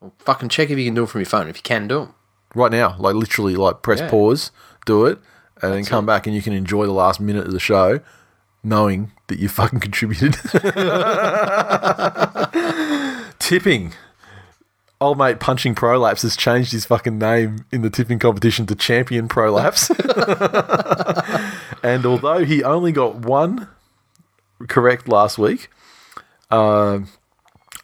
Well, 0.00 0.12
Fucking 0.18 0.50
check 0.50 0.68
if 0.68 0.78
you 0.78 0.84
can 0.84 0.94
do 0.94 1.04
it 1.04 1.08
from 1.08 1.20
your 1.20 1.26
phone. 1.26 1.48
If 1.48 1.56
you 1.56 1.62
can 1.62 1.88
do 1.88 2.02
it 2.02 2.08
Right 2.54 2.70
now, 2.72 2.96
like 2.98 3.14
literally, 3.14 3.56
like 3.56 3.80
press 3.80 4.00
Yeah. 4.00 4.10
pause, 4.10 4.50
do 4.84 5.06
it, 5.06 5.18
and 5.62 5.72
then 5.72 5.86
come 5.86 6.04
back 6.04 6.26
and 6.26 6.36
you 6.36 6.42
can 6.42 6.52
enjoy 6.52 6.84
the 6.84 6.92
last 6.92 7.18
minute 7.18 7.46
of 7.46 7.52
the 7.52 7.60
show, 7.60 8.00
knowing 8.62 9.12
that 9.26 9.38
you 9.38 9.48
fucking 9.48 9.80
contributed. 9.80 10.34
Tipping. 13.38 13.92
Old 15.00 15.18
mate 15.18 15.40
punching 15.40 15.74
prolapse 15.74 16.22
has 16.22 16.36
changed 16.36 16.70
his 16.70 16.84
fucking 16.84 17.18
name 17.18 17.64
in 17.72 17.82
the 17.82 17.90
tipping 17.90 18.20
competition 18.20 18.66
to 18.66 18.76
champion 18.76 19.26
prolapse. 19.26 19.90
and 21.82 22.06
although 22.06 22.44
he 22.44 22.62
only 22.62 22.92
got 22.92 23.16
one 23.16 23.66
correct 24.68 25.08
last 25.08 25.38
week, 25.38 25.68
um, 26.52 27.08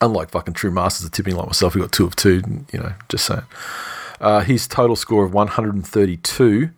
unlike 0.00 0.30
fucking 0.30 0.54
true 0.54 0.70
masters 0.70 1.06
of 1.06 1.12
tipping 1.12 1.34
like 1.34 1.46
myself, 1.46 1.74
who 1.74 1.80
got 1.80 1.90
two 1.90 2.06
of 2.06 2.14
two, 2.14 2.42
you 2.72 2.78
know, 2.78 2.92
just 3.08 3.26
saying. 3.26 3.42
Uh, 4.20 4.40
his 4.40 4.68
total 4.68 4.94
score 4.94 5.24
of 5.24 5.34
132 5.34 6.70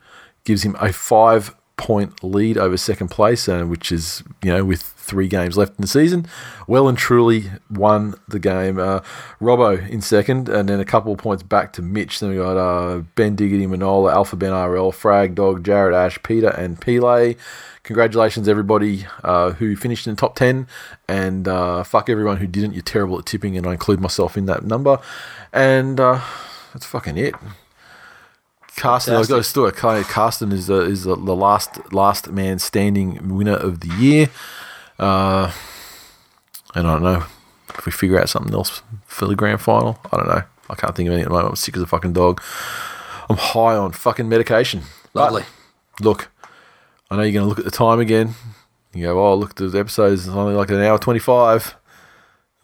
gives 0.44 0.62
him 0.62 0.76
a 0.80 0.92
five 0.92 1.54
point 1.80 2.22
lead 2.22 2.58
over 2.58 2.76
second 2.76 3.08
place, 3.08 3.48
uh, 3.48 3.64
which 3.64 3.90
is, 3.90 4.22
you 4.42 4.52
know, 4.52 4.64
with 4.66 4.82
three 4.82 5.26
games 5.26 5.56
left 5.56 5.72
in 5.72 5.80
the 5.80 5.88
season, 5.88 6.26
well 6.68 6.86
and 6.86 6.98
truly 6.98 7.50
won 7.70 8.14
the 8.28 8.38
game. 8.38 8.78
Uh, 8.78 9.00
Robbo 9.40 9.88
in 9.88 10.02
second, 10.02 10.50
and 10.50 10.68
then 10.68 10.78
a 10.78 10.84
couple 10.84 11.10
of 11.10 11.18
points 11.18 11.42
back 11.42 11.72
to 11.72 11.82
Mitch. 11.82 12.20
Then 12.20 12.28
we 12.28 12.36
got 12.36 12.58
uh, 12.58 12.98
Ben 13.14 13.34
Diggity, 13.34 13.66
Manola, 13.66 14.12
Alpha 14.12 14.36
Ben 14.36 14.52
RL, 14.52 14.92
Frag 14.92 15.34
Dog, 15.34 15.64
Jared 15.64 15.94
Ash, 15.94 16.22
Peter, 16.22 16.50
and 16.50 16.78
Pele. 16.78 17.34
Congratulations, 17.82 18.46
everybody 18.46 19.06
uh, 19.24 19.52
who 19.52 19.74
finished 19.74 20.06
in 20.06 20.14
the 20.14 20.20
top 20.20 20.36
10, 20.36 20.68
and 21.08 21.48
uh, 21.48 21.82
fuck 21.82 22.10
everyone 22.10 22.36
who 22.36 22.46
didn't. 22.46 22.74
You're 22.74 22.82
terrible 22.82 23.18
at 23.18 23.24
tipping, 23.24 23.56
and 23.56 23.66
I 23.66 23.72
include 23.72 24.00
myself 24.00 24.36
in 24.36 24.44
that 24.46 24.64
number. 24.64 25.00
And 25.50 25.98
uh, 25.98 26.20
that's 26.74 26.84
fucking 26.84 27.16
it. 27.16 27.34
Carsten, 28.76 29.14
I've 29.14 29.28
got 29.28 29.44
still 29.44 29.70
Carsten 29.72 30.52
is 30.52 30.66
the 30.68 30.80
is 30.82 31.04
the, 31.04 31.14
the 31.14 31.36
last 31.36 31.92
last 31.92 32.30
man 32.30 32.58
standing 32.58 33.34
winner 33.34 33.56
of 33.56 33.80
the 33.80 33.88
year. 33.96 34.30
Uh, 34.98 35.52
and 36.74 36.86
I 36.86 36.92
don't 36.92 37.02
know 37.02 37.24
if 37.70 37.86
we 37.86 37.92
figure 37.92 38.20
out 38.20 38.28
something 38.28 38.54
else 38.54 38.82
for 39.06 39.26
the 39.26 39.34
grand 39.36 39.60
final. 39.60 39.98
I 40.12 40.16
don't 40.16 40.28
know. 40.28 40.42
I 40.68 40.74
can't 40.74 40.94
think 40.94 41.08
of 41.08 41.14
anything 41.14 41.26
at 41.26 41.28
the 41.28 41.34
moment. 41.34 41.50
I'm 41.50 41.56
sick 41.56 41.76
as 41.76 41.82
a 41.82 41.86
fucking 41.86 42.12
dog. 42.12 42.40
I'm 43.28 43.36
high 43.36 43.76
on 43.76 43.92
fucking 43.92 44.28
medication. 44.28 44.82
But, 45.12 45.32
look, 46.00 46.30
I 47.10 47.16
know 47.16 47.22
you're 47.22 47.32
going 47.32 47.44
to 47.44 47.48
look 47.48 47.58
at 47.58 47.64
the 47.64 47.70
time 47.70 47.98
again. 47.98 48.34
You 48.92 49.06
go, 49.06 49.24
oh, 49.24 49.34
look, 49.34 49.54
the 49.56 49.66
episode 49.78 50.12
is 50.12 50.28
only 50.28 50.54
like 50.54 50.70
an 50.70 50.80
hour 50.80 50.98
25. 50.98 51.76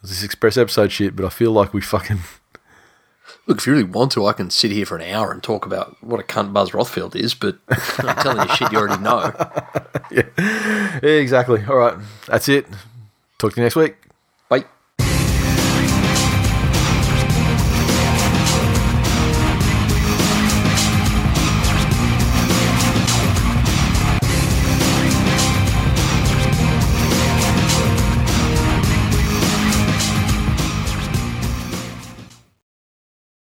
This 0.02 0.22
express 0.22 0.56
episode 0.56 0.92
shit, 0.92 1.16
but 1.16 1.24
I 1.24 1.30
feel 1.30 1.50
like 1.50 1.74
we 1.74 1.80
fucking. 1.80 2.20
Look, 3.46 3.58
if 3.58 3.66
you 3.66 3.72
really 3.72 3.84
want 3.84 4.10
to, 4.12 4.26
I 4.26 4.32
can 4.32 4.50
sit 4.50 4.72
here 4.72 4.84
for 4.86 4.96
an 4.96 5.08
hour 5.12 5.30
and 5.30 5.40
talk 5.42 5.66
about 5.66 5.96
what 6.02 6.18
a 6.18 6.24
cunt 6.24 6.52
Buzz 6.52 6.70
Rothfield 6.72 7.14
is, 7.14 7.32
but 7.34 7.58
I'm 7.98 8.16
telling 8.16 8.48
you 8.48 8.54
shit 8.56 8.72
you 8.72 8.78
already 8.78 9.02
know. 9.02 9.32
Yeah, 10.10 10.22
exactly. 11.02 11.64
All 11.68 11.76
right. 11.76 11.98
That's 12.26 12.48
it. 12.48 12.66
Talk 13.38 13.54
to 13.54 13.60
you 13.60 13.64
next 13.64 13.74
week. 13.76 13.96